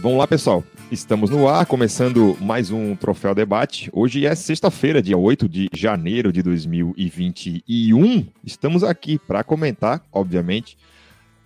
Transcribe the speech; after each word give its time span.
Vamos 0.00 0.16
lá, 0.16 0.28
pessoal. 0.28 0.62
Estamos 0.92 1.28
no 1.28 1.48
ar, 1.48 1.66
começando 1.66 2.36
mais 2.40 2.70
um 2.70 2.94
Troféu 2.94 3.34
Debate. 3.34 3.90
Hoje 3.92 4.24
é 4.24 4.32
sexta-feira, 4.32 5.02
dia 5.02 5.18
8 5.18 5.48
de 5.48 5.68
janeiro 5.74 6.32
de 6.32 6.40
2021. 6.40 8.24
Estamos 8.44 8.84
aqui 8.84 9.18
para 9.18 9.42
comentar, 9.42 10.00
obviamente, 10.12 10.78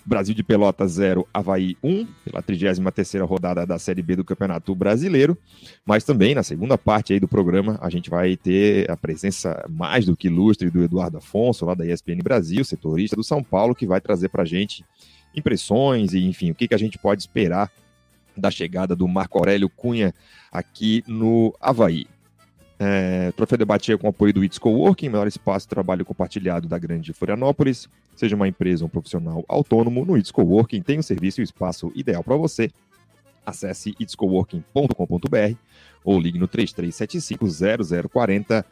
Brasil 0.04 0.34
de 0.34 0.42
Pelota 0.42 0.86
0, 0.86 1.26
Havaí 1.32 1.78
1, 1.82 2.06
pela 2.26 2.42
33ª 2.42 3.24
rodada 3.26 3.64
da 3.64 3.78
Série 3.78 4.02
B 4.02 4.16
do 4.16 4.24
Campeonato 4.24 4.74
Brasileiro, 4.74 5.36
mas 5.82 6.04
também 6.04 6.34
na 6.34 6.42
segunda 6.42 6.76
parte 6.76 7.14
aí 7.14 7.20
do 7.20 7.26
programa 7.26 7.78
a 7.80 7.88
gente 7.88 8.10
vai 8.10 8.36
ter 8.36 8.90
a 8.90 8.98
presença 8.98 9.64
mais 9.70 10.04
do 10.04 10.14
que 10.14 10.26
ilustre 10.26 10.70
do 10.70 10.82
Eduardo 10.82 11.16
Afonso, 11.16 11.64
lá 11.64 11.74
da 11.74 11.86
ESPN 11.86 12.18
Brasil, 12.22 12.62
setorista 12.66 13.16
do 13.16 13.24
São 13.24 13.42
Paulo, 13.42 13.74
que 13.74 13.86
vai 13.86 14.00
trazer 14.00 14.28
para 14.28 14.42
a 14.42 14.46
gente 14.46 14.84
impressões 15.34 16.12
e, 16.12 16.26
enfim, 16.26 16.50
o 16.50 16.54
que, 16.54 16.68
que 16.68 16.74
a 16.74 16.78
gente 16.78 16.98
pode 16.98 17.22
esperar 17.22 17.70
da 18.36 18.50
chegada 18.50 18.96
do 18.96 19.06
Marco 19.06 19.38
Aurélio 19.38 19.68
Cunha 19.68 20.12
aqui 20.50 21.04
no 21.06 21.54
Havaí. 21.60 22.06
É, 22.78 23.30
Troféu 23.32 23.58
Debate 23.58 23.92
é 23.92 23.96
com 23.96 24.08
apoio 24.08 24.32
do 24.32 24.44
It's 24.44 24.58
Coworking, 24.58 25.08
maior 25.08 25.28
espaço 25.28 25.66
de 25.66 25.70
trabalho 25.70 26.04
compartilhado 26.04 26.66
da 26.66 26.78
grande 26.78 27.12
Florianópolis. 27.12 27.88
Seja 28.16 28.34
uma 28.34 28.48
empresa 28.48 28.84
ou 28.84 28.88
um 28.88 28.90
profissional 28.90 29.44
autônomo, 29.48 30.04
no 30.04 30.18
It's 30.18 30.32
Coworking 30.32 30.82
tem 30.82 30.96
o 30.96 31.00
um 31.00 31.02
serviço 31.02 31.40
e 31.40 31.42
o 31.42 31.44
espaço 31.44 31.92
ideal 31.94 32.24
para 32.24 32.36
você. 32.36 32.70
Acesse 33.46 33.94
itscoworking.com.br 34.00 35.56
ou 36.04 36.20
ligue 36.20 36.38
no 36.38 36.48
33750040 36.48 38.64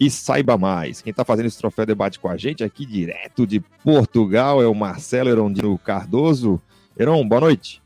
e 0.00 0.10
saiba 0.10 0.56
mais. 0.56 1.02
Quem 1.02 1.10
está 1.10 1.24
fazendo 1.24 1.46
esse 1.46 1.58
Troféu 1.58 1.84
Debate 1.84 2.18
com 2.18 2.28
a 2.28 2.36
gente 2.36 2.64
aqui 2.64 2.86
direto 2.86 3.46
de 3.46 3.60
Portugal 3.82 4.62
é 4.62 4.66
o 4.66 4.74
Marcelo 4.74 5.28
Erondino 5.28 5.76
Cardoso. 5.78 6.60
Heron, 6.98 7.28
boa 7.28 7.40
noite. 7.40 7.82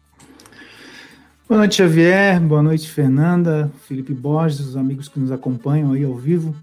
Boa 1.53 1.59
noite, 1.59 1.75
Xavier. 1.75 2.41
Boa 2.41 2.63
noite, 2.63 2.89
Fernanda, 2.89 3.71
Felipe 3.87 4.15
Borges, 4.15 4.61
os 4.61 4.75
amigos 4.75 5.07
que 5.07 5.21
nos 5.21 5.31
acompanham 5.31 5.93
aí 5.93 6.03
ao 6.03 6.17
vivo. 6.17 6.57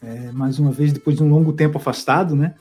É, 0.00 0.30
mais 0.30 0.60
uma 0.60 0.70
vez, 0.70 0.92
depois 0.92 1.16
de 1.16 1.24
um 1.24 1.28
longo 1.28 1.52
tempo 1.52 1.76
afastado, 1.76 2.36
né? 2.36 2.54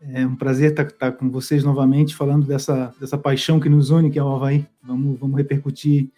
É 0.00 0.24
um 0.24 0.36
prazer 0.36 0.70
estar, 0.70 0.84
estar, 0.84 1.10
com 1.10 1.28
vocês 1.28 1.64
novamente, 1.64 2.14
falando 2.14 2.46
dessa, 2.46 2.94
dessa 3.00 3.18
paixão 3.18 3.58
que 3.58 3.68
nos 3.68 3.90
une, 3.90 4.12
que 4.12 4.18
é 4.20 4.22
o 4.22 4.32
Havaí. 4.32 4.64
Vamos, 4.80 5.18
vamos 5.18 5.36
repercutir 5.36 6.08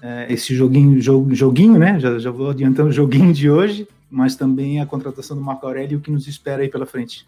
é, 0.00 0.32
esse 0.32 0.54
joguinho, 0.54 0.98
jogo, 1.02 1.34
joguinho, 1.34 1.78
né? 1.78 2.00
Já, 2.00 2.18
já 2.18 2.30
vou 2.30 2.48
adiantando 2.48 2.88
o 2.88 2.92
joguinho 2.92 3.34
de 3.34 3.50
hoje, 3.50 3.86
mas 4.10 4.34
também 4.34 4.80
a 4.80 4.86
contratação 4.86 5.36
do 5.36 5.42
Marco 5.42 5.66
Aurélio 5.66 5.92
e 5.92 5.96
o 5.96 6.00
que 6.00 6.10
nos 6.10 6.26
espera 6.26 6.62
aí 6.62 6.70
pela 6.70 6.86
frente. 6.86 7.26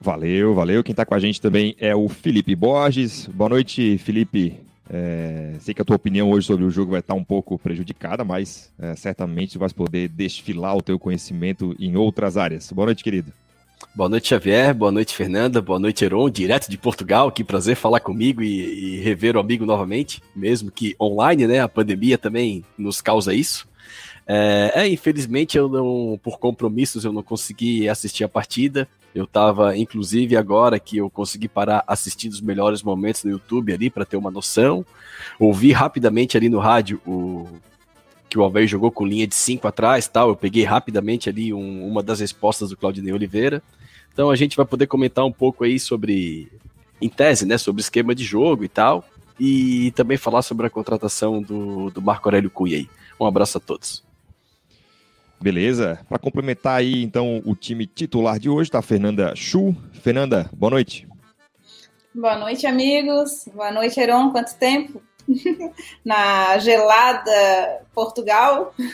Valeu, 0.00 0.54
valeu. 0.54 0.84
Quem 0.84 0.92
está 0.92 1.04
com 1.04 1.16
a 1.16 1.18
gente 1.18 1.40
também 1.40 1.74
é 1.80 1.96
o 1.96 2.08
Felipe 2.08 2.54
Borges. 2.54 3.26
Boa 3.26 3.50
noite, 3.50 3.98
Felipe. 3.98 4.67
É, 4.90 5.54
sei 5.60 5.74
que 5.74 5.82
a 5.82 5.84
tua 5.84 5.96
opinião 5.96 6.30
hoje 6.30 6.46
sobre 6.46 6.64
o 6.64 6.70
jogo 6.70 6.92
vai 6.92 7.00
estar 7.00 7.14
um 7.14 7.24
pouco 7.24 7.58
prejudicada, 7.58 8.24
mas 8.24 8.72
é, 8.78 8.94
certamente 8.96 9.58
vai 9.58 9.68
poder 9.68 10.08
desfilar 10.08 10.76
o 10.76 10.82
teu 10.82 10.98
conhecimento 10.98 11.76
em 11.78 11.96
outras 11.96 12.36
áreas. 12.36 12.72
Boa 12.72 12.86
noite, 12.86 13.04
querido. 13.04 13.32
Boa 13.94 14.08
noite, 14.08 14.28
Xavier. 14.28 14.74
Boa 14.74 14.90
noite, 14.90 15.14
Fernanda. 15.14 15.60
Boa 15.60 15.78
noite, 15.78 16.04
Heron, 16.04 16.30
direto 16.30 16.70
de 16.70 16.78
Portugal. 16.78 17.30
Que 17.30 17.44
prazer 17.44 17.76
falar 17.76 18.00
comigo 18.00 18.42
e, 18.42 18.96
e, 18.96 19.00
rever 19.00 19.36
o 19.36 19.40
amigo 19.40 19.66
novamente, 19.66 20.22
mesmo 20.34 20.70
que 20.70 20.96
online, 21.00 21.46
né? 21.46 21.60
A 21.60 21.68
pandemia 21.68 22.16
também 22.16 22.64
nos 22.76 23.00
causa 23.00 23.34
isso. 23.34 23.68
É, 24.26 24.72
é 24.74 24.88
infelizmente, 24.88 25.56
eu 25.56 25.68
não, 25.68 26.18
por 26.22 26.38
compromissos, 26.38 27.04
eu 27.04 27.12
não 27.12 27.22
consegui 27.22 27.88
assistir 27.88 28.24
a 28.24 28.28
partida. 28.28 28.88
Eu 29.14 29.24
estava, 29.24 29.76
inclusive, 29.76 30.36
agora 30.36 30.78
que 30.78 30.98
eu 30.98 31.10
consegui 31.10 31.48
parar 31.48 31.82
assistindo 31.86 32.32
os 32.32 32.40
melhores 32.40 32.82
momentos 32.82 33.24
no 33.24 33.30
YouTube 33.30 33.72
ali 33.72 33.90
para 33.90 34.04
ter 34.04 34.16
uma 34.16 34.30
noção. 34.30 34.84
Ouvi 35.38 35.72
rapidamente 35.72 36.36
ali 36.36 36.48
no 36.48 36.58
rádio 36.58 37.00
o 37.06 37.48
que 38.28 38.38
o 38.38 38.42
Alveir 38.42 38.68
jogou 38.68 38.90
com 38.92 39.06
linha 39.06 39.26
de 39.26 39.34
5 39.34 39.66
atrás 39.66 40.06
tal. 40.06 40.28
Eu 40.28 40.36
peguei 40.36 40.64
rapidamente 40.64 41.28
ali 41.28 41.52
um, 41.52 41.86
uma 41.86 42.02
das 42.02 42.20
respostas 42.20 42.70
do 42.70 42.76
Claudinei 42.76 43.12
Oliveira. 43.12 43.62
Então 44.12 44.30
a 44.30 44.36
gente 44.36 44.56
vai 44.56 44.66
poder 44.66 44.86
comentar 44.86 45.24
um 45.24 45.32
pouco 45.32 45.64
aí 45.64 45.80
sobre, 45.80 46.48
em 47.00 47.08
tese, 47.08 47.46
né, 47.46 47.56
sobre 47.56 47.80
esquema 47.80 48.14
de 48.14 48.24
jogo 48.24 48.64
e 48.64 48.68
tal. 48.68 49.04
E 49.40 49.92
também 49.92 50.16
falar 50.16 50.42
sobre 50.42 50.66
a 50.66 50.70
contratação 50.70 51.40
do, 51.40 51.90
do 51.90 52.02
Marco 52.02 52.28
Aurélio 52.28 52.50
Cunha 52.50 52.76
aí. 52.76 52.88
Um 53.18 53.24
abraço 53.24 53.56
a 53.58 53.60
todos. 53.60 54.07
Beleza. 55.40 56.00
Para 56.08 56.18
complementar 56.18 56.78
aí, 56.78 57.02
então, 57.02 57.40
o 57.44 57.54
time 57.54 57.86
titular 57.86 58.38
de 58.38 58.48
hoje, 58.50 58.70
tá 58.70 58.80
a 58.80 58.82
Fernanda 58.82 59.34
Chu. 59.36 59.74
Fernanda, 60.02 60.50
boa 60.52 60.70
noite. 60.70 61.06
Boa 62.14 62.36
noite, 62.36 62.66
amigos. 62.66 63.48
Boa 63.54 63.70
noite, 63.70 64.00
Heron. 64.00 64.32
Quanto 64.32 64.56
tempo? 64.56 65.00
Na 66.04 66.58
gelada 66.58 67.82
Portugal. 67.94 68.74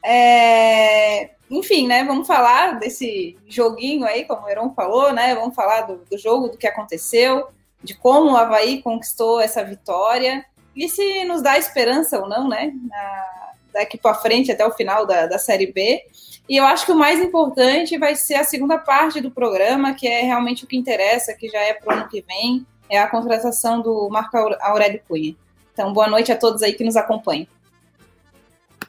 É... 0.00 1.30
Enfim, 1.50 1.86
né? 1.86 2.04
Vamos 2.04 2.26
falar 2.26 2.78
desse 2.78 3.36
joguinho 3.48 4.06
aí, 4.06 4.24
como 4.24 4.46
o 4.46 4.48
Heron 4.48 4.72
falou, 4.72 5.12
né? 5.12 5.34
Vamos 5.34 5.56
falar 5.56 5.82
do, 5.82 5.96
do 6.08 6.16
jogo, 6.16 6.48
do 6.48 6.56
que 6.56 6.68
aconteceu, 6.68 7.48
de 7.82 7.94
como 7.94 8.30
o 8.30 8.36
Havaí 8.36 8.80
conquistou 8.80 9.40
essa 9.40 9.62
vitória 9.64 10.46
e 10.74 10.88
se 10.88 11.24
nos 11.24 11.42
dá 11.42 11.58
esperança 11.58 12.18
ou 12.18 12.28
não, 12.28 12.48
né? 12.48 12.72
Na 12.88 13.47
daqui 13.72 13.98
para 13.98 14.14
frente 14.14 14.50
até 14.50 14.66
o 14.66 14.72
final 14.72 15.06
da, 15.06 15.26
da 15.26 15.38
Série 15.38 15.72
B. 15.72 16.02
E 16.48 16.56
eu 16.56 16.64
acho 16.64 16.86
que 16.86 16.92
o 16.92 16.96
mais 16.96 17.20
importante 17.20 17.98
vai 17.98 18.14
ser 18.14 18.36
a 18.36 18.44
segunda 18.44 18.78
parte 18.78 19.20
do 19.20 19.30
programa, 19.30 19.94
que 19.94 20.06
é 20.06 20.22
realmente 20.22 20.64
o 20.64 20.66
que 20.66 20.76
interessa, 20.76 21.34
que 21.34 21.48
já 21.48 21.60
é 21.60 21.74
para 21.74 21.94
o 21.94 21.98
ano 21.98 22.08
que 22.08 22.24
vem, 22.26 22.66
é 22.88 22.98
a 22.98 23.06
contratação 23.06 23.82
do 23.82 24.08
Marco 24.08 24.36
Aurélio 24.60 25.00
Cunha. 25.06 25.36
Então, 25.72 25.92
boa 25.92 26.08
noite 26.08 26.32
a 26.32 26.36
todos 26.36 26.62
aí 26.62 26.72
que 26.72 26.82
nos 26.82 26.96
acompanham. 26.96 27.46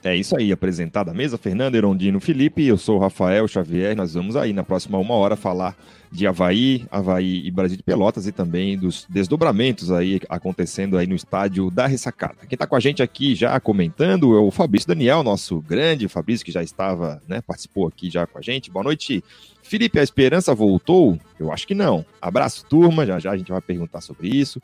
É 0.01 0.15
isso 0.15 0.37
aí, 0.37 0.49
apresentada 0.49 1.11
a 1.11 1.13
mesa, 1.13 1.37
Fernando 1.37 1.75
Erondino 1.75 2.21
Felipe, 2.21 2.65
eu 2.65 2.77
sou 2.77 2.95
o 2.95 2.99
Rafael 2.99 3.45
Xavier, 3.49 3.97
nós 3.97 4.13
vamos 4.13 4.37
aí 4.37 4.53
na 4.53 4.63
próxima 4.63 4.97
uma 4.97 5.13
hora 5.15 5.35
falar 5.35 5.75
de 6.09 6.25
Havaí, 6.25 6.85
Havaí 6.89 7.45
e 7.45 7.51
Brasil 7.51 7.75
de 7.75 7.83
Pelotas 7.83 8.25
e 8.25 8.31
também 8.31 8.77
dos 8.77 9.05
desdobramentos 9.09 9.91
aí 9.91 10.21
acontecendo 10.29 10.97
aí 10.97 11.05
no 11.05 11.15
estádio 11.15 11.69
da 11.69 11.85
Ressacada. 11.85 12.37
Quem 12.47 12.55
está 12.55 12.65
com 12.65 12.77
a 12.77 12.79
gente 12.79 13.03
aqui 13.03 13.35
já 13.35 13.59
comentando 13.59 14.33
é 14.37 14.39
o 14.39 14.49
Fabrício 14.51 14.87
Daniel, 14.87 15.21
nosso 15.21 15.59
grande 15.59 16.07
Fabrício 16.07 16.45
que 16.45 16.51
já 16.51 16.63
estava, 16.63 17.21
né, 17.27 17.41
participou 17.41 17.85
aqui 17.85 18.09
já 18.09 18.25
com 18.25 18.39
a 18.39 18.41
gente. 18.41 18.71
Boa 18.71 18.83
noite, 18.83 19.21
Felipe, 19.61 19.99
a 19.99 20.03
esperança 20.03 20.55
voltou? 20.55 21.19
Eu 21.37 21.51
acho 21.51 21.67
que 21.67 21.75
não. 21.75 22.05
Abraço, 22.21 22.66
turma, 22.66 23.05
já 23.05 23.19
já 23.19 23.31
a 23.31 23.37
gente 23.37 23.51
vai 23.51 23.61
perguntar 23.61 23.99
sobre 23.99 24.29
isso 24.29 24.61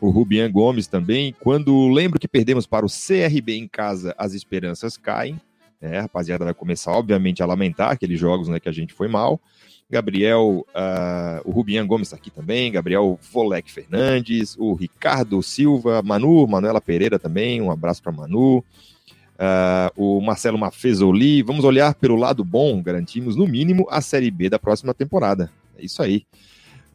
o 0.00 0.10
Rubian 0.10 0.50
Gomes 0.50 0.86
também. 0.86 1.34
Quando 1.40 1.88
lembro 1.88 2.18
que 2.18 2.28
perdemos 2.28 2.66
para 2.66 2.86
o 2.86 2.88
CRB 2.88 3.56
em 3.56 3.68
casa, 3.68 4.14
as 4.18 4.34
esperanças 4.34 4.96
caem. 4.96 5.40
É, 5.80 5.98
a 5.98 6.02
rapaziada 6.02 6.44
vai 6.44 6.54
começar, 6.54 6.92
obviamente, 6.92 7.42
a 7.42 7.46
lamentar 7.46 7.90
aqueles 7.90 8.18
jogos 8.18 8.48
né, 8.48 8.58
que 8.58 8.68
a 8.68 8.72
gente 8.72 8.94
foi 8.94 9.08
mal. 9.08 9.40
Gabriel, 9.88 10.66
uh, 10.70 11.40
o 11.44 11.52
Rubian 11.52 11.86
Gomes 11.86 12.08
está 12.08 12.16
aqui 12.16 12.28
também, 12.28 12.72
Gabriel 12.72 13.18
Volek 13.32 13.70
Fernandes, 13.70 14.56
o 14.58 14.74
Ricardo 14.74 15.40
Silva, 15.42 16.02
Manu, 16.02 16.44
Manuela 16.46 16.80
Pereira 16.80 17.20
também, 17.20 17.62
um 17.62 17.70
abraço 17.70 18.02
para 18.02 18.10
Manu. 18.10 18.58
Uh, 18.58 19.92
o 19.94 20.20
Marcelo 20.20 20.58
Mafezoli, 20.58 21.42
vamos 21.42 21.64
olhar 21.64 21.94
pelo 21.94 22.16
lado 22.16 22.42
bom, 22.42 22.82
garantimos 22.82 23.36
no 23.36 23.46
mínimo 23.46 23.86
a 23.88 24.00
Série 24.00 24.30
B 24.30 24.48
da 24.48 24.58
próxima 24.58 24.92
temporada. 24.92 25.52
É 25.78 25.84
isso 25.84 26.02
aí. 26.02 26.24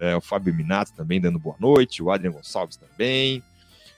É, 0.02 0.16
o 0.16 0.20
Fábio 0.20 0.52
Minato 0.52 0.92
também 0.94 1.22
dando 1.22 1.38
boa 1.38 1.56
noite, 1.60 2.02
o 2.02 2.10
Adrian 2.10 2.32
Gonçalves 2.32 2.76
também, 2.76 3.44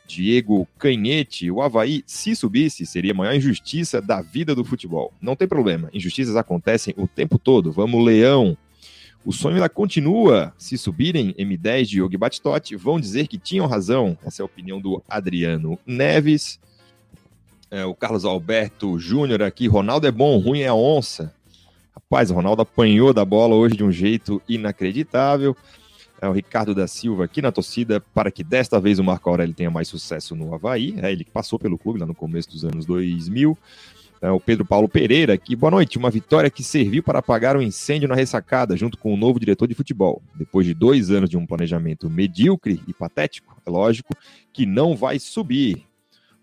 Diego 0.05 0.67
Canhete, 0.77 1.49
o 1.49 1.61
Havaí, 1.61 2.03
se 2.05 2.35
subisse, 2.35 2.85
seria 2.85 3.13
a 3.13 3.15
maior 3.15 3.33
injustiça 3.33 4.01
da 4.01 4.21
vida 4.21 4.53
do 4.53 4.65
futebol. 4.65 5.13
Não 5.21 5.33
tem 5.33 5.47
problema, 5.47 5.89
injustiças 5.93 6.35
acontecem 6.35 6.93
o 6.97 7.07
tempo 7.07 7.39
todo. 7.39 7.71
Vamos, 7.71 8.03
Leão. 8.03 8.57
O 9.25 9.31
sonho 9.31 9.55
ainda 9.55 9.69
continua. 9.69 10.53
Se 10.57 10.77
subirem 10.77 11.33
M10 11.35 11.85
de 11.85 12.01
Yogi 12.01 12.17
Batistotti, 12.17 12.75
vão 12.75 12.99
dizer 12.99 13.29
que 13.29 13.37
tinham 13.37 13.65
razão. 13.65 14.17
Essa 14.25 14.41
é 14.41 14.43
a 14.43 14.45
opinião 14.45 14.81
do 14.81 15.01
Adriano 15.07 15.79
Neves. 15.85 16.59
É, 17.71 17.85
o 17.85 17.95
Carlos 17.95 18.25
Alberto 18.25 18.99
Júnior 18.99 19.41
aqui. 19.41 19.67
Ronaldo 19.67 20.05
é 20.05 20.11
bom, 20.11 20.37
ruim 20.37 20.59
é 20.59 20.67
a 20.67 20.75
onça. 20.75 21.33
Rapaz, 21.95 22.29
o 22.29 22.33
Ronaldo 22.33 22.61
apanhou 22.61 23.13
da 23.13 23.23
bola 23.23 23.55
hoje 23.55 23.77
de 23.77 23.83
um 23.85 23.91
jeito 23.91 24.41
inacreditável 24.49 25.55
é 26.23 26.29
o 26.29 26.31
Ricardo 26.31 26.73
da 26.73 26.87
Silva 26.87 27.25
aqui 27.25 27.41
na 27.41 27.51
torcida 27.51 27.99
para 27.99 28.31
que 28.31 28.45
desta 28.45 28.79
vez 28.79 28.97
o 28.97 29.03
Marco 29.03 29.29
Aurélio 29.29 29.53
tenha 29.53 29.69
mais 29.69 29.89
sucesso 29.89 30.33
no 30.37 30.53
Havaí. 30.53 30.95
É 31.01 31.11
ele 31.11 31.25
que 31.25 31.31
passou 31.31 31.59
pelo 31.59 31.77
clube 31.77 31.99
lá 31.99 32.05
no 32.05 32.15
começo 32.15 32.49
dos 32.49 32.63
anos 32.63 32.85
2000. 32.85 33.57
É 34.21 34.31
o 34.31 34.39
Pedro 34.39 34.63
Paulo 34.63 34.87
Pereira 34.87 35.33
aqui. 35.33 35.53
Boa 35.53 35.71
noite. 35.71 35.97
Uma 35.97 36.09
vitória 36.09 36.49
que 36.49 36.63
serviu 36.63 37.03
para 37.03 37.19
apagar 37.19 37.57
o 37.57 37.59
um 37.59 37.61
incêndio 37.61 38.07
na 38.07 38.15
ressacada, 38.15 38.77
junto 38.77 38.97
com 38.97 39.13
o 39.13 39.17
novo 39.17 39.37
diretor 39.37 39.67
de 39.67 39.75
futebol. 39.75 40.23
Depois 40.33 40.65
de 40.65 40.73
dois 40.73 41.11
anos 41.11 41.29
de 41.29 41.35
um 41.35 41.45
planejamento 41.45 42.09
medíocre 42.09 42.81
e 42.87 42.93
patético, 42.93 43.61
é 43.65 43.69
lógico 43.69 44.15
que 44.53 44.65
não 44.65 44.95
vai 44.95 45.19
subir. 45.19 45.83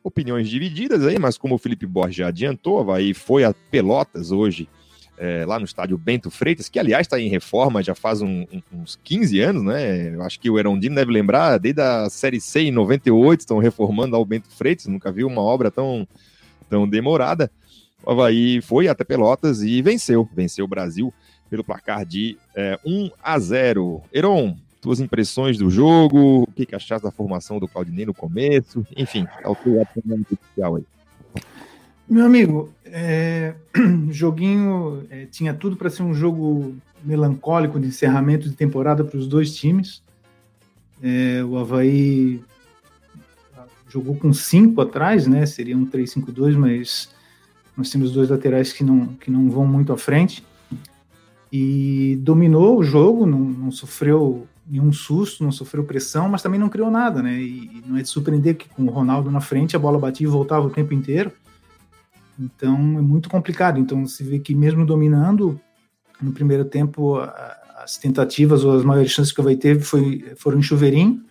Opiniões 0.04 0.50
divididas 0.50 1.06
aí, 1.06 1.18
mas 1.18 1.38
como 1.38 1.54
o 1.54 1.58
Felipe 1.58 1.86
Borges 1.86 2.16
já 2.16 2.28
adiantou, 2.28 2.76
o 2.76 2.80
Havaí 2.80 3.14
foi 3.14 3.44
a 3.44 3.54
Pelotas 3.54 4.30
hoje 4.30 4.68
é, 5.20 5.44
lá 5.44 5.58
no 5.58 5.66
estádio 5.66 5.98
Bento 5.98 6.30
Freitas, 6.30 6.70
que 6.70 6.78
aliás 6.78 7.06
está 7.06 7.20
em 7.20 7.28
reforma 7.28 7.82
já 7.82 7.94
faz 7.94 8.22
um, 8.22 8.46
um, 8.50 8.62
uns 8.72 8.98
15 9.04 9.38
anos, 9.40 9.62
né? 9.62 10.14
Eu 10.14 10.22
acho 10.22 10.40
que 10.40 10.48
o 10.48 10.58
Erondino 10.58 10.94
deve 10.94 11.12
lembrar, 11.12 11.58
desde 11.58 11.82
a 11.82 12.08
Série 12.08 12.40
C 12.40 12.62
em 12.62 12.70
98 12.70 13.40
estão 13.40 13.58
reformando 13.58 14.16
ao 14.16 14.24
Bento 14.24 14.48
Freitas, 14.48 14.86
nunca 14.86 15.12
vi 15.12 15.22
uma 15.22 15.42
obra 15.42 15.70
tão, 15.70 16.08
tão 16.70 16.88
demorada. 16.88 17.50
O 18.02 18.12
Havaí 18.12 18.62
foi 18.62 18.88
até 18.88 19.04
Pelotas 19.04 19.62
e 19.62 19.82
venceu, 19.82 20.26
venceu 20.34 20.64
o 20.64 20.68
Brasil 20.68 21.12
pelo 21.50 21.62
placar 21.62 22.06
de 22.06 22.38
é, 22.56 22.78
1 22.82 23.10
a 23.22 23.38
0. 23.38 24.02
Heron, 24.14 24.56
tuas 24.80 25.00
impressões 25.00 25.58
do 25.58 25.68
jogo, 25.70 26.44
o 26.44 26.46
que, 26.46 26.64
que 26.64 26.74
achaste 26.74 27.04
da 27.04 27.12
formação 27.12 27.58
do 27.58 27.68
Claudinei 27.68 28.06
no 28.06 28.14
começo, 28.14 28.86
enfim, 28.96 29.26
é 29.42 29.48
o 29.48 29.54
teu 29.54 29.82
oficial 29.82 30.76
aí. 30.76 30.84
Meu 32.10 32.26
amigo, 32.26 32.72
é, 32.84 33.54
joguinho 34.10 35.06
é, 35.08 35.26
tinha 35.26 35.54
tudo 35.54 35.76
para 35.76 35.88
ser 35.88 36.02
um 36.02 36.12
jogo 36.12 36.74
melancólico 37.04 37.78
de 37.78 37.86
encerramento 37.86 38.48
de 38.48 38.56
temporada 38.56 39.04
para 39.04 39.16
os 39.16 39.28
dois 39.28 39.54
times. 39.54 40.02
É, 41.00 41.44
o 41.44 41.56
Havaí 41.56 42.42
jogou 43.88 44.16
com 44.16 44.32
cinco 44.32 44.80
atrás, 44.80 45.28
né? 45.28 45.46
Seria 45.46 45.76
um 45.76 45.86
3-5-2, 45.86 46.56
mas 46.56 47.10
nós 47.76 47.90
temos 47.90 48.10
dois 48.10 48.28
laterais 48.28 48.72
que 48.72 48.82
não, 48.82 49.06
que 49.06 49.30
não 49.30 49.48
vão 49.48 49.64
muito 49.64 49.92
à 49.92 49.96
frente. 49.96 50.44
E 51.52 52.18
dominou 52.22 52.80
o 52.80 52.82
jogo, 52.82 53.24
não, 53.24 53.38
não 53.38 53.70
sofreu 53.70 54.48
nenhum 54.68 54.92
susto, 54.92 55.44
não 55.44 55.52
sofreu 55.52 55.84
pressão, 55.84 56.28
mas 56.28 56.42
também 56.42 56.58
não 56.58 56.68
criou 56.68 56.90
nada, 56.90 57.22
né? 57.22 57.40
E, 57.40 57.70
e 57.72 57.84
não 57.86 57.96
é 57.96 58.02
de 58.02 58.08
surpreender 58.08 58.56
que 58.56 58.68
com 58.68 58.82
o 58.82 58.90
Ronaldo 58.90 59.30
na 59.30 59.40
frente 59.40 59.76
a 59.76 59.78
bola 59.78 59.96
batia 59.96 60.26
e 60.26 60.30
voltava 60.30 60.66
o 60.66 60.70
tempo 60.70 60.92
inteiro. 60.92 61.30
Então 62.40 62.74
é 62.98 63.02
muito 63.02 63.28
complicado. 63.28 63.78
Então 63.78 64.06
se 64.06 64.24
vê 64.24 64.38
que 64.38 64.54
mesmo 64.54 64.86
dominando 64.86 65.60
no 66.20 66.32
primeiro 66.32 66.64
tempo 66.64 67.18
as 67.76 67.96
tentativas 67.98 68.64
ou 68.64 68.72
as 68.72 68.82
maiores 68.82 69.10
chances 69.10 69.32
que 69.32 69.40
Havaí 69.40 69.56
teve 69.56 69.82
foi, 69.82 70.32
foram 70.36 70.58
em 70.58 70.62
chuveirinho. 70.62 71.22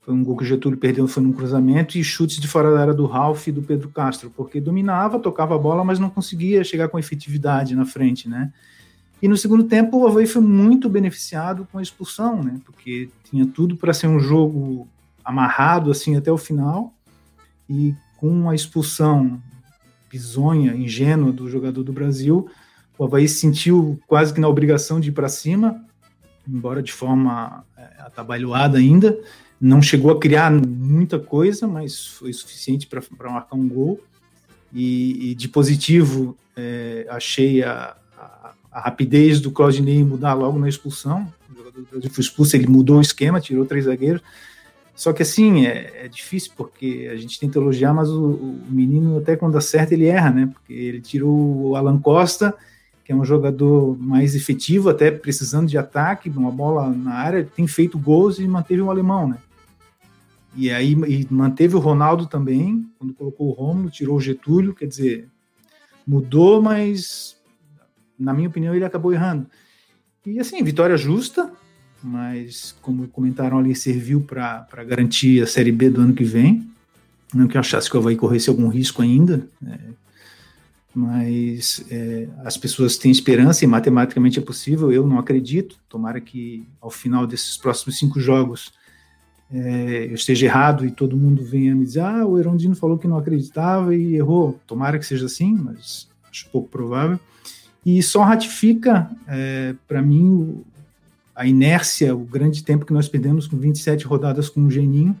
Foi 0.00 0.14
um 0.14 0.24
gol 0.24 0.38
que 0.38 0.42
o 0.42 0.46
Getúlio 0.46 0.78
perdeu, 0.78 1.06
foi 1.06 1.22
num 1.22 1.32
cruzamento 1.32 1.98
e 1.98 2.02
chutes 2.02 2.40
de 2.40 2.48
fora 2.48 2.72
da 2.72 2.80
área 2.80 2.94
do 2.94 3.04
Ralf 3.04 3.46
e 3.46 3.52
do 3.52 3.60
Pedro 3.60 3.90
Castro, 3.90 4.32
porque 4.34 4.58
dominava, 4.58 5.18
tocava 5.18 5.54
a 5.54 5.58
bola, 5.58 5.84
mas 5.84 5.98
não 5.98 6.08
conseguia 6.08 6.64
chegar 6.64 6.88
com 6.88 6.98
efetividade 6.98 7.74
na 7.74 7.84
frente, 7.84 8.26
né? 8.26 8.50
E 9.20 9.28
no 9.28 9.36
segundo 9.36 9.64
tempo 9.64 9.98
o 9.98 10.06
Havaí 10.06 10.26
foi 10.26 10.40
muito 10.40 10.88
beneficiado 10.88 11.68
com 11.70 11.78
a 11.78 11.82
expulsão, 11.82 12.42
né? 12.42 12.58
Porque 12.64 13.10
tinha 13.24 13.44
tudo 13.44 13.76
para 13.76 13.92
ser 13.92 14.06
um 14.06 14.18
jogo 14.18 14.88
amarrado 15.22 15.90
assim 15.90 16.16
até 16.16 16.32
o 16.32 16.38
final 16.38 16.94
e 17.68 17.94
com 18.16 18.48
a 18.48 18.54
expulsão 18.54 19.42
bizonha, 20.08 20.74
ingênua 20.74 21.32
do 21.32 21.48
jogador 21.48 21.82
do 21.82 21.92
Brasil, 21.92 22.48
o 22.98 23.04
Havaí 23.04 23.28
se 23.28 23.40
sentiu 23.40 23.98
quase 24.06 24.34
que 24.34 24.40
na 24.40 24.48
obrigação 24.48 24.98
de 24.98 25.10
ir 25.10 25.12
para 25.12 25.28
cima, 25.28 25.84
embora 26.48 26.82
de 26.82 26.92
forma 26.92 27.64
é, 27.76 27.82
atabalhoada 28.00 28.78
ainda. 28.78 29.16
Não 29.60 29.80
chegou 29.80 30.10
a 30.10 30.18
criar 30.18 30.50
muita 30.50 31.18
coisa, 31.18 31.66
mas 31.66 32.06
foi 32.06 32.32
suficiente 32.32 32.86
para 32.86 33.30
marcar 33.30 33.56
um 33.56 33.68
gol. 33.68 34.00
E, 34.72 35.30
e 35.30 35.34
de 35.34 35.48
positivo, 35.48 36.36
é, 36.56 37.06
achei 37.08 37.62
a, 37.62 37.96
a, 38.16 38.52
a, 38.70 38.80
rapidez 38.80 39.40
do 39.40 39.50
Claudinei 39.50 40.02
mudar 40.04 40.34
logo 40.34 40.58
na 40.58 40.68
expulsão. 40.68 41.32
O 41.50 41.56
jogador 41.56 41.80
do 41.80 41.86
Brasil 41.86 42.10
foi 42.10 42.22
expulso, 42.22 42.56
ele 42.56 42.66
mudou 42.66 42.98
o 42.98 43.00
esquema, 43.00 43.40
tirou 43.40 43.64
três 43.64 43.84
zagueiros. 43.84 44.22
Só 44.98 45.12
que 45.12 45.22
assim, 45.22 45.64
é, 45.64 46.06
é, 46.06 46.08
difícil 46.08 46.50
porque 46.56 47.08
a 47.08 47.14
gente 47.14 47.38
tenta 47.38 47.56
elogiar, 47.56 47.94
mas 47.94 48.08
o, 48.08 48.30
o, 48.32 48.64
menino, 48.68 49.18
até 49.18 49.36
quando 49.36 49.56
acerta, 49.56 49.94
ele 49.94 50.06
erra, 50.06 50.32
né? 50.32 50.50
Porque 50.52 50.72
ele 50.72 51.00
tirou 51.00 51.68
o 51.68 51.76
Alan 51.76 52.00
Costa, 52.00 52.52
que 53.04 53.12
é 53.12 53.14
um 53.14 53.24
jogador 53.24 53.96
mais 53.96 54.34
efetivo, 54.34 54.90
até 54.90 55.12
precisando 55.12 55.68
de 55.68 55.78
ataque, 55.78 56.28
uma 56.28 56.50
bola 56.50 56.90
na 56.90 57.14
área, 57.14 57.44
tem 57.44 57.64
feito 57.64 57.96
gols 57.96 58.40
e 58.40 58.48
manteve 58.48 58.82
o 58.82 58.90
alemão, 58.90 59.28
né? 59.28 59.38
E 60.56 60.68
aí 60.68 60.94
e 61.06 61.24
manteve 61.30 61.76
o 61.76 61.78
Ronaldo 61.78 62.26
também, 62.26 62.84
quando 62.98 63.14
colocou 63.14 63.50
o 63.50 63.52
Romulo, 63.52 63.90
tirou 63.90 64.16
o 64.16 64.20
Getúlio, 64.20 64.74
quer 64.74 64.86
dizer, 64.86 65.28
mudou, 66.04 66.60
mas 66.60 67.36
na 68.18 68.34
minha 68.34 68.48
opinião 68.48 68.74
ele 68.74 68.84
acabou 68.84 69.12
errando. 69.12 69.46
E 70.26 70.40
assim, 70.40 70.60
vitória 70.64 70.96
justa, 70.96 71.52
mas 72.02 72.74
como 72.80 73.08
comentaram 73.08 73.58
ali, 73.58 73.74
serviu 73.74 74.20
para 74.20 74.84
garantir 74.86 75.42
a 75.42 75.46
Série 75.46 75.72
B 75.72 75.90
do 75.90 76.00
ano 76.00 76.14
que 76.14 76.24
vem. 76.24 76.68
Não 77.34 77.46
que 77.46 77.56
eu 77.56 77.60
achasse 77.60 77.90
que 77.90 77.96
o 77.96 78.00
Havaí 78.00 78.16
corresse 78.16 78.48
algum 78.48 78.68
risco 78.68 79.02
ainda, 79.02 79.46
é, 79.66 79.78
mas 80.94 81.84
é, 81.90 82.26
as 82.44 82.56
pessoas 82.56 82.96
têm 82.96 83.10
esperança 83.10 83.64
e 83.64 83.68
matematicamente 83.68 84.38
é 84.38 84.42
possível, 84.42 84.90
eu 84.90 85.06
não 85.06 85.18
acredito. 85.18 85.76
Tomara 85.88 86.20
que 86.20 86.66
ao 86.80 86.90
final 86.90 87.26
desses 87.26 87.56
próximos 87.56 87.98
cinco 87.98 88.18
jogos 88.18 88.72
é, 89.52 90.06
eu 90.08 90.14
esteja 90.14 90.46
errado 90.46 90.86
e 90.86 90.90
todo 90.90 91.16
mundo 91.16 91.44
venha 91.44 91.74
me 91.74 91.84
dizer: 91.84 92.00
ah, 92.00 92.26
o 92.26 92.38
Erondino 92.38 92.74
falou 92.74 92.98
que 92.98 93.08
não 93.08 93.18
acreditava 93.18 93.94
e 93.94 94.16
errou. 94.16 94.58
Tomara 94.66 94.98
que 94.98 95.06
seja 95.06 95.26
assim, 95.26 95.52
mas 95.54 96.08
acho 96.30 96.48
pouco 96.50 96.68
provável. 96.68 97.20
E 97.84 98.02
só 98.02 98.22
ratifica, 98.22 99.10
é, 99.26 99.74
para 99.86 100.02
mim, 100.02 100.62
a 101.38 101.46
inércia, 101.46 102.16
o 102.16 102.24
grande 102.24 102.64
tempo 102.64 102.84
que 102.84 102.92
nós 102.92 103.08
perdemos 103.08 103.46
com 103.46 103.56
27 103.56 104.04
rodadas 104.04 104.48
com 104.48 104.66
o 104.66 104.68
Geninho. 104.68 105.16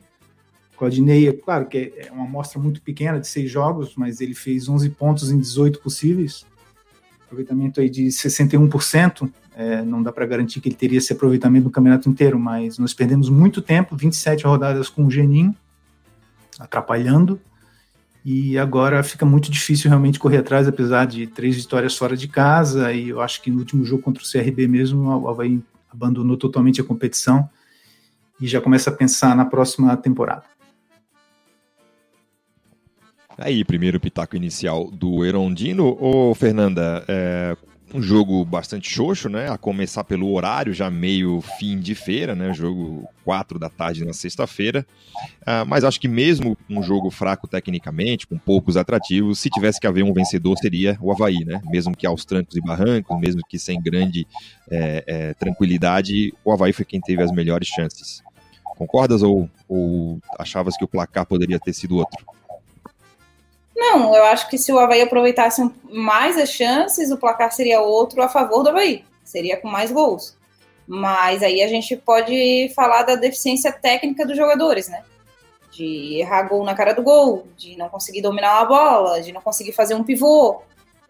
Claudinei, 0.76 1.28
é 1.28 1.32
claro 1.32 1.66
que 1.66 1.92
é 1.96 2.10
uma 2.10 2.24
amostra 2.24 2.60
muito 2.60 2.82
pequena 2.82 3.20
de 3.20 3.28
seis 3.28 3.48
jogos, 3.48 3.92
mas 3.96 4.20
ele 4.20 4.34
fez 4.34 4.68
11 4.68 4.90
pontos 4.90 5.30
em 5.30 5.38
18 5.38 5.78
possíveis, 5.78 6.44
aproveitamento 7.24 7.80
aí 7.80 7.88
de 7.88 8.06
61%, 8.06 9.30
é, 9.54 9.80
não 9.82 10.02
dá 10.02 10.10
para 10.10 10.26
garantir 10.26 10.60
que 10.60 10.68
ele 10.68 10.74
teria 10.74 10.98
esse 10.98 11.12
aproveitamento 11.12 11.66
no 11.66 11.70
campeonato 11.70 12.08
inteiro, 12.08 12.36
mas 12.36 12.78
nós 12.78 12.92
perdemos 12.92 13.28
muito 13.28 13.62
tempo, 13.62 13.96
27 13.96 14.44
rodadas 14.44 14.88
com 14.88 15.06
o 15.06 15.10
Geninho, 15.10 15.54
atrapalhando, 16.58 17.40
e 18.24 18.58
agora 18.58 19.04
fica 19.04 19.24
muito 19.24 19.52
difícil 19.52 19.88
realmente 19.88 20.18
correr 20.18 20.38
atrás, 20.38 20.66
apesar 20.66 21.06
de 21.06 21.28
três 21.28 21.54
vitórias 21.54 21.96
fora 21.96 22.16
de 22.16 22.26
casa, 22.26 22.92
e 22.92 23.10
eu 23.10 23.20
acho 23.20 23.40
que 23.40 23.52
no 23.52 23.58
último 23.60 23.84
jogo 23.84 24.02
contra 24.02 24.20
o 24.20 24.26
CRB 24.28 24.66
mesmo, 24.66 25.08
o 25.08 25.28
Havaí 25.28 25.62
abandonou 25.90 26.36
totalmente 26.36 26.80
a 26.80 26.84
competição 26.84 27.48
e 28.40 28.46
já 28.46 28.60
começa 28.60 28.90
a 28.90 28.92
pensar 28.92 29.34
na 29.34 29.44
próxima 29.44 29.96
temporada. 29.96 30.44
Aí, 33.36 33.64
primeiro 33.64 34.00
pitaco 34.00 34.34
inicial 34.34 34.90
do 34.90 35.24
Erondino. 35.24 35.96
Ô, 36.00 36.34
Fernanda, 36.34 37.04
é, 37.06 37.56
um 37.94 38.02
jogo 38.02 38.44
bastante 38.44 38.90
xoxo, 38.90 39.28
né? 39.28 39.50
A 39.50 39.56
começar 39.56 40.04
pelo 40.04 40.32
horário, 40.32 40.74
já 40.74 40.90
meio 40.90 41.40
fim 41.58 41.78
de 41.78 41.94
feira, 41.94 42.34
né? 42.34 42.52
Jogo 42.52 43.08
4 43.24 43.58
da 43.58 43.68
tarde 43.68 44.04
na 44.04 44.12
sexta-feira. 44.12 44.86
Uh, 45.42 45.64
mas 45.66 45.84
acho 45.84 46.00
que 46.00 46.08
mesmo 46.08 46.56
um 46.68 46.82
jogo 46.82 47.10
fraco 47.10 47.48
tecnicamente, 47.48 48.26
com 48.26 48.38
poucos 48.38 48.76
atrativos, 48.76 49.38
se 49.38 49.48
tivesse 49.48 49.80
que 49.80 49.86
haver 49.86 50.04
um 50.04 50.12
vencedor, 50.12 50.56
seria 50.58 50.98
o 51.00 51.10
Havaí, 51.10 51.44
né? 51.44 51.60
Mesmo 51.66 51.96
que 51.96 52.06
aos 52.06 52.24
trancos 52.24 52.56
e 52.56 52.60
barrancos, 52.60 53.18
mesmo 53.18 53.40
que 53.48 53.58
sem 53.58 53.80
grande 53.80 54.26
é, 54.70 55.04
é, 55.06 55.34
tranquilidade, 55.34 56.34
o 56.44 56.52
Havaí 56.52 56.72
foi 56.72 56.84
quem 56.84 57.00
teve 57.00 57.22
as 57.22 57.32
melhores 57.32 57.68
chances. 57.68 58.22
Concordas 58.76 59.22
ou, 59.22 59.50
ou 59.66 60.20
achavas 60.38 60.76
que 60.76 60.84
o 60.84 60.88
placar 60.88 61.26
poderia 61.26 61.58
ter 61.58 61.72
sido 61.72 61.96
outro? 61.96 62.37
Não, 63.78 64.12
eu 64.12 64.24
acho 64.24 64.50
que 64.50 64.58
se 64.58 64.72
o 64.72 64.78
Havaí 64.78 65.00
aproveitasse 65.00 65.62
mais 65.88 66.36
as 66.36 66.50
chances, 66.50 67.12
o 67.12 67.16
placar 67.16 67.52
seria 67.52 67.80
outro 67.80 68.20
a 68.20 68.28
favor 68.28 68.64
do 68.64 68.70
Havaí. 68.70 69.04
Seria 69.22 69.56
com 69.56 69.68
mais 69.68 69.92
gols. 69.92 70.36
Mas 70.84 71.44
aí 71.44 71.62
a 71.62 71.68
gente 71.68 71.96
pode 71.96 72.72
falar 72.74 73.04
da 73.04 73.14
deficiência 73.14 73.70
técnica 73.70 74.26
dos 74.26 74.36
jogadores, 74.36 74.88
né? 74.88 75.04
De 75.70 76.18
errar 76.18 76.42
gol 76.48 76.64
na 76.64 76.74
cara 76.74 76.92
do 76.92 77.04
gol, 77.04 77.46
de 77.56 77.76
não 77.76 77.88
conseguir 77.88 78.20
dominar 78.20 78.56
uma 78.56 78.64
bola, 78.64 79.22
de 79.22 79.30
não 79.30 79.40
conseguir 79.40 79.72
fazer 79.72 79.94
um 79.94 80.02
pivô, 80.02 80.60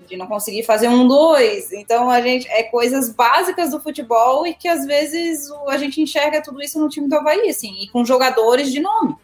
de 0.07 0.19
não 0.19 0.27
conseguir 0.27 0.63
fazer 0.63 0.89
um 0.89 1.09
dois. 1.09 1.73
Então 1.73 2.11
a 2.11 2.21
gente 2.21 2.47
é 2.49 2.65
coisas 2.65 3.09
básicas 3.09 3.71
do 3.71 3.81
futebol 3.81 4.47
e 4.47 4.53
que 4.53 4.69
às 4.69 4.85
vezes 4.85 5.49
a 5.69 5.79
gente 5.79 6.03
enxerga 6.03 6.43
tudo 6.43 6.63
isso 6.63 6.79
no 6.79 6.91
time 6.91 7.09
do 7.09 7.17
Havaí, 7.17 7.49
assim, 7.49 7.83
e 7.83 7.89
com 7.89 8.05
jogadores 8.05 8.71
de 8.71 8.79
nome. 8.79 9.17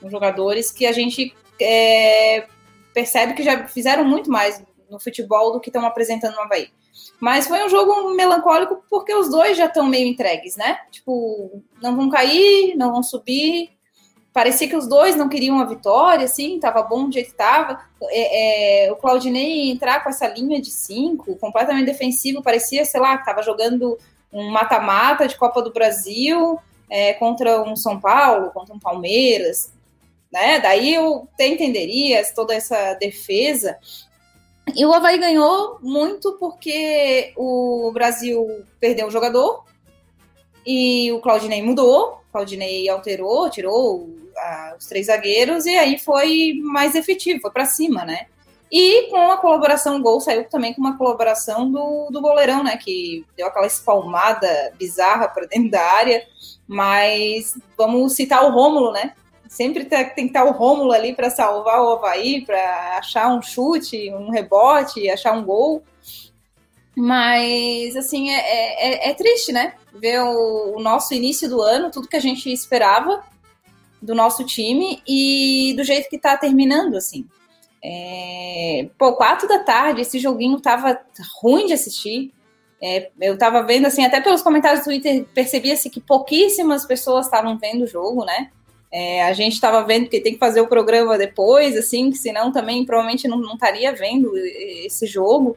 Com 0.00 0.08
jogadores 0.08 0.72
que 0.72 0.86
a 0.86 0.92
gente 0.92 1.34
é, 1.60 2.46
percebe 2.92 3.34
que 3.34 3.42
já 3.42 3.66
fizeram 3.66 4.04
muito 4.04 4.30
mais 4.30 4.62
no 4.90 5.00
futebol 5.00 5.52
do 5.52 5.60
que 5.60 5.70
estão 5.70 5.84
apresentando 5.86 6.34
no 6.34 6.42
Havaí. 6.42 6.68
Mas 7.18 7.46
foi 7.46 7.64
um 7.64 7.68
jogo 7.68 8.10
melancólico 8.14 8.82
porque 8.90 9.14
os 9.14 9.30
dois 9.30 9.56
já 9.56 9.66
estão 9.66 9.86
meio 9.86 10.06
entregues, 10.06 10.56
né? 10.56 10.78
Tipo, 10.90 11.62
não 11.80 11.96
vão 11.96 12.10
cair, 12.10 12.76
não 12.76 12.92
vão 12.92 13.02
subir. 13.02 13.70
Parecia 14.32 14.68
que 14.68 14.76
os 14.76 14.86
dois 14.88 15.14
não 15.14 15.28
queriam 15.28 15.60
a 15.60 15.64
vitória, 15.64 16.24
assim, 16.24 16.58
tava 16.58 16.82
bom 16.82 17.06
do 17.06 17.12
jeito 17.12 17.30
que 17.30 17.36
tava. 17.36 17.80
É, 18.04 18.86
é, 18.86 18.92
o 18.92 18.96
Claudinei 18.96 19.70
entrar 19.70 20.02
com 20.02 20.08
essa 20.08 20.26
linha 20.26 20.60
de 20.60 20.70
cinco, 20.70 21.36
completamente 21.36 21.86
defensivo, 21.86 22.42
parecia, 22.42 22.84
sei 22.84 23.00
lá, 23.00 23.18
que 23.18 23.26
tava 23.26 23.42
jogando 23.42 23.98
um 24.32 24.50
mata-mata 24.50 25.28
de 25.28 25.36
Copa 25.36 25.60
do 25.60 25.72
Brasil 25.72 26.58
é, 26.88 27.12
contra 27.14 27.62
um 27.62 27.76
São 27.76 28.00
Paulo, 28.00 28.50
contra 28.50 28.74
um 28.74 28.78
Palmeiras 28.78 29.72
né? 30.32 30.58
Daí 30.60 30.94
eu 30.94 31.28
até 31.34 31.46
entenderia 31.46 32.24
toda 32.34 32.54
essa 32.54 32.94
defesa, 32.94 33.78
E 34.74 34.86
o 34.86 34.92
Havaí 34.92 35.18
ganhou 35.18 35.78
muito 35.82 36.32
porque 36.38 37.32
o 37.36 37.90
Brasil 37.92 38.64
perdeu 38.80 39.06
um 39.08 39.10
jogador 39.10 39.64
e 40.64 41.10
o 41.12 41.20
Claudinei 41.20 41.62
mudou, 41.62 42.20
Claudinei 42.32 42.88
alterou, 42.88 43.50
tirou 43.50 44.08
a, 44.36 44.74
os 44.78 44.86
três 44.86 45.06
zagueiros 45.06 45.66
e 45.66 45.76
aí 45.76 45.98
foi 45.98 46.54
mais 46.62 46.94
efetivo, 46.94 47.40
foi 47.40 47.50
para 47.50 47.66
cima, 47.66 48.04
né? 48.04 48.26
E 48.70 49.10
com 49.10 49.30
a 49.30 49.36
colaboração, 49.36 49.98
o 49.98 50.02
gol 50.02 50.18
saiu 50.18 50.48
também 50.48 50.72
com 50.72 50.80
uma 50.80 50.96
colaboração 50.96 51.70
do, 51.70 52.08
do 52.10 52.22
goleirão, 52.22 52.64
né? 52.64 52.78
Que 52.78 53.22
deu 53.36 53.46
aquela 53.46 53.66
espalmada 53.66 54.72
bizarra 54.78 55.28
para 55.28 55.44
dentro 55.44 55.70
da 55.70 55.82
área. 55.82 56.26
Mas 56.66 57.58
vamos 57.76 58.14
citar 58.14 58.42
o 58.44 58.50
Rômulo, 58.50 58.90
né? 58.90 59.12
Sempre 59.52 59.84
tem 59.84 60.10
que 60.14 60.22
estar 60.22 60.44
o 60.44 60.50
Rômulo 60.50 60.92
ali 60.92 61.14
para 61.14 61.28
salvar 61.28 61.82
o 61.82 61.90
Havaí, 61.90 62.40
para 62.40 62.96
achar 62.96 63.28
um 63.28 63.42
chute, 63.42 64.10
um 64.10 64.30
rebote, 64.30 65.10
achar 65.10 65.34
um 65.34 65.44
gol. 65.44 65.82
Mas, 66.96 67.94
assim, 67.94 68.30
é, 68.30 68.38
é, 68.38 69.10
é 69.10 69.14
triste, 69.14 69.52
né? 69.52 69.74
Ver 69.92 70.22
o, 70.22 70.76
o 70.78 70.80
nosso 70.80 71.12
início 71.12 71.50
do 71.50 71.60
ano, 71.60 71.90
tudo 71.90 72.08
que 72.08 72.16
a 72.16 72.20
gente 72.20 72.50
esperava 72.50 73.22
do 74.00 74.14
nosso 74.14 74.42
time 74.42 75.02
e 75.06 75.74
do 75.76 75.84
jeito 75.84 76.08
que 76.08 76.16
tá 76.16 76.34
terminando, 76.34 76.96
assim. 76.96 77.28
É... 77.84 78.88
Pô, 78.96 79.12
quatro 79.12 79.46
da 79.46 79.58
tarde, 79.58 80.00
esse 80.00 80.18
joguinho 80.18 80.62
tava 80.62 80.98
ruim 81.42 81.66
de 81.66 81.74
assistir. 81.74 82.32
É, 82.80 83.10
eu 83.20 83.36
tava 83.36 83.62
vendo, 83.62 83.84
assim, 83.84 84.02
até 84.02 84.18
pelos 84.18 84.40
comentários 84.40 84.80
do 84.80 84.84
Twitter, 84.84 85.26
percebia-se 85.34 85.90
que 85.90 86.00
pouquíssimas 86.00 86.86
pessoas 86.86 87.26
estavam 87.26 87.58
vendo 87.58 87.82
o 87.82 87.86
jogo, 87.86 88.24
né? 88.24 88.50
É, 88.92 89.24
a 89.24 89.32
gente 89.32 89.54
estava 89.54 89.82
vendo 89.82 90.10
que 90.10 90.20
tem 90.20 90.34
que 90.34 90.38
fazer 90.38 90.60
o 90.60 90.66
programa 90.66 91.16
depois, 91.16 91.76
assim, 91.78 92.10
que 92.10 92.18
senão 92.18 92.52
também 92.52 92.84
provavelmente 92.84 93.26
não, 93.26 93.40
estaria 93.54 93.90
vendo 93.94 94.30
esse 94.36 95.06
jogo. 95.06 95.56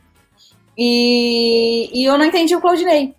E, 0.78 1.90
e 1.94 2.06
eu 2.06 2.18
não 2.18 2.26
entendi 2.26 2.56
o 2.56 2.62
Claudinei. 2.62 3.14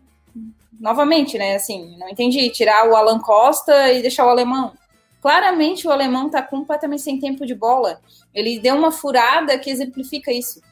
Novamente, 0.80 1.36
né? 1.36 1.56
Assim, 1.56 1.96
não 1.98 2.08
entendi. 2.08 2.48
Tirar 2.48 2.88
o 2.88 2.96
Alan 2.96 3.18
Costa 3.18 3.92
e 3.92 4.00
deixar 4.00 4.24
o 4.24 4.30
alemão. 4.30 4.72
Claramente 5.20 5.86
o 5.86 5.90
alemão 5.90 6.26
está 6.26 6.40
completamente 6.40 7.02
sem 7.02 7.18
tempo 7.18 7.44
de 7.44 7.54
bola. 7.54 8.00
Ele 8.34 8.58
deu 8.58 8.74
uma 8.74 8.92
furada 8.92 9.58
que 9.58 9.70
exemplifica 9.70 10.32
isso. 10.32 10.62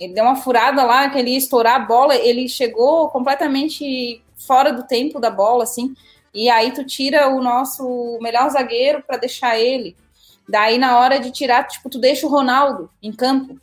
Ele 0.00 0.14
deu 0.14 0.24
uma 0.24 0.36
furada 0.36 0.82
lá 0.84 1.08
que 1.08 1.18
ele 1.18 1.30
ia 1.30 1.38
estourar 1.38 1.76
a 1.76 1.84
bola, 1.84 2.16
ele 2.16 2.48
chegou 2.48 3.08
completamente 3.08 4.22
fora 4.36 4.72
do 4.72 4.84
tempo 4.84 5.18
da 5.20 5.30
bola, 5.30 5.64
assim. 5.64 5.94
E 6.38 6.48
aí 6.48 6.70
tu 6.70 6.84
tira 6.84 7.28
o 7.28 7.42
nosso 7.42 8.16
melhor 8.22 8.48
zagueiro 8.48 9.02
para 9.04 9.16
deixar 9.16 9.58
ele. 9.58 9.96
Daí 10.48 10.78
na 10.78 10.96
hora 10.96 11.18
de 11.18 11.32
tirar, 11.32 11.66
tipo, 11.66 11.90
tu 11.90 11.98
deixa 11.98 12.28
o 12.28 12.30
Ronaldo 12.30 12.88
em 13.02 13.12
campo. 13.12 13.60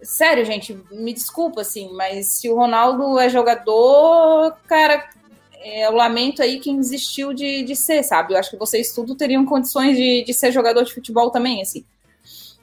Sério, 0.00 0.44
gente, 0.44 0.80
me 0.92 1.12
desculpa, 1.12 1.62
assim, 1.62 1.92
mas 1.94 2.34
se 2.34 2.48
o 2.48 2.54
Ronaldo 2.54 3.18
é 3.18 3.28
jogador, 3.28 4.56
cara, 4.68 5.10
é, 5.54 5.88
eu 5.88 5.96
lamento 5.96 6.40
aí 6.40 6.60
quem 6.60 6.76
desistiu 6.76 7.34
de, 7.34 7.64
de 7.64 7.74
ser, 7.74 8.04
sabe? 8.04 8.34
Eu 8.34 8.38
acho 8.38 8.50
que 8.50 8.56
vocês 8.56 8.92
tudo 8.92 9.16
teriam 9.16 9.44
condições 9.44 9.96
de, 9.96 10.22
de 10.22 10.32
ser 10.32 10.52
jogador 10.52 10.84
de 10.84 10.94
futebol 10.94 11.32
também, 11.32 11.60
assim. 11.60 11.84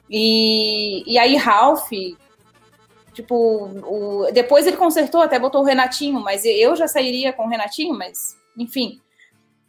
E, 0.08 1.04
e 1.06 1.18
aí, 1.18 1.36
Ralph, 1.36 1.90
tipo, 3.12 3.34
o, 3.34 4.32
depois 4.32 4.66
ele 4.66 4.78
consertou, 4.78 5.20
até 5.20 5.38
botou 5.38 5.60
o 5.60 5.66
Renatinho, 5.66 6.18
mas 6.18 6.46
eu 6.46 6.74
já 6.74 6.88
sairia 6.88 7.30
com 7.34 7.44
o 7.44 7.48
Renatinho, 7.50 7.92
mas, 7.92 8.38
enfim. 8.56 9.00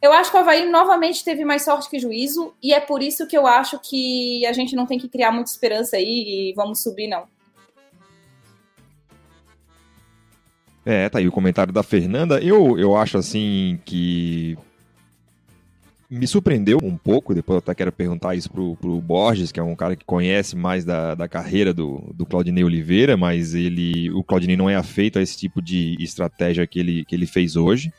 Eu 0.00 0.12
acho 0.12 0.30
que 0.30 0.36
o 0.36 0.40
Havaí 0.40 0.70
novamente 0.70 1.24
teve 1.24 1.44
mais 1.44 1.62
sorte 1.64 1.90
que 1.90 1.98
juízo, 1.98 2.54
e 2.62 2.72
é 2.72 2.78
por 2.78 3.02
isso 3.02 3.26
que 3.26 3.36
eu 3.36 3.46
acho 3.46 3.78
que 3.80 4.46
a 4.46 4.52
gente 4.52 4.76
não 4.76 4.86
tem 4.86 4.98
que 4.98 5.08
criar 5.08 5.32
muita 5.32 5.50
esperança 5.50 5.96
aí 5.96 6.50
e 6.50 6.52
vamos 6.54 6.82
subir, 6.82 7.08
não. 7.08 7.24
É, 10.86 11.08
tá 11.08 11.18
aí 11.18 11.28
o 11.28 11.32
comentário 11.32 11.72
da 11.72 11.82
Fernanda. 11.82 12.40
Eu, 12.40 12.78
eu 12.78 12.96
acho 12.96 13.18
assim 13.18 13.78
que 13.84 14.56
me 16.10 16.26
surpreendeu 16.26 16.78
um 16.82 16.96
pouco, 16.96 17.34
depois 17.34 17.56
eu 17.56 17.58
até 17.58 17.74
quero 17.74 17.92
perguntar 17.92 18.34
isso 18.34 18.50
pro, 18.50 18.74
pro 18.76 19.00
Borges, 19.00 19.52
que 19.52 19.60
é 19.60 19.62
um 19.62 19.76
cara 19.76 19.94
que 19.94 20.04
conhece 20.04 20.56
mais 20.56 20.84
da, 20.84 21.14
da 21.14 21.28
carreira 21.28 21.74
do, 21.74 22.10
do 22.14 22.24
Claudinei 22.24 22.64
Oliveira, 22.64 23.16
mas 23.16 23.54
ele, 23.54 24.10
o 24.12 24.24
Claudinei 24.24 24.56
não 24.56 24.70
é 24.70 24.76
afeito 24.76 25.18
a 25.18 25.22
esse 25.22 25.36
tipo 25.36 25.60
de 25.60 25.96
estratégia 26.00 26.66
que 26.66 26.78
ele, 26.78 27.04
que 27.04 27.14
ele 27.14 27.26
fez 27.26 27.56
hoje. 27.56 27.92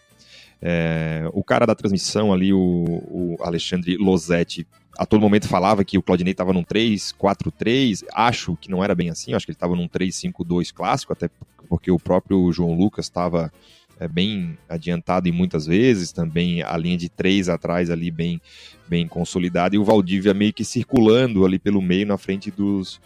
É, 0.61 1.29
o 1.33 1.43
cara 1.43 1.65
da 1.65 1.73
transmissão 1.73 2.33
ali, 2.33 2.53
o, 2.53 2.57
o 2.59 3.37
Alexandre 3.41 3.95
Losetti, 3.97 4.67
a 4.97 5.05
todo 5.05 5.21
momento 5.21 5.47
falava 5.47 5.85
que 5.85 5.97
o 5.97 6.01
Claudinei 6.01 6.31
estava 6.31 6.51
num 6.51 6.63
3-4-3, 6.63 8.03
acho 8.13 8.57
que 8.57 8.69
não 8.69 8.83
era 8.83 8.93
bem 8.93 9.09
assim, 9.09 9.33
acho 9.33 9.45
que 9.45 9.51
ele 9.51 9.55
estava 9.55 9.75
num 9.75 9.87
3-5-2 9.87 10.73
clássico, 10.73 11.13
até 11.13 11.29
porque 11.69 11.89
o 11.89 11.99
próprio 11.99 12.51
João 12.51 12.73
Lucas 12.73 13.05
estava 13.05 13.51
é, 13.99 14.07
bem 14.07 14.57
adiantado 14.67 15.29
em 15.29 15.31
muitas 15.31 15.65
vezes, 15.65 16.11
também 16.11 16.61
a 16.61 16.75
linha 16.75 16.97
de 16.97 17.07
três 17.07 17.47
atrás 17.47 17.89
ali 17.89 18.11
bem, 18.11 18.41
bem 18.87 19.07
consolidada, 19.07 19.75
e 19.75 19.79
o 19.79 19.85
Valdívia 19.85 20.33
meio 20.33 20.51
que 20.51 20.65
circulando 20.65 21.45
ali 21.45 21.57
pelo 21.57 21.81
meio 21.81 22.05
na 22.05 22.17
frente 22.17 22.51
dos, 22.51 22.99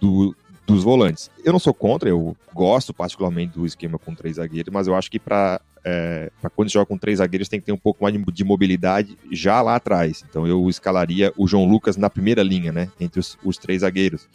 do, 0.00 0.34
dos 0.70 0.84
volantes. 0.84 1.30
Eu 1.44 1.52
não 1.52 1.58
sou 1.58 1.74
contra, 1.74 2.08
eu 2.08 2.36
gosto 2.54 2.92
particularmente 2.92 3.58
do 3.58 3.66
esquema 3.66 3.98
com 3.98 4.14
três 4.14 4.36
zagueiros, 4.36 4.72
mas 4.72 4.86
eu 4.86 4.94
acho 4.94 5.10
que 5.10 5.18
para 5.18 5.60
é, 5.84 6.30
quando 6.54 6.70
joga 6.70 6.86
com 6.86 6.98
três 6.98 7.18
zagueiros 7.18 7.48
tem 7.48 7.60
que 7.60 7.66
ter 7.66 7.72
um 7.72 7.78
pouco 7.78 8.02
mais 8.02 8.14
de 8.32 8.44
mobilidade 8.44 9.16
já 9.30 9.60
lá 9.62 9.76
atrás. 9.76 10.24
Então 10.28 10.46
eu 10.46 10.68
escalaria 10.68 11.32
o 11.36 11.46
João 11.46 11.64
Lucas 11.64 11.96
na 11.96 12.10
primeira 12.10 12.42
linha, 12.42 12.72
né, 12.72 12.90
entre 12.98 13.20
os, 13.20 13.38
os 13.44 13.56
três 13.56 13.80
zagueiros. 13.80 14.28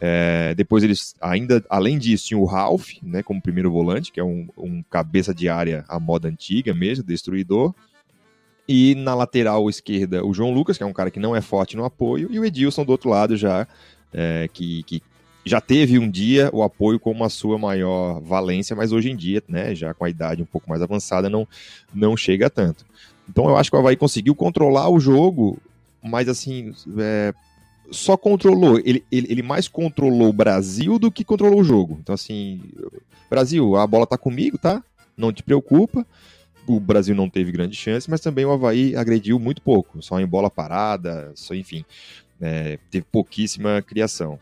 É, 0.00 0.54
depois 0.56 0.82
eles 0.82 1.14
ainda, 1.20 1.64
além 1.70 1.98
disso, 1.98 2.26
tinham 2.26 2.42
o 2.42 2.46
Ralph, 2.46 2.90
né, 3.02 3.22
como 3.22 3.40
primeiro 3.40 3.70
volante, 3.70 4.10
que 4.10 4.20
é 4.20 4.24
um, 4.24 4.48
um 4.56 4.82
cabeça 4.82 5.34
de 5.34 5.48
área 5.48 5.84
à 5.88 6.00
moda 6.00 6.28
antiga 6.28 6.74
mesmo, 6.74 7.04
destruidor. 7.04 7.74
E 8.66 8.94
na 8.94 9.14
lateral 9.14 9.68
esquerda, 9.68 10.24
o 10.24 10.32
João 10.32 10.52
Lucas, 10.52 10.76
que 10.76 10.82
é 10.82 10.86
um 10.86 10.92
cara 10.92 11.10
que 11.10 11.20
não 11.20 11.36
é 11.36 11.40
forte 11.40 11.76
no 11.76 11.84
apoio, 11.84 12.28
e 12.30 12.38
o 12.38 12.44
Edilson 12.44 12.84
do 12.84 12.92
outro 12.92 13.10
lado 13.10 13.36
já, 13.36 13.68
é, 14.12 14.48
que, 14.52 14.82
que 14.84 15.02
já 15.44 15.60
teve 15.60 15.98
um 15.98 16.10
dia 16.10 16.48
o 16.52 16.62
apoio 16.62 16.98
como 16.98 17.22
a 17.24 17.28
sua 17.28 17.58
maior 17.58 18.20
valência, 18.20 18.74
mas 18.74 18.92
hoje 18.92 19.10
em 19.10 19.16
dia, 19.16 19.42
né, 19.48 19.74
já 19.74 19.92
com 19.92 20.04
a 20.04 20.10
idade 20.10 20.42
um 20.42 20.46
pouco 20.46 20.68
mais 20.68 20.80
avançada, 20.80 21.28
não, 21.28 21.46
não 21.94 22.16
chega 22.16 22.48
tanto. 22.48 22.84
Então 23.28 23.48
eu 23.48 23.56
acho 23.56 23.70
que 23.70 23.76
o 23.76 23.78
Havaí 23.78 23.96
conseguiu 23.96 24.34
controlar 24.34 24.88
o 24.88 24.98
jogo, 24.98 25.58
mas 26.02 26.28
assim, 26.28 26.74
é, 26.98 27.34
só 27.90 28.16
controlou, 28.16 28.78
ele, 28.78 29.04
ele, 29.10 29.26
ele, 29.30 29.42
mais 29.42 29.68
controlou 29.68 30.28
o 30.28 30.32
Brasil 30.32 30.98
do 30.98 31.10
que 31.10 31.24
controlou 31.24 31.60
o 31.60 31.64
jogo. 31.64 31.98
Então, 32.00 32.14
assim, 32.14 32.60
Brasil, 33.28 33.76
a 33.76 33.86
bola 33.86 34.06
tá 34.06 34.16
comigo, 34.16 34.58
tá? 34.58 34.82
Não 35.16 35.32
te 35.32 35.42
preocupa. 35.42 36.06
O 36.66 36.80
Brasil 36.80 37.14
não 37.14 37.28
teve 37.28 37.52
grande 37.52 37.76
chance, 37.76 38.08
mas 38.08 38.20
também 38.20 38.44
o 38.44 38.52
Havaí 38.52 38.96
agrediu 38.96 39.38
muito 39.38 39.60
pouco, 39.60 40.02
só 40.02 40.18
em 40.18 40.26
bola 40.26 40.48
parada, 40.48 41.30
só 41.34 41.54
enfim, 41.54 41.84
é, 42.40 42.78
teve 42.90 43.04
pouquíssima 43.10 43.82
criação. 43.82 44.38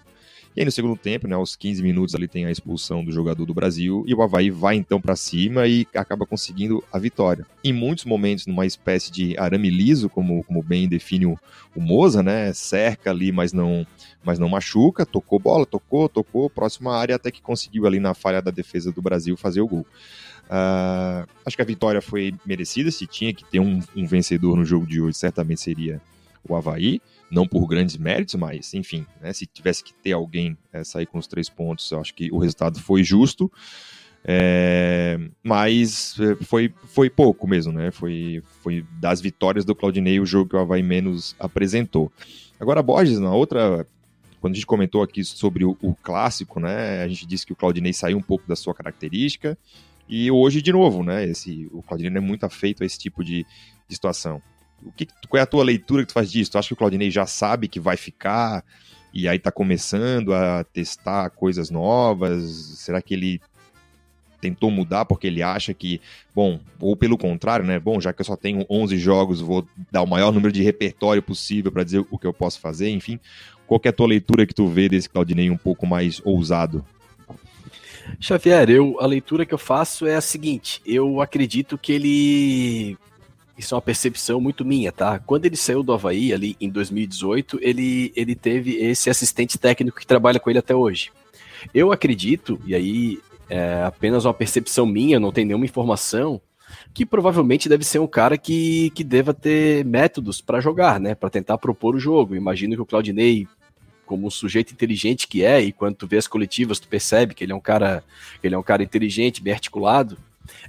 E 0.55 0.61
aí 0.61 0.65
no 0.67 0.71
segundo 0.71 0.97
tempo, 0.97 1.27
né, 1.27 1.35
aos 1.35 1.57
15 1.57 1.83
minutos 1.83 2.15
ali 2.15 2.29
tem 2.29 2.45
a 2.45 2.51
expulsão 2.51 3.03
do 3.03 3.11
jogador 3.11 3.47
do 3.47 3.55
Brasil 3.55 4.05
e 4.07 4.15
o 4.15 4.21
Havaí 4.21 4.51
vai 4.51 4.77
então 4.77 5.01
para 5.01 5.17
cima 5.17 5.67
e 5.67 5.87
acaba 5.95 6.27
conseguindo 6.27 6.85
a 6.93 6.99
vitória. 6.99 7.47
Em 7.65 7.73
muitos 7.73 8.05
momentos 8.05 8.47
numa 8.47 8.67
espécie 8.67 9.11
de 9.11 9.37
arame 9.39 9.71
liso, 9.71 10.11
como, 10.11 10.45
como 10.45 10.63
bem 10.63 10.87
define 10.87 11.25
o, 11.25 11.39
o 11.75 11.81
Moza, 11.81 12.23
né, 12.23 12.53
cerca 12.53 13.11
ali, 13.11 13.33
mas 13.33 13.55
não, 13.55 13.87
mas 14.23 14.39
não 14.39 14.49
machuca, 14.49 15.07
tocou 15.07 15.39
bola, 15.39 15.65
tocou, 15.65 16.07
tocou, 16.07 16.51
próxima 16.51 16.95
área 16.95 17.17
até 17.17 17.31
que 17.31 17.41
conseguiu 17.41 17.87
ali 17.87 17.99
na 17.99 18.13
falha 18.13 18.43
da 18.43 18.51
defesa 18.51 18.93
do 18.93 19.01
Brasil 19.01 19.39
fazer 19.39 19.63
o 19.63 19.67
gol. 19.67 19.87
Uh, 20.51 21.27
acho 21.47 21.57
que 21.57 21.63
a 21.63 21.65
vitória 21.65 22.03
foi 22.03 22.35
merecida, 22.45 22.91
se 22.91 23.07
tinha 23.07 23.33
que 23.33 23.43
ter 23.43 23.59
um, 23.59 23.81
um 23.97 24.07
vencedor 24.07 24.55
no 24.55 24.67
jogo 24.67 24.87
de 24.87 25.01
hoje, 25.01 25.17
certamente 25.17 25.63
seria 25.63 25.99
o 26.49 26.55
Havaí 26.55 27.01
não 27.31 27.47
por 27.47 27.67
grandes 27.67 27.97
méritos, 27.97 28.35
mas 28.35 28.75
enfim, 28.75 29.07
né, 29.21 29.33
se 29.33 29.47
tivesse 29.47 29.83
que 29.83 29.95
ter 29.95 30.13
alguém 30.13 30.57
é, 30.73 30.85
sair 30.85 31.07
com 31.07 31.19
os 31.19 31.27
três 31.27 31.49
pontos, 31.49 31.91
eu 31.91 32.01
acho 32.01 32.15
que 32.15 32.31
o 32.31 32.39
resultado 32.39 32.79
foi 32.79 33.03
justo. 33.03 33.51
É, 34.25 35.19
mas 35.43 36.15
é, 36.21 36.37
foi, 36.45 36.73
foi 36.85 37.11
pouco 37.11 37.49
mesmo, 37.49 37.73
né? 37.73 37.91
Foi, 37.91 38.43
foi 38.63 38.85
das 39.01 39.21
vitórias 39.21 39.65
do 39.65 39.75
Claudinei 39.75 40.21
o 40.21 40.27
jogo 40.27 40.51
que 40.51 40.57
o 40.57 40.61
Havaí 40.61 40.83
menos 40.83 41.35
apresentou. 41.41 42.13
Agora, 42.61 42.83
Borges, 42.83 43.19
na 43.19 43.35
outra. 43.35 43.87
Quando 44.41 44.55
a 44.55 44.57
gente 44.57 44.67
comentou 44.67 45.03
aqui 45.03 45.25
sobre 45.25 45.65
o, 45.65 45.77
o 45.81 45.95
clássico, 45.95 46.61
né? 46.61 47.03
A 47.03 47.09
gente 47.09 47.27
disse 47.27 47.47
que 47.47 47.53
o 47.53 47.57
Claudinei 47.57 47.93
saiu 47.93 48.19
um 48.19 48.23
pouco 48.23 48.47
da 48.47 48.55
sua 48.55 48.75
característica. 48.75 49.59
E 50.09 50.31
hoje, 50.31 50.61
de 50.63 50.73
novo, 50.73 51.03
né? 51.03 51.25
Esse, 51.25 51.69
o 51.73 51.83
Claudinei 51.83 52.19
é 52.19 52.21
muito 52.21 52.45
afeito 52.45 52.83
a 52.83 52.87
esse 52.87 52.99
tipo 52.99 53.25
de, 53.25 53.45
de 53.89 53.95
situação 53.95 54.43
o 54.85 54.93
que, 54.93 55.07
qual 55.29 55.39
é 55.39 55.43
a 55.43 55.47
tua 55.47 55.65
leitura 55.65 56.03
que 56.03 56.09
tu 56.09 56.15
faz 56.15 56.31
disso? 56.31 56.51
Tu 56.51 56.59
acha 56.59 56.69
que 56.69 56.75
o 56.75 56.77
Claudinei 56.77 57.11
já 57.11 57.27
sabe 57.27 57.69
que 57.69 57.81
vai 57.81 57.97
ficar 57.97 58.65
e 59.13 59.29
aí 59.29 59.39
tá 59.39 59.53
começando 59.53 60.35
a 60.35 60.65
testar 60.65 61.31
coisas 61.31 61.71
novas? 61.71 62.43
Será 62.79 63.01
que 63.01 63.15
ele 63.15 63.41
tentou 64.41 64.73
mudar 64.73 65.05
porque 65.05 65.29
ele 65.29 65.41
acha 65.41 65.73
que, 65.73 66.01
bom, 66.35 66.59
ou 66.81 66.97
pelo 66.97 67.17
contrário, 67.17 67.65
né? 67.65 67.79
Bom, 67.79 68.01
já 68.01 68.13
que 68.13 68.21
eu 68.21 68.25
só 68.25 68.35
tenho 68.37 68.67
11 68.69 68.99
jogos, 68.99 69.41
vou 69.41 69.65
dar 69.91 70.03
o 70.03 70.07
maior 70.07 70.33
número 70.33 70.53
de 70.53 70.63
repertório 70.63 71.23
possível 71.23 71.71
para 71.71 71.85
dizer 71.85 72.05
o 72.11 72.19
que 72.19 72.27
eu 72.27 72.33
posso 72.33 72.59
fazer, 72.59 72.91
enfim. 72.91 73.21
Qual 73.67 73.81
é 73.85 73.89
a 73.89 73.93
tua 73.93 74.09
leitura 74.09 74.45
que 74.45 74.55
tu 74.55 74.67
vê 74.67 74.89
desse 74.89 75.09
Claudinei 75.09 75.49
um 75.49 75.57
pouco 75.57 75.87
mais 75.87 76.21
ousado? 76.25 76.85
Xavier, 78.21 78.69
eu, 78.69 78.97
a 79.01 79.07
leitura 79.07 79.47
que 79.47 79.55
eu 79.55 79.59
faço 79.59 80.07
é 80.07 80.17
a 80.17 80.21
seguinte: 80.21 80.83
eu 80.85 81.21
acredito 81.21 81.79
que 81.79 81.93
ele. 81.93 82.99
Isso 83.63 83.75
é 83.75 83.77
uma 83.77 83.83
percepção 83.83 84.41
muito 84.41 84.65
minha, 84.65 84.91
tá? 84.91 85.21
Quando 85.21 85.47
ele 85.47 85.57
saiu 85.57 85.85
do 85.85 85.93
Havaí, 85.93 86.33
ali 86.33 86.57
em 86.61 86.69
2018, 86.69 87.61
ele, 87.63 88.13
ele 88.17 88.35
teve 88.35 88.75
esse 88.75 89.09
assistente 89.09 89.57
técnico 89.57 90.01
que 90.01 90.07
trabalha 90.07 90.41
com 90.41 90.51
ele 90.51 90.59
até 90.59 90.75
hoje. 90.75 91.13
Eu 91.73 91.93
acredito, 91.93 92.61
e 92.67 92.75
aí 92.75 93.21
é 93.49 93.85
apenas 93.85 94.25
uma 94.25 94.35
percepção 94.35 94.85
minha, 94.85 95.21
não 95.21 95.31
tem 95.31 95.45
nenhuma 95.45 95.65
informação, 95.65 96.41
que 96.93 97.07
provavelmente 97.07 97.69
deve 97.69 97.85
ser 97.85 98.01
um 98.01 98.07
cara 98.09 98.37
que, 98.37 98.91
que 98.91 99.05
deva 99.05 99.33
ter 99.33 99.85
métodos 99.85 100.41
para 100.41 100.61
jogar, 100.61 100.99
né? 100.99 101.15
Para 101.15 101.31
tentar 101.31 101.57
propor 101.57 101.95
o 101.95 102.01
jogo. 102.01 102.35
Imagino 102.35 102.75
que 102.75 102.83
o 102.83 102.87
Claudinei 102.87 103.47
como 104.05 104.27
um 104.27 104.31
sujeito 104.31 104.73
inteligente 104.73 105.29
que 105.29 105.45
é, 105.45 105.63
e 105.63 105.71
quando 105.71 105.95
tu 105.95 106.07
vê 106.09 106.17
as 106.17 106.27
coletivas, 106.27 106.81
tu 106.81 106.89
percebe 106.89 107.33
que 107.33 107.45
ele 107.45 107.53
é 107.53 107.55
um 107.55 107.61
cara, 107.61 108.03
ele 108.43 108.57
é 108.57 108.59
um 108.59 108.63
cara 108.63 108.83
inteligente, 108.83 109.41
bem 109.41 109.55
articulado. 109.55 110.19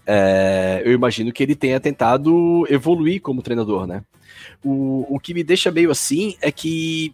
É, 0.06 0.82
eu 0.86 0.92
imagino 0.92 1.32
que 1.32 1.42
ele 1.42 1.56
tenha 1.56 1.80
tentado 1.80 2.66
evoluir 2.70 3.22
como 3.22 3.42
treinador, 3.42 3.88
né? 3.88 4.04
O, 4.64 5.06
o 5.16 5.20
que 5.20 5.34
me 5.34 5.44
deixa 5.44 5.72
meio 5.72 5.92
assim 5.92 6.36
é 6.42 6.52
que 6.52 7.14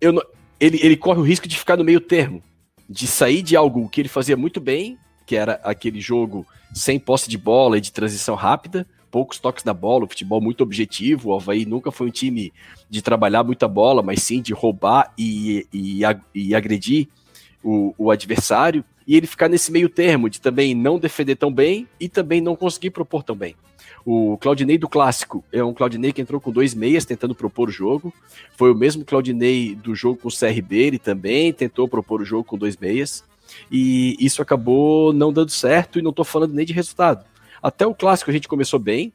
eu, 0.00 0.22
ele, 0.60 0.78
ele 0.82 0.96
corre 0.96 1.20
o 1.20 1.24
risco 1.24 1.48
de 1.48 1.58
ficar 1.58 1.76
no 1.76 1.84
meio 1.84 2.00
termo, 2.00 2.42
de 2.88 3.06
sair 3.06 3.42
de 3.42 3.56
algo 3.56 3.88
que 3.88 4.00
ele 4.00 4.08
fazia 4.08 4.36
muito 4.36 4.60
bem, 4.60 4.98
que 5.26 5.36
era 5.36 5.60
aquele 5.64 6.00
jogo 6.00 6.46
sem 6.74 6.98
posse 6.98 7.28
de 7.28 7.38
bola 7.38 7.78
e 7.78 7.80
de 7.80 7.92
transição 7.92 8.34
rápida, 8.34 8.86
poucos 9.10 9.38
toques 9.38 9.62
da 9.62 9.72
bola, 9.72 10.04
o 10.04 10.08
futebol 10.08 10.40
muito 10.40 10.62
objetivo. 10.62 11.30
O 11.30 11.34
Havaí 11.36 11.64
nunca 11.64 11.92
foi 11.92 12.08
um 12.08 12.10
time 12.10 12.52
de 12.90 13.00
trabalhar 13.00 13.44
muita 13.44 13.68
bola, 13.68 14.02
mas 14.02 14.22
sim 14.22 14.42
de 14.42 14.52
roubar 14.52 15.12
e, 15.16 15.66
e, 15.72 16.00
e 16.34 16.54
agredir 16.54 17.08
o, 17.62 17.94
o, 17.96 18.10
adversário. 18.10 18.84
E 19.06 19.16
ele 19.16 19.26
ficar 19.26 19.48
nesse 19.48 19.70
meio 19.70 19.88
termo 19.88 20.30
de 20.30 20.40
também 20.40 20.74
não 20.74 20.98
defender 20.98 21.36
tão 21.36 21.52
bem 21.52 21.86
e 22.00 22.08
também 22.08 22.40
não 22.40 22.56
conseguir 22.56 22.90
propor 22.90 23.22
tão 23.22 23.36
bem. 23.36 23.54
O 24.06 24.36
Claudinei 24.38 24.76
do 24.76 24.88
clássico 24.88 25.42
é 25.50 25.64
um 25.64 25.72
Claudinei 25.72 26.12
que 26.12 26.20
entrou 26.20 26.40
com 26.40 26.50
dois 26.50 26.74
meias 26.74 27.06
tentando 27.06 27.34
propor 27.34 27.68
o 27.68 27.72
jogo. 27.72 28.12
Foi 28.56 28.70
o 28.70 28.74
mesmo 28.74 29.04
Claudinei 29.04 29.74
do 29.74 29.94
jogo 29.94 30.18
com 30.20 30.28
o 30.28 30.30
CRB, 30.30 30.76
ele 30.76 30.98
também 30.98 31.52
tentou 31.52 31.88
propor 31.88 32.20
o 32.20 32.24
jogo 32.24 32.44
com 32.44 32.58
dois 32.58 32.76
meias. 32.76 33.24
E 33.70 34.16
isso 34.20 34.42
acabou 34.42 35.12
não 35.12 35.32
dando 35.32 35.50
certo 35.50 35.98
e 35.98 36.02
não 36.02 36.10
estou 36.10 36.24
falando 36.24 36.52
nem 36.52 36.66
de 36.66 36.72
resultado. 36.72 37.24
Até 37.62 37.86
o 37.86 37.94
clássico 37.94 38.30
a 38.30 38.34
gente 38.34 38.48
começou 38.48 38.78
bem. 38.78 39.12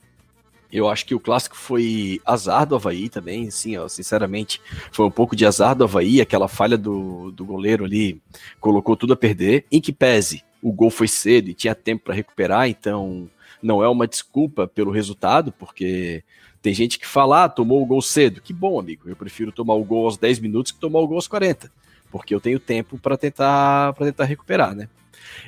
Eu 0.71 0.87
acho 0.87 1.05
que 1.05 1.15
o 1.15 1.19
clássico 1.19 1.57
foi 1.57 2.21
azar 2.23 2.65
do 2.65 2.75
Havaí 2.75 3.09
também, 3.09 3.49
sim, 3.49 3.75
ó, 3.77 3.87
sinceramente, 3.87 4.61
foi 4.91 5.05
um 5.05 5.11
pouco 5.11 5.35
de 5.35 5.45
azar 5.45 5.75
do 5.75 5.83
Havaí, 5.83 6.21
aquela 6.21 6.47
falha 6.47 6.77
do, 6.77 7.31
do 7.31 7.43
goleiro 7.43 7.85
ali 7.85 8.21
colocou 8.59 8.95
tudo 8.95 9.13
a 9.13 9.17
perder. 9.17 9.65
Em 9.71 9.81
que 9.81 9.91
pese, 9.91 10.43
o 10.61 10.71
gol 10.71 10.91
foi 10.91 11.07
cedo 11.07 11.49
e 11.49 11.55
tinha 11.55 11.73
tempo 11.73 12.03
para 12.03 12.13
recuperar, 12.13 12.69
então 12.69 13.27
não 13.61 13.83
é 13.83 13.89
uma 13.89 14.07
desculpa 14.07 14.67
pelo 14.67 14.91
resultado, 14.91 15.51
porque 15.51 16.23
tem 16.61 16.73
gente 16.73 16.99
que 16.99 17.07
fala, 17.07 17.45
ah, 17.45 17.49
tomou 17.49 17.81
o 17.81 17.85
gol 17.85 18.01
cedo. 18.01 18.41
Que 18.41 18.53
bom, 18.53 18.79
amigo, 18.79 19.09
eu 19.09 19.15
prefiro 19.15 19.51
tomar 19.51 19.75
o 19.75 19.83
gol 19.83 20.05
aos 20.05 20.17
10 20.17 20.39
minutos 20.39 20.71
que 20.71 20.79
tomar 20.79 20.99
o 20.99 21.07
gol 21.07 21.17
aos 21.17 21.27
40, 21.27 21.71
porque 22.11 22.33
eu 22.33 22.39
tenho 22.39 22.59
tempo 22.59 22.97
para 22.97 23.17
tentar, 23.17 23.93
tentar 23.93 24.25
recuperar, 24.25 24.75
né? 24.75 24.87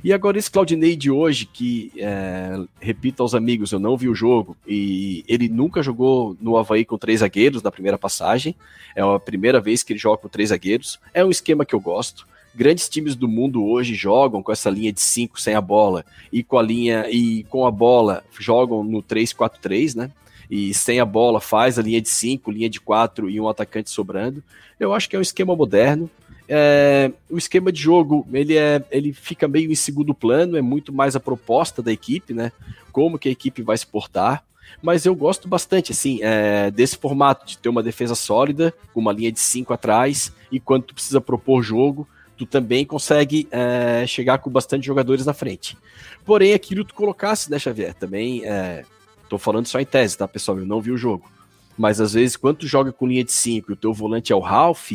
E 0.03 0.11
agora 0.13 0.37
esse 0.37 0.49
Claudinei 0.49 0.95
de 0.95 1.11
hoje, 1.11 1.45
que, 1.45 1.91
é, 1.97 2.59
repito 2.79 3.21
aos 3.21 3.35
amigos, 3.35 3.71
eu 3.71 3.79
não 3.79 3.97
vi 3.97 4.07
o 4.09 4.15
jogo, 4.15 4.57
e 4.67 5.23
ele 5.27 5.47
nunca 5.47 5.83
jogou 5.83 6.35
no 6.41 6.57
Havaí 6.57 6.85
com 6.85 6.97
três 6.97 7.19
zagueiros 7.19 7.61
na 7.61 7.71
primeira 7.71 7.97
passagem, 7.97 8.55
é 8.95 9.01
a 9.01 9.19
primeira 9.19 9.59
vez 9.59 9.83
que 9.83 9.93
ele 9.93 9.99
joga 9.99 10.17
com 10.17 10.29
três 10.29 10.49
zagueiros, 10.49 10.99
é 11.13 11.23
um 11.23 11.29
esquema 11.29 11.65
que 11.65 11.75
eu 11.75 11.79
gosto, 11.79 12.27
grandes 12.53 12.89
times 12.89 13.15
do 13.15 13.27
mundo 13.27 13.65
hoje 13.65 13.95
jogam 13.95 14.43
com 14.43 14.51
essa 14.51 14.69
linha 14.69 14.91
de 14.91 15.01
5 15.01 15.39
sem 15.39 15.55
a 15.55 15.61
bola 15.61 16.05
e 16.31 16.43
com 16.43 16.57
a 16.57 16.61
linha 16.61 17.05
e 17.09 17.43
com 17.43 17.65
a 17.65 17.71
bola 17.71 18.23
jogam 18.37 18.83
no 18.83 19.01
3-4-3, 19.01 19.95
né? 19.95 20.11
E 20.49 20.73
sem 20.73 20.99
a 20.99 21.05
bola 21.05 21.39
faz 21.39 21.79
a 21.79 21.81
linha 21.81 22.01
de 22.01 22.09
5, 22.09 22.51
linha 22.51 22.69
de 22.69 22.81
4 22.81 23.29
e 23.29 23.39
um 23.39 23.47
atacante 23.47 23.89
sobrando. 23.89 24.43
Eu 24.77 24.93
acho 24.93 25.09
que 25.09 25.15
é 25.15 25.19
um 25.19 25.21
esquema 25.21 25.55
moderno 25.55 26.09
é, 26.53 27.09
o 27.29 27.37
esquema 27.37 27.71
de 27.71 27.81
jogo 27.81 28.27
ele, 28.33 28.57
é, 28.57 28.83
ele 28.91 29.13
fica 29.13 29.47
meio 29.47 29.71
em 29.71 29.75
segundo 29.75 30.13
plano, 30.13 30.57
é 30.57 30.61
muito 30.61 30.91
mais 30.91 31.15
a 31.15 31.19
proposta 31.19 31.81
da 31.81 31.93
equipe, 31.93 32.33
né? 32.33 32.51
Como 32.91 33.17
que 33.17 33.29
a 33.29 33.31
equipe 33.31 33.61
vai 33.61 33.77
se 33.77 33.87
portar. 33.87 34.43
Mas 34.81 35.05
eu 35.05 35.15
gosto 35.15 35.47
bastante, 35.47 35.93
assim, 35.93 36.19
é, 36.21 36.69
desse 36.69 36.97
formato 36.97 37.45
de 37.45 37.57
ter 37.57 37.69
uma 37.69 37.81
defesa 37.81 38.15
sólida, 38.15 38.73
com 38.93 38.99
uma 38.99 39.13
linha 39.13 39.31
de 39.31 39.39
cinco 39.39 39.73
atrás, 39.73 40.33
e 40.51 40.59
quando 40.59 40.83
tu 40.83 40.93
precisa 40.93 41.21
propor 41.21 41.61
jogo, 41.61 42.05
tu 42.37 42.45
também 42.45 42.85
consegue 42.85 43.47
é, 43.49 44.05
chegar 44.05 44.39
com 44.39 44.49
bastante 44.49 44.85
jogadores 44.85 45.25
na 45.25 45.33
frente. 45.33 45.77
Porém, 46.25 46.53
aquilo 46.53 46.83
tu 46.83 46.93
colocasse, 46.93 47.49
né, 47.49 47.59
Xavier? 47.59 47.93
Também, 47.93 48.43
é, 48.45 48.83
tô 49.29 49.37
falando 49.37 49.67
só 49.67 49.79
em 49.79 49.85
tese, 49.85 50.17
tá, 50.17 50.27
pessoal? 50.27 50.59
Eu 50.59 50.65
não 50.65 50.81
vi 50.81 50.91
o 50.91 50.97
jogo. 50.97 51.31
Mas 51.77 52.01
às 52.01 52.13
vezes, 52.13 52.35
quando 52.35 52.57
tu 52.57 52.67
joga 52.67 52.91
com 52.91 53.07
linha 53.07 53.23
de 53.23 53.31
5 53.31 53.71
e 53.71 53.73
o 53.73 53.77
teu 53.77 53.93
volante 53.93 54.33
é 54.33 54.35
o 54.35 54.39
Ralph, 54.39 54.91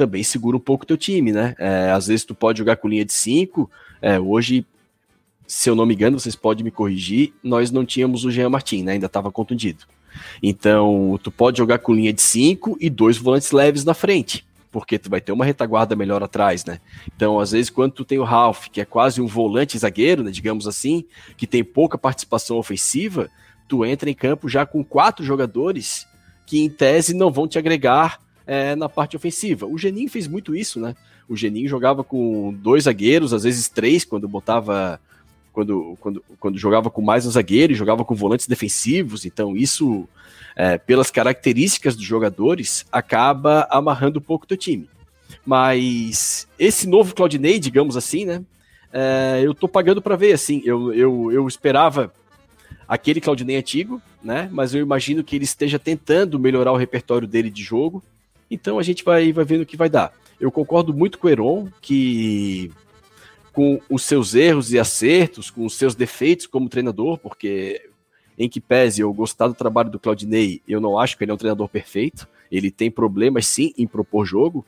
também 0.00 0.22
segura 0.22 0.56
um 0.56 0.60
pouco 0.60 0.86
teu 0.86 0.96
time, 0.96 1.30
né? 1.30 1.54
É, 1.58 1.90
às 1.90 2.06
vezes 2.06 2.24
tu 2.24 2.34
pode 2.34 2.58
jogar 2.58 2.76
com 2.76 2.88
linha 2.88 3.04
de 3.04 3.12
5. 3.12 3.70
É, 4.00 4.18
hoje, 4.18 4.64
se 5.46 5.68
eu 5.68 5.74
não 5.74 5.84
me 5.84 5.92
engano, 5.92 6.18
vocês 6.18 6.34
podem 6.34 6.64
me 6.64 6.70
corrigir, 6.70 7.34
nós 7.44 7.70
não 7.70 7.84
tínhamos 7.84 8.24
o 8.24 8.30
Jean 8.30 8.48
Martin, 8.48 8.82
né? 8.82 8.92
Ainda 8.92 9.04
estava 9.04 9.30
contundido. 9.30 9.84
Então, 10.42 11.20
tu 11.22 11.30
pode 11.30 11.58
jogar 11.58 11.80
com 11.80 11.92
linha 11.92 12.14
de 12.14 12.22
5 12.22 12.78
e 12.80 12.88
dois 12.88 13.18
volantes 13.18 13.52
leves 13.52 13.84
na 13.84 13.92
frente, 13.92 14.46
porque 14.72 14.98
tu 14.98 15.10
vai 15.10 15.20
ter 15.20 15.32
uma 15.32 15.44
retaguarda 15.44 15.94
melhor 15.94 16.22
atrás, 16.22 16.64
né? 16.64 16.80
Então, 17.14 17.38
às 17.38 17.50
vezes, 17.50 17.68
quando 17.68 17.92
tu 17.92 18.02
tem 18.02 18.18
o 18.18 18.24
Ralph, 18.24 18.68
que 18.68 18.80
é 18.80 18.86
quase 18.86 19.20
um 19.20 19.26
volante 19.26 19.76
zagueiro, 19.76 20.22
né, 20.22 20.30
digamos 20.30 20.66
assim, 20.66 21.04
que 21.36 21.46
tem 21.46 21.62
pouca 21.62 21.98
participação 21.98 22.56
ofensiva, 22.56 23.28
tu 23.68 23.84
entra 23.84 24.08
em 24.08 24.14
campo 24.14 24.48
já 24.48 24.64
com 24.64 24.82
quatro 24.82 25.22
jogadores 25.22 26.06
que, 26.46 26.64
em 26.64 26.70
tese, 26.70 27.12
não 27.12 27.30
vão 27.30 27.46
te 27.46 27.58
agregar 27.58 28.18
é, 28.50 28.74
na 28.74 28.88
parte 28.88 29.14
ofensiva. 29.14 29.64
O 29.64 29.78
Geninho 29.78 30.10
fez 30.10 30.26
muito 30.26 30.56
isso, 30.56 30.80
né? 30.80 30.96
O 31.28 31.36
Geninho 31.36 31.68
jogava 31.68 32.02
com 32.02 32.52
dois 32.52 32.82
zagueiros, 32.82 33.32
às 33.32 33.44
vezes 33.44 33.68
três, 33.68 34.04
quando 34.04 34.26
botava. 34.26 35.00
Quando, 35.52 35.96
quando, 36.00 36.24
quando 36.38 36.58
jogava 36.58 36.90
com 36.90 37.00
mais 37.00 37.24
um 37.24 37.30
zagueiro, 37.30 37.74
jogava 37.74 38.04
com 38.04 38.14
volantes 38.14 38.48
defensivos, 38.48 39.24
então 39.24 39.56
isso, 39.56 40.08
é, 40.56 40.78
pelas 40.78 41.10
características 41.10 41.94
dos 41.94 42.04
jogadores, 42.04 42.84
acaba 42.90 43.68
amarrando 43.70 44.18
um 44.18 44.22
pouco 44.22 44.44
o 44.44 44.48
teu 44.48 44.56
time. 44.56 44.88
Mas 45.46 46.48
esse 46.58 46.88
novo 46.88 47.14
Claudinei, 47.14 47.60
digamos 47.60 47.96
assim, 47.96 48.24
né? 48.24 48.42
É, 48.92 49.40
eu 49.44 49.54
tô 49.54 49.68
pagando 49.68 50.02
para 50.02 50.16
ver, 50.16 50.32
assim. 50.32 50.60
Eu, 50.64 50.92
eu, 50.92 51.30
eu 51.30 51.46
esperava 51.46 52.12
aquele 52.88 53.20
Claudinei 53.20 53.56
antigo, 53.56 54.02
né? 54.20 54.48
Mas 54.50 54.74
eu 54.74 54.80
imagino 54.80 55.22
que 55.22 55.36
ele 55.36 55.44
esteja 55.44 55.78
tentando 55.78 56.38
melhorar 56.38 56.72
o 56.72 56.76
repertório 56.76 57.28
dele 57.28 57.50
de 57.50 57.62
jogo. 57.62 58.02
Então 58.50 58.78
a 58.78 58.82
gente 58.82 59.04
vai, 59.04 59.32
vai 59.32 59.44
vendo 59.44 59.62
o 59.62 59.66
que 59.66 59.76
vai 59.76 59.88
dar. 59.88 60.12
Eu 60.40 60.50
concordo 60.50 60.92
muito 60.92 61.18
com 61.18 61.26
o 61.26 61.30
Heron 61.30 61.68
que 61.80 62.70
com 63.52 63.80
os 63.90 64.04
seus 64.04 64.34
erros 64.34 64.72
e 64.72 64.78
acertos, 64.78 65.50
com 65.50 65.66
os 65.66 65.74
seus 65.74 65.94
defeitos 65.94 66.46
como 66.46 66.68
treinador, 66.68 67.18
porque 67.18 67.90
em 68.38 68.48
que 68.48 68.60
pese 68.60 69.02
eu 69.02 69.12
gostar 69.12 69.48
do 69.48 69.54
trabalho 69.54 69.90
do 69.90 69.98
Claudinei, 69.98 70.62
eu 70.66 70.80
não 70.80 70.98
acho 70.98 71.16
que 71.16 71.24
ele 71.24 71.30
é 71.30 71.34
um 71.34 71.38
treinador 71.38 71.68
perfeito. 71.68 72.26
Ele 72.50 72.70
tem 72.70 72.90
problemas 72.90 73.46
sim 73.46 73.74
em 73.76 73.86
propor 73.86 74.24
jogo, 74.24 74.64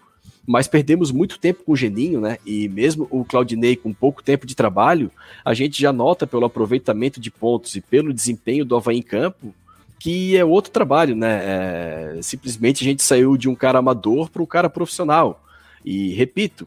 mas 0.46 0.68
perdemos 0.68 1.10
muito 1.10 1.38
tempo 1.38 1.64
com 1.64 1.72
o 1.72 1.76
Geninho, 1.76 2.20
né? 2.20 2.38
E 2.44 2.68
mesmo 2.68 3.08
o 3.10 3.24
Claudinei 3.24 3.76
com 3.76 3.92
pouco 3.92 4.22
tempo 4.22 4.46
de 4.46 4.54
trabalho, 4.54 5.10
a 5.44 5.54
gente 5.54 5.80
já 5.80 5.92
nota 5.92 6.26
pelo 6.26 6.44
aproveitamento 6.44 7.18
de 7.20 7.30
pontos 7.30 7.74
e 7.74 7.80
pelo 7.80 8.12
desempenho 8.12 8.64
do 8.64 8.76
Havaí 8.76 8.98
em 8.98 9.02
campo 9.02 9.54
que 10.02 10.36
é 10.36 10.44
outro 10.44 10.72
trabalho, 10.72 11.14
né? 11.14 11.38
É, 11.44 12.18
simplesmente 12.22 12.82
a 12.82 12.84
gente 12.84 13.04
saiu 13.04 13.36
de 13.36 13.48
um 13.48 13.54
cara 13.54 13.78
amador 13.78 14.28
para 14.28 14.42
um 14.42 14.46
cara 14.46 14.68
profissional. 14.68 15.44
E 15.84 16.12
repito, 16.14 16.66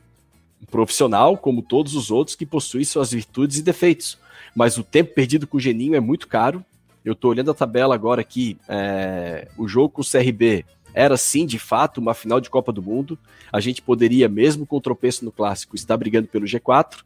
profissional 0.72 1.38
como 1.38 1.62
todos 1.62 1.96
os 1.96 2.12
outros 2.12 2.34
que 2.34 2.46
possui 2.46 2.86
suas 2.86 3.12
virtudes 3.12 3.58
e 3.58 3.62
defeitos. 3.62 4.18
Mas 4.56 4.78
o 4.78 4.84
tempo 4.86 5.14
perdido 5.14 5.46
com 5.46 5.58
o 5.58 5.60
Geninho 5.60 5.96
é 5.96 6.00
muito 6.00 6.30
caro. 6.30 6.64
Eu 7.04 7.12
estou 7.12 7.30
olhando 7.30 7.52
a 7.52 7.54
tabela 7.54 7.94
agora 7.94 8.22
aqui. 8.22 8.58
É, 8.70 9.50
o 9.58 9.68
jogo 9.68 9.90
com 9.90 10.02
o 10.02 10.10
CRB 10.10 10.64
era 10.96 11.18
sim, 11.18 11.46
de 11.46 11.60
fato, 11.60 12.00
uma 12.00 12.14
final 12.14 12.40
de 12.40 12.50
Copa 12.50 12.72
do 12.72 12.82
Mundo. 12.82 13.20
A 13.52 13.60
gente 13.60 13.82
poderia, 13.82 14.30
mesmo 14.30 14.66
com 14.66 14.78
o 14.78 14.82
tropeço 14.82 15.26
no 15.26 15.32
clássico, 15.32 15.76
estar 15.76 15.98
brigando 15.98 16.30
pelo 16.30 16.46
G4. 16.46 17.04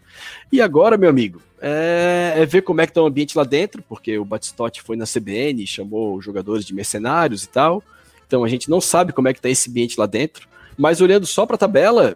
E 0.51 0.61
agora, 0.61 0.95
meu 0.95 1.09
amigo, 1.09 1.41
é, 1.59 2.35
é 2.37 2.45
ver 2.45 2.61
como 2.61 2.81
é 2.81 2.85
que 2.85 2.91
está 2.91 3.01
o 3.01 3.07
ambiente 3.07 3.35
lá 3.35 3.43
dentro, 3.43 3.83
porque 3.89 4.15
o 4.19 4.23
Batistotti 4.23 4.83
foi 4.83 4.95
na 4.95 5.05
CBN, 5.05 5.65
chamou 5.65 6.21
jogadores 6.21 6.63
de 6.65 6.73
mercenários 6.73 7.43
e 7.43 7.49
tal. 7.49 7.83
Então 8.27 8.43
a 8.43 8.47
gente 8.47 8.69
não 8.69 8.79
sabe 8.79 9.11
como 9.11 9.27
é 9.27 9.33
que 9.33 9.39
está 9.39 9.49
esse 9.49 9.71
ambiente 9.71 9.99
lá 9.99 10.05
dentro. 10.05 10.47
Mas 10.77 11.01
olhando 11.01 11.25
só 11.25 11.47
para 11.47 11.55
a 11.55 11.59
tabela, 11.59 12.15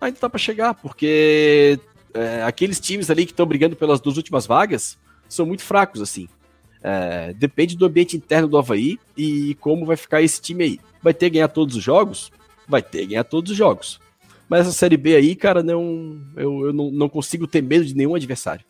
ainda 0.00 0.18
tá 0.18 0.30
para 0.30 0.38
chegar, 0.38 0.72
porque 0.72 1.78
é, 2.14 2.42
aqueles 2.44 2.80
times 2.80 3.10
ali 3.10 3.26
que 3.26 3.32
estão 3.32 3.44
brigando 3.44 3.76
pelas 3.76 4.00
duas 4.00 4.16
últimas 4.16 4.46
vagas 4.46 4.98
são 5.28 5.44
muito 5.44 5.62
fracos, 5.62 6.00
assim. 6.00 6.28
É, 6.82 7.32
depende 7.34 7.76
do 7.76 7.86
ambiente 7.86 8.16
interno 8.16 8.48
do 8.48 8.58
Havaí 8.58 8.98
e 9.16 9.54
como 9.60 9.84
vai 9.84 9.96
ficar 9.96 10.22
esse 10.22 10.40
time 10.40 10.64
aí. 10.64 10.80
Vai 11.02 11.12
ter 11.12 11.26
que 11.26 11.34
ganhar 11.34 11.48
todos 11.48 11.76
os 11.76 11.82
jogos? 11.82 12.32
vai 12.70 12.80
ter 12.80 13.00
que 13.00 13.06
ganhar 13.08 13.24
todos 13.24 13.50
os 13.50 13.58
jogos. 13.58 14.00
Mas 14.48 14.62
essa 14.62 14.72
Série 14.72 14.96
B 14.96 15.16
aí, 15.16 15.34
cara, 15.34 15.62
não, 15.62 16.20
eu, 16.36 16.66
eu 16.66 16.72
não, 16.72 16.90
não 16.90 17.08
consigo 17.08 17.46
ter 17.46 17.62
medo 17.62 17.84
de 17.84 17.94
nenhum 17.94 18.14
adversário. 18.14 18.64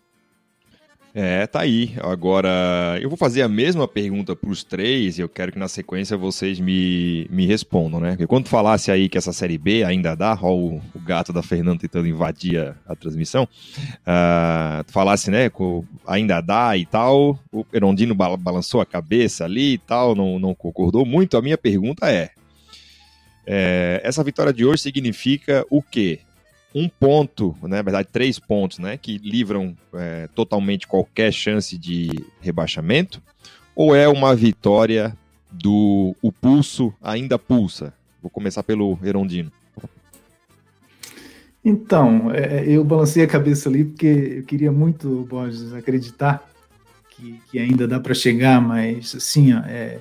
É, 1.13 1.47
tá 1.47 1.61
aí. 1.61 1.93
Agora, 2.03 2.97
eu 3.01 3.09
vou 3.09 3.17
fazer 3.17 3.43
a 3.43 3.49
mesma 3.49 3.89
pergunta 3.89 4.37
para 4.37 4.49
os 4.49 4.63
três 4.63 5.19
e 5.19 5.21
eu 5.21 5.29
quero 5.29 5.51
que 5.51 5.59
na 5.59 5.67
sequência 5.67 6.17
vocês 6.17 6.61
me, 6.61 7.27
me 7.31 7.47
respondam, 7.47 7.99
né? 7.99 8.11
Porque 8.11 8.27
quando 8.27 8.49
falasse 8.49 8.91
aí 8.93 9.09
que 9.09 9.19
essa 9.19 9.33
Série 9.33 9.59
B 9.59 9.83
ainda 9.83 10.15
dá, 10.15 10.39
ó, 10.41 10.55
o, 10.55 10.77
o 10.95 11.01
gato 11.01 11.33
da 11.33 11.43
Fernanda 11.43 11.81
tentando 11.81 12.07
invadir 12.07 12.61
a, 12.61 12.77
a 12.87 12.95
transmissão, 12.95 13.43
uh, 13.45 14.85
falasse, 14.87 15.31
né, 15.31 15.51
com, 15.51 15.85
ainda 16.07 16.41
dá 16.41 16.77
e 16.77 16.87
tal, 16.87 17.39
o 17.51 17.65
Perondino 17.65 18.15
balançou 18.15 18.81
a 18.81 18.87
cabeça 18.87 19.45
ali 19.45 19.75
e 19.75 19.79
tal, 19.79 20.15
não, 20.15 20.39
não 20.39 20.55
concordou 20.55 21.05
muito. 21.05 21.37
A 21.37 21.43
minha 21.43 21.59
pergunta 21.59 22.09
é, 22.09 22.31
é 23.45 24.01
essa 24.05 24.23
vitória 24.23 24.53
de 24.53 24.65
hoje 24.65 24.83
significa 24.83 25.67
o 25.69 25.83
quê? 25.83 26.21
Um 26.75 26.89
ponto, 26.89 27.57
né, 27.63 27.77
na 27.77 27.83
verdade 27.83 28.09
três 28.13 28.39
pontos, 28.39 28.79
né, 28.79 28.97
que 28.97 29.19
livram 29.19 29.77
é, 29.95 30.29
totalmente 30.35 30.87
qualquer 30.87 31.33
chance 31.33 31.77
de 31.77 32.09
rebaixamento, 32.41 33.23
ou 33.75 33.95
é 33.95 34.09
uma 34.09 34.35
vitória 34.35 35.17
do 35.51 36.15
o 36.23 36.31
pulso 36.31 36.95
ainda 37.03 37.39
pulsa? 37.39 37.93
Vou 38.23 38.31
começar 38.31 38.63
pelo 38.63 38.99
Erondino. 39.03 39.51
Então, 41.65 42.31
é, 42.33 42.65
eu 42.67 42.83
balancei 42.83 43.23
a 43.23 43.27
cabeça 43.27 43.69
ali 43.69 43.85
porque 43.85 44.37
eu 44.39 44.43
queria 44.45 44.73
muito, 44.73 45.27
Borges, 45.29 45.75
acreditar 45.75 46.49
que, 47.11 47.41
que 47.51 47.59
ainda 47.59 47.87
dá 47.87 48.01
para 48.01 48.15
chegar, 48.15 48.61
mas 48.61 49.15
assim, 49.15 49.53
ó, 49.53 49.59
é, 49.67 50.01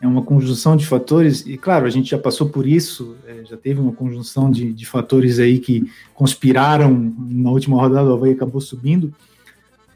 é 0.00 0.06
uma 0.06 0.22
conjunção 0.22 0.76
de 0.76 0.86
fatores, 0.86 1.44
e 1.44 1.56
claro, 1.56 1.84
a 1.84 1.90
gente 1.90 2.10
já 2.10 2.18
passou 2.18 2.48
por 2.48 2.66
isso, 2.66 3.16
é, 3.26 3.44
já 3.44 3.56
teve 3.56 3.80
uma 3.80 3.92
conjunção 3.92 4.50
de, 4.50 4.72
de, 4.72 4.86
fatores 4.86 5.40
aí 5.40 5.58
que 5.58 5.90
conspiraram 6.14 7.14
na 7.18 7.50
última 7.50 7.76
rodada, 7.76 8.08
o 8.08 8.12
Havaí 8.12 8.32
acabou 8.32 8.60
subindo, 8.60 9.12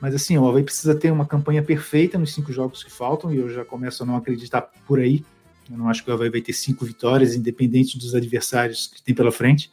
mas 0.00 0.12
assim, 0.12 0.36
o 0.36 0.48
Havaí 0.48 0.64
precisa 0.64 0.94
ter 0.96 1.12
uma 1.12 1.24
campanha 1.24 1.62
perfeita 1.62 2.18
nos 2.18 2.34
cinco 2.34 2.52
jogos 2.52 2.82
que 2.82 2.90
faltam, 2.90 3.32
e 3.32 3.36
eu 3.36 3.48
já 3.48 3.64
começo 3.64 4.02
a 4.02 4.06
não 4.06 4.16
acreditar 4.16 4.62
por 4.86 4.98
aí, 4.98 5.24
eu 5.70 5.78
não 5.78 5.88
acho 5.88 6.02
que 6.02 6.10
o 6.10 6.14
Havaí 6.14 6.30
vai 6.30 6.40
ter 6.40 6.52
cinco 6.52 6.84
vitórias, 6.84 7.36
independente 7.36 7.96
dos 7.96 8.12
adversários 8.12 8.88
que 8.88 9.00
tem 9.00 9.14
pela 9.14 9.30
frente, 9.30 9.70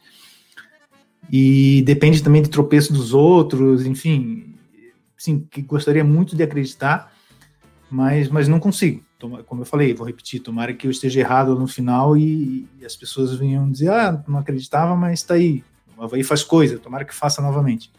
e 1.30 1.82
depende 1.84 2.22
também 2.22 2.40
de 2.40 2.50
tropeço 2.50 2.92
dos 2.92 3.12
outros, 3.12 3.84
enfim, 3.84 4.54
sim, 5.18 5.44
que 5.50 5.60
gostaria 5.60 6.04
muito 6.04 6.36
de 6.36 6.44
acreditar, 6.44 7.12
mas, 7.90 8.28
mas 8.28 8.46
não 8.46 8.60
consigo 8.60 9.02
como 9.46 9.62
eu 9.62 9.66
falei, 9.66 9.92
vou 9.92 10.06
repetir, 10.06 10.40
tomara 10.40 10.72
que 10.72 10.86
eu 10.86 10.90
esteja 10.90 11.20
errado 11.20 11.54
no 11.54 11.66
final 11.66 12.16
e, 12.16 12.66
e 12.80 12.84
as 12.84 12.96
pessoas 12.96 13.34
venham 13.34 13.70
dizer, 13.70 13.90
ah, 13.90 14.22
não 14.26 14.38
acreditava, 14.38 14.96
mas 14.96 15.20
está 15.20 15.34
aí, 15.34 15.62
o 15.96 16.02
Havaí 16.02 16.24
faz 16.24 16.42
coisa, 16.42 16.78
tomara 16.78 17.04
que 17.04 17.14
faça 17.14 17.42
novamente. 17.42 17.90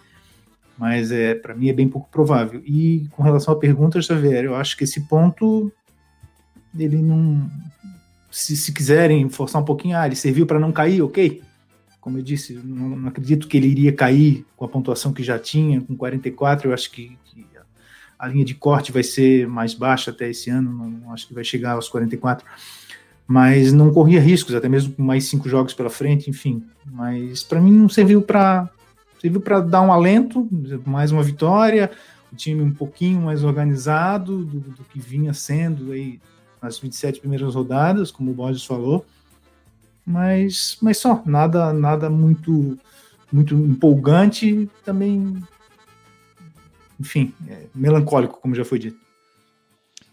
Mas 0.77 1.11
é, 1.11 1.35
para 1.35 1.53
mim 1.53 1.69
é 1.69 1.73
bem 1.73 1.87
pouco 1.87 2.09
provável. 2.09 2.61
E 2.65 3.07
com 3.11 3.21
relação 3.21 3.53
à 3.53 3.57
pergunta, 3.57 4.01
Xavier, 4.01 4.45
eu 4.45 4.55
acho 4.55 4.75
que 4.75 4.83
esse 4.83 5.01
ponto, 5.01 5.71
ele 6.75 6.97
não. 6.97 7.47
Se, 8.31 8.57
se 8.57 8.71
quiserem 8.71 9.29
forçar 9.29 9.61
um 9.61 9.65
pouquinho, 9.65 9.95
ah, 9.95 10.07
ele 10.07 10.15
serviu 10.15 10.47
para 10.47 10.59
não 10.59 10.71
cair, 10.71 11.03
ok. 11.03 11.43
Como 11.99 12.17
eu 12.17 12.23
disse, 12.23 12.53
não, 12.53 12.97
não 12.97 13.09
acredito 13.09 13.47
que 13.47 13.57
ele 13.57 13.67
iria 13.67 13.93
cair 13.93 14.43
com 14.55 14.65
a 14.65 14.67
pontuação 14.67 15.13
que 15.13 15.21
já 15.21 15.37
tinha, 15.37 15.79
com 15.81 15.95
44, 15.95 16.69
eu 16.69 16.73
acho 16.73 16.89
que, 16.89 17.15
que 17.25 17.45
a 18.21 18.27
linha 18.27 18.45
de 18.45 18.53
corte 18.53 18.91
vai 18.91 19.01
ser 19.01 19.47
mais 19.47 19.73
baixa 19.73 20.11
até 20.11 20.29
esse 20.29 20.47
ano, 20.51 20.71
não 20.71 21.11
acho 21.11 21.27
que 21.27 21.33
vai 21.33 21.43
chegar 21.43 21.71
aos 21.71 21.89
44, 21.89 22.45
mas 23.25 23.73
não 23.73 23.91
corria 23.91 24.21
riscos, 24.21 24.53
até 24.53 24.69
mesmo 24.69 24.93
com 24.93 25.01
mais 25.01 25.25
cinco 25.25 25.49
jogos 25.49 25.73
pela 25.73 25.89
frente, 25.89 26.29
enfim. 26.29 26.63
Mas 26.85 27.41
para 27.41 27.59
mim 27.59 27.71
não 27.71 27.89
serviu 27.89 28.21
para 28.21 28.69
serviu 29.19 29.41
para 29.41 29.59
dar 29.59 29.81
um 29.81 29.91
alento, 29.91 30.47
mais 30.85 31.11
uma 31.11 31.23
vitória, 31.23 31.89
o 32.31 32.35
time 32.35 32.61
um 32.61 32.71
pouquinho 32.71 33.21
mais 33.21 33.43
organizado 33.43 34.45
do, 34.45 34.59
do 34.59 34.83
que 34.83 34.99
vinha 34.99 35.33
sendo 35.33 35.91
aí 35.91 36.19
nas 36.61 36.77
27 36.77 37.21
primeiras 37.21 37.55
rodadas, 37.55 38.11
como 38.11 38.29
o 38.29 38.35
Borges 38.35 38.63
falou. 38.63 39.03
Mas, 40.05 40.77
mas 40.79 40.97
só, 40.99 41.23
nada 41.25 41.73
nada 41.73 42.07
muito 42.07 42.77
muito 43.31 43.55
empolgante, 43.55 44.69
também 44.85 45.41
enfim, 47.01 47.33
é 47.47 47.65
melancólico, 47.73 48.39
como 48.39 48.55
já 48.55 48.63
foi 48.63 48.79
dito. 48.79 48.97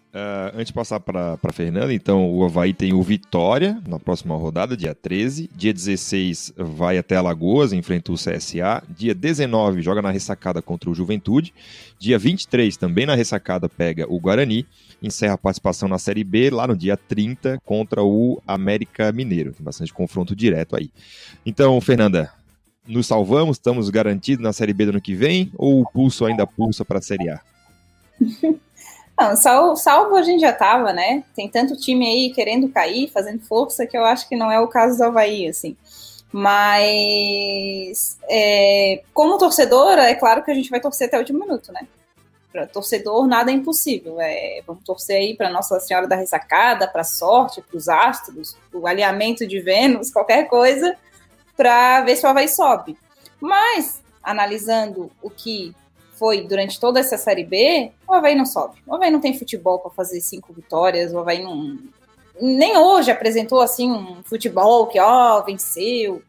Uh, 0.09 0.49
antes 0.55 0.69
de 0.69 0.73
passar 0.73 0.99
para 1.01 1.39
a 1.41 1.53
Fernanda, 1.53 1.93
então 1.93 2.33
o 2.33 2.43
Havaí 2.43 2.73
tem 2.73 2.95
o 2.95 3.03
Vitória 3.03 3.79
na 3.87 3.99
próxima 3.99 4.35
rodada, 4.37 4.75
dia 4.75 4.95
13. 4.95 5.51
Dia 5.55 5.73
16 5.73 6.55
vai 6.57 6.97
até 6.97 7.17
Alagoas, 7.17 7.75
enfrenta 7.75 8.11
o 8.11 8.15
CSA. 8.15 8.83
Dia 8.89 9.15
19 9.15 9.83
joga 9.83 10.01
na 10.01 10.11
ressacada 10.11 10.63
contra 10.63 10.89
o 10.89 10.95
Juventude. 10.95 11.53
Dia 11.99 12.19
23 12.19 12.75
também 12.79 13.05
na 13.05 13.15
ressacada 13.15 13.69
pega 13.69 14.11
o 14.11 14.19
Guarani. 14.19 14.67
Encerra 15.03 15.35
a 15.35 15.39
participação 15.39 15.89
na 15.89 15.99
Série 15.99 16.25
B 16.25 16.49
lá 16.49 16.67
no 16.67 16.77
dia 16.77 16.97
30 16.97 17.61
contra 17.63 18.03
o 18.03 18.43
América 18.47 19.13
Mineiro. 19.13 19.53
Tem 19.53 19.63
bastante 19.63 19.93
confronto 19.93 20.35
direto 20.35 20.75
aí. 20.75 20.91
Então, 21.45 21.79
Fernanda, 21.83 22.33
nos 22.89 23.07
salvamos? 23.07 23.59
Estamos 23.59 23.91
garantidos 23.91 24.43
na 24.43 24.53
Série 24.53 24.73
B 24.73 24.87
do 24.87 24.91
ano 24.91 25.01
que 25.01 25.15
vem? 25.15 25.53
Ou 25.57 25.83
o 25.83 25.89
pulso 25.89 26.25
ainda 26.25 26.47
pulsa 26.47 26.85
para 26.85 26.99
a 26.99 27.03
Série 27.03 27.29
A? 27.29 27.41
Não, 29.21 29.37
salvo, 29.37 29.77
salvo 29.77 30.15
a 30.15 30.23
gente 30.23 30.41
já 30.41 30.51
estava, 30.51 30.93
né? 30.93 31.25
Tem 31.35 31.49
tanto 31.49 31.77
time 31.77 32.07
aí 32.07 32.33
querendo 32.33 32.69
cair, 32.69 33.11
fazendo 33.11 33.41
força, 33.41 33.85
que 33.85 33.97
eu 33.99 34.05
acho 34.05 34.29
que 34.29 34.37
não 34.37 34.49
é 34.49 34.61
o 34.61 34.69
caso 34.69 34.97
do 34.97 35.03
Havaí, 35.03 35.49
assim. 35.49 35.77
Mas, 36.31 38.17
é, 38.31 39.03
como 39.13 39.37
torcedora, 39.37 40.05
é 40.05 40.15
claro 40.15 40.45
que 40.45 40.53
a 40.53 40.55
gente 40.55 40.71
vai 40.71 40.79
torcer 40.79 41.09
até 41.09 41.17
o 41.17 41.21
último 41.21 41.41
minuto, 41.41 41.73
né? 41.73 41.81
Para 42.53 42.69
torcedor, 42.69 43.27
nada 43.27 43.51
é 43.51 43.55
impossível. 43.55 44.21
É, 44.21 44.63
vamos 44.65 44.85
torcer 44.85 45.17
aí 45.17 45.37
para 45.37 45.51
Nossa 45.51 45.81
Senhora 45.81 46.07
da 46.07 46.15
Ressacada, 46.15 46.87
para 46.87 47.03
sorte, 47.03 47.61
para 47.61 47.77
os 47.77 47.89
astros, 47.89 48.57
o 48.73 48.87
alinhamento 48.87 49.45
de 49.49 49.59
Vênus, 49.59 50.13
qualquer 50.13 50.47
coisa 50.47 50.97
para 51.59 52.03
ver 52.03 52.15
se 52.15 52.25
o 52.25 52.29
Havaí 52.29 52.49
sobe. 52.49 52.97
Mas, 53.41 54.01
analisando 54.23 55.11
o 55.21 55.29
que 55.29 55.75
foi 56.13 56.43
durante 56.43 56.79
toda 56.79 57.01
essa 57.01 57.19
Série 57.19 57.45
B, 57.45 57.91
o 58.07 58.15
Havaí 58.15 58.37
não 58.37 58.47
sobe. 58.47 58.79
O 58.87 58.95
Havaí 58.95 59.11
não 59.11 59.21
tem 59.21 59.37
futebol 59.37 59.81
para 59.81 59.91
fazer 59.91 60.21
cinco 60.21 60.53
vitórias, 60.53 61.13
o 61.13 61.19
Havaí 61.19 61.43
não. 61.43 61.77
Nem 62.41 62.79
hoje 62.79 63.11
apresentou 63.11 63.61
assim 63.61 63.91
um 63.91 64.23
futebol 64.23 64.87
que, 64.87 65.01
ó, 65.01 65.43
venceu, 65.43 66.23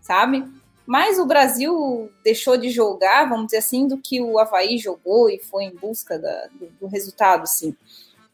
sabe? 0.00 0.44
Mas 0.86 1.18
o 1.18 1.26
Brasil 1.26 2.08
deixou 2.22 2.56
de 2.56 2.70
jogar, 2.70 3.28
vamos 3.28 3.46
dizer 3.46 3.58
assim, 3.58 3.88
do 3.88 3.98
que 3.98 4.20
o 4.20 4.38
Havaí 4.38 4.78
jogou 4.78 5.28
e 5.28 5.40
foi 5.40 5.64
em 5.64 5.74
busca 5.74 6.16
da, 6.16 6.46
do, 6.52 6.66
do 6.80 6.86
resultado, 6.86 7.44
sim. 7.48 7.76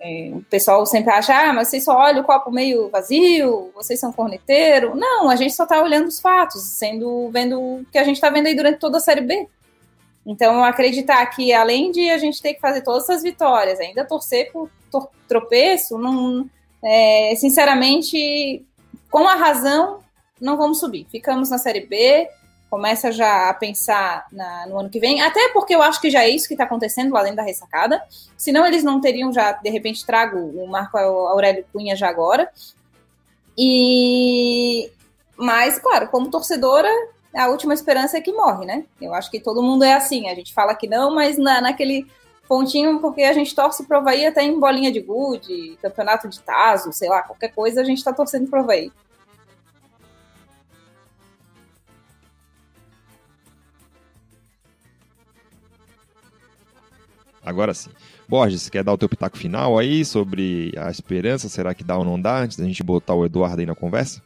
É, 0.04 0.32
o 0.34 0.42
pessoal 0.42 0.84
sempre 0.84 1.12
acha, 1.12 1.32
ah, 1.32 1.52
mas 1.52 1.68
vocês 1.68 1.84
só 1.84 1.96
olham 1.96 2.22
o 2.22 2.26
copo 2.26 2.50
meio 2.50 2.90
vazio, 2.90 3.70
vocês 3.72 4.00
são 4.00 4.12
corneteiro. 4.12 4.96
Não, 4.96 5.30
a 5.30 5.36
gente 5.36 5.54
só 5.54 5.62
está 5.62 5.80
olhando 5.80 6.08
os 6.08 6.18
fatos, 6.20 6.60
sendo 6.62 7.30
vendo 7.30 7.60
o 7.60 7.86
que 7.90 7.98
a 7.98 8.02
gente 8.02 8.16
está 8.16 8.28
vendo 8.28 8.48
aí 8.48 8.54
durante 8.56 8.80
toda 8.80 8.98
a 8.98 9.00
Série 9.00 9.20
B. 9.20 9.46
Então, 10.26 10.64
acreditar 10.64 11.24
que 11.26 11.52
além 11.52 11.92
de 11.92 12.10
a 12.10 12.18
gente 12.18 12.42
ter 12.42 12.54
que 12.54 12.60
fazer 12.60 12.82
todas 12.82 13.04
essas 13.04 13.22
vitórias, 13.22 13.78
ainda 13.78 14.04
torcer 14.04 14.50
por 14.52 14.68
tropeço, 15.28 15.96
não, 15.96 16.50
é, 16.82 17.34
sinceramente, 17.36 18.66
com 19.08 19.28
a 19.28 19.36
razão, 19.36 20.00
não 20.40 20.56
vamos 20.56 20.80
subir. 20.80 21.06
Ficamos 21.10 21.48
na 21.48 21.58
Série 21.58 21.86
B, 21.86 22.28
começa 22.72 23.12
já 23.12 23.50
a 23.50 23.52
pensar 23.52 24.24
na, 24.32 24.66
no 24.66 24.78
ano 24.78 24.88
que 24.88 24.98
vem, 24.98 25.20
até 25.20 25.50
porque 25.50 25.74
eu 25.74 25.82
acho 25.82 26.00
que 26.00 26.08
já 26.08 26.22
é 26.22 26.30
isso 26.30 26.48
que 26.48 26.54
está 26.54 26.64
acontecendo 26.64 27.12
lá 27.12 27.20
dentro 27.20 27.36
da 27.36 27.42
ressacada, 27.42 28.02
senão 28.34 28.64
eles 28.66 28.82
não 28.82 28.98
teriam 28.98 29.30
já, 29.30 29.52
de 29.52 29.68
repente, 29.68 30.06
trago 30.06 30.38
o 30.38 30.66
Marco 30.66 30.96
Aurélio 30.96 31.66
Cunha 31.70 31.94
já 31.94 32.08
agora. 32.08 32.50
E 33.58 34.90
mas, 35.36 35.78
claro, 35.78 36.08
como 36.08 36.30
torcedora, 36.30 36.88
a 37.36 37.48
última 37.48 37.74
esperança 37.74 38.16
é 38.16 38.22
que 38.22 38.32
morre, 38.32 38.64
né? 38.64 38.86
Eu 38.98 39.12
acho 39.12 39.30
que 39.30 39.38
todo 39.38 39.62
mundo 39.62 39.84
é 39.84 39.92
assim, 39.92 40.30
a 40.30 40.34
gente 40.34 40.54
fala 40.54 40.74
que 40.74 40.88
não, 40.88 41.14
mas 41.14 41.36
na, 41.36 41.60
naquele 41.60 42.06
pontinho, 42.48 43.00
porque 43.00 43.22
a 43.22 43.34
gente 43.34 43.54
torce 43.54 43.84
pro 43.84 43.98
Havaí 43.98 44.24
até 44.24 44.42
em 44.42 44.58
bolinha 44.58 44.90
de 44.90 45.00
gude, 45.00 45.76
campeonato 45.82 46.26
de 46.26 46.40
taso, 46.40 46.90
sei 46.90 47.10
lá, 47.10 47.22
qualquer 47.22 47.52
coisa, 47.52 47.82
a 47.82 47.84
gente 47.84 48.02
tá 48.02 48.14
torcendo 48.14 48.48
pro 48.48 48.60
Havaí. 48.60 48.90
Agora 57.44 57.74
sim. 57.74 57.90
Borges, 58.28 58.70
quer 58.70 58.84
dar 58.84 58.92
o 58.92 58.98
teu 58.98 59.08
pitaco 59.08 59.36
final 59.36 59.78
aí 59.78 60.04
sobre 60.04 60.72
a 60.76 60.90
esperança? 60.90 61.48
Será 61.48 61.74
que 61.74 61.84
dá 61.84 61.96
ou 61.96 62.04
não 62.04 62.20
dá? 62.20 62.40
Antes 62.40 62.56
da 62.56 62.64
gente 62.64 62.82
botar 62.82 63.14
o 63.14 63.24
Eduardo 63.24 63.60
aí 63.60 63.66
na 63.66 63.74
conversa? 63.74 64.22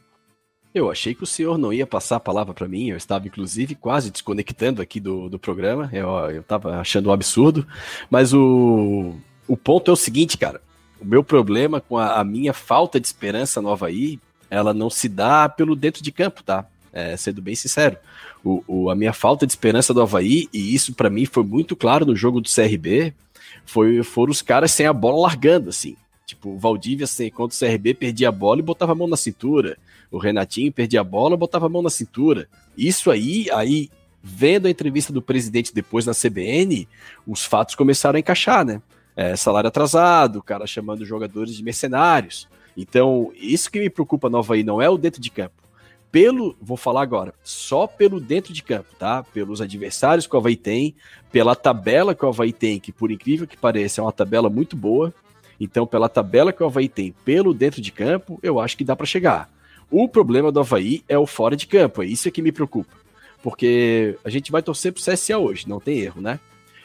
Eu 0.73 0.91
achei 0.91 1.15
que 1.15 1.23
o 1.23 1.27
senhor 1.27 1.57
não 1.57 1.73
ia 1.73 1.87
passar 1.87 2.17
a 2.17 2.19
palavra 2.19 2.53
para 2.53 2.67
mim. 2.67 2.89
Eu 2.89 2.97
estava, 2.97 3.25
inclusive, 3.25 3.73
quase 3.73 4.11
desconectando 4.11 4.81
aqui 4.81 4.99
do, 4.99 5.27
do 5.27 5.39
programa. 5.39 5.89
Eu, 5.91 6.39
estava 6.39 6.79
achando 6.79 7.09
um 7.09 7.11
absurdo. 7.11 7.65
Mas 8.09 8.33
o, 8.33 9.15
o 9.47 9.57
ponto 9.57 9.89
é 9.89 9.93
o 9.93 9.97
seguinte, 9.97 10.37
cara. 10.37 10.61
O 11.01 11.05
meu 11.05 11.23
problema 11.23 11.81
com 11.81 11.97
a, 11.97 12.19
a 12.19 12.23
minha 12.23 12.53
falta 12.53 12.99
de 12.99 13.07
esperança 13.07 13.61
nova 13.61 13.87
aí 13.87 14.19
ela 14.49 14.73
não 14.73 14.89
se 14.89 15.09
dá 15.09 15.49
pelo 15.49 15.75
dentro 15.75 16.03
de 16.03 16.11
campo, 16.11 16.43
tá? 16.43 16.65
É, 16.91 17.15
sendo 17.17 17.41
bem 17.41 17.55
sincero. 17.55 17.97
O, 18.43 18.63
o, 18.67 18.89
a 18.89 18.95
minha 18.95 19.13
falta 19.13 19.45
de 19.45 19.51
esperança 19.51 19.93
do 19.93 20.01
Havaí, 20.01 20.47
e 20.53 20.73
isso 20.73 20.93
para 20.93 21.09
mim 21.09 21.25
foi 21.25 21.43
muito 21.43 21.75
claro 21.75 22.05
no 22.05 22.15
jogo 22.15 22.39
do 22.39 22.49
CRB, 22.49 23.13
foi, 23.65 24.03
foram 24.03 24.31
os 24.31 24.41
caras 24.41 24.71
sem 24.71 24.85
a 24.85 24.93
bola 24.93 25.21
largando, 25.21 25.69
assim. 25.69 25.95
Tipo, 26.25 26.49
o 26.49 26.57
Valdívia, 26.57 27.05
assim, 27.05 27.29
contra 27.29 27.55
o 27.55 27.59
CRB, 27.59 27.93
perdia 27.93 28.29
a 28.29 28.31
bola 28.31 28.59
e 28.59 28.63
botava 28.63 28.91
a 28.91 28.95
mão 28.95 29.07
na 29.07 29.17
cintura. 29.17 29.77
O 30.11 30.17
Renatinho 30.17 30.71
perdia 30.71 31.01
a 31.01 31.03
bola 31.03 31.35
e 31.35 31.37
botava 31.37 31.65
a 31.65 31.69
mão 31.69 31.81
na 31.81 31.89
cintura. 31.89 32.49
Isso 32.77 33.09
aí, 33.09 33.47
aí, 33.51 33.89
vendo 34.21 34.67
a 34.67 34.69
entrevista 34.69 35.13
do 35.13 35.21
presidente 35.21 35.73
depois 35.73 36.05
na 36.05 36.13
CBN, 36.13 36.87
os 37.25 37.45
fatos 37.45 37.75
começaram 37.75 38.17
a 38.17 38.19
encaixar, 38.19 38.65
né? 38.65 38.81
É, 39.15 39.35
salário 39.35 39.67
atrasado, 39.67 40.39
o 40.39 40.43
cara 40.43 40.67
chamando 40.67 41.05
jogadores 41.05 41.55
de 41.55 41.63
mercenários. 41.63 42.47
Então, 42.75 43.31
isso 43.35 43.71
que 43.71 43.79
me 43.79 43.89
preocupa 43.89 44.29
no 44.29 44.37
Havaí 44.37 44.63
não 44.63 44.81
é 44.81 44.89
o 44.89 44.97
dentro 44.97 45.19
de 45.19 45.31
campo. 45.31 45.66
Pelo, 46.19 46.57
vou 46.59 46.77
falar 46.77 47.03
agora, 47.03 47.31
só 47.43 47.85
pelo 47.85 48.19
dentro 48.19 48.51
de 48.51 48.63
campo, 48.63 48.89
tá? 48.97 49.21
Pelos 49.21 49.61
adversários 49.61 50.25
que 50.25 50.35
o 50.35 50.39
Havaí 50.39 50.55
tem, 50.55 50.95
pela 51.31 51.55
tabela 51.55 52.15
que 52.15 52.25
o 52.25 52.27
Havaí 52.27 52.51
tem, 52.51 52.79
que 52.79 52.91
por 52.91 53.11
incrível 53.11 53.45
que 53.45 53.55
pareça 53.55 54.01
é 54.01 54.03
uma 54.03 54.11
tabela 54.11 54.49
muito 54.49 54.75
boa. 54.75 55.13
Então, 55.59 55.85
pela 55.85 56.09
tabela 56.09 56.51
que 56.51 56.63
o 56.63 56.65
Havaí 56.65 56.89
tem, 56.89 57.13
pelo 57.23 57.53
dentro 57.53 57.83
de 57.83 57.91
campo, 57.91 58.39
eu 58.41 58.59
acho 58.59 58.75
que 58.75 58.83
dá 58.83 58.95
para 58.95 59.05
chegar. 59.05 59.47
O 59.91 60.09
problema 60.09 60.51
do 60.51 60.59
Havaí 60.59 61.03
é 61.07 61.19
o 61.19 61.27
fora 61.27 61.55
de 61.55 61.67
campo, 61.67 62.01
é 62.01 62.07
isso 62.07 62.31
que 62.31 62.41
me 62.41 62.51
preocupa. 62.51 62.95
Porque 63.43 64.17
a 64.25 64.29
gente 64.31 64.51
vai 64.51 64.63
torcer 64.63 64.91
pro 64.91 65.03
CSA 65.03 65.37
hoje, 65.37 65.69
não 65.69 65.79
tem 65.79 65.99
erro, 65.99 66.19
né? 66.19 66.39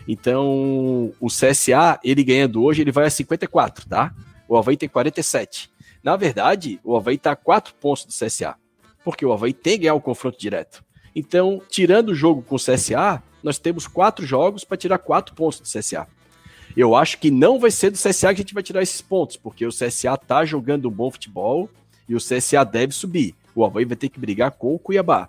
Então, 0.07 1.11
o 1.19 1.29
CSA, 1.29 1.99
ele 2.05 2.23
ganhando 2.23 2.63
hoje, 2.63 2.83
ele 2.83 2.93
vai 2.93 3.07
a 3.07 3.11
54, 3.11 3.89
tá? 3.89 4.15
O 4.47 4.59
Havaí 4.59 4.77
tem 4.77 4.91
47. 4.91 5.71
Na 6.05 6.17
verdade, 6.17 6.79
o 6.85 6.95
Havaí 6.95 7.15
está 7.15 7.33
a 7.33 7.37
4 7.37 7.73
pontos 7.81 8.05
do 8.05 8.13
CSA, 8.13 8.57
porque 9.05 9.25
o 9.25 9.33
Havaí 9.33 9.53
tem 9.53 9.75
que 9.75 9.83
ganhar 9.83 9.95
o 9.95 10.01
confronto 10.01 10.39
direto. 10.39 10.85
Então, 11.15 11.61
tirando 11.69 12.11
o 12.11 12.15
jogo 12.15 12.43
com 12.43 12.57
o 12.57 12.59
CSA, 12.59 13.23
nós 13.43 13.59
temos 13.59 13.87
quatro 13.87 14.25
jogos 14.25 14.65
para 14.65 14.77
tirar 14.77 14.99
quatro 14.99 15.35
pontos 15.35 15.61
do 15.61 15.67
CSA. 15.67 16.07
Eu 16.77 16.97
acho 16.97 17.19
que 17.19 17.31
não 17.31 17.59
vai 17.59 17.71
ser 17.71 17.91
do 17.91 17.99
CSA 17.99 18.29
que 18.29 18.41
a 18.41 18.45
gente 18.45 18.55
vai 18.55 18.63
tirar 18.63 18.83
esses 18.83 19.03
pontos, 19.03 19.37
porque 19.37 19.67
o 19.67 19.71
CSA 19.71 20.17
tá 20.17 20.45
jogando 20.45 20.89
um 20.89 20.93
bom 20.93 21.11
futebol 21.11 21.69
e 22.09 22.15
o 22.15 22.19
CSA 22.19 22.65
deve 22.65 22.95
subir. 22.95 23.35
O 23.55 23.65
Havaí 23.65 23.85
vai 23.85 23.97
ter 23.97 24.09
que 24.09 24.19
brigar 24.19 24.53
com 24.53 24.75
o 24.75 24.79
Cuiabá. 24.79 25.29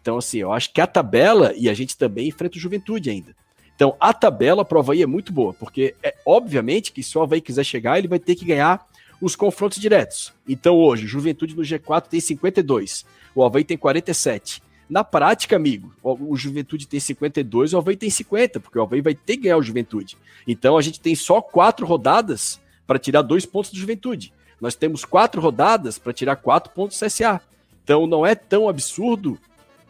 Então, 0.00 0.18
assim, 0.18 0.38
eu 0.38 0.52
acho 0.52 0.72
que 0.72 0.80
a 0.80 0.86
tabela, 0.86 1.52
e 1.56 1.68
a 1.68 1.74
gente 1.74 1.96
também 1.96 2.28
enfrenta 2.28 2.56
o 2.56 2.60
Juventude 2.60 3.10
ainda. 3.10 3.34
Então, 3.74 3.96
a 3.98 4.12
tabela 4.12 4.64
para 4.64 4.76
o 4.76 4.80
Havaí 4.80 5.02
é 5.02 5.06
muito 5.06 5.32
boa, 5.32 5.52
porque 5.52 5.96
é 6.02 6.14
obviamente 6.24 6.92
que 6.92 7.02
se 7.02 7.18
o 7.18 7.22
Havaí 7.22 7.40
quiser 7.40 7.64
chegar, 7.64 7.98
ele 7.98 8.06
vai 8.06 8.20
ter 8.20 8.36
que 8.36 8.44
ganhar 8.44 8.86
os 9.24 9.34
confrontos 9.34 9.80
diretos. 9.80 10.34
Então, 10.46 10.76
hoje, 10.76 11.06
Juventude 11.06 11.56
no 11.56 11.62
G4 11.62 12.08
tem 12.08 12.20
52, 12.20 13.06
o 13.34 13.42
Havaí 13.42 13.64
tem 13.64 13.74
47. 13.74 14.62
Na 14.86 15.02
prática, 15.02 15.56
amigo, 15.56 15.94
o 16.02 16.36
Juventude 16.36 16.86
tem 16.86 17.00
52, 17.00 17.72
o 17.72 17.78
Havaí 17.78 17.96
tem 17.96 18.10
50, 18.10 18.60
porque 18.60 18.78
o 18.78 18.82
Havaí 18.82 19.00
vai 19.00 19.14
ter 19.14 19.38
que 19.38 19.44
ganhar 19.44 19.56
o 19.56 19.62
Juventude. 19.62 20.18
Então, 20.46 20.76
a 20.76 20.82
gente 20.82 21.00
tem 21.00 21.14
só 21.14 21.40
quatro 21.40 21.86
rodadas 21.86 22.60
para 22.86 22.98
tirar 22.98 23.22
dois 23.22 23.46
pontos 23.46 23.70
do 23.70 23.78
Juventude. 23.78 24.30
Nós 24.60 24.74
temos 24.74 25.06
quatro 25.06 25.40
rodadas 25.40 25.98
para 25.98 26.12
tirar 26.12 26.36
quatro 26.36 26.70
pontos 26.74 26.98
do 26.98 27.06
CSA. 27.06 27.40
Então, 27.82 28.06
não 28.06 28.26
é 28.26 28.34
tão 28.34 28.68
absurdo, 28.68 29.38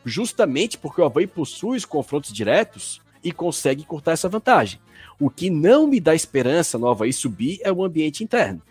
justamente 0.04 0.78
porque 0.78 1.00
o 1.00 1.04
Havaí 1.04 1.26
possui 1.26 1.76
os 1.76 1.84
confrontos 1.84 2.32
diretos 2.32 3.02
e 3.22 3.32
consegue 3.32 3.82
cortar 3.82 4.12
essa 4.12 4.28
vantagem. 4.28 4.78
O 5.18 5.28
que 5.28 5.50
não 5.50 5.88
me 5.88 5.98
dá 5.98 6.14
esperança 6.14 6.78
no 6.78 6.86
Havaí 6.86 7.12
subir 7.12 7.58
é 7.64 7.72
o 7.72 7.82
ambiente 7.82 8.22
interno. 8.22 8.62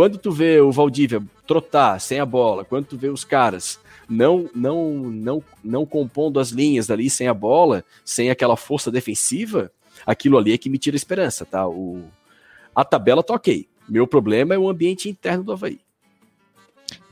Quando 0.00 0.16
tu 0.16 0.32
vê 0.32 0.58
o 0.62 0.72
Valdívia 0.72 1.22
trotar 1.46 2.00
sem 2.00 2.20
a 2.20 2.24
bola, 2.24 2.64
quando 2.64 2.86
tu 2.86 2.96
vê 2.96 3.08
os 3.08 3.22
caras 3.22 3.78
não 4.08 4.48
não 4.54 4.94
não 4.94 5.44
não 5.62 5.84
compondo 5.84 6.40
as 6.40 6.48
linhas 6.48 6.90
ali 6.90 7.10
sem 7.10 7.28
a 7.28 7.34
bola, 7.34 7.84
sem 8.02 8.30
aquela 8.30 8.56
força 8.56 8.90
defensiva, 8.90 9.70
aquilo 10.06 10.38
ali 10.38 10.54
é 10.54 10.56
que 10.56 10.70
me 10.70 10.78
tira 10.78 10.94
a 10.94 10.96
esperança, 10.96 11.44
tá? 11.44 11.68
O, 11.68 12.02
a 12.74 12.82
tabela 12.82 13.22
tá 13.22 13.34
ok. 13.34 13.68
Meu 13.86 14.06
problema 14.06 14.54
é 14.54 14.58
o 14.58 14.70
ambiente 14.70 15.06
interno 15.06 15.44
do 15.44 15.52
Havaí. 15.52 15.78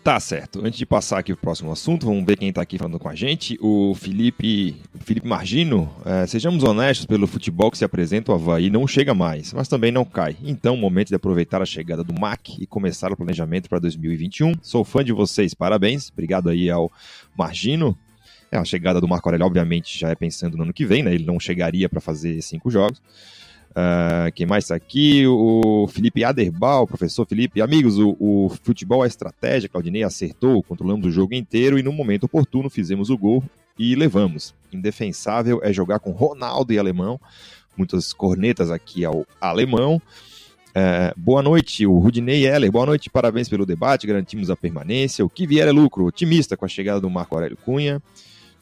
Tá 0.03 0.18
certo. 0.18 0.64
Antes 0.64 0.79
de 0.79 0.87
passar 0.87 1.18
aqui 1.18 1.31
o 1.31 1.37
próximo 1.37 1.70
assunto, 1.70 2.07
vamos 2.07 2.24
ver 2.24 2.38
quem 2.38 2.48
está 2.48 2.62
aqui 2.62 2.79
falando 2.79 2.98
com 2.98 3.11
a 3.11 3.14
gente. 3.14 3.59
O 3.61 3.94
Felipe, 3.96 4.81
Felipe 5.08 5.26
Margino. 5.26 5.90
É, 6.04 6.26
sejamos 6.26 6.62
honestos, 6.62 7.06
pelo 7.06 7.26
futebol 7.26 7.70
que 7.70 7.78
se 7.78 7.84
apresenta, 7.84 8.30
o 8.30 8.34
Havaí 8.34 8.68
não 8.68 8.86
chega 8.86 9.14
mais, 9.14 9.54
mas 9.54 9.66
também 9.66 9.90
não 9.90 10.04
cai. 10.04 10.36
Então, 10.44 10.76
momento 10.76 11.08
de 11.08 11.14
aproveitar 11.14 11.62
a 11.62 11.64
chegada 11.64 12.04
do 12.04 12.12
MAC 12.12 12.58
e 12.60 12.66
começar 12.66 13.10
o 13.10 13.16
planejamento 13.16 13.70
para 13.70 13.78
2021. 13.78 14.52
Sou 14.60 14.84
fã 14.84 15.02
de 15.02 15.14
vocês, 15.14 15.54
parabéns. 15.54 16.10
Obrigado 16.10 16.50
aí 16.50 16.68
ao 16.68 16.92
Margino. 17.34 17.96
É, 18.52 18.58
a 18.58 18.64
chegada 18.66 19.00
do 19.00 19.08
Marco 19.08 19.26
Aurélio, 19.26 19.46
obviamente, 19.46 19.98
já 19.98 20.10
é 20.10 20.14
pensando 20.14 20.58
no 20.58 20.64
ano 20.64 20.74
que 20.74 20.84
vem, 20.84 21.02
né? 21.02 21.14
Ele 21.14 21.24
não 21.24 21.40
chegaria 21.40 21.88
para 21.88 22.02
fazer 22.02 22.42
cinco 22.42 22.70
jogos. 22.70 22.98
Uh, 23.70 24.30
quem 24.34 24.44
mais 24.44 24.64
está 24.64 24.74
aqui? 24.74 25.26
O 25.26 25.88
Felipe 25.88 26.22
Aderbal, 26.22 26.86
professor 26.86 27.26
Felipe. 27.26 27.62
Amigos, 27.62 27.98
o, 27.98 28.14
o, 28.20 28.50
futebol 28.62 29.02
é 29.02 29.08
estratégia. 29.08 29.70
Claudinei 29.70 30.02
acertou, 30.02 30.62
controlamos 30.62 31.06
o 31.06 31.10
jogo 31.10 31.34
inteiro 31.34 31.78
e 31.78 31.82
no 31.82 31.94
momento 31.94 32.24
oportuno 32.24 32.68
fizemos 32.68 33.08
o 33.08 33.16
gol 33.16 33.42
e 33.78 33.94
levamos. 33.94 34.54
Indefensável 34.72 35.60
é 35.62 35.72
jogar 35.72 35.98
com 35.98 36.10
Ronaldo 36.10 36.72
e 36.72 36.78
Alemão. 36.78 37.20
Muitas 37.76 38.12
cornetas 38.12 38.70
aqui 38.70 39.04
ao 39.04 39.26
Alemão. 39.40 40.02
Uh, 40.70 41.12
boa 41.16 41.42
noite, 41.42 41.86
o 41.86 41.98
Rudinei 41.98 42.46
Heller. 42.46 42.70
Boa 42.70 42.86
noite, 42.86 43.08
parabéns 43.08 43.48
pelo 43.48 43.64
debate. 43.64 44.06
Garantimos 44.06 44.50
a 44.50 44.56
permanência. 44.56 45.24
O 45.24 45.30
que 45.30 45.46
vier 45.46 45.66
é 45.66 45.72
lucro. 45.72 46.04
Otimista 46.04 46.56
com 46.56 46.64
a 46.64 46.68
chegada 46.68 47.00
do 47.00 47.08
Marco 47.08 47.34
Aurélio 47.34 47.56
Cunha. 47.56 48.02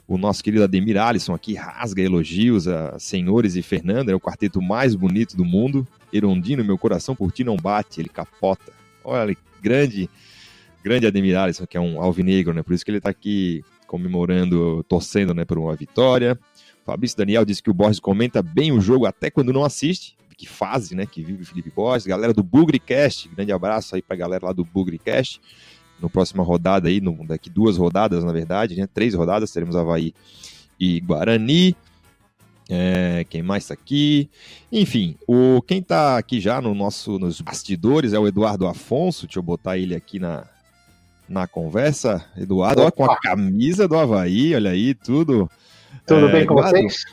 O 0.08 0.16
nosso 0.16 0.42
querido 0.44 0.62
Ademir 0.62 0.96
Alisson 0.96 1.34
aqui 1.34 1.54
rasga 1.54 2.00
elogios 2.00 2.68
a 2.68 2.96
senhores 2.96 3.56
e 3.56 3.62
Fernanda, 3.62 4.12
é 4.12 4.14
o 4.14 4.20
quarteto 4.20 4.62
mais 4.62 4.94
bonito 4.94 5.36
do 5.36 5.44
mundo. 5.44 5.86
Erondino, 6.12 6.64
meu 6.64 6.78
coração 6.78 7.16
por 7.16 7.32
ti 7.32 7.42
não 7.42 7.56
bate, 7.56 8.00
ele 8.00 8.08
capota. 8.08 8.72
Olha, 9.02 9.36
grande, 9.60 10.08
grande 10.84 11.08
Ademir 11.08 11.36
Alisson, 11.36 11.66
que 11.66 11.76
é 11.76 11.80
um 11.80 12.00
alvinegro, 12.00 12.54
né? 12.54 12.62
Por 12.62 12.72
isso 12.72 12.84
que 12.84 12.90
ele 12.92 12.98
está 12.98 13.10
aqui 13.10 13.64
comemorando, 13.86 14.84
torcendo, 14.84 15.34
né, 15.34 15.44
por 15.44 15.58
uma 15.58 15.74
vitória. 15.74 16.38
Fabrício 16.84 17.16
Daniel 17.16 17.44
disse 17.44 17.62
que 17.62 17.70
o 17.70 17.74
Borges 17.74 18.00
comenta 18.00 18.42
bem 18.42 18.72
o 18.72 18.80
jogo 18.80 19.06
até 19.06 19.30
quando 19.30 19.52
não 19.52 19.64
assiste. 19.64 20.16
Que 20.36 20.46
fase, 20.46 20.94
né, 20.94 21.06
que 21.06 21.22
vive 21.22 21.42
o 21.42 21.46
Felipe 21.46 21.72
Borges. 21.74 22.06
Galera 22.06 22.32
do 22.32 22.42
Bugricast, 22.42 23.28
grande 23.30 23.52
abraço 23.52 23.94
aí 23.94 24.02
pra 24.02 24.16
galera 24.16 24.46
lá 24.46 24.52
do 24.52 24.64
Bugricast 24.64 25.40
no 26.00 26.10
próxima 26.10 26.42
rodada 26.42 26.88
aí, 26.88 27.00
no, 27.00 27.26
daqui 27.26 27.48
duas 27.48 27.76
rodadas, 27.76 28.22
na 28.22 28.32
verdade, 28.32 28.76
né? 28.76 28.86
Três 28.86 29.14
rodadas, 29.14 29.50
teremos 29.50 29.76
Havaí 29.76 30.14
e 30.78 31.00
Guarani. 31.00 31.74
É, 32.68 33.24
quem 33.30 33.42
mais 33.42 33.64
está 33.64 33.74
aqui? 33.74 34.28
Enfim, 34.70 35.16
o, 35.26 35.62
quem 35.62 35.78
está 35.78 36.18
aqui 36.18 36.40
já 36.40 36.60
no 36.60 36.74
nosso, 36.74 37.18
nos 37.18 37.40
bastidores 37.40 38.12
é 38.12 38.18
o 38.18 38.26
Eduardo 38.26 38.66
Afonso. 38.66 39.26
Deixa 39.26 39.38
eu 39.38 39.42
botar 39.42 39.78
ele 39.78 39.94
aqui 39.94 40.18
na, 40.18 40.46
na 41.28 41.46
conversa. 41.46 42.24
Eduardo, 42.36 42.82
ó, 42.82 42.90
com 42.90 43.04
a 43.04 43.16
camisa 43.18 43.86
do 43.86 43.96
Havaí, 43.96 44.54
olha 44.54 44.70
aí, 44.70 44.94
tudo. 44.94 45.50
Tudo 46.06 46.28
é, 46.28 46.32
bem 46.32 46.46
com 46.46 46.54
Eduardo, 46.54 46.78
vocês? 46.78 47.04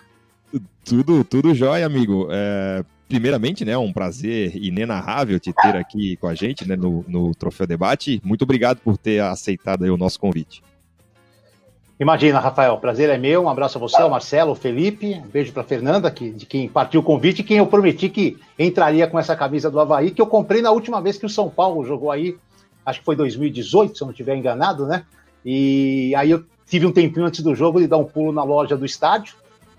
Tudo, 0.84 1.24
tudo 1.24 1.56
jóia, 1.56 1.86
amigo. 1.86 2.28
É, 2.32 2.84
primeiramente, 3.08 3.64
né, 3.64 3.78
um 3.78 3.94
prazer 3.94 4.56
inenarrável 4.56 5.40
te 5.40 5.54
ter 5.54 5.76
aqui 5.76 6.18
com 6.18 6.28
a 6.28 6.36
gente 6.36 6.68
né, 6.68 6.76
no, 6.76 7.06
no 7.08 7.34
Troféu 7.36 7.68
Debate. 7.68 8.22
Muito 8.24 8.44
obrigado 8.44 8.80
por 8.80 8.98
ter 8.98 9.22
aceitado 9.22 9.84
o 9.84 9.98
nosso 9.98 10.20
convite. 10.20 10.64
Imagina, 12.00 12.40
Rafael, 12.40 12.78
prazer 12.78 13.10
é 13.10 13.18
meu. 13.18 13.44
Um 13.44 13.50
abraço 13.50 13.78
a 13.78 13.82
você, 13.82 14.02
ao 14.02 14.10
Marcelo, 14.10 14.50
ao 14.50 14.56
Felipe. 14.56 15.22
Um 15.24 15.30
beijo 15.30 15.54
para 15.54 15.64
Fernanda, 15.64 16.10
que, 16.10 16.32
de 16.32 16.46
quem 16.46 16.68
partiu 16.68 17.02
o 17.02 17.04
convite 17.04 17.42
e 17.42 17.44
quem 17.44 17.58
eu 17.58 17.68
prometi 17.68 18.10
que 18.10 18.38
entraria 18.58 19.08
com 19.08 19.20
essa 19.20 19.36
camisa 19.36 19.70
do 19.70 19.80
Havaí, 19.80 20.12
que 20.12 20.22
eu 20.22 20.28
comprei 20.28 20.62
na 20.62 20.72
última 20.72 21.00
vez 21.00 21.18
que 21.18 21.26
o 21.26 21.30
São 21.30 21.50
Paulo 21.50 21.86
jogou 21.86 22.12
aí. 22.12 22.36
Acho 22.86 23.00
que 23.00 23.06
foi 23.06 23.16
2018, 23.16 23.98
se 23.98 24.04
eu 24.04 24.06
não 24.06 24.12
estiver 24.12 24.36
enganado, 24.36 24.86
né? 24.86 25.06
E 25.46 26.14
aí 26.16 26.32
eu 26.32 26.44
tive 26.66 26.86
um 26.86 26.92
tempinho 26.92 27.26
antes 27.26 27.42
do 27.42 27.56
jogo 27.56 27.80
de 27.80 27.88
dar 27.88 27.98
um 27.98 28.06
pulo 28.06 28.32
na 28.32 28.44
loja 28.44 28.78
do 28.78 28.86
estádio 28.86 29.36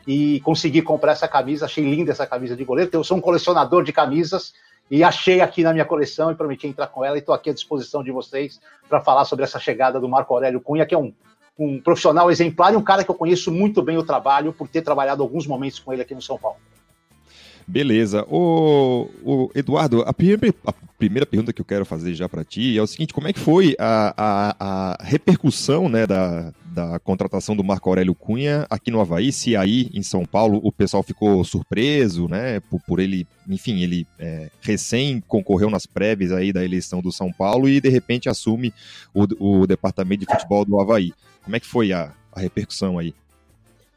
e 0.06 0.40
consegui 0.40 0.82
comprar 0.82 1.12
essa 1.12 1.28
camisa. 1.28 1.64
Achei 1.64 1.84
linda 1.84 2.12
essa 2.12 2.26
camisa 2.26 2.56
de 2.56 2.64
goleiro. 2.64 2.90
Eu 2.92 3.04
sou 3.04 3.16
um 3.16 3.20
colecionador 3.20 3.82
de 3.82 3.92
camisas 3.92 4.52
e 4.90 5.02
achei 5.02 5.40
aqui 5.40 5.62
na 5.62 5.72
minha 5.72 5.84
coleção 5.84 6.30
e 6.30 6.34
prometi 6.34 6.66
entrar 6.66 6.88
com 6.88 7.04
ela. 7.04 7.16
E 7.16 7.20
estou 7.20 7.34
aqui 7.34 7.50
à 7.50 7.54
disposição 7.54 8.02
de 8.02 8.10
vocês 8.10 8.60
para 8.88 9.00
falar 9.00 9.24
sobre 9.24 9.44
essa 9.44 9.58
chegada 9.58 9.98
do 9.98 10.08
Marco 10.08 10.34
Aurélio 10.34 10.60
Cunha, 10.60 10.86
que 10.86 10.94
é 10.94 10.98
um, 10.98 11.12
um 11.58 11.80
profissional 11.80 12.30
exemplar 12.30 12.72
e 12.72 12.76
um 12.76 12.82
cara 12.82 13.04
que 13.04 13.10
eu 13.10 13.14
conheço 13.14 13.50
muito 13.50 13.82
bem 13.82 13.96
o 13.96 14.04
trabalho 14.04 14.52
por 14.52 14.68
ter 14.68 14.82
trabalhado 14.82 15.22
alguns 15.22 15.46
momentos 15.46 15.78
com 15.78 15.92
ele 15.92 16.02
aqui 16.02 16.14
no 16.14 16.22
São 16.22 16.38
Paulo. 16.38 16.58
Beleza. 17.66 18.24
O, 18.29 19.09
o 19.22 19.50
Eduardo, 19.55 20.03
a 20.03 20.12
primeira, 20.12 20.55
a 20.66 20.72
primeira 20.98 21.27
pergunta 21.27 21.53
que 21.53 21.61
eu 21.61 21.64
quero 21.64 21.85
fazer 21.85 22.14
já 22.14 22.29
para 22.29 22.44
ti 22.44 22.77
é 22.77 22.83
o 22.83 22.87
seguinte: 22.87 23.14
como 23.14 23.27
é 23.27 23.33
que 23.33 23.40
foi 23.40 23.74
a, 23.79 24.14
a, 24.16 24.57
a 24.61 25.05
repercussão 25.05 25.88
né, 25.88 26.07
da, 26.07 26.53
da 26.66 26.98
contratação 26.98 27.57
do 27.57 27.64
Marco 27.64 27.88
Aurélio 27.88 28.14
Cunha 28.14 28.66
aqui 28.68 28.90
no 28.90 29.00
Havaí? 29.00 29.33
Se 29.33 29.57
aí 29.57 29.90
em 29.94 30.03
São 30.03 30.27
Paulo 30.27 30.61
o 30.62 30.70
pessoal 30.70 31.03
ficou 31.03 31.42
surpreso, 31.42 32.29
né? 32.29 32.61
Por, 32.61 32.81
por 32.83 33.00
ele, 33.00 33.27
enfim, 33.48 33.81
ele 33.81 34.07
é, 34.18 34.50
recém 34.61 35.22
concorreu 35.27 35.70
nas 35.70 35.87
prévias 35.87 36.33
aí 36.33 36.53
da 36.53 36.64
eleição 36.64 37.00
do 37.00 37.11
São 37.11 37.33
Paulo 37.33 37.68
e 37.68 37.81
de 37.81 37.88
repente 37.88 38.29
assume 38.29 38.74
o, 39.14 39.62
o 39.62 39.66
departamento 39.66 40.27
de 40.27 40.33
futebol 40.33 40.64
do 40.64 40.79
Havaí. 40.79 41.12
Como 41.42 41.57
é 41.57 41.61
que 41.61 41.66
foi 41.66 41.92
a, 41.92 42.12
a 42.31 42.40
repercussão 42.40 42.98
aí? 42.98 43.14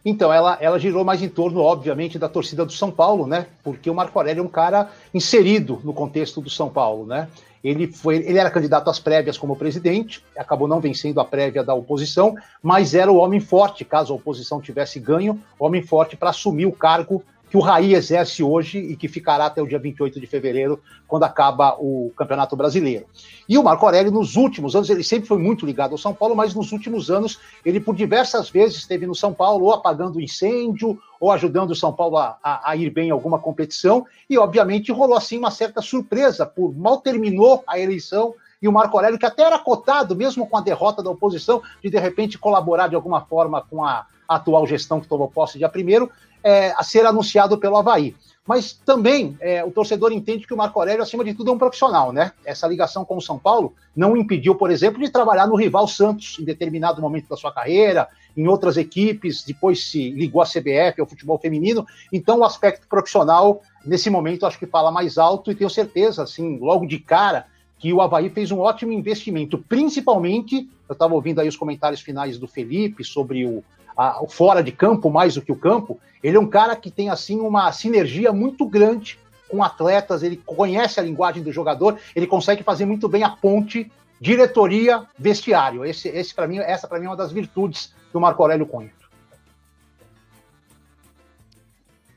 Então, 0.05 0.31
ela, 0.31 0.57
ela 0.62 0.79
girou 0.79 1.03
mais 1.03 1.21
em 1.21 1.27
torno, 1.27 1.60
obviamente, 1.62 2.17
da 2.17 2.29
torcida 2.29 2.65
do 2.65 2.71
São 2.71 2.89
Paulo, 2.89 3.27
né? 3.27 3.47
Porque 3.63 3.89
o 3.89 3.95
Marco 3.95 4.17
Aurélio 4.17 4.41
é 4.41 4.43
um 4.43 4.49
cara 4.49 4.89
inserido 5.13 5.81
no 5.83 5.93
contexto 5.93 6.39
do 6.39 6.49
São 6.49 6.69
Paulo, 6.69 7.05
né? 7.05 7.27
Ele, 7.63 7.88
foi, 7.88 8.17
ele 8.17 8.38
era 8.38 8.49
candidato 8.49 8.89
às 8.89 8.99
prévias 8.99 9.38
como 9.38 9.55
presidente, 9.55 10.23
acabou 10.38 10.67
não 10.67 10.79
vencendo 10.79 11.19
a 11.19 11.25
prévia 11.25 11.63
da 11.63 11.73
oposição, 11.73 12.36
mas 12.62 12.93
era 12.93 13.12
o 13.12 13.17
homem 13.17 13.39
forte, 13.39 13.83
caso 13.83 14.13
a 14.13 14.15
oposição 14.15 14.62
tivesse 14.62 14.99
ganho, 14.99 15.39
homem 15.60 15.81
forte 15.81 16.15
para 16.15 16.29
assumir 16.29 16.65
o 16.65 16.71
cargo 16.71 17.23
que 17.49 17.57
o 17.57 17.62
Raí 17.62 17.93
exerce 17.93 18.43
hoje 18.43 18.77
e 18.77 18.95
que 18.95 19.07
ficará 19.07 19.45
até 19.45 19.62
o 19.62 19.67
dia 19.67 19.79
28 19.79 20.19
de 20.19 20.27
fevereiro, 20.27 20.81
quando 21.07 21.23
acaba 21.23 21.75
o 21.79 22.12
Campeonato 22.15 22.55
Brasileiro. 22.55 23.05
E 23.47 23.57
o 23.57 23.63
Marco 23.63 23.86
Aurélio, 23.86 24.12
nos 24.12 24.36
últimos 24.36 24.75
anos, 24.75 24.89
ele 24.89 25.03
sempre 25.03 25.27
foi 25.27 25.38
muito 25.38 25.65
ligado 25.65 25.93
ao 25.93 25.97
São 25.97 26.13
Paulo, 26.13 26.36
mas 26.36 26.53
nos 26.53 26.71
últimos 26.71 27.10
anos, 27.10 27.39
ele 27.65 27.79
por 27.79 27.95
diversas 27.95 28.49
vezes 28.49 28.79
esteve 28.79 29.07
no 29.07 29.15
São 29.15 29.33
Paulo, 29.33 29.65
ou 29.65 29.73
apagando 29.73 30.19
incêndio, 30.19 30.99
ou 31.19 31.31
ajudando 31.31 31.71
o 31.71 31.75
São 31.75 31.93
Paulo 31.93 32.17
a, 32.17 32.38
a, 32.43 32.71
a 32.71 32.75
ir 32.75 32.89
bem 32.89 33.07
em 33.07 33.12
alguma 33.12 33.39
competição, 33.39 34.05
e 34.29 34.38
obviamente 34.38 34.91
rolou 34.91 35.15
assim 35.15 35.38
uma 35.38 35.51
certa 35.51 35.81
surpresa, 35.81 36.45
por 36.45 36.77
mal 36.77 36.97
terminou 36.97 37.63
a 37.65 37.79
eleição, 37.79 38.33
e 38.62 38.67
o 38.67 38.71
Marco 38.71 38.97
Aurélio, 38.97 39.19
que 39.19 39.25
até 39.25 39.43
era 39.43 39.60
cotado, 39.60 40.15
mesmo 40.15 40.47
com 40.47 40.57
a 40.57 40.62
derrota 40.62 41.01
da 41.01 41.10
oposição, 41.10 41.62
de 41.81 41.89
de 41.89 41.99
repente 41.99 42.38
colaborar 42.38 42.88
de 42.88 42.95
alguma 42.95 43.21
forma 43.21 43.62
com 43.62 43.86
a 43.86 44.05
atual 44.27 44.67
gestão 44.67 44.99
que 44.99 45.07
tomou 45.07 45.29
posse 45.29 45.57
dia 45.57 45.69
primeiro, 45.69 46.12
é, 46.43 46.71
a 46.78 46.84
ser 46.84 47.06
anunciado 47.06 47.58
pelo 47.58 47.78
Havaí. 47.78 48.15
Mas 48.47 48.71
também 48.71 49.38
é, 49.41 49.63
o 49.65 49.71
torcedor 49.71 50.13
entende 50.13 50.47
que 50.47 50.54
o 50.54 50.58
Marco 50.58 50.80
Aurélio, 50.80 51.04
acima 51.04 51.23
de 51.23 51.34
tudo, 51.34 51.52
é 51.52 51.54
um 51.54 51.58
profissional, 51.58 52.13
né? 52.13 52.32
Essa 52.45 52.65
ligação 52.65 53.04
com 53.04 53.17
o 53.17 53.21
São 53.21 53.38
Paulo 53.38 53.76
não 53.93 54.15
impediu, 54.15 54.56
por 54.56 54.71
exemplo, 54.71 55.04
de 55.04 55.10
trabalhar 55.10 55.47
no 55.47 55.56
rival 55.56 55.86
Santos 55.86 56.38
em 56.39 56.45
determinado 56.45 57.02
momento 57.02 57.28
da 57.28 57.36
sua 57.36 57.52
carreira, 57.52 58.08
em 58.38 58.47
outras 58.47 58.78
equipes, 58.78 59.43
depois 59.43 59.89
se 59.89 60.12
ligou 60.12 60.41
à 60.41 60.45
CBF, 60.45 61.02
ao 61.02 61.08
futebol 61.08 61.38
feminino. 61.38 61.86
Então, 62.13 62.39
o 62.39 62.45
aspecto 62.45 62.88
profissional, 62.88 63.62
nesse 63.86 64.10
momento, 64.10 64.45
acho 64.45 64.58
que 64.58 64.65
fala 64.65 64.91
mais 64.91 65.17
alto 65.17 65.52
e 65.52 65.56
tenho 65.56 65.69
certeza, 65.69 66.23
assim, 66.23 66.58
logo 66.58 66.86
de 66.86 67.00
cara, 67.00 67.47
que 67.78 67.91
o 67.91 68.02
Havaí 68.02 68.30
fez 68.30 68.50
um 68.50 68.60
ótimo 68.60 68.91
investimento, 68.91 69.58
principalmente, 69.58 70.69
eu 70.88 70.93
estava 70.93 71.13
ouvindo 71.13 71.39
aí 71.41 71.47
os 71.47 71.58
comentários 71.58 72.02
finais 72.02 72.38
do 72.39 72.47
Felipe 72.47 73.04
sobre 73.04 73.45
o, 73.45 73.63
a, 73.97 74.21
o 74.21 74.27
fora 74.27 74.62
de 74.62 74.71
campo 74.71 75.10
mais 75.10 75.33
do 75.33 75.41
que 75.41 75.51
o 75.51 75.55
campo, 75.55 75.99
ele 76.23 76.38
é 76.38 76.39
um 76.39 76.47
cara 76.47 76.75
que 76.75 76.91
tem 76.91 77.10
assim 77.10 77.39
uma 77.39 77.71
sinergia 77.71 78.31
muito 78.31 78.65
grande 78.65 79.19
com 79.49 79.63
atletas, 79.63 80.23
ele 80.23 80.38
conhece 80.38 80.99
a 80.99 81.03
linguagem 81.03 81.41
do 81.41 81.51
jogador, 81.51 81.97
ele 82.15 82.27
consegue 82.27 82.63
fazer 82.63 82.86
muito 82.86 83.07
bem 83.07 83.23
a 83.23 83.29
ponte 83.29 83.91
diretoria 84.19 85.05
vestiário. 85.17 85.86
Esse, 85.86 86.10
esse 86.10 86.33
para 86.33 86.47
mim, 86.47 86.57
essa 86.57 86.88
para 86.88 86.99
mim 86.99 87.05
é 87.05 87.10
uma 87.10 87.15
das 87.15 87.31
virtudes 87.31 87.93
do 88.12 88.19
Marco 88.19 88.41
Aurélio 88.41 88.65
Cunha. 88.65 88.91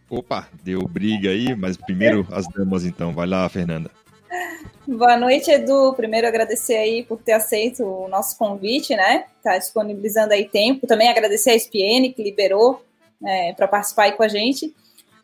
Opa, 0.09 0.49
deu 0.65 0.83
briga 0.89 1.31
aí, 1.31 1.55
mas 1.55 1.77
primeiro 1.77 2.27
as 2.33 2.49
damas 2.49 2.85
então. 2.85 3.13
Vai 3.13 3.29
lá, 3.29 3.49
Fernanda. 3.49 3.91
Boa 4.87 5.17
noite, 5.17 5.51
Edu. 5.51 5.93
Primeiro 5.95 6.27
agradecer 6.27 6.77
aí 6.77 7.03
por 7.03 7.19
ter 7.19 7.33
aceito 7.33 7.85
o 7.85 8.09
nosso 8.09 8.37
convite, 8.37 8.95
né? 8.95 9.25
Tá 9.43 9.59
disponibilizando 9.59 10.33
aí 10.33 10.49
tempo. 10.49 10.87
Também 10.87 11.09
agradecer 11.09 11.51
a 11.51 11.55
SPN 11.55 12.13
que 12.13 12.23
liberou 12.23 12.83
é, 13.25 13.53
para 13.53 13.69
participar 13.69 14.05
aí 14.05 14.13
com 14.13 14.23
a 14.23 14.29
gente. 14.29 14.75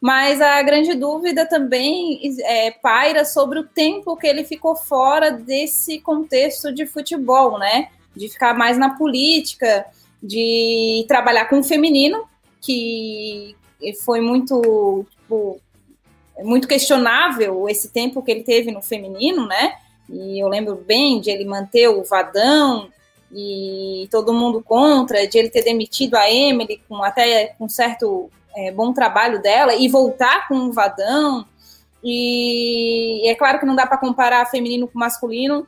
Mas 0.00 0.40
a 0.40 0.62
grande 0.62 0.94
dúvida 0.94 1.46
também 1.46 2.20
é, 2.42 2.70
paira 2.70 3.24
sobre 3.24 3.58
o 3.58 3.64
tempo 3.64 4.16
que 4.16 4.26
ele 4.26 4.44
ficou 4.44 4.76
fora 4.76 5.30
desse 5.30 5.98
contexto 6.00 6.72
de 6.72 6.86
futebol, 6.86 7.58
né? 7.58 7.88
De 8.14 8.28
ficar 8.28 8.54
mais 8.54 8.76
na 8.76 8.90
política, 8.96 9.86
de 10.22 11.04
trabalhar 11.08 11.46
com 11.46 11.60
o 11.60 11.64
feminino, 11.64 12.28
que 12.60 13.56
foi 14.04 14.20
muito 14.20 15.06
tipo, 15.10 15.60
muito 16.42 16.68
questionável 16.68 17.68
esse 17.68 17.88
tempo 17.90 18.22
que 18.22 18.30
ele 18.30 18.42
teve 18.42 18.70
no 18.70 18.82
feminino, 18.82 19.46
né? 19.46 19.74
E 20.08 20.42
eu 20.42 20.48
lembro 20.48 20.76
bem 20.76 21.20
de 21.20 21.30
ele 21.30 21.44
manter 21.44 21.88
o 21.88 22.04
Vadão 22.04 22.88
e 23.32 24.08
todo 24.10 24.32
mundo 24.32 24.62
contra, 24.62 25.26
de 25.26 25.38
ele 25.38 25.50
ter 25.50 25.62
demitido 25.62 26.14
a 26.14 26.30
Emily 26.30 26.80
com 26.88 27.02
até 27.02 27.48
com 27.58 27.68
certo 27.68 28.30
é, 28.56 28.70
bom 28.70 28.92
trabalho 28.92 29.42
dela 29.42 29.74
e 29.74 29.88
voltar 29.88 30.46
com 30.48 30.54
o 30.54 30.72
Vadão. 30.72 31.46
E 32.02 33.28
é 33.28 33.34
claro 33.34 33.58
que 33.58 33.66
não 33.66 33.74
dá 33.74 33.86
para 33.86 33.98
comparar 33.98 34.46
feminino 34.46 34.86
com 34.86 34.98
masculino, 34.98 35.66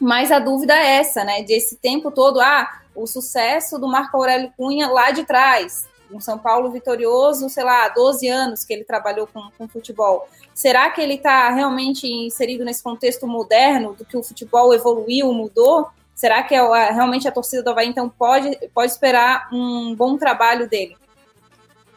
mas 0.00 0.32
a 0.32 0.38
dúvida 0.38 0.74
é 0.74 0.96
essa, 0.96 1.22
né? 1.22 1.42
Desse 1.42 1.76
tempo 1.76 2.10
todo, 2.10 2.40
ah, 2.40 2.80
o 2.94 3.06
sucesso 3.06 3.78
do 3.78 3.86
Marco 3.86 4.16
Aurélio 4.16 4.52
Cunha 4.56 4.88
lá 4.88 5.10
de 5.10 5.24
trás, 5.24 5.86
um 6.10 6.20
São 6.20 6.38
Paulo 6.38 6.70
vitorioso, 6.70 7.48
sei 7.48 7.64
lá, 7.64 7.88
12 7.88 8.28
anos 8.28 8.64
que 8.64 8.72
ele 8.72 8.84
trabalhou 8.84 9.26
com, 9.26 9.42
com 9.56 9.68
futebol. 9.68 10.28
Será 10.54 10.90
que 10.90 11.00
ele 11.00 11.14
está 11.14 11.50
realmente 11.50 12.06
inserido 12.06 12.64
nesse 12.64 12.82
contexto 12.82 13.26
moderno 13.26 13.94
do 13.94 14.04
que 14.04 14.16
o 14.16 14.22
futebol 14.22 14.72
evoluiu, 14.74 15.32
mudou? 15.32 15.88
Será 16.14 16.42
que 16.42 16.54
é, 16.54 16.90
realmente 16.90 17.28
a 17.28 17.32
torcida 17.32 17.62
do 17.62 17.70
Havaí, 17.70 17.88
então, 17.88 18.08
pode, 18.08 18.56
pode 18.74 18.90
esperar 18.90 19.48
um 19.52 19.94
bom 19.94 20.16
trabalho 20.16 20.68
dele? 20.68 20.96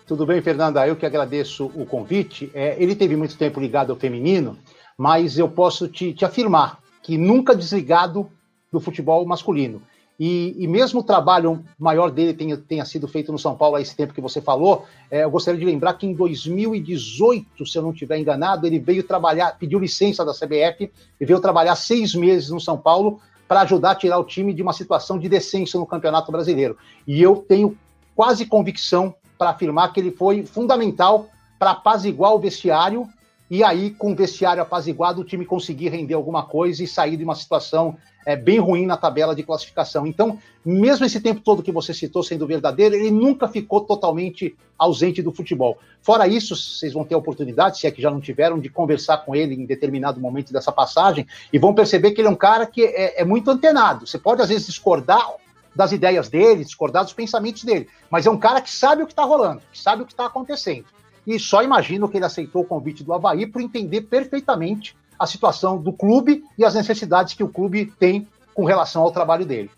Tudo 0.05 0.25
bem, 0.25 0.41
Fernanda? 0.41 0.85
Eu 0.87 0.95
que 0.95 1.05
agradeço 1.05 1.67
o 1.75 1.85
convite. 1.85 2.51
É, 2.53 2.75
ele 2.81 2.95
teve 2.95 3.15
muito 3.15 3.37
tempo 3.37 3.59
ligado 3.59 3.91
ao 3.91 3.97
feminino, 3.97 4.57
mas 4.97 5.37
eu 5.37 5.47
posso 5.47 5.87
te, 5.87 6.13
te 6.13 6.25
afirmar 6.25 6.79
que 7.01 7.17
nunca 7.17 7.55
desligado 7.55 8.29
do 8.71 8.79
futebol 8.79 9.25
masculino. 9.25 9.81
E, 10.19 10.53
e, 10.57 10.67
mesmo 10.67 10.99
o 10.99 11.03
trabalho 11.03 11.63
maior 11.79 12.11
dele 12.11 12.33
tenha, 12.33 12.57
tenha 12.57 12.83
sido 12.83 13.07
feito 13.07 13.31
no 13.31 13.39
São 13.39 13.55
Paulo 13.55 13.77
há 13.77 13.81
esse 13.81 13.95
tempo 13.95 14.13
que 14.13 14.19
você 14.19 14.41
falou, 14.41 14.85
é, 15.09 15.23
eu 15.23 15.31
gostaria 15.31 15.57
de 15.57 15.65
lembrar 15.65 15.93
que 15.93 16.05
em 16.05 16.13
2018, 16.13 17.65
se 17.65 17.77
eu 17.77 17.81
não 17.81 17.91
estiver 17.91 18.19
enganado, 18.19 18.67
ele 18.67 18.79
veio 18.79 19.01
trabalhar, 19.01 19.57
pediu 19.57 19.79
licença 19.79 20.25
da 20.25 20.33
CBF 20.33 20.91
e 21.21 21.25
veio 21.25 21.39
trabalhar 21.39 21.75
seis 21.75 22.13
meses 22.13 22.49
no 22.49 22.59
São 22.59 22.77
Paulo 22.77 23.21
para 23.47 23.61
ajudar 23.61 23.91
a 23.91 23.95
tirar 23.95 24.19
o 24.19 24.25
time 24.25 24.53
de 24.53 24.61
uma 24.61 24.73
situação 24.73 25.17
de 25.17 25.29
descenso 25.29 25.79
no 25.79 25.85
Campeonato 25.85 26.31
Brasileiro. 26.31 26.77
E 27.07 27.21
eu 27.21 27.37
tenho 27.37 27.77
quase 28.13 28.45
convicção 28.45 29.15
para 29.37 29.51
afirmar 29.51 29.93
que 29.93 30.01
ele 30.01 30.11
foi 30.11 30.45
fundamental 30.45 31.27
para 31.57 31.71
apaziguar 31.71 32.33
o 32.33 32.39
vestiário 32.39 33.07
e 33.49 33.63
aí, 33.63 33.89
com 33.89 34.11
o 34.11 34.15
vestiário 34.15 34.61
apaziguado, 34.61 35.21
o 35.21 35.23
time 35.23 35.43
conseguir 35.43 35.89
render 35.89 36.13
alguma 36.13 36.43
coisa 36.43 36.83
e 36.83 36.87
sair 36.87 37.17
de 37.17 37.23
uma 37.23 37.33
situação 37.33 37.97
é, 38.29 38.35
bem 38.35 38.59
ruim 38.59 38.85
na 38.85 38.95
tabela 38.95 39.35
de 39.35 39.41
classificação. 39.41 40.05
Então, 40.05 40.37
mesmo 40.63 41.03
esse 41.03 41.19
tempo 41.19 41.41
todo 41.41 41.63
que 41.63 41.71
você 41.71 41.95
citou 41.95 42.21
sendo 42.21 42.45
verdadeiro, 42.45 42.93
ele 42.93 43.09
nunca 43.09 43.47
ficou 43.47 43.81
totalmente 43.81 44.55
ausente 44.77 45.19
do 45.23 45.31
futebol. 45.31 45.79
Fora 45.99 46.27
isso, 46.27 46.55
vocês 46.55 46.93
vão 46.93 47.03
ter 47.03 47.15
a 47.15 47.17
oportunidade, 47.17 47.79
se 47.79 47.87
é 47.87 47.91
que 47.91 47.99
já 47.99 48.11
não 48.11 48.21
tiveram, 48.21 48.59
de 48.59 48.69
conversar 48.69 49.25
com 49.25 49.35
ele 49.35 49.55
em 49.55 49.65
determinado 49.65 50.21
momento 50.21 50.53
dessa 50.53 50.71
passagem 50.71 51.25
e 51.51 51.57
vão 51.57 51.73
perceber 51.73 52.11
que 52.11 52.21
ele 52.21 52.27
é 52.27 52.31
um 52.31 52.35
cara 52.35 52.67
que 52.67 52.83
é, 52.83 53.19
é 53.19 53.25
muito 53.25 53.49
antenado. 53.49 54.05
Você 54.05 54.19
pode, 54.19 54.43
às 54.43 54.49
vezes, 54.49 54.67
discordar 54.67 55.27
das 55.75 55.91
ideias 55.91 56.29
dele, 56.29 56.63
discordar 56.63 57.03
dos 57.03 57.13
pensamentos 57.13 57.63
dele, 57.63 57.87
mas 58.11 58.27
é 58.27 58.29
um 58.29 58.37
cara 58.37 58.61
que 58.61 58.69
sabe 58.69 59.01
o 59.01 59.07
que 59.07 59.11
está 59.11 59.23
rolando, 59.23 59.63
que 59.71 59.79
sabe 59.79 60.03
o 60.03 60.05
que 60.05 60.13
está 60.13 60.27
acontecendo. 60.27 60.85
E 61.25 61.39
só 61.39 61.63
imagino 61.63 62.07
que 62.07 62.17
ele 62.17 62.25
aceitou 62.25 62.61
o 62.61 62.65
convite 62.65 63.03
do 63.03 63.11
Havaí 63.11 63.47
por 63.47 63.59
entender 63.59 64.01
perfeitamente 64.01 64.95
a 65.19 65.27
situação 65.27 65.77
do 65.77 65.91
clube 65.91 66.43
e 66.57 66.63
as 66.63 66.73
necessidades 66.73 67.33
que 67.33 67.43
o 67.43 67.49
clube 67.49 67.91
tem 67.99 68.27
com 68.53 68.63
relação 68.63 69.01
ao 69.03 69.11
trabalho 69.11 69.45
dele. 69.45 69.69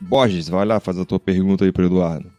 Borges, 0.00 0.48
vai 0.48 0.64
lá 0.64 0.80
fazer 0.80 1.02
a 1.02 1.04
tua 1.04 1.20
pergunta 1.20 1.64
aí 1.64 1.72
para 1.72 1.84
Eduardo. 1.84 2.32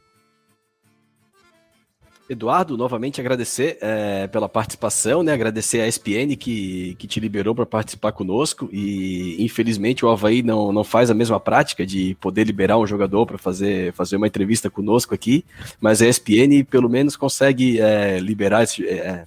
Eduardo, 2.31 2.77
novamente 2.77 3.19
agradecer 3.19 3.77
é, 3.81 4.25
pela 4.25 4.47
participação, 4.47 5.21
né? 5.21 5.33
Agradecer 5.33 5.81
a 5.81 5.87
ESPN 5.87 6.37
que, 6.39 6.95
que 6.97 7.05
te 7.05 7.19
liberou 7.19 7.53
para 7.53 7.65
participar 7.65 8.13
conosco 8.13 8.69
e 8.71 9.35
infelizmente 9.43 10.05
o 10.05 10.09
Havaí 10.09 10.41
não, 10.41 10.71
não 10.71 10.83
faz 10.83 11.11
a 11.11 11.13
mesma 11.13 11.41
prática 11.41 11.85
de 11.85 12.15
poder 12.21 12.45
liberar 12.45 12.77
um 12.77 12.87
jogador 12.87 13.25
para 13.25 13.37
fazer, 13.37 13.91
fazer 13.91 14.15
uma 14.15 14.27
entrevista 14.27 14.69
conosco 14.69 15.13
aqui, 15.13 15.43
mas 15.81 16.01
a 16.01 16.07
ESPN 16.07 16.63
pelo 16.69 16.89
menos 16.89 17.17
consegue 17.17 17.81
é, 17.81 18.17
liberar 18.19 18.63
é, 18.63 19.25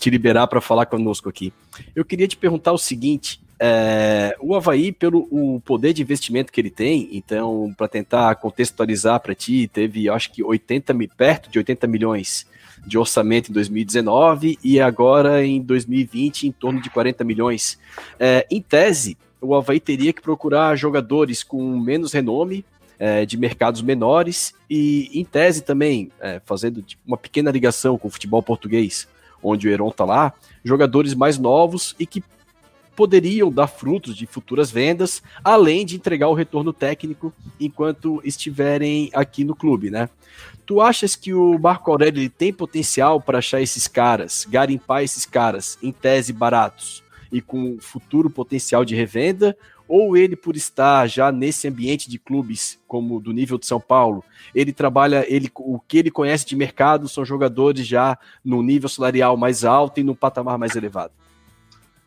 te 0.00 0.08
liberar 0.08 0.46
para 0.46 0.60
falar 0.60 0.86
conosco 0.86 1.28
aqui. 1.28 1.52
Eu 1.94 2.04
queria 2.04 2.26
te 2.26 2.36
perguntar 2.36 2.72
o 2.72 2.78
seguinte: 2.78 3.38
é, 3.60 4.34
o 4.40 4.56
Havaí, 4.56 4.90
pelo 4.90 5.28
o 5.30 5.60
poder 5.60 5.92
de 5.92 6.00
investimento 6.00 6.50
que 6.50 6.58
ele 6.60 6.70
tem, 6.70 7.10
então, 7.12 7.72
para 7.76 7.86
tentar 7.86 8.34
contextualizar 8.36 9.20
para 9.20 9.34
ti, 9.34 9.68
teve, 9.68 10.08
acho 10.08 10.32
que 10.32 10.42
80 10.42 10.94
perto 11.14 11.50
de 11.50 11.58
80 11.58 11.86
milhões 11.86 12.46
de 12.86 12.96
orçamento 12.96 13.50
em 13.50 13.52
2019 13.52 14.58
e 14.64 14.80
agora 14.80 15.44
em 15.44 15.60
2020 15.60 16.48
em 16.48 16.52
torno 16.52 16.80
de 16.80 16.88
40 16.88 17.22
milhões. 17.22 17.78
É, 18.18 18.46
em 18.50 18.62
tese, 18.62 19.18
o 19.38 19.54
Havaí 19.54 19.78
teria 19.78 20.14
que 20.14 20.22
procurar 20.22 20.74
jogadores 20.76 21.42
com 21.42 21.78
menos 21.78 22.14
renome, 22.14 22.64
é, 22.98 23.26
de 23.26 23.36
mercados 23.36 23.82
menores 23.82 24.54
e, 24.68 25.10
em 25.12 25.24
tese 25.24 25.62
também, 25.62 26.10
fazendo 26.44 26.82
tipo, 26.82 27.02
uma 27.06 27.16
pequena 27.16 27.50
ligação 27.50 27.96
com 27.96 28.08
o 28.08 28.10
futebol 28.10 28.42
português, 28.42 29.08
onde 29.42 29.68
o 29.68 29.70
Heron 29.70 29.88
está 29.88 30.04
lá, 30.04 30.32
jogadores 30.64 31.14
mais 31.14 31.38
novos 31.38 31.94
e 31.98 32.06
que 32.06 32.22
poderiam 32.94 33.50
dar 33.50 33.66
frutos 33.66 34.14
de 34.14 34.26
futuras 34.26 34.70
vendas, 34.70 35.22
além 35.42 35.86
de 35.86 35.96
entregar 35.96 36.28
o 36.28 36.34
retorno 36.34 36.72
técnico 36.72 37.32
enquanto 37.58 38.20
estiverem 38.24 39.10
aqui 39.14 39.42
no 39.42 39.54
clube, 39.56 39.90
né? 39.90 40.08
Tu 40.66 40.80
achas 40.80 41.16
que 41.16 41.32
o 41.32 41.58
Marco 41.58 41.90
Aurélio 41.90 42.28
tem 42.28 42.52
potencial 42.52 43.20
para 43.20 43.38
achar 43.38 43.60
esses 43.60 43.88
caras, 43.88 44.46
garimpar 44.48 45.02
esses 45.02 45.24
caras 45.24 45.78
em 45.82 45.90
tese 45.90 46.32
baratos 46.32 47.02
e 47.32 47.40
com 47.40 47.78
futuro 47.80 48.28
potencial 48.28 48.84
de 48.84 48.94
revenda? 48.94 49.56
Ou 49.92 50.16
ele, 50.16 50.36
por 50.36 50.54
estar 50.54 51.08
já 51.08 51.32
nesse 51.32 51.66
ambiente 51.66 52.08
de 52.08 52.16
clubes 52.16 52.78
como 52.86 53.18
do 53.18 53.32
nível 53.32 53.58
de 53.58 53.66
São 53.66 53.80
Paulo, 53.80 54.22
ele 54.54 54.72
trabalha, 54.72 55.26
ele, 55.28 55.50
o 55.56 55.80
que 55.80 55.98
ele 55.98 56.12
conhece 56.12 56.46
de 56.46 56.54
mercado 56.54 57.08
são 57.08 57.24
jogadores 57.24 57.84
já 57.84 58.16
no 58.44 58.62
nível 58.62 58.88
salarial 58.88 59.36
mais 59.36 59.64
alto 59.64 59.98
e 59.98 60.04
no 60.04 60.14
patamar 60.14 60.56
mais 60.56 60.76
elevado? 60.76 61.12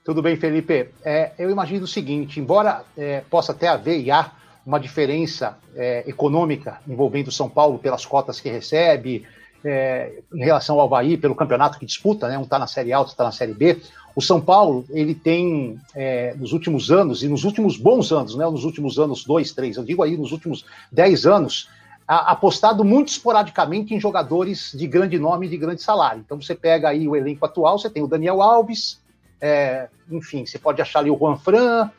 Tudo 0.01 0.21
bem, 0.21 0.37
Felipe. 0.37 0.91
É, 1.03 1.33
eu 1.37 1.49
imagino 1.49 1.83
o 1.83 1.87
seguinte: 1.87 2.39
embora 2.39 2.85
é, 2.97 3.19
possa 3.29 3.51
até 3.51 3.67
haver 3.67 3.99
e 3.99 4.09
há 4.09 4.31
uma 4.65 4.79
diferença 4.79 5.57
é, 5.75 6.05
econômica 6.07 6.79
envolvendo 6.87 7.33
São 7.33 7.49
Paulo 7.49 7.79
pelas 7.79 8.05
cotas 8.05 8.39
que 8.39 8.49
recebe, 8.49 9.27
é, 9.63 10.21
em 10.33 10.43
relação 10.43 10.79
ao 10.79 10.85
Havaí, 10.85 11.17
pelo 11.17 11.35
campeonato 11.35 11.79
que 11.79 11.85
disputa, 11.85 12.27
né, 12.27 12.37
um 12.37 12.43
está 12.43 12.59
na 12.59 12.67
Série 12.67 12.93
A, 12.93 12.99
outro 12.99 13.13
está 13.13 13.23
na 13.23 13.31
Série 13.31 13.53
B. 13.53 13.81
O 14.15 14.21
São 14.21 14.39
Paulo, 14.39 14.85
ele 14.89 15.15
tem, 15.15 15.79
é, 15.95 16.35
nos 16.35 16.53
últimos 16.53 16.91
anos, 16.91 17.23
e 17.23 17.27
nos 17.27 17.43
últimos 17.43 17.77
bons 17.77 18.11
anos, 18.11 18.35
né, 18.35 18.45
nos 18.45 18.63
últimos 18.63 18.99
anos, 18.99 19.23
dois, 19.23 19.51
três, 19.53 19.77
eu 19.77 19.83
digo 19.83 20.03
aí, 20.03 20.15
nos 20.17 20.31
últimos 20.31 20.65
dez 20.91 21.25
anos, 21.25 21.69
a, 22.07 22.31
apostado 22.31 22.83
muito 22.83 23.09
esporadicamente 23.09 23.93
em 23.93 23.99
jogadores 23.99 24.71
de 24.75 24.85
grande 24.87 25.17
nome 25.17 25.47
e 25.47 25.49
de 25.49 25.57
grande 25.57 25.81
salário. 25.81 26.21
Então 26.25 26.39
você 26.39 26.53
pega 26.53 26.89
aí 26.89 27.07
o 27.07 27.15
elenco 27.15 27.45
atual, 27.45 27.79
você 27.79 27.89
tem 27.89 28.03
o 28.03 28.07
Daniel 28.07 28.41
Alves, 28.41 28.99
é, 29.41 29.87
enfim, 30.09 30.45
você 30.45 30.59
pode 30.59 30.81
achar 30.81 30.99
ali 30.99 31.09
o 31.09 31.17
Juan 31.17 31.37
Fran, 31.37 31.89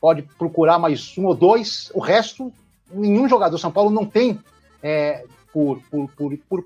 pode 0.00 0.22
procurar 0.38 0.78
mais 0.78 1.16
um 1.18 1.26
ou 1.26 1.34
dois. 1.34 1.90
O 1.94 2.00
resto, 2.00 2.52
nenhum 2.92 3.28
jogador 3.28 3.58
São 3.58 3.70
Paulo 3.70 3.90
não 3.90 4.06
tem, 4.06 4.38
é, 4.82 5.24
por, 5.52 5.80
por, 5.90 6.08
por, 6.10 6.38
por, 6.48 6.64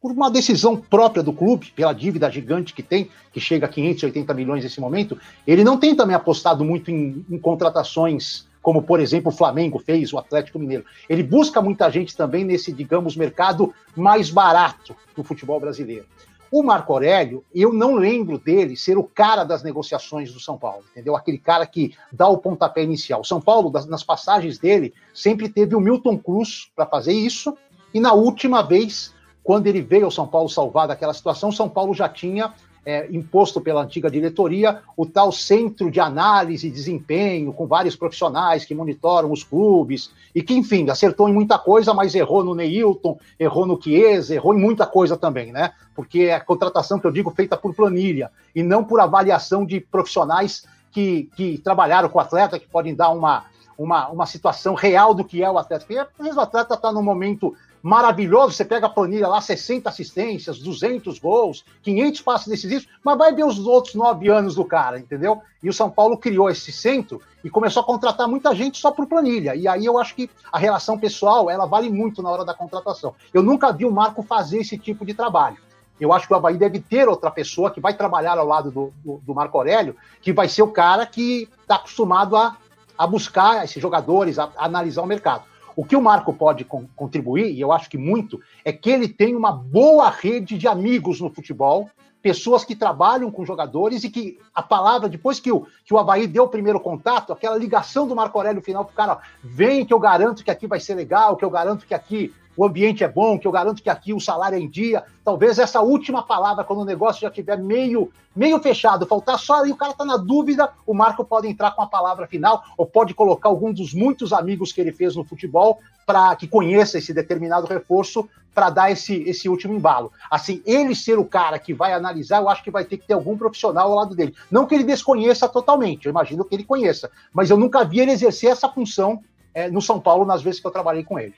por 0.00 0.12
uma 0.12 0.30
decisão 0.30 0.76
própria 0.76 1.22
do 1.22 1.32
clube, 1.32 1.72
pela 1.76 1.92
dívida 1.92 2.30
gigante 2.30 2.72
que 2.72 2.82
tem, 2.82 3.10
que 3.32 3.40
chega 3.40 3.66
a 3.66 3.68
580 3.68 4.32
milhões 4.32 4.64
nesse 4.64 4.80
momento, 4.80 5.18
ele 5.46 5.62
não 5.62 5.78
tem 5.78 5.94
também 5.94 6.16
apostado 6.16 6.64
muito 6.64 6.90
em, 6.90 7.24
em 7.28 7.38
contratações 7.38 8.48
como 8.62 8.82
por 8.82 9.00
exemplo 9.00 9.32
o 9.32 9.34
Flamengo 9.34 9.78
fez, 9.78 10.12
o 10.12 10.18
Atlético 10.18 10.58
Mineiro. 10.58 10.84
Ele 11.08 11.22
busca 11.22 11.62
muita 11.62 11.90
gente 11.90 12.16
também 12.16 12.44
nesse, 12.44 12.72
digamos, 12.72 13.16
mercado 13.16 13.72
mais 13.96 14.30
barato 14.30 14.94
do 15.16 15.24
futebol 15.24 15.58
brasileiro. 15.58 16.04
O 16.52 16.64
Marco 16.64 16.92
Aurélio, 16.92 17.44
eu 17.54 17.72
não 17.72 17.94
lembro 17.94 18.36
dele 18.36 18.76
ser 18.76 18.98
o 18.98 19.04
cara 19.04 19.44
das 19.44 19.62
negociações 19.62 20.32
do 20.32 20.40
São 20.40 20.58
Paulo, 20.58 20.82
entendeu? 20.90 21.14
Aquele 21.14 21.38
cara 21.38 21.64
que 21.64 21.94
dá 22.12 22.26
o 22.26 22.38
pontapé 22.38 22.82
inicial. 22.82 23.20
O 23.20 23.24
São 23.24 23.40
Paulo, 23.40 23.72
nas 23.88 24.02
passagens 24.02 24.58
dele, 24.58 24.92
sempre 25.14 25.48
teve 25.48 25.76
o 25.76 25.80
Milton 25.80 26.18
Cruz 26.18 26.68
para 26.74 26.84
fazer 26.86 27.12
isso, 27.12 27.56
e 27.94 28.00
na 28.00 28.12
última 28.12 28.62
vez, 28.62 29.14
quando 29.42 29.66
ele 29.66 29.80
veio 29.80 30.04
ao 30.04 30.10
São 30.10 30.26
Paulo 30.26 30.48
salvar 30.48 30.88
daquela 30.88 31.14
situação, 31.14 31.50
São 31.50 31.68
Paulo 31.68 31.94
já 31.94 32.08
tinha 32.08 32.52
é, 32.84 33.06
imposto 33.10 33.60
pela 33.60 33.82
antiga 33.82 34.10
diretoria, 34.10 34.80
o 34.96 35.04
tal 35.04 35.30
centro 35.30 35.90
de 35.90 36.00
análise 36.00 36.66
e 36.66 36.70
desempenho, 36.70 37.52
com 37.52 37.66
vários 37.66 37.96
profissionais 37.96 38.64
que 38.64 38.74
monitoram 38.74 39.30
os 39.30 39.44
clubes, 39.44 40.10
e 40.34 40.42
que, 40.42 40.54
enfim, 40.54 40.88
acertou 40.88 41.28
em 41.28 41.32
muita 41.32 41.58
coisa, 41.58 41.92
mas 41.92 42.14
errou 42.14 42.42
no 42.42 42.54
Neilton, 42.54 43.18
errou 43.38 43.66
no 43.66 43.80
Chiesa, 43.80 44.34
errou 44.34 44.54
em 44.54 44.60
muita 44.60 44.86
coisa 44.86 45.16
também, 45.16 45.52
né? 45.52 45.72
Porque 45.94 46.20
é 46.20 46.34
a 46.34 46.40
contratação 46.40 46.98
que 46.98 47.06
eu 47.06 47.12
digo 47.12 47.30
feita 47.30 47.56
por 47.56 47.74
planilha, 47.74 48.30
e 48.54 48.62
não 48.62 48.82
por 48.82 49.00
avaliação 49.00 49.64
de 49.64 49.80
profissionais 49.80 50.64
que, 50.90 51.28
que 51.36 51.58
trabalharam 51.58 52.08
com 52.08 52.18
o 52.18 52.22
atleta, 52.22 52.58
que 52.58 52.66
podem 52.66 52.94
dar 52.94 53.10
uma, 53.10 53.44
uma, 53.76 54.08
uma 54.08 54.26
situação 54.26 54.74
real 54.74 55.14
do 55.14 55.24
que 55.24 55.42
é 55.42 55.50
o 55.50 55.58
atleta. 55.58 55.84
Porque 55.84 55.98
às 55.98 56.08
vezes 56.18 56.36
o 56.36 56.40
atleta 56.40 56.74
está 56.74 56.90
num 56.90 57.02
momento 57.02 57.54
maravilhoso, 57.82 58.52
você 58.52 58.64
pega 58.64 58.86
a 58.86 58.90
planilha 58.90 59.26
lá, 59.26 59.40
60 59.40 59.88
assistências, 59.88 60.58
200 60.58 61.18
gols, 61.18 61.64
500 61.82 62.20
passes 62.20 62.48
decisivos, 62.48 62.88
mas 63.04 63.18
vai 63.18 63.34
ver 63.34 63.44
os 63.44 63.58
outros 63.58 63.94
nove 63.94 64.28
anos 64.28 64.54
do 64.54 64.64
cara, 64.64 64.98
entendeu? 64.98 65.40
E 65.62 65.68
o 65.68 65.72
São 65.72 65.90
Paulo 65.90 66.16
criou 66.16 66.50
esse 66.50 66.72
centro 66.72 67.20
e 67.42 67.50
começou 67.50 67.82
a 67.82 67.86
contratar 67.86 68.28
muita 68.28 68.54
gente 68.54 68.78
só 68.78 68.90
por 68.90 69.06
planilha. 69.06 69.54
E 69.54 69.66
aí 69.66 69.84
eu 69.84 69.98
acho 69.98 70.14
que 70.14 70.30
a 70.52 70.58
relação 70.58 70.98
pessoal, 70.98 71.50
ela 71.50 71.66
vale 71.66 71.90
muito 71.90 72.22
na 72.22 72.30
hora 72.30 72.44
da 72.44 72.54
contratação. 72.54 73.14
Eu 73.32 73.42
nunca 73.42 73.72
vi 73.72 73.84
o 73.84 73.92
Marco 73.92 74.22
fazer 74.22 74.58
esse 74.58 74.76
tipo 74.76 75.04
de 75.04 75.14
trabalho. 75.14 75.58
Eu 76.00 76.12
acho 76.14 76.26
que 76.26 76.32
o 76.32 76.36
Havaí 76.36 76.56
deve 76.56 76.80
ter 76.80 77.06
outra 77.08 77.30
pessoa 77.30 77.70
que 77.70 77.80
vai 77.80 77.92
trabalhar 77.92 78.38
ao 78.38 78.46
lado 78.46 78.70
do, 78.70 78.92
do, 79.04 79.18
do 79.18 79.34
Marco 79.34 79.58
Aurélio, 79.58 79.94
que 80.22 80.32
vai 80.32 80.48
ser 80.48 80.62
o 80.62 80.68
cara 80.68 81.04
que 81.04 81.46
está 81.60 81.74
acostumado 81.74 82.36
a, 82.36 82.56
a 82.96 83.06
buscar 83.06 83.64
esses 83.64 83.82
jogadores, 83.82 84.38
a, 84.38 84.50
a 84.56 84.64
analisar 84.64 85.02
o 85.02 85.06
mercado. 85.06 85.44
O 85.76 85.84
que 85.84 85.96
o 85.96 86.02
Marco 86.02 86.32
pode 86.32 86.64
con 86.64 86.86
contribuir, 86.96 87.52
e 87.52 87.60
eu 87.60 87.72
acho 87.72 87.88
que 87.88 87.98
muito, 87.98 88.40
é 88.64 88.72
que 88.72 88.90
ele 88.90 89.08
tem 89.08 89.34
uma 89.34 89.52
boa 89.52 90.10
rede 90.10 90.58
de 90.58 90.66
amigos 90.66 91.20
no 91.20 91.30
futebol, 91.30 91.88
pessoas 92.22 92.64
que 92.64 92.76
trabalham 92.76 93.30
com 93.30 93.44
jogadores 93.44 94.04
e 94.04 94.10
que 94.10 94.38
a 94.54 94.62
palavra, 94.62 95.08
depois 95.08 95.40
que 95.40 95.50
o, 95.50 95.66
que 95.84 95.94
o 95.94 95.98
Havaí 95.98 96.26
deu 96.26 96.44
o 96.44 96.48
primeiro 96.48 96.78
contato, 96.78 97.32
aquela 97.32 97.56
ligação 97.56 98.06
do 98.06 98.14
Marco 98.14 98.36
Aurélio 98.38 98.62
final 98.62 98.84
para 98.84 98.92
o 98.92 98.96
cara, 98.96 99.18
vem 99.42 99.84
que 99.84 99.92
eu 99.92 99.98
garanto 99.98 100.44
que 100.44 100.50
aqui 100.50 100.66
vai 100.66 100.80
ser 100.80 100.94
legal, 100.94 101.36
que 101.36 101.44
eu 101.44 101.50
garanto 101.50 101.86
que 101.86 101.94
aqui 101.94 102.34
o 102.56 102.64
ambiente 102.64 103.04
é 103.04 103.08
bom, 103.08 103.38
que 103.38 103.46
eu 103.46 103.52
garanto 103.52 103.82
que 103.82 103.90
aqui 103.90 104.12
o 104.12 104.20
salário 104.20 104.56
é 104.56 104.60
em 104.60 104.68
dia. 104.68 105.04
Talvez 105.24 105.58
essa 105.58 105.80
última 105.80 106.22
palavra, 106.22 106.64
quando 106.64 106.80
o 106.80 106.84
negócio 106.84 107.22
já 107.22 107.28
estiver 107.28 107.56
meio, 107.56 108.10
meio 108.34 108.60
fechado, 108.60 109.06
faltar 109.06 109.38
só 109.38 109.64
e 109.64 109.72
o 109.72 109.76
cara 109.76 109.92
está 109.92 110.04
na 110.04 110.16
dúvida, 110.16 110.70
o 110.86 110.92
Marco 110.92 111.24
pode 111.24 111.46
entrar 111.46 111.70
com 111.72 111.82
a 111.82 111.86
palavra 111.86 112.26
final 112.26 112.62
ou 112.76 112.84
pode 112.86 113.14
colocar 113.14 113.48
algum 113.48 113.72
dos 113.72 113.94
muitos 113.94 114.32
amigos 114.32 114.72
que 114.72 114.80
ele 114.80 114.92
fez 114.92 115.16
no 115.16 115.24
futebol 115.24 115.78
para 116.04 116.34
que 116.34 116.48
conheça 116.48 116.98
esse 116.98 117.14
determinado 117.14 117.66
reforço 117.66 118.28
para 118.54 118.68
dar 118.68 118.90
esse, 118.90 119.22
esse 119.22 119.48
último 119.48 119.74
embalo. 119.74 120.12
Assim, 120.30 120.60
ele 120.66 120.94
ser 120.94 121.18
o 121.18 121.24
cara 121.24 121.58
que 121.58 121.72
vai 121.72 121.92
analisar, 121.92 122.42
eu 122.42 122.48
acho 122.48 122.64
que 122.64 122.70
vai 122.70 122.84
ter 122.84 122.98
que 122.98 123.06
ter 123.06 123.14
algum 123.14 123.38
profissional 123.38 123.88
ao 123.90 123.96
lado 123.96 124.14
dele. 124.14 124.34
Não 124.50 124.66
que 124.66 124.74
ele 124.74 124.84
desconheça 124.84 125.48
totalmente, 125.48 126.06
eu 126.06 126.10
imagino 126.10 126.44
que 126.44 126.54
ele 126.54 126.64
conheça, 126.64 127.10
mas 127.32 127.48
eu 127.48 127.56
nunca 127.56 127.84
vi 127.84 128.00
ele 128.00 128.10
exercer 128.10 128.50
essa 128.50 128.68
função 128.68 129.22
é, 129.54 129.70
no 129.70 129.80
São 129.80 130.00
Paulo 130.00 130.24
nas 130.24 130.42
vezes 130.42 130.60
que 130.60 130.66
eu 130.66 130.70
trabalhei 130.70 131.04
com 131.04 131.18
ele. 131.18 131.34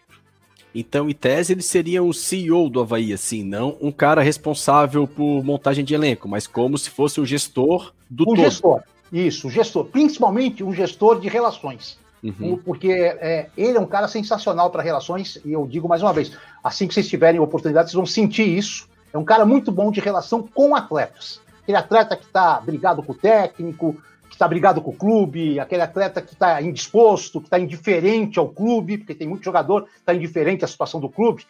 Então, 0.75 1.09
em 1.09 1.15
tese, 1.15 1.53
ele 1.53 1.63
seria 1.63 2.03
um 2.03 2.13
CEO 2.13 2.71
do 2.71 2.81
Havaí, 2.81 3.13
assim, 3.13 3.43
não 3.43 3.77
um 3.81 3.93
cara 3.93 4.23
responsável 4.23 5.07
por 5.07 5.45
montagem 5.45 5.85
de 5.85 5.95
elenco, 5.95 6.29
mas 6.29 6.47
como 6.47 6.79
se 6.79 6.89
fosse 6.89 7.21
o 7.21 7.27
gestor 7.27 7.93
do 8.09 8.25
um 8.25 8.27
todo. 8.27 8.37
gestor, 8.39 8.83
isso, 9.13 9.49
o 9.49 9.51
gestor, 9.51 9.85
principalmente 9.85 10.65
um 10.65 10.73
gestor 10.73 11.21
de 11.21 11.29
relações. 11.29 11.99
Uhum. 12.23 12.57
Porque 12.57 12.91
é, 12.91 13.49
ele 13.57 13.77
é 13.77 13.81
um 13.81 13.87
cara 13.87 14.09
sensacional 14.09 14.71
para 14.71 14.83
relações, 14.83 15.39
e 15.45 15.53
eu 15.53 15.67
digo 15.67 15.89
mais 15.89 16.03
uma 16.03 16.13
vez, 16.13 16.33
assim 16.63 16.87
que 16.87 16.95
vocês 16.95 17.09
tiverem 17.09 17.41
oportunidade, 17.41 17.91
vocês 17.91 17.97
vão 17.97 18.07
sentir 18.07 18.49
isso. 18.49 18.89
É 19.13 19.19
um 19.19 19.25
cara 19.25 19.45
muito 19.45 19.71
bom 19.71 19.91
de 19.91 20.01
relação 20.01 20.43
com 20.55 20.75
atletas. 20.75 21.41
Aquele 21.63 21.77
atleta 21.77 22.17
que 22.17 22.25
está 22.25 22.61
brigado 22.61 23.03
com 23.03 23.13
o 23.13 23.15
técnico, 23.15 23.97
está 24.43 24.49
brigado 24.49 24.83
com 24.83 24.91
o 24.91 24.97
clube, 24.97 25.61
aquele 25.61 25.83
atleta 25.83 26.21
que 26.21 26.33
está 26.33 26.61
indisposto, 26.61 27.41
que 27.41 27.47
está 27.47 27.61
indiferente 27.61 28.41
ao 28.41 28.49
clube, 28.49 28.99
porque 28.99 29.15
tem 29.15 29.29
muito 29.29 29.45
jogador 29.45 29.87
está 29.97 30.13
indiferente 30.13 30.65
à 30.65 30.69
situação 30.69 31.01
do 31.01 31.09
clube. 31.09 31.47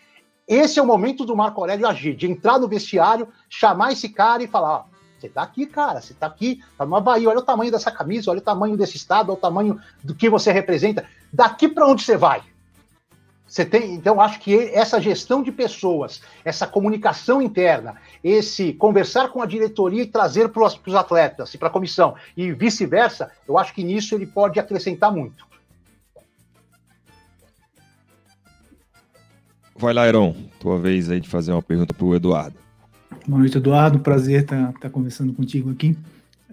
Esse 0.47 0.79
é 0.79 0.83
o 0.83 0.87
momento 0.87 1.25
do 1.25 1.35
Marco 1.35 1.59
Aurélio 1.59 1.89
agir, 1.89 2.15
de 2.15 2.31
entrar 2.31 2.59
no 2.59 2.69
vestiário, 2.69 3.29
chamar 3.49 3.93
esse 3.93 4.11
cara 4.11 4.43
e 4.43 4.47
falar: 4.47 4.73
ó, 4.75 4.85
você 5.19 5.27
tá 5.27 5.43
aqui, 5.43 5.65
cara, 5.65 6.03
você 6.03 6.13
tá 6.13 6.27
aqui, 6.27 6.63
tá 6.77 6.85
no 6.85 6.95
Havaí, 6.95 7.27
olha 7.27 7.39
o 7.39 7.43
tamanho 7.43 7.73
dessa 7.73 7.91
camisa, 7.91 8.31
olha 8.31 8.41
o 8.41 8.43
tamanho 8.43 8.77
desse 8.77 8.99
estado, 8.99 9.31
olha 9.31 9.39
o 9.39 9.41
tamanho 9.41 9.81
do 10.05 10.15
que 10.15 10.29
você 10.29 10.53
representa. 10.53 11.07
Daqui 11.33 11.69
para 11.69 11.87
onde 11.87 12.03
você 12.03 12.19
vai? 12.19 12.43
Você 13.53 13.67
tem, 13.67 13.93
então, 13.93 14.19
acho 14.19 14.41
que 14.41 14.57
essa 14.71 14.99
gestão 14.99 15.43
de 15.43 15.53
pessoas, 15.53 16.23
essa 16.43 16.67
comunicação 16.67 17.43
interna, 17.43 17.97
esse 18.25 18.73
conversar 18.73 19.29
com 19.29 19.43
a 19.43 19.47
diretoria 19.47 20.01
e 20.01 20.07
trazer 20.07 20.49
para 20.49 20.65
os 20.65 20.95
atletas 20.95 21.53
e 21.53 21.59
para 21.59 21.69
a 21.69 21.71
comissão 21.71 22.15
e 22.35 22.51
vice-versa, 22.51 23.31
eu 23.47 23.59
acho 23.59 23.75
que 23.75 23.85
nisso 23.85 24.15
ele 24.15 24.27
pode 24.27 24.59
acrescentar 24.59 25.13
muito. 25.13 25.47
Vai 29.77 29.93
lá, 29.93 30.09
Heron, 30.09 30.35
tua 30.59 30.79
vez 30.79 31.11
aí 31.11 31.21
de 31.21 31.29
fazer 31.29 31.53
uma 31.53 31.61
pergunta 31.61 31.93
para 31.93 32.07
o 32.07 32.15
Eduardo. 32.15 32.57
Boa 33.29 33.41
noite, 33.41 33.59
Eduardo. 33.59 33.99
Prazer 33.99 34.45
estar 34.45 34.73
tá, 34.73 34.81
tá 34.81 34.89
conversando 34.89 35.35
contigo 35.35 35.71
aqui. 35.71 35.95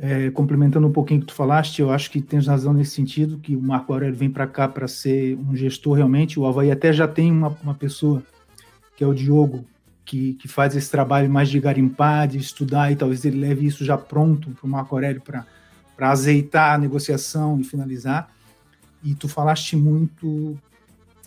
É, 0.02 0.32
complementando 0.32 0.88
um 0.88 0.92
pouquinho 0.94 1.20
o 1.20 1.22
que 1.22 1.28
tu 1.28 1.34
falaste, 1.34 1.82
eu 1.82 1.92
acho 1.92 2.10
que 2.10 2.22
tens 2.22 2.48
razão 2.48 2.74
nesse 2.74 2.92
sentido, 2.92 3.38
que 3.38 3.54
o 3.54 3.62
Marco 3.62 3.92
Aurélio 3.92 4.16
vem 4.16 4.30
para 4.30 4.48
cá 4.48 4.66
para 4.66 4.88
ser 4.88 5.38
um 5.38 5.54
gestor 5.54 5.98
realmente. 5.98 6.40
O 6.40 6.46
Havaí 6.46 6.72
até 6.72 6.94
já 6.94 7.06
tem 7.06 7.30
uma, 7.30 7.50
uma 7.62 7.74
pessoa, 7.74 8.24
que 8.96 9.04
é 9.04 9.08
o 9.08 9.14
Diogo, 9.14 9.66
que, 10.06 10.34
que 10.36 10.48
faz 10.48 10.76
esse 10.76 10.90
trabalho 10.90 11.30
mais 11.30 11.50
de 11.50 11.60
garimpar, 11.60 12.30
de 12.30 12.38
estudar, 12.38 12.92
e 12.92 12.96
talvez 12.96 13.26
ele 13.26 13.40
leve 13.40 13.66
isso 13.66 13.84
já 13.84 13.98
pronto 13.98 14.50
para 14.52 14.66
o 14.66 14.70
Marco 14.70 14.96
Aurélio 14.96 15.22
para 15.22 15.46
azeitar 16.00 16.76
a 16.76 16.78
negociação 16.78 17.60
e 17.60 17.64
finalizar. 17.64 18.32
E 19.04 19.14
tu 19.14 19.28
falaste 19.28 19.76
muito 19.76 20.58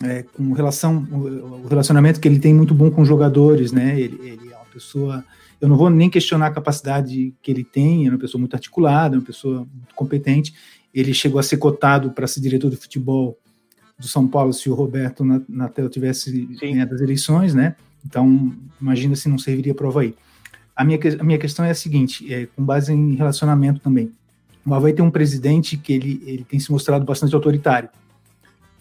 é, 0.01 0.23
com 0.23 0.51
relação 0.51 0.97
o 0.97 1.67
relacionamento 1.67 2.19
que 2.19 2.27
ele 2.27 2.39
tem 2.39 2.53
muito 2.53 2.73
bom 2.73 2.91
com 2.91 3.05
jogadores, 3.05 3.71
né? 3.71 3.99
Ele, 3.99 4.19
ele, 4.21 4.51
é 4.51 4.55
uma 4.55 4.65
pessoa, 4.65 5.23
eu 5.59 5.67
não 5.67 5.77
vou 5.77 5.89
nem 5.89 6.09
questionar 6.09 6.47
a 6.47 6.51
capacidade 6.51 7.33
que 7.41 7.51
ele 7.51 7.63
tem, 7.63 8.05
é 8.05 8.09
uma 8.09 8.19
pessoa 8.19 8.39
muito 8.39 8.53
articulada, 8.53 9.15
é 9.15 9.19
uma 9.19 9.25
pessoa 9.25 9.59
muito 9.59 9.95
competente. 9.95 10.53
Ele 10.93 11.13
chegou 11.13 11.39
a 11.39 11.43
ser 11.43 11.57
cotado 11.57 12.11
para 12.11 12.27
ser 12.27 12.41
diretor 12.41 12.69
de 12.69 12.75
futebol 12.75 13.37
do 13.97 14.07
São 14.07 14.27
Paulo 14.27 14.53
se 14.53 14.69
o 14.69 14.73
Roberto 14.73 15.23
Natel 15.47 15.89
tivesse 15.89 16.45
ganhado 16.59 16.93
as 16.93 17.01
eleições, 17.01 17.53
né? 17.53 17.75
Então, 18.05 18.53
imagina 18.81 19.15
se 19.15 19.29
não 19.29 19.37
serviria 19.37 19.73
prova 19.73 20.01
aí. 20.01 20.13
A 20.75 20.83
minha, 20.83 20.99
a 21.19 21.23
minha 21.23 21.37
questão 21.37 21.63
é 21.63 21.71
a 21.71 21.75
seguinte, 21.75 22.31
é, 22.33 22.47
com 22.47 22.63
base 22.63 22.91
em 22.91 23.15
relacionamento 23.15 23.79
também. 23.79 24.11
O 24.65 24.73
Havaí 24.73 24.93
tem 24.93 25.03
um 25.03 25.11
presidente 25.11 25.77
que 25.77 25.93
ele, 25.93 26.23
ele 26.25 26.43
tem 26.43 26.59
se 26.59 26.71
mostrado 26.71 27.05
bastante 27.05 27.35
autoritário. 27.35 27.89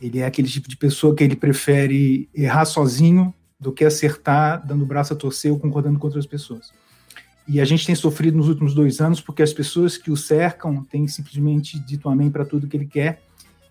Ele 0.01 0.21
é 0.21 0.27
aquele 0.27 0.49
tipo 0.49 0.69
de 0.69 0.77
pessoa 0.77 1.15
que 1.15 1.23
ele 1.23 1.37
prefere 1.37 2.29
errar 2.35 2.65
sozinho 2.65 3.35
do 3.63 3.73
que 3.73 3.85
acertar 3.85 4.67
dando 4.67 4.83
o 4.83 4.87
braço 4.87 5.13
a 5.13 5.17
torcer 5.17 5.53
ou 5.53 5.59
concordando 5.59 5.97
com 5.97 6.09
outras 6.09 6.27
pessoas. 6.27 6.73
E 7.47 7.61
a 7.61 7.65
gente 7.65 7.87
tem 7.87 7.95
sofrido 7.95 8.37
nos 8.37 8.49
últimos 8.49 8.75
dois 8.75 9.01
anos 9.01 9.21
porque 9.21 9.43
as 9.43 9.53
pessoas 9.53 9.97
que 9.97 10.11
o 10.11 10.17
cercam 10.17 10.83
têm 10.83 11.07
simplesmente 11.07 11.79
dito 11.79 12.09
amém 12.09 12.29
para 12.29 12.45
tudo 12.45 12.67
que 12.67 12.77
ele 12.77 12.87
quer 12.87 13.23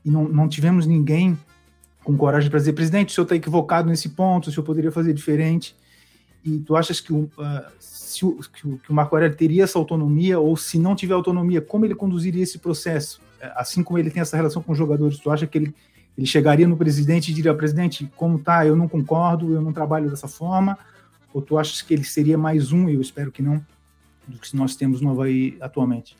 e 0.03 0.09
não, 0.09 0.29
não 0.29 0.47
tivemos 0.47 0.87
ninguém 0.87 1.37
com 2.03 2.17
coragem 2.17 2.49
para 2.49 2.57
dizer, 2.57 2.73
presidente, 2.73 3.09
o 3.09 3.11
senhor 3.11 3.25
está 3.25 3.35
equivocado 3.35 3.87
nesse 3.87 4.09
ponto, 4.09 4.47
o 4.47 4.51
senhor 4.51 4.63
poderia 4.63 4.91
fazer 4.91 5.13
diferente. 5.13 5.75
E 6.43 6.57
tu 6.59 6.75
achas 6.75 6.99
que, 6.99 7.13
uh, 7.13 7.29
se 7.79 8.25
o, 8.25 8.39
que, 8.39 8.67
o, 8.67 8.77
que 8.79 8.89
o 8.89 8.93
Marco 8.93 9.13
Aurélio 9.15 9.37
teria 9.37 9.65
essa 9.65 9.77
autonomia, 9.77 10.39
ou 10.39 10.57
se 10.57 10.79
não 10.79 10.95
tiver 10.95 11.13
autonomia, 11.13 11.61
como 11.61 11.85
ele 11.85 11.93
conduziria 11.93 12.41
esse 12.41 12.57
processo? 12.57 13.21
É, 13.39 13.51
assim 13.55 13.83
como 13.83 13.99
ele 13.99 14.09
tem 14.09 14.21
essa 14.21 14.35
relação 14.35 14.63
com 14.63 14.71
os 14.71 14.77
jogadores, 14.77 15.19
tu 15.19 15.29
acha 15.29 15.45
que 15.45 15.57
ele, 15.57 15.75
ele 16.17 16.27
chegaria 16.27 16.67
no 16.67 16.77
presidente 16.77 17.31
e 17.31 17.33
diria, 17.33 17.53
presidente, 17.53 18.09
como 18.15 18.39
tá, 18.39 18.65
eu 18.65 18.75
não 18.75 18.87
concordo, 18.87 19.53
eu 19.53 19.61
não 19.61 19.73
trabalho 19.73 20.09
dessa 20.09 20.27
forma? 20.27 20.77
Ou 21.33 21.41
tu 21.41 21.57
achas 21.57 21.81
que 21.81 21.93
ele 21.93 22.03
seria 22.03 22.37
mais 22.37 22.71
um, 22.71 22.89
eu 22.89 23.01
espero 23.01 23.31
que 23.31 23.41
não, 23.41 23.63
do 24.27 24.37
que 24.37 24.55
nós 24.55 24.75
temos 24.75 25.01
no 25.01 25.11
Havaí 25.11 25.57
atualmente? 25.61 26.15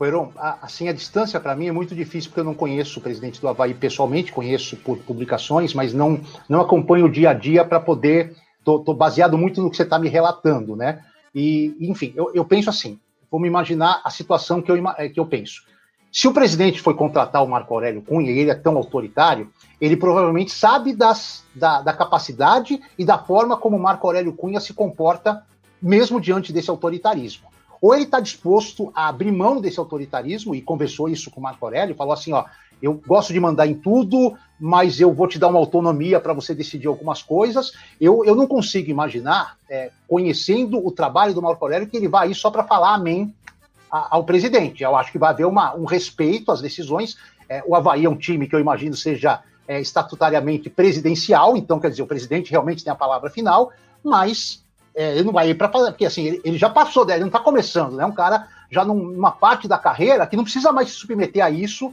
Heron, 0.00 0.32
assim, 0.36 0.88
a 0.88 0.92
distância 0.92 1.40
para 1.40 1.56
mim 1.56 1.66
é 1.66 1.72
muito 1.72 1.94
difícil 1.94 2.30
porque 2.30 2.40
eu 2.40 2.44
não 2.44 2.54
conheço 2.54 3.00
o 3.00 3.02
presidente 3.02 3.40
do 3.40 3.48
Havaí 3.48 3.74
pessoalmente, 3.74 4.32
conheço 4.32 4.76
por 4.76 4.98
publicações, 4.98 5.74
mas 5.74 5.92
não, 5.92 6.20
não 6.48 6.60
acompanho 6.60 7.06
o 7.06 7.10
dia 7.10 7.30
a 7.30 7.34
dia 7.34 7.64
para 7.64 7.80
poder. 7.80 8.36
Estou 8.58 8.94
baseado 8.94 9.36
muito 9.36 9.60
no 9.60 9.70
que 9.70 9.76
você 9.76 9.82
está 9.82 9.98
me 9.98 10.08
relatando, 10.08 10.76
né? 10.76 11.02
E, 11.34 11.74
enfim, 11.80 12.12
eu, 12.14 12.30
eu 12.34 12.44
penso 12.44 12.70
assim: 12.70 13.00
vamos 13.30 13.48
imaginar 13.48 14.00
a 14.04 14.10
situação 14.10 14.62
que 14.62 14.70
eu, 14.70 14.88
é, 14.90 15.08
que 15.08 15.18
eu 15.18 15.26
penso. 15.26 15.62
Se 16.10 16.26
o 16.26 16.32
presidente 16.32 16.80
foi 16.80 16.94
contratar 16.94 17.44
o 17.44 17.48
Marco 17.48 17.74
Aurélio 17.74 18.02
Cunha 18.02 18.30
e 18.30 18.38
ele 18.38 18.50
é 18.50 18.54
tão 18.54 18.76
autoritário, 18.76 19.50
ele 19.80 19.96
provavelmente 19.96 20.50
sabe 20.50 20.94
das, 20.94 21.44
da, 21.54 21.82
da 21.82 21.92
capacidade 21.92 22.80
e 22.98 23.04
da 23.04 23.18
forma 23.18 23.56
como 23.56 23.76
o 23.76 23.80
Marco 23.80 24.06
Aurélio 24.06 24.32
Cunha 24.32 24.58
se 24.58 24.72
comporta, 24.72 25.44
mesmo 25.80 26.20
diante 26.20 26.52
desse 26.52 26.70
autoritarismo. 26.70 27.48
Ou 27.80 27.94
ele 27.94 28.04
está 28.04 28.18
disposto 28.18 28.90
a 28.94 29.08
abrir 29.08 29.30
mão 29.30 29.60
desse 29.60 29.78
autoritarismo, 29.78 30.54
e 30.54 30.62
conversou 30.62 31.08
isso 31.08 31.30
com 31.30 31.38
o 31.38 31.42
Marco 31.42 31.64
Aurélio, 31.64 31.94
falou 31.94 32.12
assim: 32.12 32.32
ó, 32.32 32.44
eu 32.82 33.00
gosto 33.06 33.32
de 33.32 33.38
mandar 33.38 33.66
em 33.66 33.74
tudo, 33.74 34.36
mas 34.58 35.00
eu 35.00 35.12
vou 35.12 35.28
te 35.28 35.38
dar 35.38 35.48
uma 35.48 35.58
autonomia 35.58 36.18
para 36.18 36.32
você 36.32 36.54
decidir 36.54 36.88
algumas 36.88 37.22
coisas. 37.22 37.72
Eu, 38.00 38.24
eu 38.24 38.34
não 38.34 38.46
consigo 38.46 38.90
imaginar, 38.90 39.56
é, 39.68 39.90
conhecendo 40.08 40.84
o 40.84 40.90
trabalho 40.90 41.34
do 41.34 41.42
Marco 41.42 41.64
Aurélio, 41.64 41.88
que 41.88 41.96
ele 41.96 42.08
vai 42.08 42.30
ir 42.30 42.34
só 42.34 42.50
para 42.50 42.64
falar 42.64 42.94
amém 42.94 43.32
ao 43.90 44.24
presidente. 44.24 44.82
Eu 44.82 44.96
acho 44.96 45.10
que 45.12 45.18
vai 45.18 45.30
haver 45.30 45.46
uma, 45.46 45.74
um 45.74 45.84
respeito 45.84 46.50
às 46.50 46.60
decisões. 46.60 47.16
É, 47.48 47.62
o 47.66 47.74
Havaí 47.74 48.04
é 48.04 48.10
um 48.10 48.16
time 48.16 48.46
que 48.46 48.54
eu 48.54 48.60
imagino 48.60 48.94
seja 48.94 49.42
é, 49.66 49.80
estatutariamente 49.80 50.70
presidencial, 50.70 51.56
então 51.56 51.78
quer 51.78 51.90
dizer, 51.90 52.02
o 52.02 52.06
presidente 52.06 52.50
realmente 52.50 52.82
tem 52.82 52.92
a 52.92 52.96
palavra 52.96 53.30
final, 53.30 53.70
mas 54.02 54.64
é, 54.94 55.12
ele 55.12 55.24
não 55.24 55.32
vai 55.32 55.50
ir 55.50 55.54
para 55.54 55.68
fazer, 55.68 55.90
porque 55.90 56.06
assim, 56.06 56.24
ele, 56.24 56.40
ele 56.44 56.58
já 56.58 56.70
passou 56.70 57.04
dele, 57.04 57.18
ele 57.18 57.24
não 57.24 57.28
está 57.28 57.40
começando, 57.40 57.94
né? 57.94 58.04
Um 58.04 58.12
cara 58.12 58.48
já 58.70 58.84
numa 58.84 59.30
parte 59.30 59.68
da 59.68 59.78
carreira 59.78 60.26
que 60.26 60.36
não 60.36 60.44
precisa 60.44 60.72
mais 60.72 60.88
se 60.88 60.94
submeter 60.96 61.44
a 61.44 61.50
isso, 61.50 61.92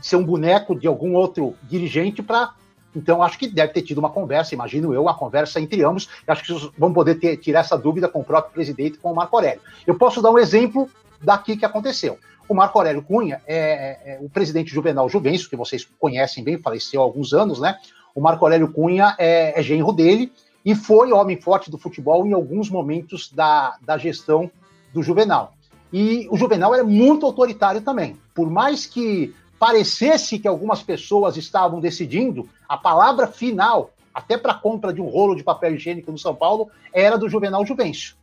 ser 0.00 0.16
um 0.16 0.24
boneco 0.24 0.74
de 0.74 0.86
algum 0.86 1.14
outro 1.14 1.54
dirigente 1.62 2.22
para. 2.22 2.54
Então, 2.94 3.22
acho 3.22 3.38
que 3.38 3.48
deve 3.48 3.72
ter 3.72 3.82
tido 3.82 3.98
uma 3.98 4.10
conversa, 4.10 4.54
imagino 4.54 4.92
eu, 4.92 5.02
uma 5.02 5.14
conversa 5.14 5.58
entre 5.58 5.82
ambos. 5.82 6.08
Acho 6.26 6.42
que 6.42 6.52
vocês 6.52 6.70
vão 6.76 6.92
poder 6.92 7.14
ter, 7.14 7.38
tirar 7.38 7.60
essa 7.60 7.76
dúvida 7.76 8.06
com 8.06 8.20
o 8.20 8.24
próprio 8.24 8.52
presidente, 8.52 8.98
com 8.98 9.12
o 9.12 9.14
Marco 9.14 9.34
Aurélio. 9.34 9.62
Eu 9.86 9.94
posso 9.94 10.20
dar 10.20 10.30
um 10.30 10.38
exemplo 10.38 10.90
daqui 11.22 11.56
que 11.56 11.64
aconteceu. 11.64 12.18
O 12.48 12.54
Marco 12.54 12.78
Aurélio 12.78 13.02
Cunha 13.02 13.40
é, 13.46 13.56
é, 13.56 14.14
é 14.14 14.18
o 14.20 14.28
presidente 14.28 14.72
Juvenal 14.72 15.08
Juvencio, 15.08 15.48
que 15.48 15.56
vocês 15.56 15.88
conhecem 15.98 16.42
bem, 16.42 16.58
faleceu 16.58 17.00
há 17.00 17.04
alguns 17.04 17.32
anos, 17.32 17.60
né? 17.60 17.78
O 18.14 18.20
Marco 18.20 18.44
Aurélio 18.44 18.72
Cunha 18.72 19.14
é, 19.18 19.58
é 19.58 19.62
genro 19.62 19.92
dele, 19.92 20.30
e 20.64 20.74
foi 20.74 21.12
homem 21.12 21.40
forte 21.40 21.70
do 21.70 21.78
futebol 21.78 22.26
em 22.26 22.32
alguns 22.32 22.70
momentos 22.70 23.32
da, 23.32 23.76
da 23.82 23.96
gestão 23.98 24.50
do 24.92 25.02
Juvenal. 25.02 25.54
E 25.92 26.26
o 26.30 26.36
Juvenal 26.36 26.74
era 26.74 26.84
muito 26.84 27.26
autoritário 27.26 27.80
também. 27.80 28.16
Por 28.34 28.50
mais 28.50 28.86
que 28.86 29.34
parecesse 29.58 30.38
que 30.38 30.48
algumas 30.48 30.82
pessoas 30.82 31.36
estavam 31.36 31.80
decidindo, 31.80 32.48
a 32.68 32.76
palavra 32.76 33.26
final, 33.26 33.90
até 34.12 34.36
para 34.36 34.52
a 34.52 34.58
compra 34.58 34.92
de 34.92 35.00
um 35.00 35.06
rolo 35.06 35.34
de 35.34 35.42
papel 35.42 35.74
higiênico 35.74 36.10
no 36.10 36.18
São 36.18 36.34
Paulo, 36.34 36.70
era 36.92 37.16
do 37.16 37.28
Juvenal 37.28 37.64
Juvencio. 37.64 38.16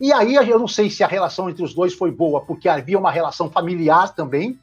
E 0.00 0.12
aí 0.12 0.34
eu 0.34 0.58
não 0.58 0.68
sei 0.68 0.88
se 0.88 1.04
a 1.04 1.06
relação 1.06 1.50
entre 1.50 1.62
os 1.62 1.74
dois 1.74 1.92
foi 1.92 2.10
boa, 2.10 2.40
porque 2.40 2.68
havia 2.68 2.98
uma 2.98 3.10
relação 3.10 3.50
familiar 3.50 4.14
também, 4.14 4.58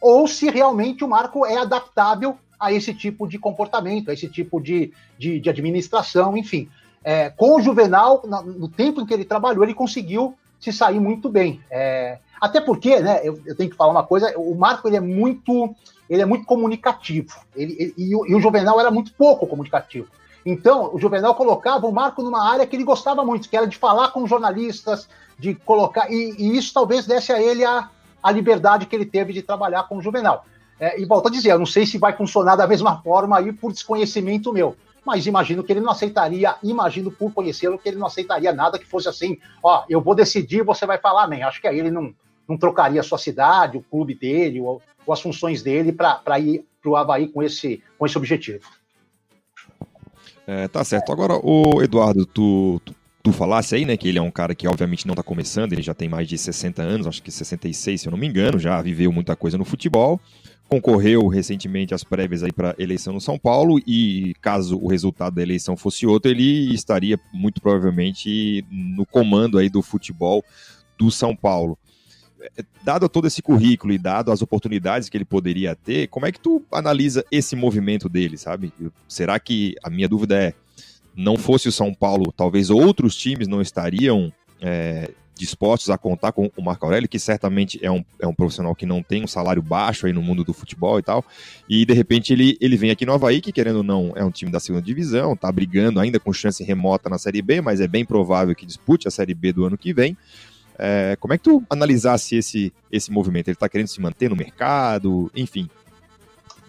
ou 0.00 0.26
se 0.26 0.50
realmente 0.50 1.02
o 1.02 1.08
Marco 1.08 1.46
é 1.46 1.56
adaptável 1.56 2.36
a 2.60 2.72
esse 2.72 2.92
tipo 2.92 3.26
de 3.26 3.38
comportamento, 3.38 4.10
a 4.10 4.14
esse 4.14 4.28
tipo 4.28 4.60
de, 4.60 4.92
de, 5.18 5.40
de 5.40 5.50
administração, 5.50 6.36
enfim. 6.36 6.68
É, 7.02 7.30
com 7.30 7.56
o 7.56 7.60
Juvenal, 7.60 8.22
no 8.24 8.68
tempo 8.68 9.00
em 9.00 9.06
que 9.06 9.14
ele 9.14 9.24
trabalhou, 9.24 9.64
ele 9.64 9.74
conseguiu 9.74 10.36
se 10.60 10.72
sair 10.72 11.00
muito 11.00 11.28
bem. 11.28 11.60
É, 11.70 12.18
até 12.40 12.60
porque, 12.60 13.00
né, 13.00 13.20
eu, 13.24 13.40
eu, 13.44 13.56
tenho 13.56 13.70
que 13.70 13.76
falar 13.76 13.90
uma 13.90 14.04
coisa, 14.04 14.32
o 14.36 14.54
Marco 14.54 14.88
ele 14.88 14.96
é 14.96 15.00
muito, 15.00 15.74
ele 16.08 16.22
é 16.22 16.24
muito 16.24 16.44
comunicativo, 16.44 17.34
ele, 17.56 17.76
ele 17.78 17.94
e, 17.96 18.14
o, 18.14 18.26
e, 18.26 18.34
o, 18.34 18.40
Juvenal 18.40 18.78
era 18.78 18.90
muito 18.90 19.12
pouco 19.14 19.46
comunicativo. 19.46 20.06
Então, 20.44 20.90
o 20.92 20.98
Juvenal 20.98 21.34
colocava 21.34 21.86
o 21.86 21.92
Marco 21.92 22.22
numa 22.22 22.50
área 22.50 22.66
que 22.66 22.74
ele 22.74 22.84
gostava 22.84 23.24
muito, 23.24 23.48
que 23.48 23.56
era 23.56 23.66
de 23.66 23.76
falar 23.76 24.08
com 24.08 24.26
jornalistas, 24.26 25.08
de 25.38 25.54
colocar, 25.54 26.10
e, 26.10 26.34
e 26.38 26.56
isso 26.56 26.74
talvez 26.74 27.06
desse 27.06 27.32
a 27.32 27.40
ele 27.40 27.64
a, 27.64 27.88
a 28.22 28.30
liberdade 28.30 28.86
que 28.86 28.94
ele 28.94 29.06
teve 29.06 29.32
de 29.32 29.42
trabalhar 29.42 29.84
com 29.84 29.98
o 29.98 30.02
Juvenal. 30.02 30.44
É, 30.80 31.00
e 31.00 31.04
volto 31.04 31.28
a 31.28 31.30
dizer, 31.30 31.52
eu 31.52 31.58
não 31.58 31.66
sei 31.66 31.86
se 31.86 31.96
vai 31.96 32.12
funcionar 32.12 32.56
da 32.56 32.66
mesma 32.66 33.00
forma 33.02 33.38
aí 33.38 33.52
por 33.52 33.72
desconhecimento 33.72 34.52
meu. 34.52 34.76
Mas 35.04 35.26
imagino 35.26 35.62
que 35.62 35.72
ele 35.72 35.80
não 35.80 35.90
aceitaria, 35.90 36.56
imagino 36.62 37.10
por 37.10 37.32
conhecê-lo, 37.32 37.78
que 37.78 37.88
ele 37.88 37.98
não 37.98 38.06
aceitaria 38.06 38.52
nada 38.52 38.78
que 38.78 38.86
fosse 38.86 39.08
assim, 39.08 39.38
ó, 39.62 39.84
eu 39.88 40.00
vou 40.00 40.14
decidir, 40.14 40.64
você 40.64 40.86
vai 40.86 40.98
falar 40.98 41.24
amém. 41.24 41.42
Acho 41.42 41.60
que 41.60 41.68
aí 41.68 41.78
ele 41.78 41.90
não, 41.90 42.14
não 42.48 42.56
trocaria 42.56 43.00
a 43.00 43.04
sua 43.04 43.18
cidade, 43.18 43.76
o 43.76 43.82
clube 43.82 44.14
dele, 44.14 44.60
ou, 44.60 44.80
ou 45.06 45.12
as 45.12 45.20
funções 45.20 45.62
dele 45.62 45.92
para 45.92 46.38
ir 46.38 46.64
para 46.80 46.90
o 46.90 46.96
Havaí 46.96 47.28
com 47.28 47.42
esse, 47.42 47.82
com 47.98 48.06
esse 48.06 48.18
objetivo. 48.18 48.68
É, 50.46 50.68
tá 50.68 50.84
certo. 50.84 51.12
Agora, 51.12 51.34
o 51.34 51.82
Eduardo, 51.82 52.26
tu, 52.26 52.80
tu, 52.84 52.94
tu, 53.22 53.32
falasse 53.32 53.74
aí, 53.74 53.84
né, 53.84 53.96
que 53.96 54.08
ele 54.08 54.18
é 54.18 54.22
um 54.22 54.30
cara 54.30 54.54
que 54.54 54.66
obviamente 54.66 55.06
não 55.06 55.12
está 55.12 55.22
começando, 55.22 55.72
ele 55.72 55.82
já 55.82 55.94
tem 55.94 56.08
mais 56.08 56.26
de 56.28 56.36
60 56.36 56.82
anos, 56.82 57.06
acho 57.06 57.22
que 57.22 57.30
66, 57.30 58.00
se 58.00 58.08
eu 58.08 58.10
não 58.10 58.18
me 58.18 58.26
engano, 58.26 58.58
já 58.58 58.80
viveu 58.82 59.12
muita 59.12 59.36
coisa 59.36 59.56
no 59.56 59.64
futebol 59.64 60.20
concorreu 60.72 61.28
recentemente 61.28 61.92
às 61.92 62.02
prévias 62.02 62.42
aí 62.42 62.50
para 62.50 62.74
eleição 62.78 63.12
no 63.12 63.20
São 63.20 63.38
Paulo 63.38 63.78
e 63.86 64.34
caso 64.40 64.78
o 64.78 64.88
resultado 64.88 65.34
da 65.34 65.42
eleição 65.42 65.76
fosse 65.76 66.06
outro, 66.06 66.30
ele 66.30 66.72
estaria 66.72 67.20
muito 67.30 67.60
provavelmente 67.60 68.64
no 68.70 69.04
comando 69.04 69.58
aí 69.58 69.68
do 69.68 69.82
futebol 69.82 70.42
do 70.96 71.10
São 71.10 71.36
Paulo. 71.36 71.76
Dado 72.84 73.08
todo 73.08 73.26
esse 73.26 73.40
currículo 73.40 73.92
e 73.92 73.98
dado 73.98 74.32
as 74.32 74.42
oportunidades 74.42 75.08
que 75.08 75.16
ele 75.16 75.24
poderia 75.24 75.74
ter, 75.74 76.08
como 76.08 76.26
é 76.26 76.32
que 76.32 76.40
tu 76.40 76.62
analisa 76.72 77.24
esse 77.30 77.54
movimento 77.54 78.08
dele, 78.08 78.36
sabe? 78.36 78.72
Será 79.08 79.38
que 79.38 79.74
a 79.82 79.90
minha 79.90 80.08
dúvida 80.08 80.36
é, 80.36 80.54
não 81.16 81.36
fosse 81.36 81.68
o 81.68 81.72
São 81.72 81.92
Paulo, 81.94 82.32
talvez 82.32 82.70
outros 82.70 83.16
times 83.16 83.46
não 83.46 83.60
estariam 83.60 84.32
é, 84.60 85.10
dispostos 85.34 85.90
a 85.90 85.98
contar 85.98 86.32
com 86.32 86.50
o 86.56 86.62
Marco 86.62 86.84
Aurélio, 86.84 87.08
que 87.08 87.18
certamente 87.18 87.78
é 87.82 87.90
um, 87.90 88.04
é 88.20 88.26
um 88.26 88.34
profissional 88.34 88.74
que 88.74 88.86
não 88.86 89.02
tem 89.02 89.24
um 89.24 89.26
salário 89.26 89.62
baixo 89.62 90.06
aí 90.06 90.12
no 90.12 90.22
mundo 90.22 90.44
do 90.44 90.52
futebol 90.52 90.98
e 90.98 91.02
tal, 91.02 91.24
e 91.68 91.84
de 91.84 91.92
repente 91.92 92.32
ele, 92.32 92.56
ele 92.60 92.76
vem 92.76 92.90
aqui 92.90 93.04
no 93.04 93.12
Havaí, 93.12 93.40
que 93.40 93.52
querendo 93.52 93.76
ou 93.76 93.82
não 93.82 94.12
é 94.14 94.24
um 94.24 94.30
time 94.30 94.50
da 94.50 94.60
segunda 94.60 94.84
divisão, 94.84 95.36
tá 95.36 95.50
brigando 95.50 95.98
ainda 96.00 96.20
com 96.20 96.32
chance 96.32 96.62
remota 96.62 97.08
na 97.08 97.18
Série 97.18 97.42
B, 97.42 97.60
mas 97.60 97.80
é 97.80 97.88
bem 97.88 98.04
provável 98.04 98.54
que 98.54 98.66
dispute 98.66 99.08
a 99.08 99.10
Série 99.10 99.34
B 99.34 99.52
do 99.52 99.64
ano 99.64 99.76
que 99.78 99.92
vem. 99.92 100.16
É, 100.78 101.16
como 101.20 101.34
é 101.34 101.38
que 101.38 101.44
tu 101.44 101.62
analisasse 101.68 102.36
esse, 102.36 102.72
esse 102.90 103.10
movimento? 103.10 103.48
Ele 103.48 103.54
está 103.54 103.68
querendo 103.68 103.88
se 103.88 104.00
manter 104.00 104.30
no 104.30 104.36
mercado, 104.36 105.30
enfim. 105.34 105.68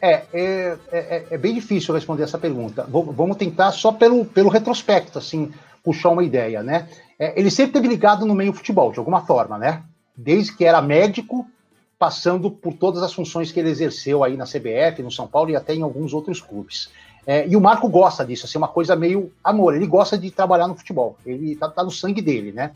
É, 0.02 0.26
é, 0.34 0.78
é, 0.92 1.26
é, 1.32 1.38
bem 1.38 1.54
difícil 1.54 1.94
responder 1.94 2.24
essa 2.24 2.38
pergunta. 2.38 2.86
Vamos 2.90 3.38
tentar 3.38 3.72
só 3.72 3.92
pelo, 3.92 4.26
pelo 4.26 4.50
retrospecto, 4.50 5.18
assim, 5.18 5.54
puxar 5.82 6.10
uma 6.10 6.24
ideia, 6.24 6.62
né? 6.62 6.90
É, 7.18 7.40
ele 7.40 7.50
sempre 7.50 7.74
teve 7.74 7.88
ligado 7.88 8.26
no 8.26 8.36
meio 8.36 8.52
futebol, 8.52 8.92
de 8.92 9.00
alguma 9.00 9.26
forma, 9.26 9.58
né? 9.58 9.82
Desde 10.16 10.56
que 10.56 10.66
era 10.66 10.82
médico, 10.82 11.48
passando 11.98 12.52
por 12.52 12.74
todas 12.74 13.02
as 13.02 13.14
funções 13.14 13.50
que 13.50 13.60
ele 13.62 13.70
exerceu 13.70 14.26
aí 14.26 14.36
na 14.36 14.44
CBF, 14.44 15.02
no 15.02 15.10
São 15.10 15.26
Paulo 15.26 15.52
e 15.52 15.56
até 15.56 15.74
em 15.74 15.84
alguns 15.84 16.14
outros 16.14 16.42
clubes. 16.42 16.90
É, 17.26 17.48
e 17.48 17.56
o 17.56 17.62
Marco 17.62 17.88
gosta 17.88 18.26
disso, 18.26 18.46
assim, 18.46 18.58
uma 18.58 18.68
coisa 18.68 18.98
meio 18.98 19.32
amor. 19.42 19.74
Ele 19.74 19.88
gosta 19.88 20.18
de 20.18 20.30
trabalhar 20.30 20.68
no 20.68 20.76
futebol. 20.76 21.18
Ele 21.26 21.56
tá, 21.56 21.70
tá 21.70 21.82
no 21.82 21.92
sangue 21.92 22.22
dele, 22.22 22.52
né? 22.52 22.72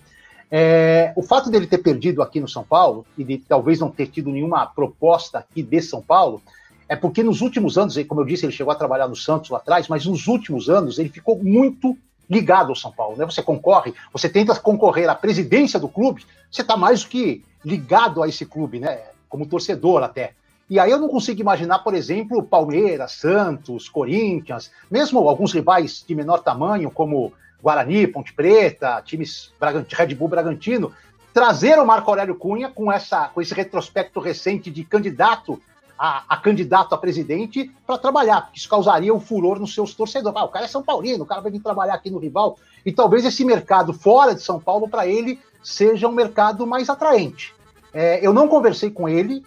É, 0.49 1.11
o 1.15 1.21
fato 1.21 1.49
dele 1.49 1.67
ter 1.67 1.79
perdido 1.79 2.21
aqui 2.21 2.39
no 2.39 2.47
São 2.47 2.63
Paulo 2.63 3.05
e 3.17 3.23
de 3.23 3.37
talvez 3.37 3.79
não 3.79 3.89
ter 3.89 4.07
tido 4.07 4.29
nenhuma 4.29 4.65
proposta 4.65 5.39
aqui 5.39 5.61
de 5.61 5.81
São 5.81 6.01
Paulo 6.01 6.41
é 6.87 6.95
porque 6.95 7.21
nos 7.21 7.41
últimos 7.41 7.77
anos, 7.77 7.97
como 8.07 8.21
eu 8.21 8.25
disse, 8.25 8.45
ele 8.45 8.53
chegou 8.53 8.71
a 8.71 8.75
trabalhar 8.75 9.09
no 9.09 9.15
Santos 9.15 9.49
lá 9.49 9.57
atrás, 9.57 9.89
mas 9.89 10.05
nos 10.05 10.27
últimos 10.27 10.69
anos 10.69 10.97
ele 10.97 11.09
ficou 11.09 11.37
muito 11.37 11.97
ligado 12.29 12.69
ao 12.69 12.75
São 12.75 12.91
Paulo, 12.91 13.17
né? 13.17 13.25
Você 13.25 13.41
concorre, 13.41 13.93
você 14.11 14.29
tenta 14.29 14.57
concorrer 14.57 15.09
à 15.09 15.15
presidência 15.15 15.79
do 15.79 15.89
clube, 15.89 16.25
você 16.49 16.61
está 16.61 16.77
mais 16.77 17.03
do 17.03 17.09
que 17.09 17.43
ligado 17.63 18.23
a 18.23 18.27
esse 18.27 18.45
clube, 18.45 18.79
né? 18.79 19.01
Como 19.27 19.45
torcedor 19.45 20.01
até. 20.01 20.33
E 20.69 20.79
aí 20.79 20.91
eu 20.91 20.99
não 20.99 21.07
consigo 21.07 21.39
imaginar, 21.39 21.79
por 21.79 21.93
exemplo, 21.93 22.43
Palmeiras, 22.43 23.13
Santos, 23.13 23.87
Corinthians, 23.87 24.69
mesmo 24.91 25.27
alguns 25.27 25.53
rivais 25.53 26.03
de 26.05 26.15
menor 26.15 26.39
tamanho, 26.39 26.91
como 26.91 27.33
Guarani, 27.61 28.07
Ponte 28.07 28.33
Preta, 28.33 29.01
times 29.03 29.51
Red 29.91 30.15
Bull 30.15 30.27
Bragantino, 30.27 30.93
trazer 31.33 31.79
o 31.79 31.85
Marco 31.85 32.09
Aurélio 32.09 32.35
Cunha 32.35 32.69
com, 32.69 32.91
essa, 32.91 33.29
com 33.29 33.41
esse 33.41 33.53
retrospecto 33.53 34.19
recente 34.19 34.71
de 34.71 34.83
candidato 34.83 35.61
a, 35.97 36.23
a 36.29 36.37
candidato 36.37 36.93
a 36.93 36.97
presidente 36.97 37.71
para 37.85 37.97
trabalhar, 37.97 38.41
porque 38.41 38.59
isso 38.59 38.69
causaria 38.69 39.13
um 39.13 39.19
furor 39.19 39.59
nos 39.59 39.73
seus 39.73 39.93
torcedores. 39.93 40.37
Ah, 40.39 40.45
o 40.45 40.49
cara 40.49 40.65
é 40.65 40.67
São 40.67 40.83
Paulino, 40.83 41.23
o 41.23 41.27
cara 41.27 41.41
vai 41.41 41.51
vir 41.51 41.59
trabalhar 41.59 41.95
aqui 41.95 42.09
no 42.09 42.19
rival. 42.19 42.57
E 42.85 42.91
talvez 42.91 43.25
esse 43.25 43.43
mercado 43.43 43.93
fora 43.93 44.35
de 44.35 44.41
São 44.41 44.59
Paulo, 44.59 44.87
para 44.87 45.07
ele, 45.07 45.39
seja 45.63 46.07
um 46.07 46.11
mercado 46.11 46.67
mais 46.67 46.89
atraente. 46.89 47.53
É, 47.93 48.25
eu 48.25 48.31
não 48.31 48.47
conversei 48.47 48.91
com 48.91 49.09
ele 49.09 49.43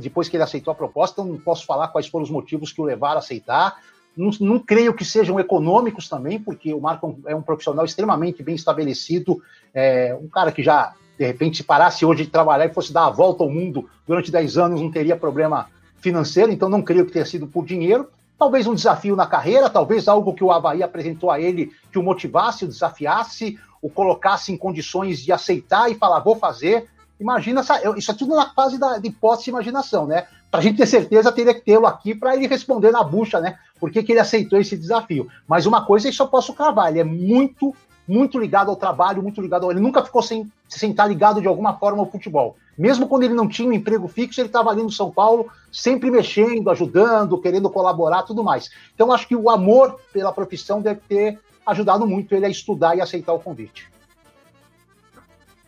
depois 0.00 0.28
que 0.28 0.36
ele 0.36 0.44
aceitou 0.44 0.72
a 0.72 0.74
proposta, 0.74 1.20
eu 1.20 1.26
não 1.26 1.38
posso 1.38 1.66
falar 1.66 1.88
quais 1.88 2.06
foram 2.06 2.24
os 2.24 2.30
motivos 2.30 2.72
que 2.72 2.80
o 2.80 2.84
levaram 2.84 3.16
a 3.16 3.18
aceitar. 3.18 3.78
Não, 4.16 4.30
não, 4.40 4.58
creio 4.58 4.92
que 4.94 5.04
sejam 5.04 5.40
econômicos 5.40 6.08
também, 6.08 6.38
porque 6.38 6.72
o 6.74 6.80
Marco 6.80 7.18
é 7.26 7.34
um 7.34 7.42
profissional 7.42 7.84
extremamente 7.84 8.42
bem 8.42 8.54
estabelecido, 8.54 9.42
é, 9.72 10.16
um 10.20 10.28
cara 10.28 10.52
que 10.52 10.62
já 10.62 10.92
de 11.22 11.26
repente, 11.26 11.58
se 11.58 11.64
parasse 11.64 12.04
hoje 12.04 12.24
de 12.24 12.30
trabalhar 12.30 12.66
e 12.66 12.74
fosse 12.74 12.92
dar 12.92 13.06
a 13.06 13.10
volta 13.10 13.44
ao 13.44 13.50
mundo 13.50 13.88
durante 14.06 14.30
10 14.30 14.58
anos, 14.58 14.80
não 14.80 14.90
teria 14.90 15.16
problema 15.16 15.68
financeiro, 16.00 16.50
então 16.50 16.68
não 16.68 16.82
creio 16.82 17.06
que 17.06 17.12
tenha 17.12 17.24
sido 17.24 17.46
por 17.46 17.64
dinheiro. 17.64 18.08
Talvez 18.38 18.66
um 18.66 18.74
desafio 18.74 19.14
na 19.14 19.26
carreira, 19.26 19.70
talvez 19.70 20.08
algo 20.08 20.34
que 20.34 20.42
o 20.42 20.50
Havaí 20.50 20.82
apresentou 20.82 21.30
a 21.30 21.40
ele 21.40 21.70
que 21.92 21.98
o 21.98 22.02
motivasse, 22.02 22.64
o 22.64 22.68
desafiasse, 22.68 23.56
o 23.80 23.88
colocasse 23.88 24.52
em 24.52 24.56
condições 24.56 25.20
de 25.20 25.30
aceitar 25.30 25.90
e 25.90 25.94
falar, 25.94 26.20
vou 26.20 26.34
fazer. 26.34 26.88
Imagina, 27.20 27.62
isso 27.96 28.10
é 28.10 28.14
tudo 28.14 28.34
na 28.34 28.50
fase 28.52 28.78
da, 28.78 28.98
de 28.98 29.08
hipótese 29.08 29.48
e 29.48 29.52
imaginação, 29.52 30.06
né? 30.06 30.26
Para 30.52 30.60
a 30.60 30.62
gente 30.62 30.76
ter 30.76 30.86
certeza, 30.86 31.32
teria 31.32 31.54
que 31.54 31.62
tê-lo 31.62 31.86
aqui 31.86 32.14
para 32.14 32.36
ele 32.36 32.46
responder 32.46 32.90
na 32.90 33.02
bucha, 33.02 33.40
né? 33.40 33.58
Por 33.80 33.90
que, 33.90 34.02
que 34.02 34.12
ele 34.12 34.20
aceitou 34.20 34.60
esse 34.60 34.76
desafio. 34.76 35.26
Mas 35.48 35.64
uma 35.64 35.86
coisa 35.86 36.08
eu 36.08 36.12
só 36.12 36.26
posso 36.26 36.52
cravar, 36.52 36.90
ele 36.90 37.00
é 37.00 37.04
muito 37.04 37.74
muito 38.06 38.38
ligado 38.38 38.68
ao 38.68 38.76
trabalho, 38.76 39.22
muito 39.22 39.40
ligado 39.40 39.64
ao... 39.64 39.70
Ele 39.70 39.80
nunca 39.80 40.04
ficou 40.04 40.20
sem, 40.20 40.50
sem 40.68 40.90
estar 40.90 41.06
ligado 41.06 41.40
de 41.40 41.46
alguma 41.46 41.78
forma 41.78 42.00
ao 42.00 42.10
futebol. 42.10 42.56
Mesmo 42.76 43.08
quando 43.08 43.22
ele 43.22 43.32
não 43.32 43.48
tinha 43.48 43.66
um 43.66 43.72
emprego 43.72 44.08
fixo, 44.08 44.40
ele 44.40 44.48
estava 44.48 44.70
ali 44.70 44.82
no 44.82 44.90
São 44.90 45.10
Paulo, 45.10 45.50
sempre 45.70 46.10
mexendo, 46.10 46.68
ajudando, 46.68 47.40
querendo 47.40 47.70
colaborar, 47.70 48.24
tudo 48.24 48.44
mais. 48.44 48.70
Então, 48.94 49.12
acho 49.12 49.26
que 49.26 49.36
o 49.36 49.48
amor 49.48 50.00
pela 50.12 50.32
profissão 50.32 50.82
deve 50.82 51.00
ter 51.08 51.38
ajudado 51.64 52.06
muito 52.06 52.34
ele 52.34 52.44
a 52.44 52.50
estudar 52.50 52.96
e 52.96 53.00
aceitar 53.00 53.32
o 53.32 53.40
convite. 53.40 53.88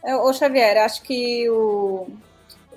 É, 0.05 0.14
ô 0.16 0.30
Xavier, 0.32 0.85
acho 0.85 1.03
que 1.03 1.49
o, 1.49 2.09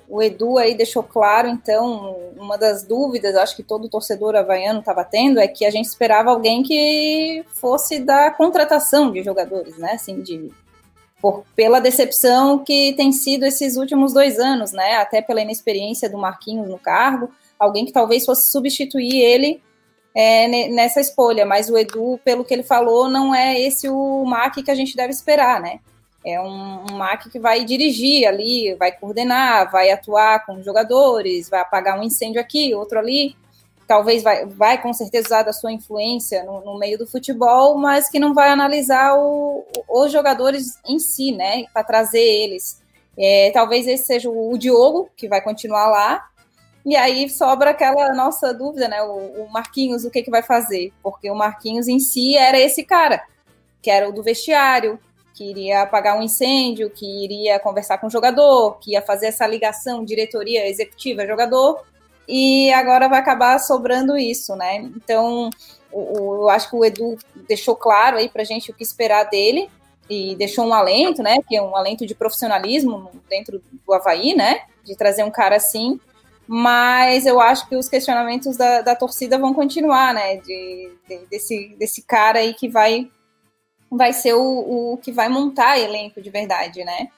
o 0.08 0.22
Edu 0.22 0.56
aí 0.56 0.74
deixou 0.74 1.02
claro, 1.02 1.48
então, 1.48 2.16
uma 2.36 2.56
das 2.56 2.82
dúvidas, 2.82 3.36
acho 3.36 3.54
que 3.54 3.62
todo 3.62 3.88
torcedor 3.88 4.34
havaiano 4.34 4.80
estava 4.80 5.04
tendo, 5.04 5.38
é 5.38 5.46
que 5.46 5.66
a 5.66 5.70
gente 5.70 5.84
esperava 5.84 6.30
alguém 6.30 6.62
que 6.62 7.44
fosse 7.54 7.98
da 7.98 8.30
contratação 8.30 9.12
de 9.12 9.22
jogadores, 9.22 9.76
né? 9.76 9.92
Assim, 9.92 10.22
de, 10.22 10.50
por, 11.20 11.44
pela 11.54 11.78
decepção 11.78 12.58
que 12.58 12.94
tem 12.94 13.12
sido 13.12 13.44
esses 13.44 13.76
últimos 13.76 14.14
dois 14.14 14.38
anos, 14.38 14.72
né? 14.72 14.96
Até 14.96 15.20
pela 15.20 15.42
inexperiência 15.42 16.08
do 16.08 16.16
Marquinhos 16.16 16.68
no 16.68 16.78
cargo, 16.78 17.30
alguém 17.58 17.84
que 17.84 17.92
talvez 17.92 18.24
fosse 18.24 18.50
substituir 18.50 19.20
ele 19.20 19.62
é, 20.14 20.68
nessa 20.68 21.00
escolha, 21.00 21.44
mas 21.44 21.68
o 21.68 21.76
Edu, 21.76 22.18
pelo 22.24 22.44
que 22.44 22.54
ele 22.54 22.62
falou, 22.62 23.08
não 23.08 23.34
é 23.34 23.60
esse 23.60 23.88
o 23.88 24.24
Mac 24.24 24.54
que 24.54 24.70
a 24.70 24.74
gente 24.74 24.96
deve 24.96 25.12
esperar, 25.12 25.60
né? 25.60 25.80
É 26.28 26.40
um, 26.40 26.84
um 26.90 26.96
MAC 26.96 27.30
que 27.30 27.38
vai 27.38 27.64
dirigir 27.64 28.26
ali, 28.26 28.74
vai 28.74 28.92
coordenar, 28.92 29.70
vai 29.70 29.90
atuar 29.90 30.44
com 30.44 30.54
os 30.54 30.64
vai 31.48 31.60
apagar 31.60 31.98
um 31.98 32.02
incêndio 32.02 32.40
aqui, 32.40 32.74
outro 32.74 32.98
ali, 32.98 33.34
talvez 33.86 34.22
vai, 34.22 34.44
vai 34.44 34.80
com 34.80 34.92
certeza 34.92 35.28
usar 35.28 35.42
da 35.42 35.52
sua 35.52 35.72
influência 35.72 36.44
no, 36.44 36.60
no 36.64 36.78
meio 36.78 36.98
do 36.98 37.06
futebol, 37.06 37.78
mas 37.78 38.08
que 38.10 38.18
não 38.18 38.34
vai 38.34 38.50
analisar 38.50 39.16
o, 39.16 39.64
os 39.88 40.12
jogadores 40.12 40.78
em 40.86 40.98
si, 40.98 41.32
né, 41.32 41.64
para 41.72 41.82
trazer 41.82 42.20
eles. 42.20 42.82
É, 43.16 43.50
talvez 43.52 43.86
esse 43.86 44.04
seja 44.04 44.28
o, 44.28 44.52
o 44.52 44.58
Diogo, 44.58 45.10
que 45.16 45.26
vai 45.26 45.40
continuar 45.40 45.88
lá, 45.88 46.28
e 46.84 46.96
aí 46.96 47.28
sobra 47.28 47.70
aquela 47.70 48.14
nossa 48.14 48.54
dúvida, 48.54 48.88
né? 48.88 49.02
O, 49.02 49.42
o, 49.42 49.50
Marquinhos, 49.50 50.04
o 50.04 50.10
que, 50.10 50.22
que 50.22 50.30
vai 50.30 50.42
fazer? 50.42 50.92
Porque 51.02 51.30
o 51.30 51.34
Marquinhos 51.34 51.88
em 51.88 51.98
si 51.98 52.36
era 52.36 52.58
esse 52.58 52.82
cara, 52.84 53.22
que 53.82 53.90
era 53.90 54.08
o 54.08 54.12
do 54.12 54.22
vestiário, 54.22 54.98
que 55.38 55.48
iria 55.48 55.82
apagar 55.82 56.18
um 56.18 56.22
incêndio, 56.22 56.90
que 56.90 57.06
iria 57.06 57.60
conversar 57.60 57.98
com 57.98 58.08
o 58.08 58.10
jogador, 58.10 58.76
que 58.80 58.90
ia 58.90 59.02
fazer 59.02 59.26
essa 59.26 59.46
ligação 59.46 60.04
diretoria 60.04 60.68
executiva 60.68 61.24
jogador, 61.24 61.80
e 62.26 62.72
agora 62.72 63.08
vai 63.08 63.20
acabar 63.20 63.56
sobrando 63.60 64.18
isso, 64.18 64.56
né? 64.56 64.78
Então, 64.96 65.48
eu 65.92 66.48
acho 66.50 66.68
que 66.68 66.74
o 66.76 66.84
Edu 66.84 67.16
deixou 67.48 67.76
claro 67.76 68.16
aí 68.16 68.28
pra 68.28 68.42
gente 68.42 68.72
o 68.72 68.74
que 68.74 68.82
esperar 68.82 69.30
dele, 69.30 69.70
e 70.10 70.34
deixou 70.34 70.66
um 70.66 70.74
alento, 70.74 71.22
né? 71.22 71.36
Que 71.46 71.56
é 71.56 71.62
um 71.62 71.76
alento 71.76 72.04
de 72.04 72.14
profissionalismo 72.14 73.10
dentro 73.28 73.62
do 73.86 73.94
Havaí, 73.94 74.34
né? 74.34 74.62
De 74.82 74.96
trazer 74.96 75.22
um 75.22 75.30
cara 75.30 75.56
assim. 75.56 76.00
Mas 76.46 77.26
eu 77.26 77.38
acho 77.40 77.68
que 77.68 77.76
os 77.76 77.88
questionamentos 77.88 78.56
da, 78.56 78.80
da 78.80 78.96
torcida 78.96 79.38
vão 79.38 79.52
continuar, 79.52 80.14
né? 80.14 80.36
De, 80.36 80.90
de, 81.06 81.18
desse, 81.30 81.76
desse 81.78 82.02
cara 82.02 82.38
aí 82.38 82.54
que 82.54 82.68
vai 82.68 83.10
vai 83.90 84.12
ser 84.12 84.34
o, 84.34 84.92
o 84.92 84.96
que 84.98 85.12
vai 85.12 85.28
montar 85.28 85.78
elenco 85.78 86.20
de 86.20 86.30
verdade, 86.30 86.84
né? 86.84 87.08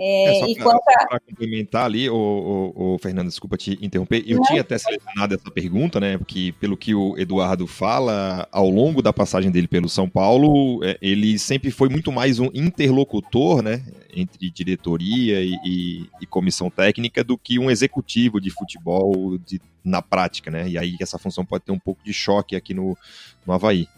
É, 0.00 0.52
é, 0.52 0.54
para 0.54 1.18
complementar 1.18 1.84
ali, 1.84 2.08
o, 2.08 2.14
o, 2.14 2.94
o, 2.94 2.98
Fernando, 2.98 3.26
desculpa 3.26 3.56
te 3.56 3.76
interromper, 3.84 4.22
eu 4.28 4.36
Não. 4.36 4.44
tinha 4.44 4.60
até 4.60 4.78
selecionado 4.78 5.34
essa 5.34 5.50
pergunta, 5.50 5.98
né? 5.98 6.16
Porque 6.16 6.54
pelo 6.60 6.76
que 6.76 6.94
o 6.94 7.18
Eduardo 7.18 7.66
fala, 7.66 8.46
ao 8.52 8.70
longo 8.70 9.02
da 9.02 9.12
passagem 9.12 9.50
dele 9.50 9.66
pelo 9.66 9.88
São 9.88 10.08
Paulo, 10.08 10.84
é, 10.84 10.96
ele 11.02 11.36
sempre 11.36 11.72
foi 11.72 11.88
muito 11.88 12.12
mais 12.12 12.38
um 12.38 12.48
interlocutor, 12.54 13.60
né? 13.60 13.84
Entre 14.14 14.48
diretoria 14.50 15.42
e, 15.42 15.58
e, 15.64 16.06
e 16.20 16.26
comissão 16.26 16.70
técnica 16.70 17.24
do 17.24 17.36
que 17.36 17.58
um 17.58 17.68
executivo 17.68 18.40
de 18.40 18.50
futebol 18.50 19.36
de, 19.38 19.60
na 19.84 20.00
prática, 20.00 20.48
né? 20.48 20.68
E 20.68 20.78
aí 20.78 20.94
essa 21.00 21.18
função 21.18 21.44
pode 21.44 21.64
ter 21.64 21.72
um 21.72 21.78
pouco 21.78 22.04
de 22.04 22.12
choque 22.12 22.54
aqui 22.54 22.72
no, 22.72 22.96
no 23.44 23.52
Havaí. 23.52 23.88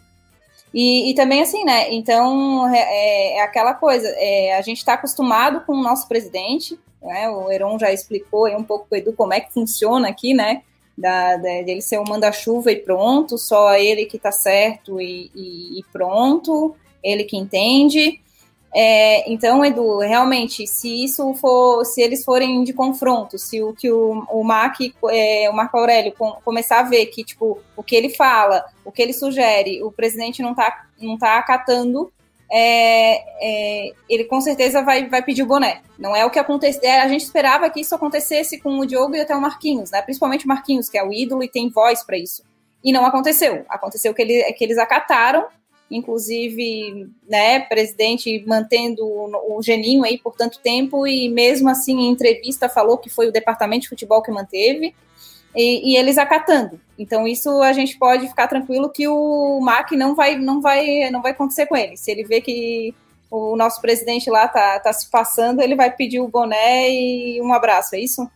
E, 0.72 1.10
e, 1.10 1.14
também 1.14 1.42
assim, 1.42 1.64
né? 1.64 1.92
Então 1.92 2.68
é, 2.72 2.78
é, 2.78 3.36
é 3.38 3.42
aquela 3.42 3.74
coisa, 3.74 4.08
é, 4.16 4.56
a 4.56 4.62
gente 4.62 4.78
está 4.78 4.94
acostumado 4.94 5.62
com 5.66 5.72
o 5.72 5.82
nosso 5.82 6.06
presidente, 6.06 6.78
né? 7.02 7.28
O 7.28 7.50
Heron 7.50 7.78
já 7.78 7.92
explicou 7.92 8.44
aí 8.44 8.54
um 8.54 8.62
pouco 8.62 8.86
o 8.90 8.96
Edu 8.96 9.12
como 9.12 9.34
é 9.34 9.40
que 9.40 9.52
funciona 9.52 10.08
aqui, 10.08 10.32
né? 10.32 10.62
Da, 10.96 11.36
da, 11.36 11.62
dele 11.62 11.82
ser 11.82 11.98
um 11.98 12.04
manda-chuva 12.04 12.70
e 12.70 12.76
pronto, 12.76 13.36
só 13.38 13.74
ele 13.74 14.04
que 14.04 14.18
tá 14.18 14.30
certo 14.30 15.00
e, 15.00 15.30
e, 15.34 15.80
e 15.80 15.84
pronto, 15.92 16.76
ele 17.02 17.24
que 17.24 17.36
entende. 17.36 18.20
É, 18.72 19.30
então, 19.30 19.64
Edu, 19.64 19.98
realmente, 19.98 20.66
se 20.66 21.04
isso 21.04 21.34
for, 21.34 21.84
se 21.84 22.00
eles 22.00 22.24
forem 22.24 22.62
de 22.62 22.72
confronto, 22.72 23.36
se 23.36 23.60
o 23.60 23.72
que 23.72 23.90
o, 23.90 24.24
o, 24.30 24.44
Mac, 24.44 24.76
é, 25.10 25.50
o 25.50 25.52
Marco 25.52 25.76
Aurélio 25.76 26.12
com, 26.16 26.32
começar 26.44 26.80
a 26.80 26.84
ver 26.84 27.06
que, 27.06 27.24
tipo, 27.24 27.58
o 27.76 27.82
que 27.82 27.96
ele 27.96 28.10
fala, 28.10 28.64
o 28.84 28.92
que 28.92 29.02
ele 29.02 29.12
sugere, 29.12 29.82
o 29.82 29.90
presidente 29.90 30.40
não 30.40 30.50
está 30.50 30.84
não 31.00 31.18
tá 31.18 31.38
acatando, 31.38 32.12
é, 32.52 33.22
é, 33.40 33.92
ele 34.08 34.24
com 34.24 34.40
certeza 34.40 34.82
vai, 34.82 35.08
vai 35.08 35.22
pedir 35.22 35.42
o 35.42 35.46
boné. 35.46 35.82
Não 35.98 36.14
é 36.14 36.24
o 36.24 36.30
que 36.30 36.38
aconteceu. 36.38 36.82
É, 36.82 37.00
a 37.00 37.08
gente 37.08 37.22
esperava 37.22 37.70
que 37.70 37.80
isso 37.80 37.94
acontecesse 37.94 38.60
com 38.60 38.78
o 38.78 38.86
Diogo 38.86 39.14
e 39.14 39.20
até 39.20 39.34
o 39.34 39.40
Marquinhos, 39.40 39.90
né? 39.90 40.02
Principalmente 40.02 40.44
o 40.44 40.48
Marquinhos, 40.48 40.88
que 40.88 40.98
é 40.98 41.04
o 41.04 41.12
ídolo 41.12 41.42
e 41.42 41.48
tem 41.48 41.68
voz 41.68 42.02
para 42.02 42.18
isso. 42.18 42.42
E 42.82 42.92
não 42.92 43.06
aconteceu. 43.06 43.64
Aconteceu 43.68 44.12
que, 44.12 44.22
ele, 44.22 44.42
que 44.52 44.64
eles 44.64 44.78
acataram 44.78 45.46
inclusive, 45.90 47.08
né, 47.28 47.60
presidente 47.60 48.44
mantendo 48.46 49.04
o 49.04 49.60
Geninho 49.62 50.04
aí 50.04 50.18
por 50.18 50.36
tanto 50.36 50.60
tempo 50.60 51.06
e 51.06 51.28
mesmo 51.28 51.68
assim 51.68 51.98
em 51.98 52.10
entrevista 52.10 52.68
falou 52.68 52.96
que 52.96 53.10
foi 53.10 53.28
o 53.28 53.32
departamento 53.32 53.82
de 53.82 53.88
futebol 53.88 54.22
que 54.22 54.30
manteve. 54.30 54.94
e, 55.54 55.92
e, 55.92 55.96
eles 55.96 56.16
acatando. 56.16 56.80
Então 56.96 57.26
isso 57.26 57.60
a 57.62 57.72
gente 57.72 57.98
pode 57.98 58.28
ficar 58.28 58.46
tranquilo 58.46 58.88
que 58.88 59.08
o 59.08 59.60
MAC 59.60 59.96
não 59.96 60.14
vai, 60.14 60.36
não 60.36 60.60
vai, 60.60 61.10
não 61.10 61.20
vai 61.20 61.32
acontecer 61.32 61.66
com 61.66 61.76
ele. 61.76 61.96
Se 61.96 62.10
ele 62.10 62.22
vê 62.24 62.40
que 62.40 62.94
o 63.30 63.56
nosso 63.56 63.80
presidente 63.80 64.30
lá 64.30 64.46
tá, 64.48 64.78
tá 64.80 64.92
se 64.92 65.10
passando, 65.10 65.60
ele 65.60 65.74
vai 65.74 65.90
pedir 65.90 66.20
o 66.20 66.28
boné 66.28 66.90
e 66.90 67.40
um 67.42 67.52
abraço, 67.52 67.94
é 67.96 68.00
isso? 68.00 68.28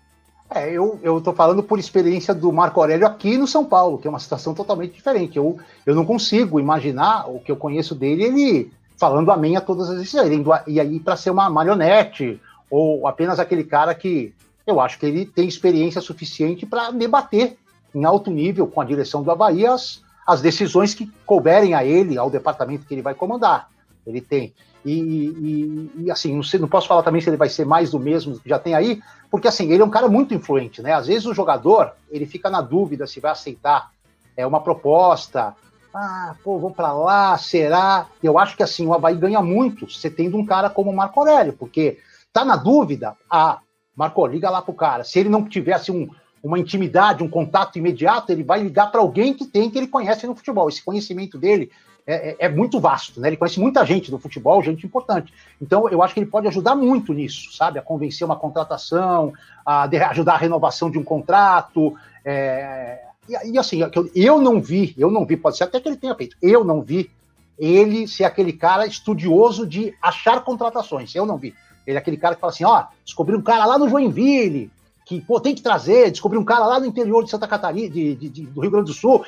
É, 0.55 0.70
eu, 0.70 1.00
eu 1.02 1.20
tô 1.20 1.32
falando 1.32 1.64
por 1.64 1.80
experiência 1.80 2.32
do 2.32 2.52
Marco 2.52 2.80
Aurélio 2.80 3.07
aqui 3.07 3.36
no 3.36 3.46
São 3.46 3.64
Paulo, 3.64 3.98
que 3.98 4.07
é 4.07 4.11
uma 4.11 4.20
situação 4.20 4.55
totalmente 4.55 4.94
diferente. 4.94 5.36
Eu, 5.36 5.59
eu 5.84 5.96
não 5.96 6.05
consigo 6.05 6.61
imaginar 6.61 7.28
o 7.28 7.40
que 7.40 7.50
eu 7.50 7.57
conheço 7.57 7.92
dele, 7.92 8.22
ele 8.22 8.72
falando 8.96 9.32
amém 9.32 9.57
a 9.57 9.61
todas 9.61 9.90
as 9.90 9.98
decisões. 9.98 10.30
E 10.68 10.78
aí 10.78 11.00
para 11.00 11.16
ser 11.16 11.30
uma 11.30 11.50
marionete, 11.50 12.40
ou 12.70 13.09
apenas 13.09 13.40
aquele 13.40 13.64
cara 13.64 13.96
que 13.96 14.32
eu 14.64 14.80
acho 14.80 14.96
que 14.98 15.07
ele 15.07 15.26
tem 15.26 15.48
experiência 15.48 16.00
suficiente 16.00 16.64
para 16.64 16.92
debater 16.92 17.57
em 17.92 18.05
alto 18.05 18.30
nível 18.30 18.68
com 18.68 18.80
a 18.80 18.84
direção 18.84 19.24
do 19.24 19.32
Havaí 19.32 19.66
as, 19.66 20.02
as 20.24 20.40
decisões 20.40 20.94
que 20.94 21.11
couberem 21.26 21.74
a 21.74 21.84
ele, 21.84 22.16
ao 22.16 22.30
departamento 22.30 22.86
que 22.86 22.94
ele 22.94 23.02
vai 23.02 23.14
comandar. 23.14 23.68
Ele 24.07 24.20
tem. 24.20 24.55
E, 24.84 24.92
e, 24.92 25.90
e, 26.05 26.11
assim, 26.11 26.34
não, 26.34 26.42
sei, 26.42 26.61
não 26.61 26.68
posso 26.68 26.86
falar 26.86 27.02
também 27.02 27.20
se 27.20 27.30
ele 27.30 27.38
vai 27.38 27.48
ser 27.48 27.64
mais 27.64 27.90
do 27.90 27.98
mesmo 27.98 28.38
que 28.38 28.48
já 28.48 28.59
tem 28.59 28.74
aí, 28.74 29.00
porque 29.30 29.48
assim, 29.48 29.72
ele 29.72 29.82
é 29.82 29.84
um 29.84 29.90
cara 29.90 30.09
muito 30.09 30.34
influente, 30.34 30.82
né? 30.82 30.92
Às 30.92 31.07
vezes 31.07 31.26
o 31.26 31.32
jogador, 31.32 31.92
ele 32.11 32.26
fica 32.26 32.50
na 32.50 32.61
dúvida 32.61 33.07
se 33.07 33.18
vai 33.18 33.32
aceitar 33.32 33.90
é, 34.36 34.46
uma 34.46 34.61
proposta, 34.61 35.55
ah, 35.94 36.34
pô, 36.44 36.59
vou 36.59 36.70
para 36.70 36.92
lá, 36.92 37.38
será? 37.38 38.09
Eu 38.22 38.38
acho 38.38 38.57
que 38.57 38.62
assim, 38.62 38.86
o 38.86 38.92
Havaí 38.92 39.14
ganha 39.14 39.40
muito 39.40 39.88
você 39.88 40.11
tendo 40.11 40.36
um 40.36 40.44
cara 40.44 40.68
como 40.68 40.90
o 40.90 40.96
Marco 40.96 41.20
Aurélio, 41.20 41.55
porque 41.55 41.98
tá 42.32 42.44
na 42.44 42.57
dúvida, 42.57 43.16
ah, 43.30 43.61
Marco, 43.96 44.26
liga 44.26 44.50
lá 44.50 44.61
pro 44.61 44.74
cara. 44.74 45.05
Se 45.05 45.18
ele 45.18 45.28
não 45.28 45.44
tivesse 45.44 45.92
um, 45.92 46.11
uma 46.42 46.59
intimidade, 46.59 47.22
um 47.22 47.28
contato 47.28 47.78
imediato, 47.78 48.32
ele 48.32 48.42
vai 48.42 48.62
ligar 48.62 48.90
para 48.90 49.00
alguém 49.00 49.32
que 49.32 49.46
tem, 49.46 49.70
que 49.70 49.78
ele 49.78 49.86
conhece 49.86 50.26
no 50.26 50.34
futebol. 50.34 50.68
Esse 50.68 50.84
conhecimento 50.84 51.38
dele 51.38 51.70
é, 52.07 52.30
é, 52.30 52.36
é, 52.40 52.48
muito 52.48 52.78
vasto, 52.78 53.20
né? 53.20 53.28
Ele 53.28 53.36
conhece 53.36 53.59
muita 53.59 53.84
gente 53.84 54.11
do 54.11 54.18
futebol, 54.18 54.62
gente 54.62 54.84
importante. 54.84 55.32
Então, 55.61 55.88
eu 55.88 56.02
acho 56.02 56.12
que 56.12 56.20
ele 56.20 56.30
pode 56.30 56.46
ajudar 56.48 56.74
muito 56.74 57.14
nisso, 57.14 57.55
sabe? 57.57 57.78
A 57.78 57.82
convencer 57.82 58.26
uma 58.26 58.36
contratação, 58.36 59.32
a 59.64 59.84
ajudar 59.84 60.34
a 60.34 60.38
renovação 60.38 60.90
de 60.90 60.98
um 60.98 61.02
contrato. 61.02 61.94
É, 62.24 63.00
e, 63.28 63.52
e, 63.52 63.59
assim, 63.59 63.80
eu, 63.80 64.11
eu 64.14 64.40
não 64.40 64.61
vi, 64.61 64.94
eu 64.98 65.11
não 65.11 65.24
vi, 65.24 65.36
pode 65.36 65.57
ser 65.57 65.64
até 65.64 65.80
que 65.80 65.88
ele 65.88 65.96
tenha 65.96 66.14
feito, 66.14 66.36
eu 66.42 66.62
não 66.62 66.82
vi 66.82 67.11
ele 67.59 68.07
ser 68.07 68.24
aquele 68.24 68.52
cara 68.52 68.86
estudioso 68.86 69.66
de 69.66 69.94
achar 70.02 70.42
contratações. 70.42 71.14
Eu 71.14 71.24
não 71.24 71.38
vi. 71.38 71.55
Ele 71.86 71.96
é 71.96 72.00
aquele 72.00 72.16
cara 72.16 72.34
que 72.34 72.40
fala 72.40 72.52
assim: 72.52 72.64
ó, 72.64 72.84
descobri 73.05 73.36
um 73.36 73.42
cara 73.42 73.64
lá 73.64 73.78
no 73.78 73.88
Joinville, 73.88 74.70
que 75.05 75.20
pô, 75.20 75.38
tem 75.38 75.55
que 75.55 75.62
trazer, 75.62 76.11
descobri 76.11 76.38
um 76.38 76.44
cara 76.44 76.66
lá 76.66 76.80
no 76.80 76.86
interior 76.86 77.22
de 77.22 77.30
Santa 77.30 77.46
Catarina, 77.46 77.90
de, 77.90 78.14
de, 78.14 78.28
de, 78.28 78.46
do 78.46 78.61
Rio 78.61 78.70
Grande 78.70 78.86
do 78.86 78.94
Sul, 78.94 79.24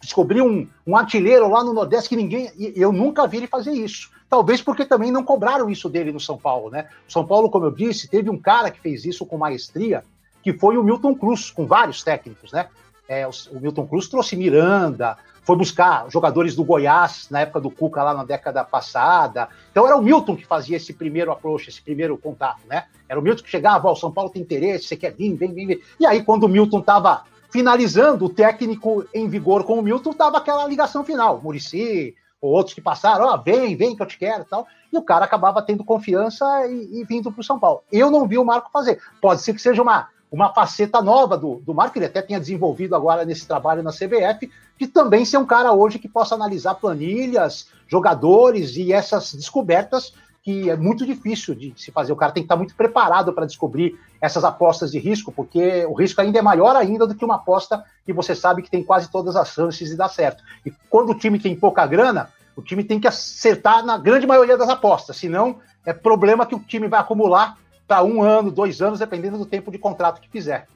descobri 0.00 0.42
um, 0.42 0.68
um 0.86 0.96
artilheiro 0.96 1.48
lá 1.48 1.64
no 1.64 1.72
Nordeste 1.72 2.10
que 2.10 2.16
ninguém. 2.16 2.50
Eu 2.76 2.92
nunca 2.92 3.26
vi 3.26 3.38
ele 3.38 3.46
fazer 3.46 3.72
isso. 3.72 4.10
Talvez 4.28 4.60
porque 4.60 4.84
também 4.84 5.10
não 5.10 5.24
cobraram 5.24 5.70
isso 5.70 5.88
dele 5.88 6.12
no 6.12 6.20
São 6.20 6.36
Paulo, 6.36 6.70
né? 6.70 6.88
São 7.08 7.26
Paulo, 7.26 7.50
como 7.50 7.66
eu 7.66 7.70
disse, 7.70 8.08
teve 8.08 8.28
um 8.28 8.38
cara 8.38 8.70
que 8.70 8.80
fez 8.80 9.04
isso 9.04 9.24
com 9.24 9.38
maestria, 9.38 10.04
que 10.42 10.52
foi 10.52 10.76
o 10.76 10.82
Milton 10.82 11.14
Cruz, 11.14 11.50
com 11.50 11.66
vários 11.66 12.02
técnicos, 12.02 12.52
né? 12.52 12.68
É, 13.08 13.26
o, 13.26 13.30
o 13.52 13.60
Milton 13.60 13.86
Cruz 13.86 14.08
trouxe 14.08 14.36
Miranda, 14.36 15.16
foi 15.44 15.56
buscar 15.56 16.10
jogadores 16.10 16.56
do 16.56 16.64
Goiás 16.64 17.28
na 17.30 17.40
época 17.40 17.60
do 17.60 17.70
Cuca 17.70 18.02
lá 18.02 18.14
na 18.14 18.24
década 18.24 18.64
passada. 18.64 19.48
Então 19.70 19.86
era 19.86 19.96
o 19.96 20.02
Milton 20.02 20.36
que 20.36 20.46
fazia 20.46 20.76
esse 20.76 20.92
primeiro 20.92 21.30
approach, 21.30 21.68
esse 21.68 21.82
primeiro 21.82 22.16
contato, 22.16 22.62
né? 22.66 22.84
Era 23.08 23.20
o 23.20 23.22
Milton 23.22 23.42
que 23.42 23.50
chegava, 23.50 23.88
ó, 23.88 23.92
o 23.92 23.96
São 23.96 24.10
Paulo 24.10 24.30
tem 24.30 24.42
interesse, 24.42 24.86
você 24.86 24.96
quer 24.96 25.12
vir, 25.12 25.34
vem, 25.34 25.52
vem, 25.52 25.66
vem. 25.66 25.80
E 26.00 26.06
aí 26.06 26.22
quando 26.22 26.44
o 26.44 26.48
Milton 26.48 26.80
estava 26.80 27.24
finalizando, 27.50 28.24
o 28.24 28.30
técnico 28.30 29.04
em 29.14 29.28
vigor 29.28 29.64
com 29.64 29.78
o 29.78 29.82
Milton 29.82 30.12
tava 30.12 30.38
aquela 30.38 30.66
ligação 30.66 31.04
final, 31.04 31.40
Murici, 31.40 32.14
ou 32.40 32.52
outros 32.52 32.74
que 32.74 32.80
passaram, 32.80 33.26
ó, 33.26 33.36
vem, 33.36 33.76
vem 33.76 33.94
que 33.94 34.02
eu 34.02 34.06
te 34.06 34.18
quero 34.18 34.44
tal. 34.44 34.66
E 34.92 34.98
o 34.98 35.02
cara 35.02 35.24
acabava 35.24 35.62
tendo 35.62 35.84
confiança 35.84 36.44
e, 36.66 37.00
e 37.00 37.04
vindo 37.04 37.30
para 37.30 37.40
o 37.40 37.44
São 37.44 37.58
Paulo. 37.58 37.82
Eu 37.90 38.10
não 38.10 38.26
vi 38.26 38.38
o 38.38 38.44
Marco 38.44 38.70
fazer. 38.72 39.00
Pode 39.20 39.40
ser 39.40 39.54
que 39.54 39.62
seja 39.62 39.82
uma 39.82 40.08
uma 40.30 40.52
faceta 40.52 41.00
nova 41.00 41.36
do, 41.36 41.56
do 41.64 41.74
Marco, 41.74 41.98
ele 41.98 42.06
até 42.06 42.20
tenha 42.20 42.40
desenvolvido 42.40 42.96
agora 42.96 43.24
nesse 43.24 43.46
trabalho 43.46 43.82
na 43.82 43.92
CBF, 43.92 44.50
de 44.78 44.86
também 44.86 45.24
ser 45.24 45.38
um 45.38 45.46
cara 45.46 45.72
hoje 45.72 45.98
que 45.98 46.08
possa 46.08 46.34
analisar 46.34 46.74
planilhas, 46.74 47.68
jogadores 47.86 48.76
e 48.76 48.92
essas 48.92 49.34
descobertas 49.34 50.12
que 50.44 50.68
é 50.68 50.76
muito 50.76 51.06
difícil 51.06 51.54
de 51.54 51.72
se 51.74 51.90
fazer. 51.90 52.12
O 52.12 52.16
cara 52.16 52.30
tem 52.30 52.42
que 52.42 52.44
estar 52.44 52.56
muito 52.56 52.74
preparado 52.74 53.32
para 53.32 53.46
descobrir 53.46 53.98
essas 54.20 54.44
apostas 54.44 54.92
de 54.92 54.98
risco, 54.98 55.32
porque 55.32 55.86
o 55.86 55.94
risco 55.94 56.20
ainda 56.20 56.38
é 56.38 56.42
maior 56.42 56.76
ainda 56.76 57.06
do 57.06 57.14
que 57.14 57.24
uma 57.24 57.36
aposta 57.36 57.82
que 58.04 58.12
você 58.12 58.34
sabe 58.34 58.60
que 58.60 58.70
tem 58.70 58.84
quase 58.84 59.10
todas 59.10 59.36
as 59.36 59.48
chances 59.48 59.88
de 59.88 59.96
dar 59.96 60.10
certo. 60.10 60.44
E 60.66 60.70
quando 60.90 61.10
o 61.12 61.18
time 61.18 61.38
tem 61.38 61.56
pouca 61.56 61.86
grana, 61.86 62.28
o 62.54 62.60
time 62.60 62.84
tem 62.84 63.00
que 63.00 63.08
acertar 63.08 63.84
na 63.86 63.96
grande 63.96 64.26
maioria 64.26 64.58
das 64.58 64.68
apostas, 64.68 65.16
senão 65.16 65.60
é 65.84 65.94
problema 65.94 66.44
que 66.44 66.54
o 66.54 66.60
time 66.60 66.88
vai 66.88 67.00
acumular 67.00 67.56
para 67.86 68.02
um 68.02 68.22
ano, 68.22 68.50
dois 68.50 68.80
anos, 68.80 68.98
dependendo 68.98 69.38
do 69.38 69.46
tempo 69.46 69.70
de 69.70 69.78
contrato 69.78 70.20
que 70.20 70.28
fizer. 70.28 70.66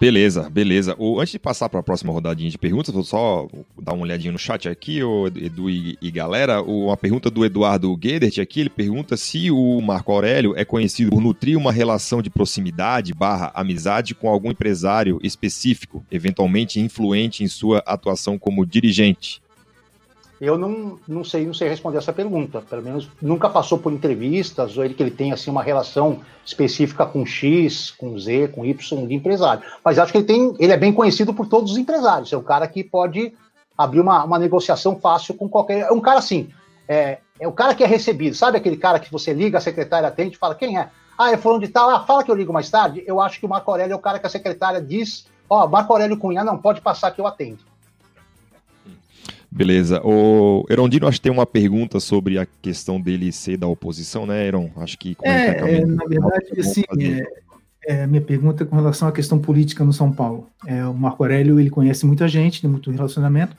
Beleza, 0.00 0.48
beleza. 0.48 0.96
O, 0.98 1.20
antes 1.20 1.32
de 1.32 1.38
passar 1.38 1.68
para 1.68 1.80
a 1.80 1.82
próxima 1.82 2.10
rodadinha 2.10 2.48
de 2.48 2.56
perguntas, 2.56 2.94
vou 2.94 3.04
só 3.04 3.46
dar 3.78 3.92
uma 3.92 4.04
olhadinha 4.04 4.32
no 4.32 4.38
chat 4.38 4.66
aqui, 4.66 5.02
o 5.02 5.26
Edu 5.26 5.68
e, 5.68 5.98
e 6.00 6.10
galera. 6.10 6.62
O, 6.62 6.86
uma 6.86 6.96
pergunta 6.96 7.30
do 7.30 7.44
Eduardo 7.44 7.98
Gedert 8.02 8.38
aqui, 8.38 8.60
ele 8.60 8.70
pergunta 8.70 9.14
se 9.14 9.50
o 9.50 9.78
Marco 9.82 10.10
Aurélio 10.10 10.54
é 10.56 10.64
conhecido 10.64 11.10
por 11.10 11.20
nutrir 11.20 11.58
uma 11.58 11.70
relação 11.70 12.22
de 12.22 12.30
proximidade 12.30 13.12
barra 13.12 13.52
amizade 13.54 14.14
com 14.14 14.30
algum 14.30 14.50
empresário 14.50 15.20
específico, 15.22 16.02
eventualmente 16.10 16.80
influente 16.80 17.44
em 17.44 17.48
sua 17.48 17.82
atuação 17.84 18.38
como 18.38 18.64
dirigente. 18.64 19.42
Eu 20.40 20.56
não, 20.56 20.98
não 21.06 21.22
sei, 21.22 21.44
não 21.44 21.52
sei 21.52 21.68
responder 21.68 21.98
essa 21.98 22.14
pergunta. 22.14 22.62
Pelo 22.62 22.82
menos 22.82 23.08
nunca 23.20 23.50
passou 23.50 23.78
por 23.78 23.92
entrevistas, 23.92 24.78
ou 24.78 24.84
ele 24.84 24.94
que 24.94 25.02
ele 25.02 25.10
tem 25.10 25.32
assim 25.32 25.50
uma 25.50 25.62
relação 25.62 26.20
específica 26.44 27.04
com 27.04 27.26
X, 27.26 27.90
com 27.90 28.18
Z, 28.18 28.48
com 28.48 28.64
Y 28.64 29.06
de 29.06 29.14
empresário. 29.14 29.62
Mas 29.84 29.98
acho 29.98 30.10
que 30.10 30.18
ele 30.18 30.26
tem, 30.26 30.56
ele 30.58 30.72
é 30.72 30.78
bem 30.78 30.94
conhecido 30.94 31.34
por 31.34 31.46
todos 31.46 31.72
os 31.72 31.78
empresários. 31.78 32.32
É 32.32 32.38
um 32.38 32.42
cara 32.42 32.66
que 32.66 32.82
pode 32.82 33.34
abrir 33.76 34.00
uma, 34.00 34.24
uma 34.24 34.38
negociação 34.38 34.98
fácil 34.98 35.34
com 35.34 35.46
qualquer. 35.46 35.80
É 35.80 35.92
um 35.92 36.00
cara 36.00 36.18
assim, 36.18 36.48
é, 36.88 37.18
é 37.38 37.46
o 37.46 37.52
cara 37.52 37.74
que 37.74 37.84
é 37.84 37.86
recebido. 37.86 38.34
Sabe 38.34 38.56
aquele 38.56 38.78
cara 38.78 38.98
que 38.98 39.12
você 39.12 39.34
liga, 39.34 39.58
a 39.58 39.60
secretária 39.60 40.08
atende 40.08 40.38
fala 40.38 40.54
quem 40.54 40.78
é? 40.78 40.88
Ah, 41.18 41.32
é 41.32 41.36
falando 41.36 41.60
de 41.60 41.68
tal, 41.68 41.90
ah, 41.90 42.00
fala 42.00 42.24
que 42.24 42.30
eu 42.30 42.34
ligo 42.34 42.50
mais 42.50 42.70
tarde. 42.70 43.04
Eu 43.06 43.20
acho 43.20 43.38
que 43.38 43.44
o 43.44 43.48
Marco 43.48 43.70
Aurélio 43.70 43.92
é 43.92 43.96
o 43.96 44.00
cara 44.00 44.18
que 44.18 44.26
a 44.26 44.30
secretária 44.30 44.80
diz, 44.80 45.26
ó, 45.50 45.64
oh, 45.64 45.68
Marco 45.68 45.92
Aurélio 45.92 46.16
Cunha, 46.16 46.42
não, 46.42 46.56
pode 46.56 46.80
passar 46.80 47.10
que 47.10 47.20
eu 47.20 47.26
atendo. 47.26 47.69
Beleza. 49.50 50.00
O 50.04 50.64
Erondino, 50.70 51.08
acho 51.08 51.18
que 51.18 51.24
tem 51.24 51.32
uma 51.32 51.46
pergunta 51.46 51.98
sobre 51.98 52.38
a 52.38 52.46
questão 52.46 53.00
dele 53.00 53.32
ser 53.32 53.56
da 53.56 53.66
oposição, 53.66 54.24
né, 54.24 54.46
Eron? 54.46 54.70
Acho 54.76 54.96
que. 54.96 55.16
É, 55.22 55.78
é, 55.78 55.84
na 55.84 56.04
verdade, 56.04 56.60
assim, 56.60 56.84
é, 57.00 58.02
é, 58.02 58.06
minha 58.06 58.22
pergunta 58.22 58.62
é 58.62 58.66
com 58.66 58.76
relação 58.76 59.08
à 59.08 59.12
questão 59.12 59.40
política 59.40 59.84
no 59.84 59.92
São 59.92 60.12
Paulo. 60.12 60.48
É, 60.64 60.84
o 60.86 60.94
Marco 60.94 61.24
Aurélio, 61.24 61.58
ele 61.58 61.68
conhece 61.68 62.06
muita 62.06 62.28
gente, 62.28 62.60
tem 62.60 62.70
muito 62.70 62.90
relacionamento, 62.92 63.56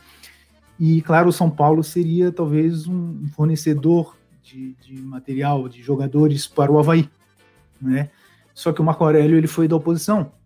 e, 0.80 1.02
claro, 1.02 1.30
o 1.30 1.34
São 1.34 1.50
Paulo 1.50 1.84
seria 1.84 2.32
talvez 2.32 2.88
um 2.88 3.28
fornecedor 3.36 4.18
de, 4.42 4.74
de 4.82 5.00
material, 5.02 5.68
de 5.68 5.82
jogadores 5.82 6.48
para 6.48 6.72
o 6.72 6.80
Havaí, 6.80 7.10
né? 7.82 8.10
Só 8.54 8.72
que 8.72 8.82
o 8.82 8.84
Marco 8.84 9.04
Aurélio, 9.04 9.38
ele 9.38 9.48
foi 9.48 9.68
da 9.68 9.76
oposição, 9.76 10.22
é, 10.22 10.41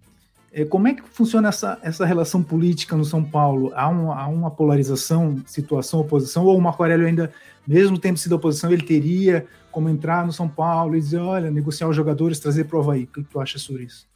como 0.63 0.87
é 0.87 0.93
que 0.93 1.01
funciona 1.01 1.49
essa, 1.49 1.77
essa 1.81 2.05
relação 2.05 2.41
política 2.41 2.95
no 2.95 3.03
São 3.03 3.21
Paulo? 3.21 3.73
Há, 3.75 3.89
um, 3.89 4.09
há 4.09 4.25
uma 4.27 4.49
polarização, 4.49 5.41
situação, 5.45 5.99
oposição, 5.99 6.45
ou 6.45 6.57
o 6.57 6.61
Marco 6.61 6.81
Aurélio 6.81 7.05
ainda, 7.05 7.29
mesmo 7.67 7.97
tendo 7.97 8.17
sido 8.17 8.35
oposição, 8.35 8.71
ele 8.71 8.83
teria 8.83 9.45
como 9.69 9.89
entrar 9.89 10.25
no 10.25 10.31
São 10.31 10.47
Paulo 10.47 10.95
e 10.95 11.01
dizer, 11.01 11.19
olha, 11.19 11.51
negociar 11.51 11.89
os 11.89 11.95
jogadores, 11.95 12.39
trazer 12.39 12.63
para 12.63 12.79
o? 12.79 12.89
O 12.89 13.05
que 13.05 13.23
tu 13.23 13.41
acha 13.41 13.59
sobre 13.59 13.83
isso? 13.83 14.07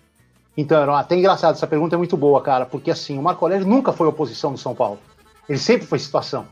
Então, 0.55 0.93
até 0.93 1.17
engraçado, 1.17 1.55
essa 1.55 1.67
pergunta 1.67 1.95
é 1.95 1.97
muito 1.97 2.15
boa, 2.15 2.41
cara, 2.41 2.65
porque 2.65 2.89
assim, 2.89 3.17
o 3.17 3.21
Marco 3.21 3.43
Aurélio 3.43 3.67
nunca 3.67 3.91
foi 3.91 4.07
oposição 4.07 4.51
no 4.51 4.57
São 4.57 4.73
Paulo. 4.73 4.97
Ele 5.49 5.59
sempre 5.59 5.85
foi 5.85 5.99
situação. 5.99 6.45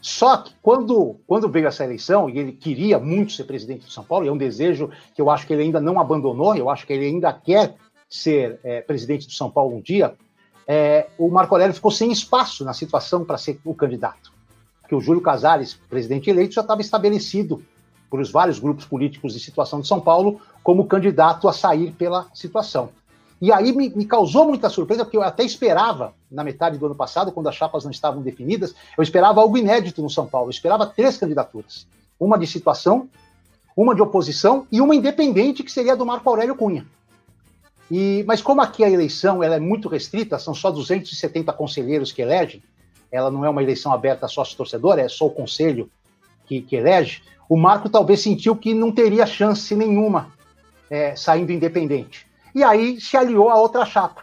Só 0.00 0.38
que 0.38 0.54
quando, 0.62 1.16
quando 1.26 1.48
veio 1.48 1.66
essa 1.66 1.84
eleição, 1.84 2.30
e 2.30 2.38
ele 2.38 2.52
queria 2.52 2.98
muito 2.98 3.32
ser 3.32 3.44
presidente 3.44 3.86
de 3.86 3.92
São 3.92 4.02
Paulo, 4.02 4.24
e 4.24 4.28
é 4.28 4.32
um 4.32 4.38
desejo 4.38 4.90
que 5.14 5.20
eu 5.20 5.28
acho 5.30 5.46
que 5.46 5.52
ele 5.52 5.62
ainda 5.62 5.80
não 5.80 6.00
abandonou, 6.00 6.56
eu 6.56 6.70
acho 6.70 6.86
que 6.86 6.92
ele 6.92 7.06
ainda 7.06 7.32
quer 7.32 7.76
ser 8.12 8.60
é, 8.62 8.82
presidente 8.82 9.26
do 9.26 9.32
São 9.32 9.50
Paulo 9.50 9.74
um 9.74 9.80
dia, 9.80 10.14
é, 10.66 11.08
o 11.16 11.30
Marco 11.30 11.54
Aurélio 11.54 11.74
ficou 11.74 11.90
sem 11.90 12.12
espaço 12.12 12.62
na 12.62 12.74
situação 12.74 13.24
para 13.24 13.38
ser 13.38 13.58
o 13.64 13.74
candidato. 13.74 14.30
Porque 14.82 14.94
o 14.94 15.00
Júlio 15.00 15.22
Casares, 15.22 15.74
presidente 15.88 16.28
eleito, 16.28 16.54
já 16.54 16.60
estava 16.60 16.82
estabelecido 16.82 17.62
por 18.10 18.20
os 18.20 18.30
vários 18.30 18.58
grupos 18.58 18.84
políticos 18.84 19.32
de 19.32 19.40
situação 19.40 19.80
de 19.80 19.88
São 19.88 19.98
Paulo 19.98 20.38
como 20.62 20.86
candidato 20.86 21.48
a 21.48 21.52
sair 21.54 21.92
pela 21.92 22.26
situação. 22.34 22.90
E 23.40 23.50
aí 23.50 23.72
me, 23.72 23.88
me, 23.88 24.04
causou 24.04 24.46
muita 24.46 24.68
surpresa, 24.68 25.04
porque 25.04 25.16
eu 25.16 25.22
até 25.22 25.42
esperava, 25.42 26.12
na 26.30 26.44
metade 26.44 26.76
do 26.76 26.86
ano 26.86 26.94
passado, 26.94 27.32
quando 27.32 27.48
as 27.48 27.54
chapas 27.54 27.82
não 27.82 27.90
estavam 27.90 28.20
definidas, 28.22 28.74
eu 28.96 29.02
esperava 29.02 29.40
algo 29.40 29.56
inédito 29.56 30.02
no 30.02 30.10
São 30.10 30.26
Paulo. 30.26 30.48
Eu 30.48 30.52
esperava 30.52 30.86
três 30.86 31.16
candidaturas. 31.16 31.86
Uma 32.20 32.38
de 32.38 32.46
situação, 32.46 33.08
uma 33.74 33.94
de 33.94 34.02
oposição 34.02 34.66
e 34.70 34.80
uma 34.80 34.94
independente, 34.94 35.62
que 35.64 35.72
seria 35.72 35.96
do 35.96 36.04
Marco 36.04 36.28
Aurélio 36.28 36.54
Cunha. 36.54 36.86
E, 37.92 38.24
mas 38.26 38.40
como 38.40 38.62
aqui 38.62 38.82
a 38.82 38.90
eleição 38.90 39.42
ela 39.42 39.56
é 39.56 39.60
muito 39.60 39.86
restrita, 39.86 40.38
são 40.38 40.54
só 40.54 40.70
270 40.70 41.52
conselheiros 41.52 42.10
que 42.10 42.22
elegem, 42.22 42.62
ela 43.10 43.30
não 43.30 43.44
é 43.44 43.50
uma 43.50 43.62
eleição 43.62 43.92
aberta 43.92 44.26
sócio-torcedor, 44.26 44.98
é 44.98 45.10
só 45.10 45.26
o 45.26 45.30
conselho 45.30 45.90
que, 46.46 46.62
que, 46.62 46.74
elege, 46.74 47.22
o 47.46 47.54
Marco 47.54 47.90
talvez 47.90 48.22
sentiu 48.22 48.56
que 48.56 48.72
não 48.72 48.90
teria 48.90 49.26
chance 49.26 49.76
nenhuma 49.76 50.32
é, 50.88 51.14
saindo 51.14 51.52
independente. 51.52 52.26
E 52.54 52.64
aí 52.64 52.98
se 52.98 53.14
aliou 53.14 53.50
a 53.50 53.56
outra 53.56 53.84
chapa. 53.84 54.22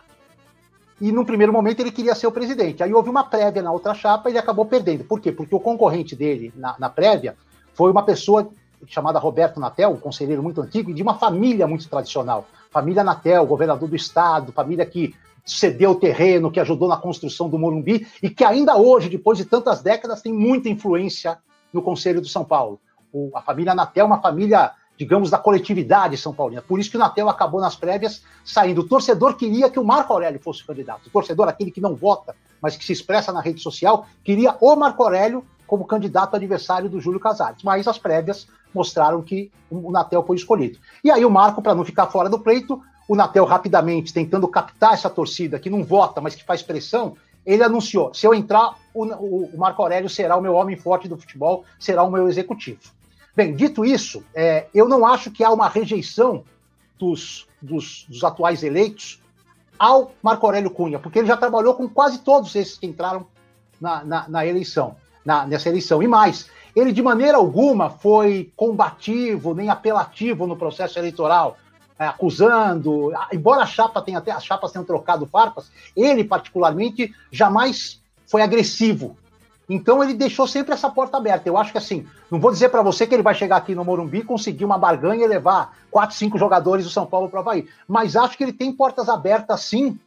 E 1.00 1.12
num 1.12 1.24
primeiro 1.24 1.54
momento 1.54 1.80
ele 1.80 1.92
queria 1.92 2.16
ser 2.16 2.26
o 2.26 2.32
presidente. 2.32 2.82
Aí 2.82 2.92
houve 2.92 3.12
uma 3.12 3.24
prévia 3.24 3.62
na 3.62 3.72
outra 3.72 3.94
chapa 3.94 4.30
e 4.30 4.32
ele 4.32 4.40
acabou 4.40 4.66
perdendo. 4.66 5.04
Por 5.04 5.22
quê? 5.22 5.32
Porque 5.32 5.54
o 5.54 5.60
concorrente 5.60 6.16
dele 6.16 6.52
na, 6.56 6.76
na 6.80 6.90
prévia 6.90 7.38
foi 7.76 7.92
uma 7.92 8.02
pessoa 8.02 8.50
chamada 8.88 9.20
Roberto 9.20 9.60
Natel, 9.60 9.92
um 9.92 9.98
conselheiro 9.98 10.42
muito 10.42 10.60
antigo 10.60 10.90
e 10.90 10.94
de 10.96 11.04
uma 11.04 11.20
família 11.20 11.68
muito 11.68 11.88
tradicional. 11.88 12.48
Família 12.70 13.04
Natel, 13.04 13.46
governador 13.46 13.90
do 13.90 13.96
estado, 13.96 14.52
família 14.52 14.86
que 14.86 15.16
cedeu 15.46 15.92
o 15.92 15.96
terreno, 15.96 16.52
que 16.52 16.60
ajudou 16.60 16.88
na 16.88 16.98
construção 16.98 17.50
do 17.50 17.58
Morumbi 17.58 18.08
e 18.22 18.30
que 18.30 18.44
ainda 18.44 18.78
hoje, 18.78 19.10
depois 19.10 19.38
de 19.38 19.46
tantas 19.46 19.82
décadas, 19.82 20.22
tem 20.22 20.32
muita 20.32 20.70
influência 20.70 21.40
no 21.74 21.82
Conselho 21.82 22.22
de 22.22 22.30
São 22.30 22.46
Paulo. 22.46 22.80
O, 23.12 23.32
a 23.34 23.42
família 23.42 23.74
Natel 23.74 24.04
é 24.04 24.08
uma 24.08 24.22
família, 24.22 24.72
digamos, 24.96 25.32
da 25.32 25.38
coletividade 25.38 26.18
São 26.18 26.34
Paulina. 26.34 26.62
Por 26.62 26.80
isso 26.80 26.92
que 26.92 26.98
o 26.98 27.00
Natel 27.00 27.30
acabou 27.30 27.60
nas 27.60 27.76
prévias 27.76 28.24
saindo. 28.46 28.82
O 28.82 28.88
torcedor 28.88 29.36
queria 29.36 29.70
que 29.70 29.80
o 29.80 29.84
Marco 29.84 30.14
Aurélio 30.14 30.40
fosse 30.40 30.64
candidato. 30.64 31.08
O 31.08 31.10
torcedor, 31.10 31.48
aquele 31.48 31.72
que 31.72 31.82
não 31.82 31.96
vota, 31.96 32.36
mas 32.62 32.78
que 32.78 32.86
se 32.86 32.94
expressa 32.94 33.32
na 33.32 33.42
rede 33.42 33.62
social, 33.62 34.06
queria 34.24 34.56
o 34.62 34.76
Marco 34.76 35.02
Aurélio 35.02 35.44
como 35.70 35.86
candidato 35.86 36.36
adversário 36.36 36.90
do 36.90 37.00
Júlio 37.00 37.20
Casares. 37.20 37.62
Mas 37.64 37.88
as 37.88 38.00
prévias 38.00 38.48
mostraram 38.74 39.22
que 39.22 39.52
o 39.70 39.92
Natel 39.92 40.24
foi 40.24 40.36
escolhido. 40.36 40.80
E 41.04 41.12
aí 41.12 41.24
o 41.24 41.30
Marco, 41.30 41.62
para 41.62 41.76
não 41.76 41.86
ficar 41.86 42.08
fora 42.08 42.28
do 42.28 42.40
pleito, 42.40 42.82
o 43.08 43.16
Natel 43.16 43.46
rapidamente, 43.46 44.12
tentando 44.12 44.48
captar 44.48 44.94
essa 44.94 45.10
torcida 45.10 45.60
que 45.60 45.70
não 45.70 45.84
vota, 45.84 46.20
mas 46.20 46.34
que 46.34 46.44
faz 46.44 46.64
pressão, 46.64 47.16
ele 47.46 47.64
anunciou: 47.64 48.12
se 48.14 48.26
eu 48.26 48.34
entrar, 48.34 48.76
o, 48.94 49.06
o, 49.06 49.58
Marco 49.58 49.82
Aurélio 49.82 50.10
será 50.10 50.36
o 50.36 50.42
meu 50.42 50.56
homem 50.56 50.76
forte 50.76 51.08
do 51.08 51.18
futebol, 51.18 51.64
será 51.80 52.04
o 52.04 52.12
meu 52.12 52.28
executivo. 52.28 52.82
Bem, 53.36 53.56
dito 53.56 53.86
isso, 53.86 54.24
é, 54.34 54.68
eu 54.74 54.90
não 54.90 55.06
acho 55.06 55.30
que 55.30 55.44
há 55.44 55.52
uma 55.52 55.70
rejeição 55.70 56.44
dos, 56.98 57.48
dos, 57.62 58.06
dos, 58.10 58.24
atuais 58.24 58.64
eleitos 58.64 59.22
ao 59.78 60.12
Marco 60.22 60.46
Aurélio 60.46 60.72
Cunha, 60.72 61.00
porque 61.00 61.20
ele 61.20 61.28
já 61.28 61.38
trabalhou 61.38 61.76
com 61.76 61.88
quase 61.88 62.20
todos 62.20 62.54
esses 62.56 62.78
que 62.78 62.88
entraram 62.88 63.26
na, 63.80 64.04
na, 64.04 64.28
na 64.28 64.46
eleição, 64.46 64.96
na, 65.26 65.46
nessa 65.46 65.70
eleição. 65.70 66.02
E 66.02 66.08
mais, 66.08 66.50
ele 66.76 66.92
de 66.92 67.02
maneira 67.02 67.38
alguma 67.38 67.90
foi 67.90 68.52
combativo 68.56 69.54
nem 69.54 69.70
apelativo 69.70 70.48
no 70.48 70.56
processo 70.56 71.00
eleitoral, 71.00 71.58
é, 71.98 72.06
acusando, 72.06 73.12
embora 73.34 73.64
a 73.64 73.66
chapa 73.66 74.02
tenha 74.02 74.20
até 74.20 74.32
as 74.32 74.46
chapas 74.46 74.72
tenham 74.72 74.86
trocado 74.86 75.26
farpas, 75.26 75.70
ele 75.96 76.24
particularmente 76.24 77.14
jamais 77.32 78.02
foi 78.26 78.42
agressivo. 78.42 79.18
Então 79.70 80.04
ele 80.04 80.14
deixou 80.16 80.48
sempre 80.48 80.74
essa 80.74 80.90
porta 80.90 81.18
aberta. 81.18 81.48
Eu 81.48 81.58
acho 81.58 81.72
que 81.72 81.78
assim, 81.78 82.08
não 82.32 82.40
vou 82.40 82.52
dizer 82.52 82.70
para 82.70 82.82
você 82.82 83.06
que 83.06 83.14
ele 83.14 83.22
vai 83.22 83.36
chegar 83.36 83.58
aqui 83.58 83.76
no 83.76 83.86
Morumbi, 83.86 84.24
conseguir 84.24 84.66
uma 84.66 84.78
barganha 84.78 85.26
e 85.26 85.28
levar 85.28 85.78
quatro, 85.92 86.16
cinco 86.16 86.40
jogadores 86.40 86.86
do 86.86 86.92
São 86.92 87.06
Paulo 87.06 87.30
para 87.30 87.38
o 87.38 87.42
Havaí, 87.42 87.68
mas 87.88 88.16
acho 88.16 88.36
que 88.36 88.44
ele 88.44 88.54
tem 88.54 88.72
portas 88.72 89.10
abertas 89.10 89.62
sim 89.62 90.00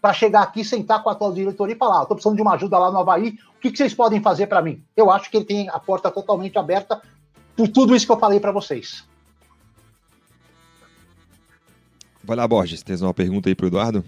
para 0.00 0.14
chegar 0.14 0.42
aqui, 0.42 0.64
sentar 0.64 1.02
com 1.02 1.08
a 1.08 1.12
atual 1.12 1.32
diretoria 1.32 1.74
e 1.74 1.78
falar: 1.78 2.02
estou 2.02 2.16
precisando 2.16 2.36
de 2.36 2.42
uma 2.42 2.54
ajuda 2.54 2.78
lá 2.78 2.90
no 2.90 2.98
Havaí, 2.98 3.38
o 3.56 3.60
que, 3.60 3.70
que 3.70 3.78
vocês 3.78 3.94
podem 3.94 4.20
fazer 4.20 4.46
para 4.46 4.62
mim? 4.62 4.82
Eu 4.96 5.10
acho 5.10 5.30
que 5.30 5.36
ele 5.36 5.44
tem 5.44 5.68
a 5.68 5.78
porta 5.78 6.10
totalmente 6.10 6.58
aberta 6.58 7.00
por 7.56 7.68
tudo 7.68 7.94
isso 7.94 8.06
que 8.06 8.12
eu 8.12 8.18
falei 8.18 8.38
para 8.38 8.52
vocês. 8.52 9.04
Vai 12.22 12.36
lá, 12.36 12.46
Borges, 12.46 12.82
tem 12.82 12.94
uma 12.96 13.14
pergunta 13.14 13.48
aí 13.48 13.54
para 13.54 13.64
o 13.64 13.68
Eduardo? 13.68 14.04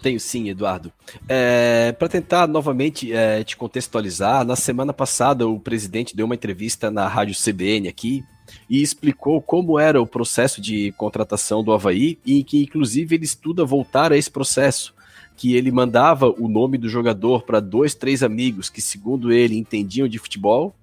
Tenho 0.00 0.20
sim, 0.20 0.48
Eduardo. 0.48 0.92
É, 1.28 1.90
para 1.98 2.08
tentar 2.08 2.46
novamente 2.46 3.12
é, 3.12 3.42
te 3.42 3.56
contextualizar, 3.56 4.44
na 4.44 4.54
semana 4.54 4.92
passada 4.92 5.48
o 5.48 5.58
presidente 5.58 6.14
deu 6.14 6.26
uma 6.26 6.34
entrevista 6.34 6.90
na 6.90 7.08
rádio 7.08 7.34
CBN 7.34 7.88
aqui 7.88 8.24
e 8.70 8.80
explicou 8.80 9.42
como 9.42 9.78
era 9.78 10.00
o 10.00 10.06
processo 10.06 10.60
de 10.60 10.92
contratação 10.92 11.64
do 11.64 11.72
Havaí 11.72 12.18
e 12.24 12.44
que, 12.44 12.62
inclusive, 12.62 13.16
ele 13.16 13.24
estuda 13.24 13.64
voltar 13.64 14.12
a 14.12 14.16
esse 14.16 14.30
processo 14.30 14.94
que 15.36 15.54
ele 15.54 15.70
mandava 15.70 16.28
o 16.30 16.48
nome 16.48 16.78
do 16.78 16.88
jogador 16.88 17.42
para 17.42 17.60
dois, 17.60 17.94
três 17.94 18.22
amigos 18.22 18.70
que, 18.70 18.80
segundo 18.80 19.30
ele, 19.30 19.56
entendiam 19.56 20.08
de 20.08 20.18
futebol. 20.18 20.74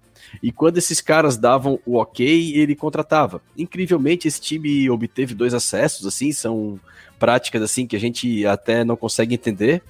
E 0.42 0.52
quando 0.52 0.78
esses 0.78 1.02
caras 1.02 1.38
davam 1.38 1.80
o 1.86 1.98
ok, 1.98 2.56
ele 2.56 2.76
contratava. 2.76 3.42
Incrivelmente, 3.58 4.28
esse 4.28 4.40
time 4.40 4.90
obteve 4.90 5.34
dois 5.34 5.54
acessos, 5.54 6.06
assim, 6.06 6.32
são 6.32 6.80
práticas 7.20 7.62
assim 7.62 7.88
que 7.88 7.96
a 7.96 8.00
gente 8.00 8.46
até 8.46 8.84
não 8.84 8.96
consegue 8.96 9.34
entender, 9.34 9.82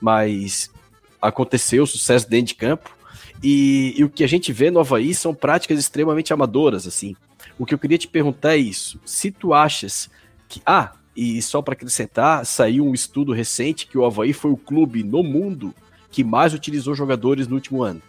mas 0.00 0.70
aconteceu 1.20 1.86
sucesso 1.86 2.28
dentro 2.28 2.48
de 2.48 2.54
campo. 2.54 2.96
E, 3.42 3.94
e, 3.96 4.04
o 4.04 4.08
que 4.08 4.22
a 4.22 4.26
gente 4.28 4.52
vê 4.52 4.70
no 4.70 4.78
Havaí 4.78 5.14
são 5.14 5.34
práticas 5.34 5.78
extremamente 5.78 6.32
amadoras, 6.32 6.86
assim. 6.86 7.16
O 7.58 7.66
que 7.66 7.74
eu 7.74 7.78
queria 7.78 7.98
te 7.98 8.06
perguntar 8.06 8.54
é 8.54 8.58
isso: 8.58 9.00
se 9.04 9.30
tu 9.30 9.52
achas 9.52 10.08
que. 10.48 10.62
Ah, 10.64 10.92
e 11.16 11.40
só 11.42 11.60
para 11.60 11.74
acrescentar, 11.74 12.44
saiu 12.46 12.86
um 12.86 12.94
estudo 12.94 13.32
recente 13.32 13.86
que 13.86 13.98
o 13.98 14.04
Havaí 14.04 14.32
foi 14.32 14.50
o 14.50 14.56
clube 14.56 15.02
no 15.02 15.22
mundo 15.22 15.74
que 16.10 16.22
mais 16.22 16.54
utilizou 16.54 16.94
jogadores 16.94 17.48
no 17.48 17.54
último 17.54 17.82
ano. 17.82 18.02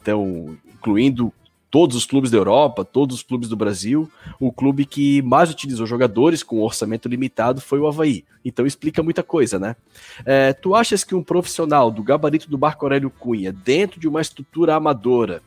Então, 0.00 0.56
incluindo 0.74 1.32
todos 1.70 1.96
os 1.96 2.04
clubes 2.04 2.30
da 2.30 2.36
Europa, 2.36 2.84
todos 2.84 3.16
os 3.16 3.22
clubes 3.22 3.48
do 3.48 3.56
Brasil, 3.56 4.10
o 4.40 4.50
clube 4.50 4.84
que 4.84 5.22
mais 5.22 5.50
utilizou 5.50 5.86
jogadores 5.86 6.42
com 6.42 6.60
orçamento 6.60 7.08
limitado 7.08 7.60
foi 7.60 7.78
o 7.78 7.86
Havaí. 7.86 8.24
Então 8.44 8.66
explica 8.66 9.02
muita 9.02 9.22
coisa, 9.22 9.58
né? 9.58 9.76
É, 10.24 10.52
tu 10.52 10.74
achas 10.74 11.04
que 11.04 11.14
um 11.14 11.22
profissional 11.22 11.90
do 11.90 12.02
gabarito 12.02 12.50
do 12.50 12.58
Marco 12.58 12.84
Aurélio 12.84 13.10
Cunha, 13.10 13.52
dentro 13.52 14.00
de 14.00 14.08
uma 14.08 14.20
estrutura 14.20 14.74
amadora, 14.74 15.42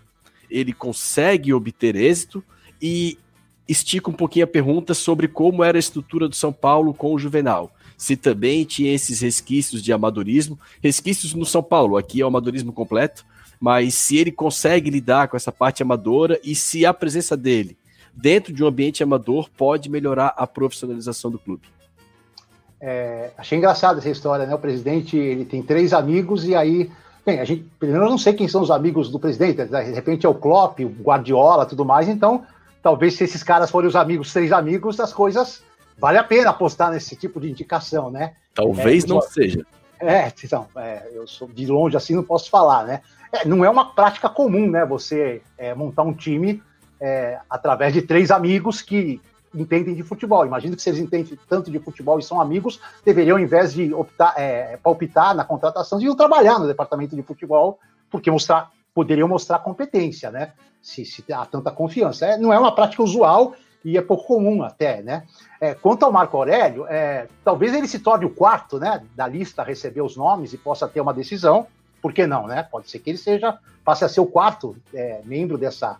ele 0.49 0.71
consegue 0.71 1.53
obter 1.53 1.95
êxito? 1.95 2.43
E 2.81 3.17
estica 3.67 4.09
um 4.09 4.13
pouquinho 4.13 4.45
a 4.45 4.47
pergunta 4.47 4.93
sobre 4.93 5.27
como 5.27 5.63
era 5.63 5.77
a 5.77 5.79
estrutura 5.79 6.27
do 6.27 6.35
São 6.35 6.51
Paulo 6.51 6.93
com 6.93 7.13
o 7.13 7.19
Juvenal. 7.19 7.71
Se 7.97 8.17
também 8.17 8.65
tinha 8.65 8.93
esses 8.93 9.21
resquícios 9.21 9.81
de 9.81 9.93
amadorismo, 9.93 10.59
resquícios 10.81 11.33
no 11.33 11.45
São 11.45 11.63
Paulo, 11.63 11.97
aqui 11.97 12.21
é 12.21 12.25
o 12.25 12.27
amadorismo 12.27 12.73
completo, 12.73 13.25
mas 13.59 13.93
se 13.93 14.17
ele 14.17 14.31
consegue 14.31 14.89
lidar 14.89 15.27
com 15.27 15.37
essa 15.37 15.51
parte 15.51 15.81
amadora 15.81 16.39
e 16.43 16.53
se 16.53 16.85
a 16.85 16.93
presença 16.93 17.37
dele 17.37 17.77
dentro 18.13 18.53
de 18.53 18.63
um 18.63 18.67
ambiente 18.67 19.01
amador 19.01 19.49
pode 19.57 19.89
melhorar 19.89 20.33
a 20.37 20.45
profissionalização 20.45 21.31
do 21.31 21.39
clube. 21.39 21.63
É, 22.79 23.31
achei 23.37 23.57
engraçada 23.57 23.99
essa 23.99 24.09
história, 24.09 24.45
né? 24.45 24.53
O 24.53 24.59
presidente 24.59 25.17
ele 25.17 25.45
tem 25.45 25.63
três 25.63 25.93
amigos 25.93 26.45
e 26.45 26.53
aí, 26.53 26.91
bem, 27.25 27.39
a 27.39 27.45
gente 27.45 27.65
primeiro 27.79 28.03
eu 28.03 28.09
não 28.09 28.17
sei 28.17 28.33
quem 28.33 28.47
são 28.47 28.61
os 28.61 28.69
amigos 28.69 29.09
do 29.09 29.17
presidente, 29.17 29.63
de 29.65 29.93
repente 29.93 30.25
é 30.25 30.29
o 30.29 30.35
Klopp, 30.35 30.81
o 30.81 30.89
Guardiola, 31.01 31.65
tudo 31.65 31.85
mais, 31.85 32.09
então 32.09 32.45
talvez 32.83 33.15
se 33.15 33.23
esses 33.23 33.41
caras 33.41 33.71
forem 33.71 33.87
os 33.87 33.95
amigos, 33.95 34.31
três 34.31 34.51
amigos, 34.51 34.99
as 34.99 35.13
coisas 35.13 35.63
vale 35.97 36.17
a 36.17 36.23
pena 36.23 36.49
apostar 36.49 36.91
nesse 36.91 37.15
tipo 37.15 37.39
de 37.39 37.49
indicação, 37.49 38.11
né? 38.11 38.33
Talvez 38.53 39.05
é, 39.05 39.07
não 39.07 39.21
seja. 39.21 39.65
É, 39.99 40.31
então, 40.43 40.67
é, 40.75 41.09
eu 41.13 41.25
sou 41.25 41.47
de 41.47 41.65
longe 41.65 41.95
assim, 41.95 42.13
não 42.13 42.23
posso 42.23 42.49
falar, 42.49 42.83
né? 42.85 43.01
É, 43.31 43.47
não 43.47 43.63
é 43.63 43.69
uma 43.69 43.93
prática 43.95 44.29
comum, 44.29 44.69
né? 44.69 44.85
Você 44.85 45.41
é, 45.57 45.73
montar 45.73 46.03
um 46.03 46.13
time 46.13 46.61
é, 46.99 47.39
através 47.49 47.93
de 47.93 48.01
três 48.01 48.29
amigos 48.29 48.81
que 48.81 49.21
entendem 49.55 49.95
de 49.95 50.03
futebol. 50.03 50.45
Imagino 50.45 50.75
que 50.75 50.81
se 50.81 50.89
eles 50.89 50.99
entendem 50.99 51.39
tanto 51.47 51.71
de 51.71 51.79
futebol 51.79 52.19
e 52.19 52.23
são 52.23 52.41
amigos, 52.41 52.81
deveriam, 53.05 53.37
ao 53.37 53.43
invés 53.43 53.73
de 53.73 53.93
optar, 53.93 54.33
é, 54.35 54.77
palpitar 54.77 55.33
na 55.33 55.45
contratação, 55.45 55.99
de 55.99 56.13
trabalhar 56.17 56.59
no 56.59 56.67
departamento 56.67 57.15
de 57.15 57.23
futebol, 57.23 57.79
porque 58.09 58.29
mostrar, 58.29 58.71
poderiam 58.93 59.27
mostrar 59.27 59.59
competência, 59.59 60.29
né? 60.29 60.53
se, 60.83 61.05
se 61.05 61.23
há 61.31 61.45
tanta 61.45 61.71
confiança. 61.71 62.25
É, 62.25 62.37
não 62.37 62.51
é 62.51 62.59
uma 62.59 62.75
prática 62.75 63.01
usual 63.01 63.55
e 63.83 63.97
é 63.97 64.01
pouco 64.01 64.27
comum 64.27 64.61
até, 64.61 65.01
né? 65.01 65.23
É, 65.59 65.73
quanto 65.73 66.03
ao 66.03 66.11
Marco 66.11 66.35
Aurélio, 66.35 66.85
é, 66.87 67.27
talvez 67.43 67.73
ele 67.73 67.87
se 67.87 67.99
torne 67.99 68.25
o 68.25 68.29
quarto, 68.29 68.77
né, 68.77 69.01
da 69.15 69.25
lista 69.25 69.61
a 69.61 69.65
receber 69.65 70.01
os 70.01 70.17
nomes 70.17 70.51
e 70.51 70.57
possa 70.57 70.87
ter 70.87 70.99
uma 70.99 71.13
decisão. 71.13 71.65
Por 72.01 72.11
que 72.11 72.27
não, 72.27 72.47
né? 72.47 72.63
Pode 72.69 72.91
ser 72.91 72.99
que 72.99 73.09
ele 73.09 73.17
seja 73.17 73.57
passe 73.83 74.03
a 74.03 74.09
ser 74.09 74.19
o 74.19 74.25
quarto 74.25 74.75
é, 74.93 75.21
membro 75.23 75.57
dessa 75.57 75.97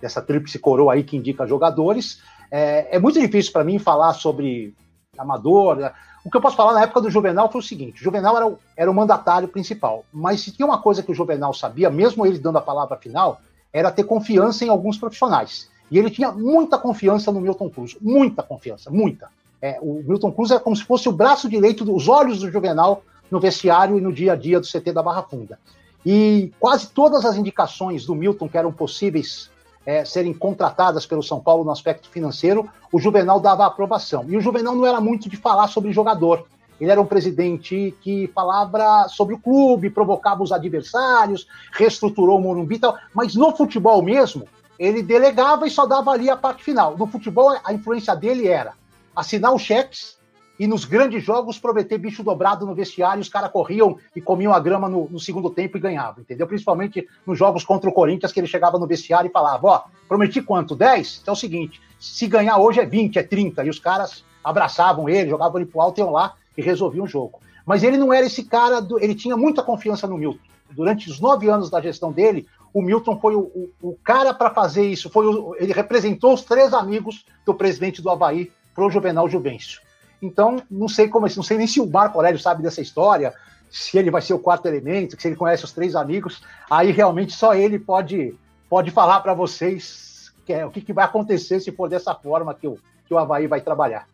dessa 0.00 0.20
tríplice 0.20 0.58
coroa 0.58 0.92
aí 0.92 1.02
que 1.02 1.16
indica 1.16 1.46
jogadores. 1.46 2.20
É, 2.50 2.96
é 2.96 2.98
muito 2.98 3.18
difícil 3.18 3.50
para 3.52 3.64
mim 3.64 3.78
falar 3.78 4.12
sobre 4.12 4.74
amador. 5.16 5.90
O 6.26 6.30
que 6.30 6.36
eu 6.36 6.40
posso 6.40 6.56
falar 6.56 6.72
na 6.72 6.82
época 6.82 7.00
do 7.00 7.08
Juvenal 7.08 7.48
foi 7.52 7.60
o 7.60 7.64
seguinte: 7.64 8.00
o 8.00 8.04
Juvenal 8.04 8.36
era 8.36 8.48
o, 8.48 8.58
era 8.76 8.90
o 8.90 8.94
mandatário 8.94 9.46
principal, 9.46 10.04
mas 10.12 10.40
se 10.40 10.50
tinha 10.50 10.66
uma 10.66 10.82
coisa 10.82 11.00
que 11.00 11.12
o 11.12 11.14
Juvenal 11.14 11.54
sabia, 11.54 11.88
mesmo 11.88 12.26
ele 12.26 12.36
dando 12.36 12.58
a 12.58 12.60
palavra 12.60 12.96
final, 12.96 13.40
era 13.72 13.92
ter 13.92 14.02
confiança 14.02 14.64
em 14.64 14.68
alguns 14.68 14.98
profissionais. 14.98 15.70
E 15.88 15.96
ele 15.96 16.10
tinha 16.10 16.32
muita 16.32 16.78
confiança 16.78 17.30
no 17.30 17.40
Milton 17.40 17.70
Cruz, 17.70 17.96
muita 18.00 18.42
confiança, 18.42 18.90
muita. 18.90 19.28
É, 19.62 19.78
o 19.80 20.02
Milton 20.04 20.32
Cruz 20.32 20.50
é 20.50 20.58
como 20.58 20.74
se 20.74 20.82
fosse 20.82 21.08
o 21.08 21.12
braço 21.12 21.48
direito 21.48 21.84
dos 21.84 22.08
olhos 22.08 22.40
do 22.40 22.50
Juvenal 22.50 23.04
no 23.30 23.38
vestiário 23.38 23.96
e 23.96 24.00
no 24.00 24.12
dia 24.12 24.32
a 24.32 24.36
dia 24.36 24.58
do 24.58 24.66
CT 24.66 24.92
da 24.92 25.04
Barra 25.04 25.22
Funda. 25.22 25.60
E 26.04 26.50
quase 26.58 26.88
todas 26.88 27.24
as 27.24 27.36
indicações 27.36 28.04
do 28.04 28.16
Milton 28.16 28.48
que 28.48 28.58
eram 28.58 28.72
possíveis 28.72 29.48
é, 29.86 30.04
serem 30.04 30.34
contratadas 30.34 31.06
pelo 31.06 31.22
São 31.22 31.40
Paulo 31.40 31.64
no 31.64 31.70
aspecto 31.70 32.10
financeiro, 32.10 32.68
o 32.92 32.98
Juvenal 32.98 33.38
dava 33.38 33.64
aprovação. 33.64 34.24
E 34.28 34.36
o 34.36 34.40
Juvenal 34.40 34.74
não 34.74 34.84
era 34.84 35.00
muito 35.00 35.28
de 35.28 35.36
falar 35.36 35.68
sobre 35.68 35.92
jogador. 35.92 36.44
Ele 36.80 36.90
era 36.90 37.00
um 37.00 37.06
presidente 37.06 37.96
que 38.02 38.30
falava 38.34 39.06
sobre 39.08 39.34
o 39.34 39.38
clube, 39.38 39.88
provocava 39.88 40.42
os 40.42 40.52
adversários, 40.52 41.46
reestruturou 41.72 42.36
o 42.38 42.42
Morumbi 42.42 42.74
e 42.74 42.78
tal, 42.80 42.98
mas 43.14 43.34
no 43.34 43.56
futebol 43.56 44.02
mesmo, 44.02 44.46
ele 44.78 45.02
delegava 45.02 45.66
e 45.66 45.70
só 45.70 45.86
dava 45.86 46.10
ali 46.10 46.28
a 46.28 46.36
parte 46.36 46.62
final. 46.62 46.98
No 46.98 47.06
futebol, 47.06 47.56
a 47.64 47.72
influência 47.72 48.14
dele 48.14 48.48
era 48.48 48.74
assinar 49.14 49.54
os 49.54 49.62
cheques 49.62 50.15
e 50.58 50.66
nos 50.66 50.84
grandes 50.84 51.22
jogos 51.22 51.58
prometer 51.58 51.98
bicho 51.98 52.22
dobrado 52.22 52.64
no 52.64 52.74
vestiário, 52.74 53.20
os 53.20 53.28
caras 53.28 53.50
corriam 53.50 53.98
e 54.14 54.20
comiam 54.20 54.52
a 54.52 54.60
grama 54.60 54.88
no, 54.88 55.08
no, 55.10 55.20
segundo 55.20 55.50
tempo 55.50 55.76
e 55.76 55.80
ganhavam, 55.80 56.22
entendeu? 56.22 56.46
Principalmente 56.46 57.06
nos 57.26 57.38
jogos 57.38 57.64
contra 57.64 57.88
o 57.88 57.92
Corinthians, 57.92 58.32
que 58.32 58.40
ele 58.40 58.46
chegava 58.46 58.78
no 58.78 58.86
vestiário 58.86 59.28
e 59.28 59.32
falava, 59.32 59.66
ó, 59.66 59.82
prometi 60.08 60.40
quanto? 60.40 60.74
10? 60.74 61.20
Então 61.22 61.32
é 61.32 61.36
o 61.36 61.38
seguinte, 61.38 61.80
se 61.98 62.26
ganhar 62.26 62.58
hoje 62.58 62.80
é 62.80 62.86
20, 62.86 63.18
é 63.18 63.22
30, 63.22 63.64
e 63.64 63.70
os 63.70 63.78
caras 63.78 64.24
abraçavam 64.42 65.08
ele, 65.08 65.30
jogavam 65.30 65.60
ele 65.60 65.70
pro 65.70 65.80
alto, 65.80 65.98
iam 65.98 66.10
lá 66.10 66.34
e 66.56 66.62
resolviam 66.62 67.04
o 67.04 67.08
jogo. 67.08 67.40
Mas 67.64 67.82
ele 67.82 67.96
não 67.96 68.12
era 68.12 68.26
esse 68.26 68.44
cara, 68.44 68.80
do, 68.80 68.98
ele 69.02 69.14
tinha 69.14 69.36
muita 69.36 69.62
confiança 69.62 70.06
no 70.06 70.16
Milton. 70.16 70.38
Durante 70.70 71.10
os 71.10 71.20
nove 71.20 71.48
anos 71.48 71.68
da 71.68 71.80
gestão 71.80 72.12
dele, 72.12 72.46
o 72.72 72.80
Milton 72.80 73.18
foi 73.18 73.34
o, 73.34 73.40
o, 73.40 73.70
o 73.82 73.96
cara 74.04 74.32
para 74.32 74.50
fazer 74.50 74.86
isso. 74.86 75.10
Foi 75.10 75.26
o, 75.26 75.56
ele 75.58 75.72
representou 75.72 76.32
os 76.32 76.42
três 76.42 76.72
amigos 76.72 77.24
do 77.44 77.54
presidente 77.54 78.00
do 78.00 78.10
Havaí 78.10 78.52
pro 78.74 78.90
Juvenal 78.90 79.28
Juvencio. 79.28 79.80
Então, 80.20 80.62
não 80.70 80.88
sei 80.88 81.08
como, 81.08 81.26
não 81.34 81.42
sei 81.42 81.58
nem 81.58 81.66
se 81.66 81.80
o 81.80 81.86
Marco 81.86 82.16
Aurélio 82.18 82.38
sabe 82.38 82.62
dessa 82.62 82.80
história, 82.80 83.34
se 83.70 83.98
ele 83.98 84.10
vai 84.10 84.22
ser 84.22 84.34
o 84.34 84.38
quarto 84.38 84.66
elemento, 84.66 85.20
se 85.20 85.28
ele 85.28 85.36
conhece 85.36 85.64
os 85.64 85.72
três 85.72 85.94
amigos. 85.94 86.42
Aí 86.70 86.90
realmente 86.90 87.32
só 87.32 87.54
ele 87.54 87.78
pode, 87.78 88.34
pode 88.68 88.90
falar 88.90 89.20
para 89.20 89.34
vocês 89.34 90.32
que 90.46 90.52
é, 90.52 90.64
o 90.64 90.70
que, 90.70 90.80
que, 90.80 90.92
vai 90.92 91.04
acontecer 91.04 91.60
se 91.60 91.72
for 91.72 91.88
dessa 91.88 92.14
forma 92.14 92.54
que 92.54 92.68
o, 92.68 92.78
que 93.06 93.12
o 93.12 93.18
Havaí 93.18 93.48
vai 93.48 93.60
trabalhar. 93.60 94.08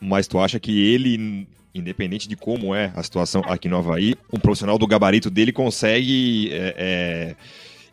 Mas 0.00 0.26
tu 0.26 0.40
acha 0.40 0.58
que 0.58 0.92
ele, 0.92 1.46
independente 1.72 2.28
de 2.28 2.34
como 2.34 2.74
é 2.74 2.92
a 2.96 3.02
situação 3.02 3.42
aqui 3.46 3.68
no 3.68 3.78
Havaí, 3.78 4.16
um 4.32 4.40
profissional 4.40 4.76
do 4.76 4.86
gabarito 4.86 5.30
dele 5.30 5.52
consegue 5.52 6.52
é, 6.52 6.74
é, 6.76 7.36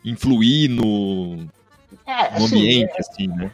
influir 0.04 0.68
no, 0.68 1.46
é, 2.04 2.30
no 2.36 2.44
assim, 2.44 2.58
ambiente, 2.58 2.94
assim, 2.98 3.28
né? 3.28 3.52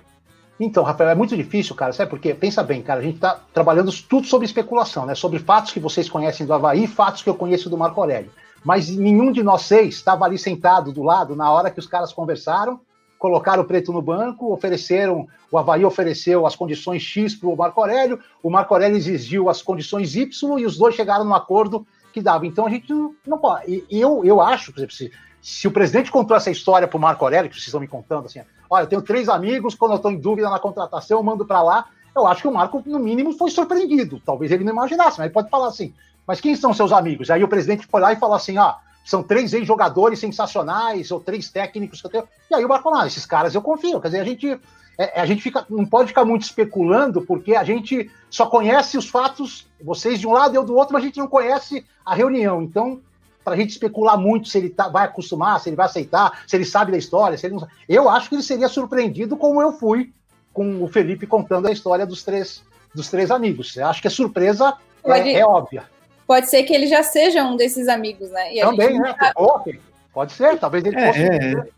Então, 0.61 0.83
Rafael, 0.83 1.11
é 1.11 1.15
muito 1.15 1.37
difícil, 1.37 1.75
cara, 1.75 1.93
sabe 1.93 2.11
por 2.11 2.19
quê? 2.19 2.35
Pensa 2.35 2.63
bem, 2.63 2.83
cara, 2.83 3.01
a 3.01 3.03
gente 3.03 3.17
está 3.17 3.41
trabalhando 3.53 3.91
tudo 4.09 4.27
sobre 4.27 4.47
especulação, 4.47 5.07
né? 5.07 5.15
Sobre 5.15 5.39
fatos 5.39 5.73
que 5.73 5.81
vocês 5.81 6.09
conhecem 6.09 6.47
do 6.47 6.53
Havaí, 6.53 6.87
fatos 6.87 7.23
que 7.23 7.29
eu 7.29 7.35
conheço 7.35 7.69
do 7.69 7.77
Marco 7.77 8.01
Aurélio. 8.01 8.31
Mas 8.65 8.89
nenhum 8.89 9.33
de 9.33 9.43
nós 9.43 9.63
seis 9.63 9.97
estava 9.97 10.25
ali 10.25 10.39
sentado 10.39 10.93
do 10.93 11.03
lado 11.03 11.35
na 11.35 11.51
hora 11.51 11.71
que 11.71 11.81
os 11.81 11.87
caras 11.87 12.13
conversaram, 12.13 12.81
colocaram 13.19 13.63
o 13.63 13.67
preto 13.67 13.93
no 13.93 14.03
banco, 14.03 14.53
ofereceram, 14.53 15.27
o 15.51 15.59
Havaí 15.59 15.85
ofereceu 15.85 16.47
as 16.47 16.55
condições 16.55 17.03
X 17.03 17.35
para 17.35 17.49
o 17.49 17.57
Marco 17.57 17.81
Aurélio, 17.81 18.21
o 18.43 18.51
Marco 18.51 18.75
Aurélio 18.75 18.97
exigiu 18.97 19.49
as 19.49 19.63
condições 19.63 20.15
Y 20.15 20.59
e 20.59 20.67
os 20.67 20.77
dois 20.77 20.95
chegaram 20.95 21.25
num 21.25 21.35
acordo 21.35 21.87
que 22.13 22.21
dava. 22.21 22.47
Então 22.47 22.67
a 22.67 22.71
gente 22.71 22.93
não, 22.93 23.15
não 23.27 23.39
pode. 23.39 23.85
E 23.91 24.01
eu, 24.01 24.25
eu 24.25 24.41
acho, 24.41 24.73
por 24.73 24.79
exemplo, 24.79 24.95
se, 24.95 25.11
se 25.41 25.67
o 25.67 25.73
presidente 25.73 26.11
contou 26.11 26.37
essa 26.37 26.51
história 26.51 26.87
para 26.87 26.97
o 26.97 27.01
Marco 27.01 27.25
Aurélio, 27.25 27.49
que 27.49 27.57
vocês 27.57 27.67
estão 27.67 27.81
me 27.81 27.89
contando, 27.89 28.27
assim, 28.27 28.41
olha, 28.73 28.85
eu 28.85 28.89
tenho 28.89 29.03
três 29.03 29.29
amigos, 29.29 29.75
quando 29.75 29.91
eu 29.91 29.97
estou 29.97 30.11
em 30.11 30.19
dúvida 30.19 30.49
na 30.49 30.59
contratação, 30.59 31.19
eu 31.19 31.23
mando 31.23 31.45
para 31.45 31.63
lá. 31.63 31.87
Eu 32.17 32.27
acho 32.27 32.41
que 32.41 32.49
o 32.49 32.53
Marco, 32.53 32.83
no 32.87 32.99
mínimo, 32.99 33.35
foi 33.35 33.51
surpreendido. 33.51 34.19
Talvez 34.25 34.51
ele 34.51 34.65
não 34.65 34.73
imaginasse, 34.73 35.19
mas 35.19 35.27
ele 35.27 35.35
pode 35.35 35.51
falar 35.51 35.69
assim, 35.69 35.93
mas 36.27 36.41
quem 36.41 36.57
são 36.57 36.73
seus 36.73 36.91
amigos? 36.91 37.31
Aí 37.31 37.45
o 37.45 37.49
presidente 37.49 37.87
foi 37.87 38.01
lá 38.01 38.15
e 38.15 38.17
falou 38.17 38.35
assim, 38.35 38.57
ah, 38.57 38.79
são 39.05 39.23
três 39.23 39.53
ex-jogadores 39.53 40.19
sensacionais, 40.21 41.11
ou 41.11 41.21
três 41.21 41.51
técnicos 41.51 42.01
que 42.01 42.07
eu 42.07 42.11
tenho. 42.11 42.29
E 42.51 42.55
aí 42.55 42.65
o 42.65 42.69
Marco 42.69 42.85
falou, 42.85 43.01
ah, 43.01 43.07
esses 43.07 43.27
caras 43.27 43.55
eu 43.55 43.61
confio. 43.61 44.01
Quer 44.01 44.09
dizer, 44.09 44.21
a 44.21 44.25
gente, 44.25 44.61
é, 44.99 45.21
a 45.21 45.27
gente 45.27 45.43
fica, 45.43 45.67
não 45.69 45.85
pode 45.85 46.09
ficar 46.09 46.25
muito 46.25 46.43
especulando, 46.43 47.21
porque 47.21 47.55
a 47.55 47.65
gente 47.65 48.11
só 48.31 48.47
conhece 48.47 48.97
os 48.97 49.07
fatos, 49.07 49.67
vocês 49.83 50.19
de 50.19 50.27
um 50.27 50.33
lado 50.33 50.55
eu 50.55 50.65
do 50.65 50.75
outro, 50.75 50.95
mas 50.95 51.03
a 51.03 51.07
gente 51.07 51.19
não 51.19 51.29
conhece 51.29 51.85
a 52.07 52.15
reunião. 52.15 52.63
Então, 52.63 53.03
para 53.45 53.55
a 53.55 53.57
gente 53.57 53.71
especular 53.71 54.19
muito 54.19 54.49
se 54.49 54.59
ele 54.59 54.71
tá, 54.71 54.89
vai 54.89 55.05
acostumar, 55.05 55.61
se 55.61 55.69
ele 55.69 55.77
vai 55.77 55.87
aceitar, 55.87 56.43
se 56.47 56.57
ele 56.57 56.65
sabe 56.65 56.93
da 56.93 56.99
história, 56.99 57.37
se 57.37 57.47
ele 57.47 57.55
não 57.55 57.67
Eu 57.89 58.09
acho 58.09 58.29
que 58.29 58.35
ele 58.35 58.43
seria 58.43 58.69
surpreendido 58.69 59.37
como 59.37 59.61
eu 59.61 59.73
fui 59.73 60.13
com 60.53 60.83
o 60.83 60.89
Felipe 60.89 61.27
contando 61.27 61.69
a 61.69 61.73
história 61.73 62.07
dos 62.07 62.23
três, 62.23 62.63
dos 62.95 63.09
três 63.11 63.31
amigos. 63.31 63.77
Eu 63.77 63.87
acho 63.87 64.01
que 64.01 64.09
a 64.09 64.11
surpresa 64.11 64.75
é, 65.03 65.09
pode, 65.09 65.29
é, 65.29 65.39
é, 65.41 65.47
óbvia. 65.47 65.85
Pode 66.27 66.49
ser 66.49 66.63
que 66.63 66.73
ele 66.73 66.87
já 66.87 67.03
seja 67.03 67.45
um 67.45 67.57
desses 67.57 67.89
amigos, 67.89 68.31
né? 68.31 68.55
E 68.55 68.61
Também, 68.61 68.99
né? 68.99 69.15
Sabe... 69.19 69.81
Pode 70.13 70.33
ser, 70.33 70.59
talvez 70.59 70.85
ele 70.85 70.97
é, 70.97 71.07
possa. 71.07 71.21
É, 71.21 71.69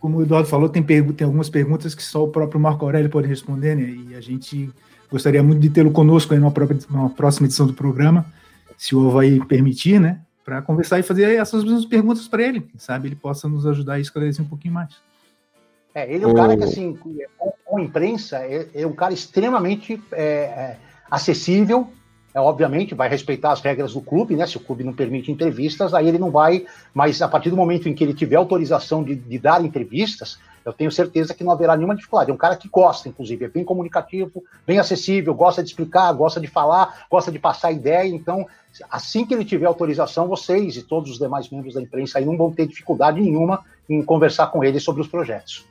como 0.00 0.18
o 0.18 0.22
Eduardo 0.22 0.48
falou, 0.48 0.68
tem, 0.68 0.82
tem 0.82 1.24
algumas 1.24 1.48
perguntas 1.48 1.94
que 1.94 2.02
só 2.02 2.24
o 2.24 2.28
próprio 2.28 2.60
Marco 2.60 2.84
Aurélio 2.84 3.10
pode 3.10 3.28
responder, 3.28 3.76
né? 3.76 3.82
E 3.82 4.14
a 4.14 4.20
gente 4.20 4.70
gostaria 5.10 5.42
muito 5.42 5.60
de 5.60 5.70
tê-lo 5.70 5.90
conosco 5.90 6.32
aí 6.32 6.40
numa, 6.40 6.52
numa 6.90 7.10
próxima 7.10 7.46
edição 7.46 7.66
do 7.66 7.74
programa, 7.74 8.24
se 8.76 8.96
o 8.96 9.08
Havaí 9.08 9.44
permitir, 9.44 10.00
né? 10.00 10.20
Para 10.44 10.62
conversar 10.62 10.98
e 10.98 11.02
fazer 11.02 11.34
essas 11.34 11.64
mesmas 11.64 11.84
perguntas 11.84 12.26
para 12.26 12.42
ele. 12.42 12.60
Quem 12.60 12.78
sabe 12.78 13.08
ele 13.08 13.16
possa 13.16 13.48
nos 13.48 13.66
ajudar 13.66 13.94
a 13.94 14.00
esclarecer 14.00 14.44
um 14.44 14.48
pouquinho 14.48 14.74
mais. 14.74 14.96
É, 15.94 16.12
ele 16.12 16.24
é 16.24 16.26
um 16.26 16.34
cara 16.34 16.56
que, 16.56 16.64
assim, 16.64 16.94
com, 16.94 17.52
com 17.64 17.78
imprensa, 17.78 18.38
é, 18.38 18.68
é, 18.74 18.86
um 18.86 18.94
cara 18.94 19.12
extremamente 19.12 20.02
é, 20.12 20.24
é, 20.24 20.76
acessível. 21.10 21.88
É, 22.34 22.40
obviamente, 22.40 22.94
vai 22.94 23.10
respeitar 23.10 23.52
as 23.52 23.60
regras 23.60 23.92
do 23.92 24.00
clube, 24.00 24.34
né? 24.34 24.46
Se 24.46 24.56
o 24.56 24.60
clube 24.60 24.82
não 24.82 24.94
permite 24.94 25.30
entrevistas, 25.30 25.92
aí 25.92 26.08
ele 26.08 26.18
não 26.18 26.30
vai. 26.30 26.64
Mas 26.94 27.20
a 27.20 27.28
partir 27.28 27.50
do 27.50 27.56
momento 27.56 27.88
em 27.88 27.94
que 27.94 28.02
ele 28.02 28.14
tiver 28.14 28.36
autorização 28.36 29.04
de, 29.04 29.14
de 29.14 29.38
dar 29.38 29.62
entrevistas, 29.62 30.38
eu 30.64 30.72
tenho 30.72 30.90
certeza 30.90 31.34
que 31.34 31.42
não 31.44 31.52
haverá 31.52 31.76
nenhuma 31.76 31.94
dificuldade. 31.94 32.30
É 32.30 32.34
um 32.34 32.38
cara 32.38 32.56
que 32.56 32.68
gosta, 32.68 33.08
inclusive, 33.08 33.44
é 33.44 33.48
bem 33.48 33.64
comunicativo, 33.64 34.44
bem 34.66 34.78
acessível, 34.78 35.34
gosta 35.34 35.62
de 35.62 35.68
explicar, 35.70 36.12
gosta 36.12 36.40
de 36.40 36.46
falar, 36.46 37.06
gosta 37.10 37.32
de 37.32 37.38
passar 37.38 37.72
ideia. 37.72 38.08
Então, 38.08 38.46
assim 38.90 39.24
que 39.24 39.34
ele 39.34 39.44
tiver 39.44 39.66
autorização, 39.66 40.28
vocês 40.28 40.76
e 40.76 40.82
todos 40.82 41.10
os 41.10 41.18
demais 41.18 41.48
membros 41.50 41.74
da 41.74 41.82
imprensa 41.82 42.18
aí 42.18 42.24
não 42.24 42.36
vão 42.36 42.52
ter 42.52 42.66
dificuldade 42.66 43.20
nenhuma 43.20 43.64
em 43.88 44.02
conversar 44.02 44.48
com 44.48 44.62
ele 44.62 44.78
sobre 44.80 45.02
os 45.02 45.08
projetos. 45.08 45.64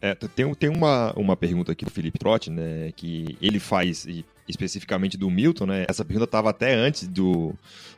É, 0.00 0.14
tem 0.14 0.54
tem 0.54 0.70
uma, 0.70 1.12
uma 1.16 1.36
pergunta 1.36 1.72
aqui 1.72 1.84
do 1.84 1.90
Felipe 1.90 2.18
Trotti, 2.18 2.50
né, 2.50 2.92
que 2.94 3.36
ele 3.42 3.58
faz 3.58 4.06
especificamente 4.48 5.16
do 5.16 5.30
Milton, 5.30 5.66
né? 5.66 5.84
Essa 5.88 6.04
pergunta 6.04 6.24
estava 6.24 6.50
até 6.50 6.74
antes 6.74 7.06
do, 7.06 7.52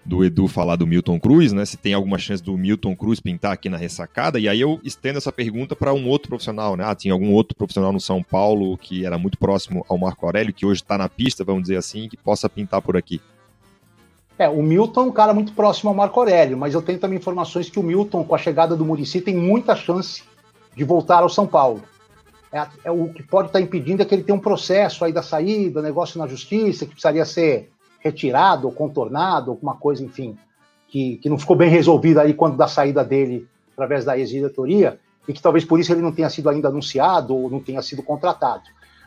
do 0.04 0.24
Edu 0.24 0.48
falar 0.48 0.76
do 0.76 0.86
Milton 0.86 1.18
Cruz, 1.20 1.52
né? 1.52 1.64
Se 1.64 1.76
tem 1.76 1.94
alguma 1.94 2.18
chance 2.18 2.42
do 2.42 2.56
Milton 2.56 2.96
Cruz 2.96 3.20
pintar 3.20 3.52
aqui 3.52 3.68
na 3.68 3.76
ressacada, 3.76 4.38
e 4.38 4.48
aí 4.48 4.60
eu 4.60 4.80
estendo 4.82 5.18
essa 5.18 5.32
pergunta 5.32 5.76
para 5.76 5.92
um 5.92 6.08
outro 6.08 6.28
profissional, 6.28 6.76
né? 6.76 6.84
Ah, 6.86 6.94
tinha 6.94 7.14
algum 7.14 7.32
outro 7.32 7.56
profissional 7.56 7.92
no 7.92 8.00
São 8.00 8.22
Paulo 8.22 8.76
que 8.78 9.04
era 9.06 9.18
muito 9.18 9.38
próximo 9.38 9.84
ao 9.88 9.98
Marco 9.98 10.26
Aurélio, 10.26 10.52
que 10.52 10.66
hoje 10.66 10.82
está 10.82 10.98
na 10.98 11.08
pista, 11.08 11.44
vamos 11.44 11.62
dizer 11.62 11.76
assim, 11.76 12.08
que 12.08 12.16
possa 12.16 12.48
pintar 12.48 12.82
por 12.82 12.96
aqui. 12.96 13.20
É, 14.40 14.48
o 14.48 14.62
Milton 14.62 15.02
é 15.02 15.04
um 15.04 15.12
cara 15.12 15.34
muito 15.34 15.52
próximo 15.52 15.90
ao 15.90 15.94
Marco 15.94 16.18
Aurélio, 16.18 16.56
mas 16.56 16.72
eu 16.72 16.80
tenho 16.80 16.98
também 16.98 17.18
informações 17.18 17.68
que 17.68 17.78
o 17.78 17.82
Milton, 17.82 18.24
com 18.24 18.34
a 18.34 18.38
chegada 18.38 18.74
do 18.74 18.86
Murici, 18.86 19.20
tem 19.20 19.36
muita 19.36 19.76
chance 19.76 20.22
de 20.74 20.82
voltar 20.82 21.18
ao 21.18 21.28
São 21.28 21.46
Paulo. 21.46 21.82
É, 22.52 22.66
é, 22.84 22.90
o 22.90 23.08
que 23.12 23.22
pode 23.22 23.48
estar 23.48 23.60
impedindo 23.60 24.02
é 24.02 24.04
que 24.04 24.14
ele 24.14 24.24
tenha 24.24 24.36
um 24.36 24.40
processo 24.40 25.04
aí 25.04 25.12
da 25.12 25.22
saída, 25.22 25.80
negócio 25.80 26.18
na 26.18 26.26
justiça, 26.26 26.84
que 26.84 26.92
precisaria 26.92 27.24
ser 27.24 27.70
retirado 28.00 28.66
ou 28.66 28.72
contornado, 28.72 29.50
alguma 29.50 29.76
coisa, 29.76 30.02
enfim, 30.02 30.36
que, 30.88 31.18
que 31.18 31.28
não 31.28 31.38
ficou 31.38 31.54
bem 31.54 31.68
resolvido 31.68 32.18
aí 32.18 32.34
quando 32.34 32.56
da 32.56 32.66
saída 32.66 33.04
dele 33.04 33.46
através 33.72 34.04
da 34.04 34.18
ex-diretoria, 34.18 34.98
e 35.28 35.32
que 35.32 35.40
talvez 35.40 35.64
por 35.64 35.78
isso 35.78 35.92
ele 35.92 36.02
não 36.02 36.12
tenha 36.12 36.28
sido 36.28 36.48
ainda 36.48 36.68
anunciado 36.68 37.36
ou 37.36 37.48
não 37.48 37.60
tenha 37.60 37.80
sido 37.82 38.02
contratado. 38.02 38.64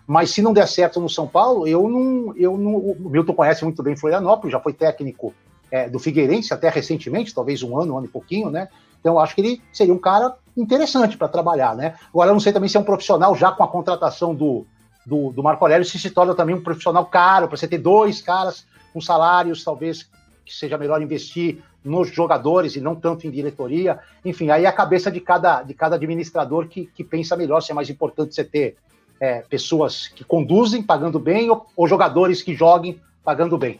Mas 0.08 0.32
se 0.32 0.41
não 0.41 0.54
der 0.54 0.68
certo 0.68 1.00
no 1.00 1.10
São 1.10 1.28
Paulo, 1.28 1.68
eu 1.68 1.88
não. 1.88 2.36
Eu 2.36 2.58
não 2.58 2.76
o 2.76 3.10
Milton 3.10 3.34
conhece 3.34 3.64
muito 3.64 3.82
bem 3.82 3.96
Florianópolis, 3.96 4.52
já 4.52 4.60
foi 4.60 4.74
técnico 4.74 5.34
é, 5.72 5.89
do 5.89 5.98
Figueirense 5.98 6.54
até 6.54 6.70
recentemente, 6.70 7.34
talvez 7.34 7.64
um 7.64 7.78
ano, 7.78 7.94
um 7.94 7.98
ano 7.98 8.08
e 8.08 8.10
pouquinho, 8.10 8.50
né? 8.50 8.68
Então 9.00 9.18
acho 9.18 9.34
que 9.34 9.41
ele 9.41 9.62
seria 9.72 9.94
um 9.94 10.00
cara 10.00 10.36
interessante 10.56 11.18
para 11.18 11.28
trabalhar, 11.28 11.76
né? 11.76 11.95
Agora 12.10 12.30
eu 12.30 12.34
não 12.34 12.39
sei 12.39 12.54
também 12.54 12.70
se 12.70 12.78
é 12.78 12.80
um 12.80 12.84
profissional 12.84 13.36
já 13.36 13.51
com 13.51 13.64
a 13.64 13.68
contratação 13.68 14.34
do, 14.36 14.66
do, 15.06 15.32
do 15.32 15.43
Marco 15.43 15.64
Aurélio, 15.64 15.86
se 15.86 15.99
se 15.99 16.10
torna 16.10 16.36
também 16.36 16.56
um 16.56 16.62
profissional 16.62 17.06
caro, 17.06 17.47
para 17.47 17.58
você 17.58 17.68
ter 17.68 17.78
dois 17.78 18.22
caras 18.22 18.66
com 18.93 19.01
salários, 19.01 19.64
talvez 19.64 20.10
que 20.45 20.54
seja 20.54 20.78
melhor 20.78 21.01
investir 21.01 21.64
nos 21.84 22.10
jogadores 22.10 22.76
e 22.76 22.82
não 22.82 22.95
tanto 22.95 23.28
em 23.28 23.32
diretoria. 23.32 23.99
Enfim, 24.24 24.49
aí 24.49 24.66
é 24.66 24.68
a 24.68 24.74
cabeça 24.74 25.12
de 25.12 25.20
cada, 25.20 25.64
de 25.64 25.74
cada 25.74 25.95
administrador 25.95 26.68
que, 26.68 26.86
que 26.86 27.04
pensa 27.04 27.36
melhor 27.36 27.62
se 27.62 27.72
é 27.72 27.76
mais 27.76 27.89
importante 27.89 28.36
você 28.36 28.43
ter 28.43 28.78
é, 29.20 29.41
pessoas 29.41 30.08
que 30.08 30.24
conduzem 30.24 30.82
pagando 30.82 31.20
bem 31.20 31.49
ou, 31.49 31.66
ou 31.76 31.88
jogadores 31.88 32.41
que 32.41 32.54
joguem 32.56 33.01
pagando 33.24 33.58
bem. 33.58 33.80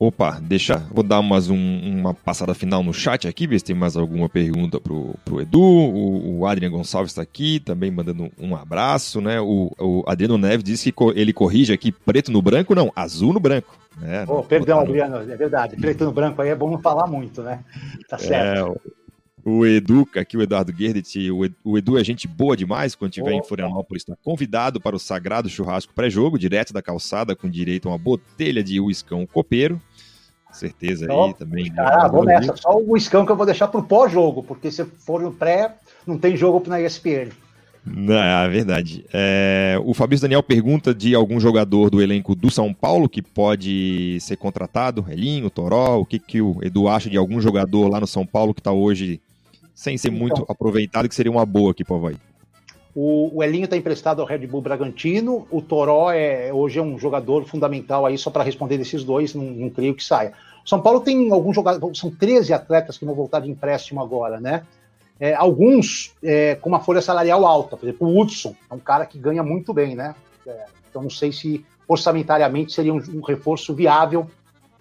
Opa, 0.00 0.38
deixa, 0.40 0.76
vou 0.92 1.02
dar 1.02 1.20
mais 1.22 1.50
um, 1.50 1.56
uma 1.56 2.14
passada 2.14 2.54
final 2.54 2.84
no 2.84 2.94
chat 2.94 3.26
aqui, 3.26 3.48
ver 3.48 3.58
se 3.58 3.64
tem 3.64 3.74
mais 3.74 3.96
alguma 3.96 4.28
pergunta 4.28 4.80
pro, 4.80 5.16
pro 5.24 5.40
Edu. 5.40 5.60
O, 5.60 6.38
o 6.38 6.46
Adrian 6.46 6.70
Gonçalves 6.70 7.10
está 7.10 7.22
aqui, 7.22 7.58
também 7.58 7.90
mandando 7.90 8.30
um 8.38 8.54
abraço, 8.54 9.20
né? 9.20 9.40
O, 9.40 9.72
o 9.76 10.04
Adriano 10.06 10.38
Neves 10.38 10.62
disse 10.62 10.92
que 10.92 11.04
ele 11.16 11.32
corrige 11.32 11.72
aqui 11.72 11.90
preto 11.90 12.30
no 12.30 12.40
branco, 12.40 12.76
não, 12.76 12.92
azul 12.94 13.32
no 13.32 13.40
branco. 13.40 13.76
Né? 14.00 14.24
Oh, 14.28 14.44
perdão, 14.44 14.78
Adriano, 14.78 15.16
é 15.16 15.36
verdade. 15.36 15.74
Preto 15.74 16.04
no 16.04 16.12
branco 16.12 16.40
aí 16.40 16.50
é 16.50 16.54
bom 16.54 16.70
não 16.70 16.78
falar 16.78 17.08
muito, 17.08 17.42
né? 17.42 17.64
Tá 18.08 18.14
é, 18.14 18.20
certo. 18.20 18.80
É, 18.86 18.90
o 19.48 19.66
Edu, 19.66 20.06
aqui 20.16 20.36
o 20.36 20.42
Eduardo 20.42 20.72
Gerdet, 20.76 21.30
o 21.64 21.78
Edu 21.78 21.98
é 21.98 22.04
gente 22.04 22.28
boa 22.28 22.56
demais, 22.56 22.94
quando 22.94 23.12
estiver 23.12 23.32
em 23.32 23.42
Florianópolis, 23.42 24.02
está 24.02 24.14
convidado 24.22 24.80
para 24.80 24.94
o 24.94 24.98
sagrado 24.98 25.48
churrasco 25.48 25.94
pré-jogo, 25.94 26.38
direto 26.38 26.72
da 26.72 26.82
calçada, 26.82 27.34
com 27.34 27.48
direito 27.48 27.88
a 27.88 27.92
uma 27.92 27.98
botelha 27.98 28.62
de 28.62 28.80
uiscão 28.80 29.26
copeiro. 29.26 29.80
Certeza 30.52 31.04
então, 31.04 31.24
aí 31.24 31.34
também. 31.34 31.72
Ah, 31.78 32.08
vou 32.08 32.24
nessa, 32.24 32.56
só 32.56 32.76
o 32.76 32.92
uiscão 32.92 33.24
que 33.24 33.32
eu 33.32 33.36
vou 33.36 33.46
deixar 33.46 33.68
para 33.68 33.80
o 33.80 33.84
pós-jogo, 33.84 34.42
porque 34.42 34.70
se 34.70 34.84
for 34.84 35.20
no 35.20 35.32
pré, 35.32 35.76
não 36.06 36.18
tem 36.18 36.36
jogo 36.36 36.62
na 36.68 36.80
ESPN. 36.80 37.30
Não, 37.84 38.14
é 38.14 38.48
verdade. 38.48 39.04
É, 39.12 39.78
o 39.84 39.94
Fabrício 39.94 40.22
Daniel 40.22 40.42
pergunta 40.42 40.94
de 40.94 41.14
algum 41.14 41.40
jogador 41.40 41.90
do 41.90 42.02
elenco 42.02 42.34
do 42.34 42.50
São 42.50 42.72
Paulo 42.74 43.08
que 43.08 43.22
pode 43.22 44.18
ser 44.20 44.36
contratado, 44.36 45.06
Elinho, 45.08 45.48
Toró, 45.48 45.98
o 45.98 46.04
que, 46.04 46.18
que 46.18 46.40
o 46.40 46.58
Edu 46.62 46.88
acha 46.88 47.08
de 47.08 47.16
algum 47.16 47.40
jogador 47.40 47.88
lá 47.88 48.00
no 48.00 48.06
São 48.06 48.26
Paulo 48.26 48.52
que 48.52 48.60
está 48.60 48.72
hoje 48.72 49.20
sem 49.78 49.96
ser 49.96 50.08
então, 50.08 50.18
muito 50.18 50.44
aproveitado, 50.48 51.08
que 51.08 51.14
seria 51.14 51.30
uma 51.30 51.46
boa 51.46 51.70
aqui 51.70 51.84
para 51.84 51.94
o 51.94 51.98
Havaí? 51.98 52.16
O, 52.96 53.44
Elinho 53.44 53.66
está 53.66 53.76
emprestado 53.76 54.20
ao 54.20 54.26
Red 54.26 54.44
Bull 54.44 54.60
Bragantino, 54.60 55.46
o 55.52 55.62
Toró 55.62 56.10
é, 56.10 56.52
hoje 56.52 56.80
é 56.80 56.82
um 56.82 56.98
jogador 56.98 57.46
fundamental 57.46 58.04
aí, 58.04 58.18
só 58.18 58.28
para 58.28 58.42
responder 58.42 58.76
desses 58.76 59.04
dois, 59.04 59.36
não, 59.36 59.44
não 59.44 59.70
creio 59.70 59.94
que 59.94 60.02
saia. 60.02 60.32
São 60.66 60.80
Paulo 60.80 61.00
tem 61.00 61.30
alguns 61.30 61.54
jogadores, 61.54 61.96
são 61.96 62.10
13 62.10 62.52
atletas 62.52 62.98
que 62.98 63.04
vão 63.04 63.14
voltar 63.14 63.38
de 63.38 63.48
empréstimo 63.48 64.02
agora, 64.02 64.40
né? 64.40 64.64
É, 65.20 65.32
alguns 65.34 66.12
é, 66.24 66.56
com 66.56 66.68
uma 66.68 66.80
folha 66.80 67.00
salarial 67.00 67.46
alta, 67.46 67.76
por 67.76 67.86
exemplo, 67.86 68.08
o 68.08 68.20
Hudson 68.20 68.56
é 68.68 68.74
um 68.74 68.80
cara 68.80 69.06
que 69.06 69.16
ganha 69.16 69.44
muito 69.44 69.72
bem, 69.72 69.94
né? 69.94 70.12
É, 70.44 70.66
então 70.90 71.02
não 71.02 71.10
sei 71.10 71.30
se 71.30 71.64
orçamentariamente 71.86 72.72
seria 72.72 72.92
um, 72.92 73.00
um 73.14 73.20
reforço 73.20 73.72
viável 73.72 74.28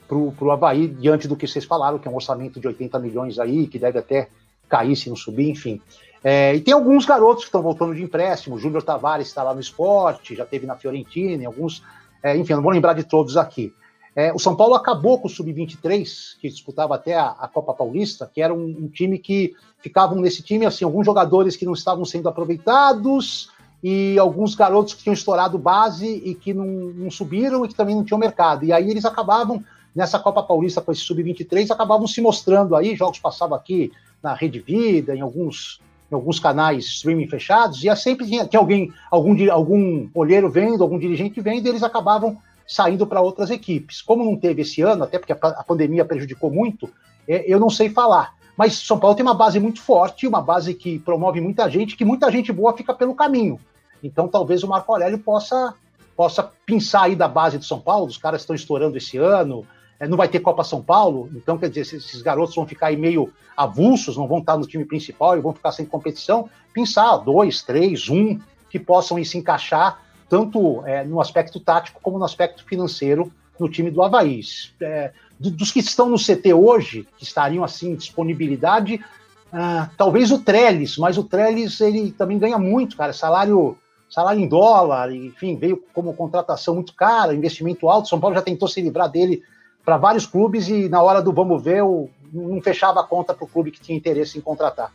para 0.07 0.17
o 0.17 0.51
Havaí, 0.51 0.87
diante 0.87 1.27
do 1.27 1.35
que 1.35 1.45
vocês 1.45 1.65
falaram, 1.65 1.99
que 1.99 2.07
é 2.07 2.11
um 2.11 2.15
orçamento 2.15 2.59
de 2.59 2.67
80 2.67 2.97
milhões 2.97 3.37
aí, 3.37 3.67
que 3.67 3.77
deve 3.77 3.99
até 3.99 4.29
cair 4.67 4.95
se 4.95 5.09
não 5.09 5.15
subir, 5.15 5.49
enfim. 5.49 5.81
É, 6.23 6.55
e 6.55 6.61
tem 6.61 6.73
alguns 6.73 7.05
garotos 7.05 7.43
que 7.43 7.49
estão 7.49 7.61
voltando 7.61 7.95
de 7.95 8.03
empréstimo. 8.03 8.59
Júnior 8.59 8.83
Tavares 8.83 9.27
está 9.27 9.43
lá 9.43 9.53
no 9.53 9.59
esporte, 9.59 10.35
já 10.35 10.45
teve 10.45 10.65
na 10.65 10.75
Fiorentina, 10.75 11.45
alguns. 11.47 11.83
É, 12.21 12.35
enfim, 12.35 12.53
não 12.53 12.61
vou 12.61 12.71
lembrar 12.71 12.93
de 12.93 13.03
todos 13.03 13.37
aqui. 13.37 13.73
É, 14.15 14.33
o 14.33 14.39
São 14.39 14.55
Paulo 14.55 14.73
acabou 14.73 15.19
com 15.19 15.27
o 15.27 15.29
Sub-23, 15.29 16.39
que 16.41 16.49
disputava 16.49 16.95
até 16.95 17.15
a, 17.15 17.27
a, 17.27 17.47
Copa 17.47 17.71
Paulista, 17.71 18.27
que 18.33 18.41
era 18.41 18.51
um, 18.51 18.65
um, 18.65 18.87
time 18.87 19.19
que 19.19 19.53
ficavam 19.77 20.19
nesse 20.19 20.41
time, 20.41 20.65
assim, 20.65 20.83
alguns 20.83 21.05
jogadores 21.05 21.55
que 21.55 21.65
não 21.65 21.73
estavam 21.73 22.03
sendo 22.03 22.27
aproveitados 22.27 23.51
e 23.83 24.17
alguns 24.17 24.55
garotos 24.55 24.95
que 24.95 25.03
tinham 25.03 25.13
estourado 25.13 25.59
base 25.59 26.07
e 26.07 26.33
que 26.33 26.51
não, 26.51 26.65
não 26.65 27.11
subiram 27.11 27.63
e 27.63 27.67
que 27.67 27.75
também 27.75 27.95
não 27.95 28.03
tinham 28.03 28.17
mercado. 28.17 28.65
E 28.65 28.73
aí 28.73 28.89
eles 28.89 29.05
acabavam, 29.05 29.63
nessa 29.95 30.17
Copa 30.17 30.41
Paulista 30.41 30.81
com 30.81 30.91
esse 30.91 31.01
Sub-23, 31.01 31.69
acabavam 31.69 32.07
se 32.07 32.19
mostrando 32.19 32.75
aí, 32.75 32.95
jogos 32.95 33.19
passavam 33.19 33.55
aqui, 33.55 33.91
na 34.21 34.33
Rede 34.33 34.59
Vida, 34.59 35.15
em 35.15 35.21
alguns, 35.21 35.81
em 36.11 36.15
alguns 36.15 36.39
canais 36.39 36.85
streaming 36.85 37.27
fechados, 37.27 37.83
e 37.83 37.95
sempre 37.95 38.25
tinha, 38.25 38.45
tinha 38.45 38.59
alguém, 38.59 38.91
algum, 39.09 39.51
algum 39.51 40.09
olheiro 40.13 40.49
vendo, 40.49 40.83
algum 40.83 40.99
dirigente 40.99 41.41
vendo, 41.41 41.65
e 41.65 41.69
eles 41.69 41.83
acabavam 41.83 42.37
saindo 42.67 43.07
para 43.07 43.21
outras 43.21 43.49
equipes. 43.49 44.01
Como 44.01 44.25
não 44.25 44.35
teve 44.35 44.61
esse 44.61 44.81
ano, 44.81 45.03
até 45.03 45.17
porque 45.17 45.33
a, 45.33 45.37
a 45.41 45.63
pandemia 45.63 46.03
prejudicou 46.03 46.51
muito, 46.51 46.89
é, 47.27 47.45
eu 47.47 47.59
não 47.59 47.69
sei 47.69 47.89
falar. 47.89 48.35
Mas 48.57 48.73
São 48.73 48.99
Paulo 48.99 49.15
tem 49.15 49.23
uma 49.23 49.35
base 49.35 49.59
muito 49.59 49.79
forte, 49.81 50.27
uma 50.27 50.41
base 50.41 50.73
que 50.73 50.97
promove 50.99 51.39
muita 51.39 51.69
gente, 51.69 51.95
que 51.95 52.03
muita 52.03 52.31
gente 52.31 52.51
boa 52.51 52.75
fica 52.75 52.93
pelo 52.93 53.15
caminho. 53.15 53.59
Então 54.03 54.27
talvez 54.27 54.63
o 54.63 54.67
Marco 54.67 54.91
Aurélio 54.91 55.19
possa, 55.19 55.73
possa 56.15 56.51
pensar 56.65 57.03
aí 57.03 57.15
da 57.15 57.27
base 57.27 57.57
do 57.57 57.63
São 57.63 57.79
Paulo, 57.79 58.07
os 58.07 58.17
caras 58.17 58.41
estão 58.41 58.55
estourando 58.55 58.97
esse 58.97 59.17
ano, 59.17 59.63
é, 59.63 59.65
não 60.05 60.17
vai 60.17 60.27
ter 60.27 60.39
Copa 60.39 60.63
São 60.63 60.81
Paulo, 60.83 61.29
então 61.33 61.57
quer 61.57 61.69
dizer, 61.69 61.81
esses 61.97 62.21
garotos 62.21 62.55
vão 62.55 62.67
ficar 62.67 62.87
aí 62.87 62.97
meio 62.97 63.31
avulsos, 63.55 64.17
não 64.17 64.27
vão 64.27 64.39
estar 64.39 64.57
no 64.57 64.67
time 64.67 64.85
principal 64.85 65.35
e 65.35 65.41
vão 65.41 65.53
ficar 65.53 65.71
sem 65.71 65.85
competição. 65.85 66.47
Pensar 66.71 67.17
dois, 67.17 67.63
três, 67.63 68.07
um, 68.07 68.39
que 68.69 68.77
possam 68.79 69.23
se 69.23 69.37
encaixar 69.37 70.01
tanto 70.29 70.85
é, 70.85 71.03
no 71.03 71.19
aspecto 71.21 71.59
tático 71.59 71.99
como 72.01 72.19
no 72.19 72.25
aspecto 72.25 72.63
financeiro 72.65 73.31
no 73.59 73.69
time 73.69 73.89
do 73.89 74.03
Havaí. 74.03 74.41
É, 74.81 75.11
dos 75.39 75.71
que 75.71 75.79
estão 75.79 76.09
no 76.09 76.17
CT 76.17 76.53
hoje, 76.53 77.07
que 77.17 77.23
estariam 77.23 77.63
assim 77.63 77.91
em 77.91 77.95
disponibilidade, 77.95 79.03
ah, 79.51 79.89
talvez 79.97 80.31
o 80.31 80.39
Trellis, 80.39 80.97
mas 80.97 81.17
o 81.17 81.23
Trellis 81.23 81.79
ele 81.79 82.11
também 82.11 82.37
ganha 82.37 82.57
muito, 82.57 82.97
cara, 82.97 83.13
salário 83.13 83.77
salário 84.09 84.41
em 84.41 84.47
dólar, 84.47 85.13
enfim, 85.13 85.57
veio 85.57 85.83
como 85.93 86.13
contratação 86.13 86.75
muito 86.75 86.93
cara, 86.93 87.35
investimento 87.35 87.89
alto. 87.89 88.07
São 88.07 88.19
Paulo 88.19 88.35
já 88.35 88.41
tentou 88.41 88.67
se 88.67 88.81
livrar 88.81 89.09
dele 89.09 89.43
para 89.87 89.95
vários 89.95 90.25
clubes 90.25 90.67
e 90.67 90.89
na 90.89 91.01
hora 91.01 91.21
do 91.21 91.31
vamos 91.31 91.63
ver, 91.63 91.81
o, 91.81 92.09
não 92.33 92.61
fechava 92.61 92.99
a 92.99 93.03
conta 93.05 93.33
para 93.33 93.45
o 93.45 93.47
clube 93.47 93.71
que 93.71 93.79
tinha 93.79 93.97
interesse 93.97 94.37
em 94.37 94.41
contratar. 94.41 94.91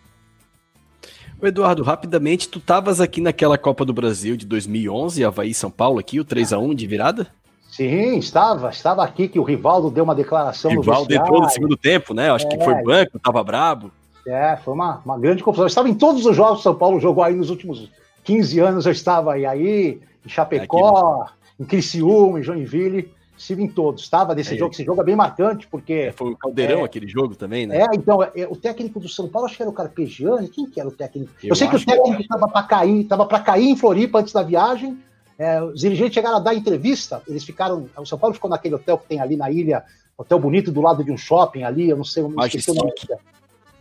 Eduardo, 1.43 1.83
rapidamente, 1.83 2.47
tu 2.47 2.59
estavas 2.59 3.01
aqui 3.01 3.19
naquela 3.19 3.57
Copa 3.57 3.87
do 3.87 3.95
Brasil 3.95 4.37
de 4.37 4.45
2011, 4.45 5.25
Havaí 5.25 5.55
São 5.55 5.71
Paulo 5.71 5.99
aqui, 5.99 6.21
o 6.21 6.25
3 6.27 6.53
a 6.53 6.59
1 6.59 6.75
de 6.75 6.87
virada? 6.87 7.29
Sim, 7.71 8.19
estava, 8.19 8.69
estava 8.69 9.03
aqui 9.03 9.29
que 9.29 9.39
o 9.39 9.43
Rivaldo 9.43 9.91
deu 9.91 10.05
uma 10.05 10.15
declaração 10.15 10.71
Rivaldo 10.71 10.91
no 10.91 10.93
Rivaldo 10.93 11.15
entrou 11.15 11.41
no 11.41 11.49
segundo 11.49 11.77
tempo, 11.79 12.13
né? 12.13 12.31
Acho 12.31 12.47
é, 12.47 12.51
que 12.51 12.63
foi 12.63 12.75
é. 12.75 12.83
banco, 12.83 13.17
estava 13.17 13.43
brabo. 13.43 13.91
É, 14.27 14.59
foi 14.63 14.75
uma, 14.75 15.01
uma 15.07 15.19
grande 15.19 15.43
confusão. 15.43 15.65
Eu 15.65 15.69
estava 15.69 15.89
em 15.89 15.95
todos 15.95 16.27
os 16.27 16.37
jogos 16.37 16.59
que 16.59 16.65
São 16.65 16.75
Paulo 16.75 17.01
jogou 17.01 17.25
aí 17.25 17.35
nos 17.35 17.49
últimos 17.49 17.91
15 18.25 18.61
anos, 18.61 18.85
eu 18.85 18.93
estava 18.93 19.33
aí, 19.33 19.47
aí 19.47 20.01
em 20.25 20.29
Chapecó, 20.29 21.25
é, 21.25 21.63
em 21.63 21.65
Criciúma, 21.65 22.39
em 22.39 22.43
Joinville 22.43 23.11
estive 23.43 23.63
em 23.63 23.69
todos, 23.69 24.05
estava 24.05 24.35
desse 24.35 24.55
é, 24.55 24.57
jogo. 24.57 24.73
Esse 24.73 24.85
jogo 24.85 25.03
é 25.03 25.05
bem 25.05 25.17
marcante, 25.17 25.67
porque. 25.67 25.93
É, 25.93 26.13
foi 26.13 26.31
o 26.31 26.37
Caldeirão 26.37 26.81
é, 26.81 26.85
aquele 26.85 27.07
jogo 27.07 27.35
também, 27.35 27.67
né? 27.67 27.83
É, 27.83 27.87
então, 27.95 28.23
é, 28.23 28.47
o 28.49 28.57
técnico 28.57 29.01
do 29.01 29.09
São 29.09 29.29
Paulo, 29.29 29.47
acho 29.47 29.57
que 29.57 29.63
era 29.63 29.71
o 29.71 29.75
Carpegiani. 29.75 30.49
Quem 30.49 30.67
que 30.67 30.81
era 30.81 30.89
o 30.89 30.93
técnico? 30.93 31.33
Eu, 31.43 31.51
Eu 31.51 31.55
sei 31.57 31.69
que 31.69 31.77
o 31.77 31.85
técnico 31.85 32.23
estava 32.23 32.49
para 32.49 32.63
cair, 32.63 33.01
estava 33.01 33.27
para 33.27 33.41
cair 33.41 33.69
em 33.69 33.77
Floripa 33.77 34.21
antes 34.21 34.33
da 34.33 34.43
viagem. 34.43 34.99
É, 35.39 35.63
os 35.63 35.81
dirigentes 35.81 36.15
chegaram 36.15 36.37
a 36.37 36.41
dar 36.41 36.55
entrevista, 36.55 37.21
eles 37.27 37.45
ficaram. 37.45 37.89
O 37.97 38.07
São 38.07 38.19
Paulo 38.19 38.35
ficou 38.35 38.49
naquele 38.49 38.77
hotel 38.77 38.97
que 38.97 39.07
tem 39.07 39.21
ali 39.21 39.37
na 39.37 39.51
ilha, 39.51 39.83
hotel 40.17 40.39
bonito 40.39 40.71
do 40.71 40.81
lado 40.81 41.03
de 41.03 41.11
um 41.11 41.19
shopping 41.19 41.65
ali, 41.65 41.89
eu 41.91 41.97
não 41.97 42.05
sei, 42.05 42.23
eu 42.23 42.29
não 42.29 42.45
esqueci 42.45 42.71
o 42.71 42.75
nome. 42.75 42.93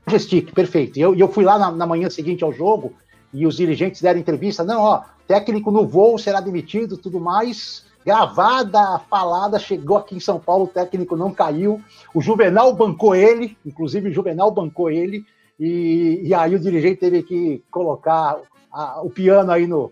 Majestic, 0.05 0.51
perfeito. 0.53 0.97
E 0.97 1.01
eu, 1.01 1.15
eu 1.15 1.27
fui 1.27 1.43
lá 1.43 1.59
na, 1.59 1.71
na 1.71 1.85
manhã 1.85 2.09
seguinte 2.09 2.43
ao 2.43 2.51
jogo 2.51 2.93
e 3.31 3.45
os 3.45 3.55
dirigentes 3.55 4.01
deram 4.01 4.19
entrevista. 4.19 4.63
Não, 4.63 4.81
ó, 4.81 5.03
técnico 5.27 5.69
no 5.69 5.85
voo 5.85 6.17
será 6.17 6.41
demitido, 6.41 6.97
tudo 6.97 7.19
mais 7.19 7.85
gravada, 8.05 8.99
falada, 9.09 9.59
chegou 9.59 9.97
aqui 9.97 10.15
em 10.15 10.19
São 10.19 10.39
Paulo, 10.39 10.65
o 10.65 10.67
técnico 10.67 11.15
não 11.15 11.31
caiu, 11.31 11.81
o 12.13 12.21
Juvenal 12.21 12.73
bancou 12.73 13.15
ele, 13.15 13.57
inclusive 13.65 14.09
o 14.09 14.13
Juvenal 14.13 14.51
bancou 14.51 14.89
ele, 14.89 15.25
e, 15.59 16.21
e 16.23 16.33
aí 16.33 16.55
o 16.55 16.59
dirigente 16.59 16.99
teve 16.99 17.21
que 17.23 17.63
colocar 17.69 18.39
a, 18.71 19.01
o 19.01 19.09
piano 19.09 19.51
aí 19.51 19.67
no, 19.67 19.91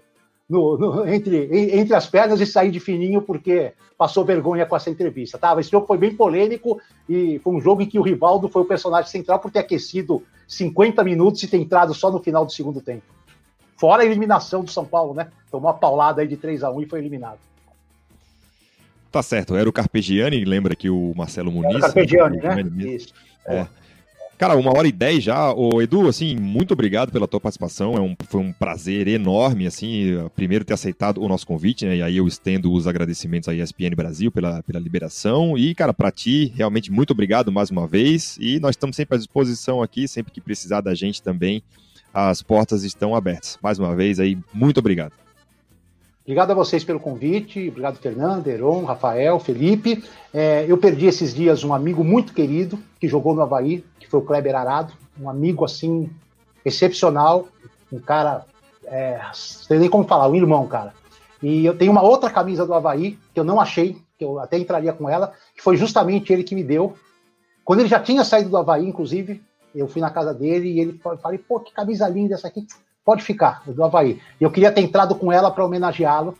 no, 0.50 0.78
no, 0.78 1.08
entre, 1.08 1.48
entre 1.78 1.94
as 1.94 2.08
pernas 2.08 2.42
e 2.42 2.46
sair 2.46 2.72
de 2.72 2.80
fininho, 2.80 3.22
porque 3.22 3.74
passou 3.96 4.26
vergonha 4.26 4.66
com 4.66 4.76
essa 4.76 4.90
entrevista. 4.90 5.38
Tá? 5.38 5.56
Esse 5.60 5.70
jogo 5.70 5.86
foi 5.86 5.98
bem 5.98 6.16
polêmico 6.16 6.82
e 7.08 7.40
foi 7.44 7.54
um 7.54 7.62
jogo 7.62 7.84
em 7.84 7.86
que 7.86 8.00
o 8.00 8.02
Rivaldo 8.02 8.50
foi 8.50 8.64
o 8.64 8.66
personagem 8.66 9.12
central 9.12 9.40
por 9.40 9.52
ter 9.52 9.60
aquecido 9.60 10.24
50 10.48 11.04
minutos 11.04 11.44
e 11.44 11.48
ter 11.48 11.58
entrado 11.58 11.94
só 11.94 12.10
no 12.10 12.20
final 12.20 12.46
do 12.46 12.52
segundo 12.52 12.82
tempo. 12.82 13.04
Fora 13.78 14.02
a 14.02 14.06
eliminação 14.06 14.64
do 14.64 14.72
São 14.72 14.86
Paulo, 14.86 15.14
né? 15.14 15.30
Tomou 15.52 15.70
uma 15.70 15.78
paulada 15.78 16.22
aí 16.22 16.28
de 16.28 16.36
3 16.36 16.64
a 16.64 16.72
1 16.72 16.82
e 16.82 16.86
foi 16.86 17.00
eliminado. 17.00 17.40
Tá 19.12 19.24
certo, 19.24 19.56
era 19.56 19.68
o 19.68 19.74
Carpegiani, 19.74 20.46
lembra 20.46 20.76
que 20.76 20.90
o 20.90 21.14
Marcelo 21.16 21.52
Muniz. 21.52 21.76
Era 21.76 21.80
o 21.80 21.82
Carpegiani, 21.82 22.38
né? 22.38 22.64
Isso. 22.94 23.14
É. 23.46 23.66
Cara, 24.40 24.56
uma 24.56 24.72
hora 24.72 24.88
e 24.88 24.92
dez 24.94 25.22
já. 25.22 25.52
Ô, 25.54 25.82
Edu, 25.82 26.08
assim, 26.08 26.38
muito 26.38 26.72
obrigado 26.72 27.12
pela 27.12 27.28
tua 27.28 27.42
participação. 27.42 27.96
É 27.96 28.00
um, 28.00 28.16
foi 28.30 28.40
um 28.40 28.54
prazer 28.54 29.06
enorme, 29.10 29.68
assim, 29.68 30.16
primeiro 30.34 30.64
ter 30.64 30.74
aceitado 30.74 31.22
o 31.22 31.28
nosso 31.28 31.46
convite, 31.46 31.86
né? 31.86 31.98
E 31.98 32.02
aí 32.02 32.16
eu 32.16 32.26
estendo 32.26 32.72
os 32.72 32.88
agradecimentos 32.88 33.50
à 33.50 33.54
ESPN 33.54 33.94
Brasil 33.98 34.32
pela, 34.32 34.64
pela 34.64 34.80
liberação. 34.80 35.58
E, 35.58 35.76
cara, 35.76 35.94
para 35.94 36.10
ti, 36.10 36.54
realmente 36.56 36.90
muito 36.90 37.12
obrigado 37.12 37.52
mais 37.52 37.70
uma 37.70 37.86
vez. 37.86 38.38
E 38.40 38.62
nós 38.62 38.72
estamos 38.72 38.96
sempre 38.96 39.16
à 39.16 39.18
disposição 39.18 39.82
aqui, 39.82 40.08
sempre 40.08 40.32
que 40.32 40.40
precisar 40.40 40.80
da 40.80 40.96
gente 40.96 41.22
também. 41.22 41.62
As 42.14 42.42
portas 42.42 42.84
estão 42.86 43.14
abertas. 43.14 43.60
Mais 43.62 43.78
uma 43.78 43.94
vez 43.94 44.22
aí, 44.22 44.38
muito 44.54 44.78
obrigado. 44.78 45.12
Obrigado 46.30 46.52
a 46.52 46.54
vocês 46.54 46.84
pelo 46.84 47.00
convite, 47.00 47.70
obrigado 47.70 47.98
Fernando, 47.98 48.46
Heron, 48.46 48.84
Rafael, 48.84 49.40
Felipe. 49.40 50.04
É, 50.32 50.64
eu 50.68 50.78
perdi 50.78 51.08
esses 51.08 51.34
dias 51.34 51.64
um 51.64 51.74
amigo 51.74 52.04
muito 52.04 52.36
querido 52.36 52.78
que 53.00 53.08
jogou 53.08 53.34
no 53.34 53.42
Havaí, 53.42 53.84
que 54.00 54.08
foi 54.08 54.20
o 54.20 54.24
Kleber 54.24 54.56
Arado, 54.56 54.94
um 55.20 55.28
amigo 55.28 55.66
assim 55.66 56.08
excepcional, 56.64 57.48
um 57.92 57.98
cara, 57.98 58.46
é, 58.86 59.18
não 59.18 59.34
sei 59.34 59.80
nem 59.80 59.90
como 59.90 60.04
falar, 60.04 60.30
um 60.30 60.36
irmão, 60.36 60.68
cara. 60.68 60.94
E 61.42 61.66
eu 61.66 61.76
tenho 61.76 61.92
uma 61.92 62.04
outra 62.04 62.30
camisa 62.30 62.64
do 62.64 62.76
Havaí, 62.76 63.18
que 63.34 63.40
eu 63.40 63.44
não 63.44 63.60
achei, 63.60 63.98
que 64.16 64.24
eu 64.24 64.38
até 64.38 64.60
entraria 64.60 64.94
com 64.94 65.10
ela, 65.10 65.34
que 65.56 65.64
foi 65.64 65.78
justamente 65.78 66.32
ele 66.32 66.44
que 66.44 66.54
me 66.54 66.64
deu. 66.64 66.94
Quando 67.66 67.80
ele 67.80 67.90
já 67.90 68.00
tinha 68.00 68.24
saído 68.24 68.52
do 68.52 68.58
Havaí, 68.58 68.88
inclusive, 68.88 69.42
eu 69.74 69.88
fui 69.88 70.00
na 70.00 70.12
casa 70.12 70.32
dele 70.32 70.74
e 70.74 70.80
ele 70.80 71.02
falei, 71.24 71.40
pô, 71.40 71.60
que 71.60 71.74
camisa 71.74 72.08
linda 72.08 72.36
essa 72.36 72.48
aqui, 72.48 72.68
pode 73.04 73.24
ficar, 73.24 73.64
do 73.66 73.84
Havaí. 73.84 74.20
E 74.40 74.44
eu 74.44 74.52
queria 74.52 74.72
ter 74.72 74.82
entrado 74.82 75.16
com 75.16 75.32
ela 75.32 75.52
para 75.52 75.66
homenageá-lo, 75.66 76.38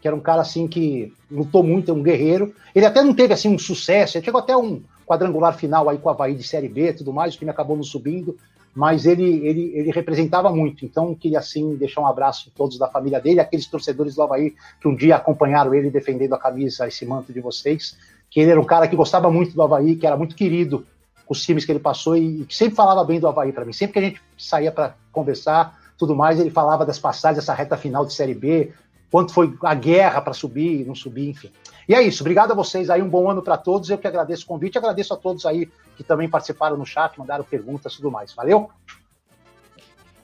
que 0.00 0.08
era 0.08 0.16
um 0.16 0.20
cara 0.20 0.40
assim 0.42 0.66
que 0.66 1.12
lutou 1.30 1.62
muito, 1.62 1.90
é 1.90 1.94
um 1.94 2.02
guerreiro. 2.02 2.54
Ele 2.74 2.86
até 2.86 3.02
não 3.02 3.14
teve 3.14 3.34
assim 3.34 3.54
um 3.54 3.58
sucesso, 3.58 4.16
ele 4.16 4.24
chegou 4.24 4.40
até 4.40 4.56
um 4.56 4.82
quadrangular 5.06 5.56
final 5.56 5.88
aí 5.88 5.98
com 5.98 6.08
o 6.08 6.12
Havaí 6.12 6.34
de 6.34 6.44
Série 6.44 6.68
B 6.68 6.90
e 6.90 6.94
tudo 6.94 7.12
mais, 7.12 7.34
o 7.34 7.38
time 7.38 7.50
acabou 7.50 7.76
não 7.76 7.82
subindo, 7.82 8.36
mas 8.74 9.06
ele, 9.06 9.44
ele, 9.46 9.72
ele 9.74 9.90
representava 9.90 10.50
muito. 10.52 10.84
Então, 10.84 11.14
queria 11.14 11.40
assim 11.40 11.74
deixar 11.74 12.00
um 12.00 12.06
abraço 12.06 12.50
a 12.52 12.56
todos 12.56 12.78
da 12.78 12.88
família 12.88 13.20
dele, 13.20 13.40
aqueles 13.40 13.66
torcedores 13.66 14.14
do 14.14 14.22
Havaí 14.22 14.54
que 14.80 14.86
um 14.86 14.94
dia 14.94 15.16
acompanharam 15.16 15.74
ele 15.74 15.90
defendendo 15.90 16.34
a 16.34 16.38
camisa, 16.38 16.86
esse 16.86 17.04
manto 17.04 17.32
de 17.32 17.40
vocês. 17.40 17.96
Que 18.30 18.40
ele 18.40 18.52
era 18.52 18.60
um 18.60 18.64
cara 18.64 18.86
que 18.86 18.94
gostava 18.94 19.28
muito 19.30 19.54
do 19.54 19.62
Havaí, 19.62 19.96
que 19.96 20.06
era 20.06 20.16
muito 20.16 20.36
querido 20.36 20.86
os 21.28 21.42
times 21.42 21.64
que 21.64 21.72
ele 21.72 21.80
passou 21.80 22.16
e, 22.16 22.42
e 22.42 22.44
que 22.44 22.54
sempre 22.54 22.76
falava 22.76 23.04
bem 23.04 23.18
do 23.18 23.26
Havaí 23.26 23.52
para 23.52 23.64
mim. 23.64 23.72
Sempre 23.72 23.92
que 23.92 23.98
a 23.98 24.02
gente 24.02 24.22
saía 24.38 24.70
para 24.70 24.94
conversar, 25.10 25.79
tudo 26.00 26.16
mais, 26.16 26.40
ele 26.40 26.50
falava 26.50 26.84
das 26.84 26.98
passagens, 26.98 27.44
essa 27.44 27.54
reta 27.54 27.76
final 27.76 28.04
de 28.04 28.12
Série 28.12 28.34
B, 28.34 28.72
quanto 29.10 29.32
foi 29.32 29.56
a 29.62 29.74
guerra 29.74 30.20
para 30.20 30.32
subir 30.32 30.80
e 30.80 30.84
não 30.84 30.94
subir, 30.94 31.28
enfim. 31.28 31.50
E 31.88 31.94
é 31.94 32.02
isso, 32.02 32.22
obrigado 32.22 32.52
a 32.52 32.54
vocês 32.54 32.90
aí, 32.90 33.02
um 33.02 33.08
bom 33.08 33.30
ano 33.30 33.42
para 33.42 33.56
todos. 33.56 33.90
Eu 33.90 33.98
que 33.98 34.06
agradeço 34.06 34.44
o 34.44 34.46
convite, 34.46 34.78
agradeço 34.78 35.12
a 35.14 35.16
todos 35.16 35.44
aí 35.46 35.68
que 35.96 36.02
também 36.02 36.28
participaram 36.28 36.76
no 36.76 36.86
chat, 36.86 37.18
mandaram 37.18 37.44
perguntas 37.44 37.92
e 37.92 37.96
tudo 37.96 38.10
mais. 38.10 38.32
Valeu? 38.32 38.70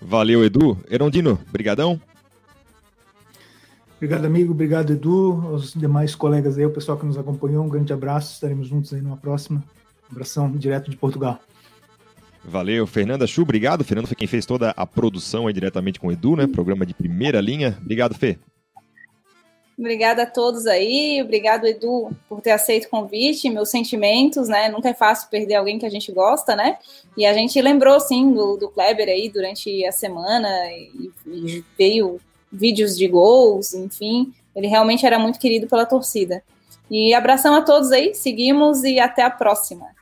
Valeu, 0.00 0.44
Edu. 0.44 0.78
Erondino, 0.88 1.38
brigadão. 1.50 2.00
Obrigado, 3.96 4.26
amigo. 4.26 4.52
Obrigado, 4.52 4.92
Edu. 4.92 5.42
Aos 5.48 5.72
demais 5.72 6.14
colegas 6.14 6.56
aí, 6.58 6.66
o 6.66 6.70
pessoal 6.70 6.98
que 6.98 7.06
nos 7.06 7.18
acompanhou. 7.18 7.64
Um 7.64 7.68
grande 7.68 7.92
abraço. 7.92 8.34
Estaremos 8.34 8.68
juntos 8.68 8.92
aí 8.92 9.00
numa 9.00 9.16
próxima. 9.16 9.62
Um 10.08 10.12
abração 10.12 10.50
direto 10.52 10.90
de 10.90 10.96
Portugal. 10.96 11.40
Valeu, 12.48 12.86
Fernanda 12.86 13.26
Chu, 13.26 13.42
obrigado. 13.42 13.84
Fernando 13.84 14.06
foi 14.06 14.16
quem 14.16 14.28
fez 14.28 14.46
toda 14.46 14.70
a 14.70 14.86
produção 14.86 15.48
aí 15.48 15.52
diretamente 15.52 15.98
com 15.98 16.06
o 16.06 16.12
Edu, 16.12 16.36
né? 16.36 16.46
Programa 16.46 16.86
de 16.86 16.94
primeira 16.94 17.40
linha. 17.40 17.76
Obrigado, 17.80 18.14
Fê. 18.14 18.38
Obrigada 19.78 20.22
a 20.22 20.26
todos 20.26 20.66
aí, 20.66 21.20
obrigado 21.22 21.66
Edu 21.66 22.10
por 22.30 22.40
ter 22.40 22.52
aceito 22.52 22.86
o 22.86 22.88
convite, 22.88 23.50
meus 23.50 23.68
sentimentos, 23.68 24.48
né? 24.48 24.70
Nunca 24.70 24.88
é 24.88 24.94
fácil 24.94 25.28
perder 25.28 25.56
alguém 25.56 25.78
que 25.78 25.84
a 25.84 25.90
gente 25.90 26.10
gosta, 26.12 26.56
né? 26.56 26.78
E 27.14 27.26
a 27.26 27.34
gente 27.34 27.60
lembrou 27.60 28.00
sim 28.00 28.32
do, 28.32 28.56
do 28.56 28.70
Kleber 28.70 29.08
aí 29.08 29.28
durante 29.28 29.84
a 29.84 29.92
semana 29.92 30.48
e, 30.72 31.10
e 31.26 31.64
veio 31.76 32.18
vídeos 32.50 32.96
de 32.96 33.06
gols, 33.06 33.74
enfim, 33.74 34.32
ele 34.54 34.66
realmente 34.66 35.04
era 35.04 35.18
muito 35.18 35.38
querido 35.38 35.66
pela 35.66 35.84
torcida. 35.84 36.42
E 36.90 37.12
abração 37.12 37.54
a 37.54 37.60
todos 37.60 37.92
aí, 37.92 38.14
seguimos 38.14 38.82
e 38.82 38.98
até 38.98 39.22
a 39.22 39.30
próxima. 39.30 39.95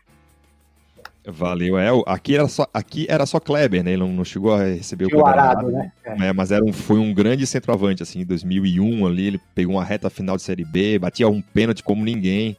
Valeu, 1.27 1.79
é. 1.79 1.89
Aqui 2.07 2.35
era 2.35 2.47
só, 2.49 2.67
aqui 2.73 3.07
era 3.09 3.25
só 3.25 3.41
Kleber, 3.41 3.83
né? 3.83 3.93
Ele 3.93 4.01
não, 4.01 4.13
não 4.13 4.25
chegou 4.25 4.53
a 4.53 4.65
receber 4.65 5.07
o 5.07 5.27
Arado, 5.27 5.71
né? 5.71 5.91
É. 6.05 6.33
mas 6.35 6.53
era 6.53 6.63
um, 6.63 6.73
foi 6.73 6.99
um 6.99 7.15
grande 7.15 7.47
centroavante, 7.47 8.03
assim, 8.03 8.21
em 8.21 8.27
2001 8.27 9.07
ali, 9.07 9.27
ele 9.29 9.41
pegou 9.55 9.77
uma 9.77 9.85
reta 9.85 10.11
final 10.11 10.37
de 10.37 10.43
Série 10.43 10.65
B, 10.65 10.99
batia 10.99 11.27
um 11.27 11.41
pênalti 11.41 11.83
como 11.83 12.05
ninguém. 12.05 12.57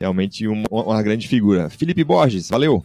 Realmente 0.00 0.48
uma, 0.48 0.66
uma 0.70 1.02
grande 1.02 1.28
figura. 1.28 1.68
Felipe 1.68 2.02
Borges, 2.02 2.48
valeu! 2.48 2.84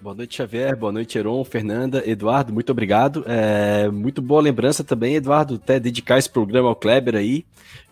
Boa 0.00 0.14
noite, 0.14 0.36
Xavier. 0.36 0.76
Boa 0.76 0.92
noite, 0.92 1.18
Heron, 1.18 1.44
Fernanda, 1.44 2.02
Eduardo. 2.08 2.52
Muito 2.52 2.70
obrigado. 2.70 3.24
É, 3.26 3.88
muito 3.90 4.22
boa 4.22 4.40
lembrança 4.40 4.82
também, 4.84 5.16
Eduardo, 5.16 5.56
até 5.56 5.78
dedicar 5.78 6.18
esse 6.18 6.30
programa 6.30 6.68
ao 6.68 6.76
Kleber 6.76 7.16
aí, 7.16 7.44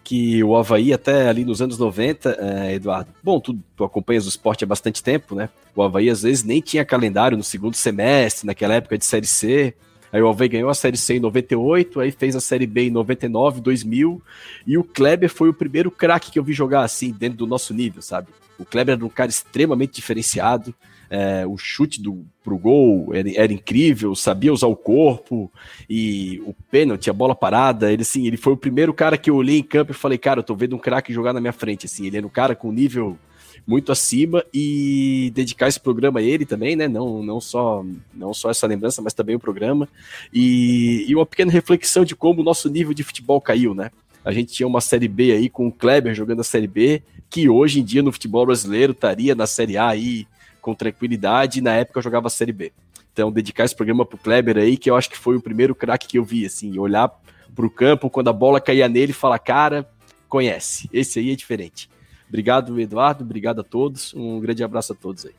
que 0.06 0.40
o 0.44 0.54
Havaí 0.56 0.92
até 0.92 1.28
ali 1.28 1.44
nos 1.44 1.60
anos 1.60 1.78
90, 1.78 2.38
é, 2.38 2.74
Eduardo, 2.74 3.10
bom, 3.20 3.40
tu, 3.40 3.58
tu 3.74 3.82
acompanhas 3.82 4.24
o 4.24 4.28
esporte 4.28 4.62
há 4.62 4.66
bastante 4.66 5.02
tempo, 5.02 5.34
né? 5.34 5.48
O 5.74 5.82
Havaí 5.82 6.08
às 6.08 6.22
vezes 6.22 6.44
nem 6.44 6.60
tinha 6.60 6.84
calendário 6.84 7.36
no 7.36 7.42
segundo 7.42 7.74
semestre, 7.74 8.46
naquela 8.46 8.74
época 8.74 8.96
de 8.96 9.04
Série 9.04 9.26
C. 9.26 9.74
Aí 10.12 10.22
o 10.22 10.28
Havaí 10.28 10.48
ganhou 10.48 10.70
a 10.70 10.74
Série 10.74 10.96
C 10.96 11.16
em 11.16 11.20
98, 11.20 11.98
aí 11.98 12.12
fez 12.12 12.36
a 12.36 12.40
Série 12.40 12.68
B 12.68 12.82
em 12.82 12.90
99, 12.90 13.60
2000, 13.60 14.22
e 14.64 14.78
o 14.78 14.84
Kleber 14.84 15.28
foi 15.28 15.48
o 15.48 15.52
primeiro 15.52 15.90
craque 15.90 16.30
que 16.30 16.38
eu 16.38 16.44
vi 16.44 16.52
jogar 16.52 16.82
assim, 16.82 17.10
dentro 17.10 17.38
do 17.38 17.46
nosso 17.48 17.74
nível, 17.74 18.00
sabe? 18.00 18.28
O 18.60 18.64
Kleber 18.64 18.94
era 18.94 19.04
um 19.04 19.08
cara 19.08 19.28
extremamente 19.28 19.96
diferenciado, 19.96 20.72
é, 21.10 21.46
o 21.46 21.56
chute 21.56 22.02
do, 22.02 22.24
pro 22.42 22.58
gol 22.58 23.14
era, 23.14 23.30
era, 23.34 23.52
incrível, 23.52 24.14
sabia 24.14 24.52
usar 24.52 24.66
o 24.66 24.76
corpo 24.76 25.50
e 25.88 26.40
o 26.46 26.54
pênalti, 26.70 27.10
a 27.10 27.12
bola 27.12 27.34
parada, 27.34 27.92
ele 27.92 28.02
assim, 28.02 28.26
ele 28.26 28.36
foi 28.36 28.52
o 28.52 28.56
primeiro 28.56 28.92
cara 28.92 29.16
que 29.16 29.30
eu 29.30 29.36
olhei 29.36 29.58
em 29.58 29.62
campo 29.62 29.92
e 29.92 29.94
falei, 29.94 30.18
cara, 30.18 30.40
eu 30.40 30.44
tô 30.44 30.54
vendo 30.54 30.76
um 30.76 30.78
craque 30.78 31.12
jogar 31.12 31.32
na 31.32 31.40
minha 31.40 31.52
frente, 31.52 31.86
assim, 31.86 32.06
ele 32.06 32.18
era 32.18 32.26
um 32.26 32.30
cara 32.30 32.54
com 32.54 32.72
nível 32.72 33.18
muito 33.66 33.90
acima 33.90 34.44
e 34.54 35.32
dedicar 35.34 35.66
esse 35.66 35.80
programa 35.80 36.20
a 36.20 36.22
ele 36.22 36.46
também, 36.46 36.76
né? 36.76 36.86
Não, 36.86 37.22
não 37.22 37.40
só 37.40 37.84
não 38.14 38.32
só 38.32 38.50
essa 38.50 38.66
lembrança, 38.66 39.02
mas 39.02 39.12
também 39.12 39.34
o 39.34 39.40
programa 39.40 39.88
e, 40.32 41.04
e 41.08 41.14
uma 41.14 41.26
pequena 41.26 41.50
reflexão 41.50 42.04
de 42.04 42.14
como 42.14 42.40
o 42.40 42.44
nosso 42.44 42.70
nível 42.70 42.94
de 42.94 43.02
futebol 43.02 43.40
caiu, 43.40 43.74
né? 43.74 43.90
A 44.24 44.32
gente 44.32 44.52
tinha 44.52 44.66
uma 44.66 44.80
série 44.80 45.08
B 45.08 45.32
aí 45.32 45.48
com 45.48 45.66
o 45.68 45.72
Kleber 45.72 46.14
jogando 46.14 46.40
a 46.40 46.44
série 46.44 46.66
B, 46.66 47.02
que 47.30 47.48
hoje 47.48 47.80
em 47.80 47.84
dia 47.84 48.02
no 48.02 48.12
futebol 48.12 48.46
brasileiro 48.46 48.92
estaria 48.92 49.34
na 49.34 49.46
série 49.46 49.76
A 49.76 49.88
aí 49.88 50.26
com 50.66 50.74
tranquilidade, 50.74 51.60
na 51.60 51.74
época 51.74 52.00
eu 52.00 52.02
jogava 52.02 52.28
Série 52.28 52.50
B. 52.50 52.72
Então, 53.12 53.30
dedicar 53.30 53.64
esse 53.64 53.76
programa 53.76 54.04
pro 54.04 54.18
Kleber 54.18 54.56
aí, 54.56 54.76
que 54.76 54.90
eu 54.90 54.96
acho 54.96 55.08
que 55.08 55.16
foi 55.16 55.36
o 55.36 55.40
primeiro 55.40 55.76
craque 55.76 56.08
que 56.08 56.18
eu 56.18 56.24
vi, 56.24 56.44
assim, 56.44 56.76
olhar 56.76 57.08
pro 57.54 57.70
campo, 57.70 58.10
quando 58.10 58.30
a 58.30 58.32
bola 58.32 58.60
caía 58.60 58.88
nele, 58.88 59.12
falar, 59.12 59.38
cara, 59.38 59.88
conhece, 60.28 60.90
esse 60.92 61.20
aí 61.20 61.30
é 61.30 61.36
diferente. 61.36 61.88
Obrigado, 62.28 62.80
Eduardo, 62.80 63.22
obrigado 63.22 63.60
a 63.60 63.62
todos, 63.62 64.12
um 64.12 64.40
grande 64.40 64.64
abraço 64.64 64.92
a 64.92 64.96
todos 64.96 65.24
aí. 65.24 65.34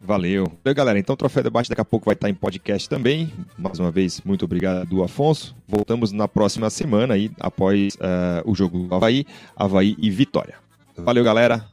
Valeu. 0.00 0.52
Valeu, 0.64 0.74
galera. 0.74 0.98
Então, 0.98 1.14
o 1.14 1.16
Troféu 1.16 1.44
Debate 1.44 1.70
daqui 1.70 1.80
a 1.80 1.84
pouco 1.84 2.06
vai 2.06 2.14
estar 2.14 2.28
em 2.28 2.34
podcast 2.34 2.88
também. 2.88 3.32
Mais 3.56 3.78
uma 3.78 3.92
vez, 3.92 4.20
muito 4.22 4.44
obrigado, 4.44 5.00
Afonso. 5.04 5.54
Voltamos 5.68 6.10
na 6.10 6.26
próxima 6.26 6.68
semana 6.70 7.14
aí, 7.14 7.30
após 7.38 7.94
uh, 7.94 8.42
o 8.44 8.52
jogo 8.52 8.88
do 8.88 8.94
Havaí, 8.96 9.24
Havaí 9.54 9.94
e 9.96 10.10
Vitória. 10.10 10.56
Valeu, 10.96 11.22
galera. 11.22 11.72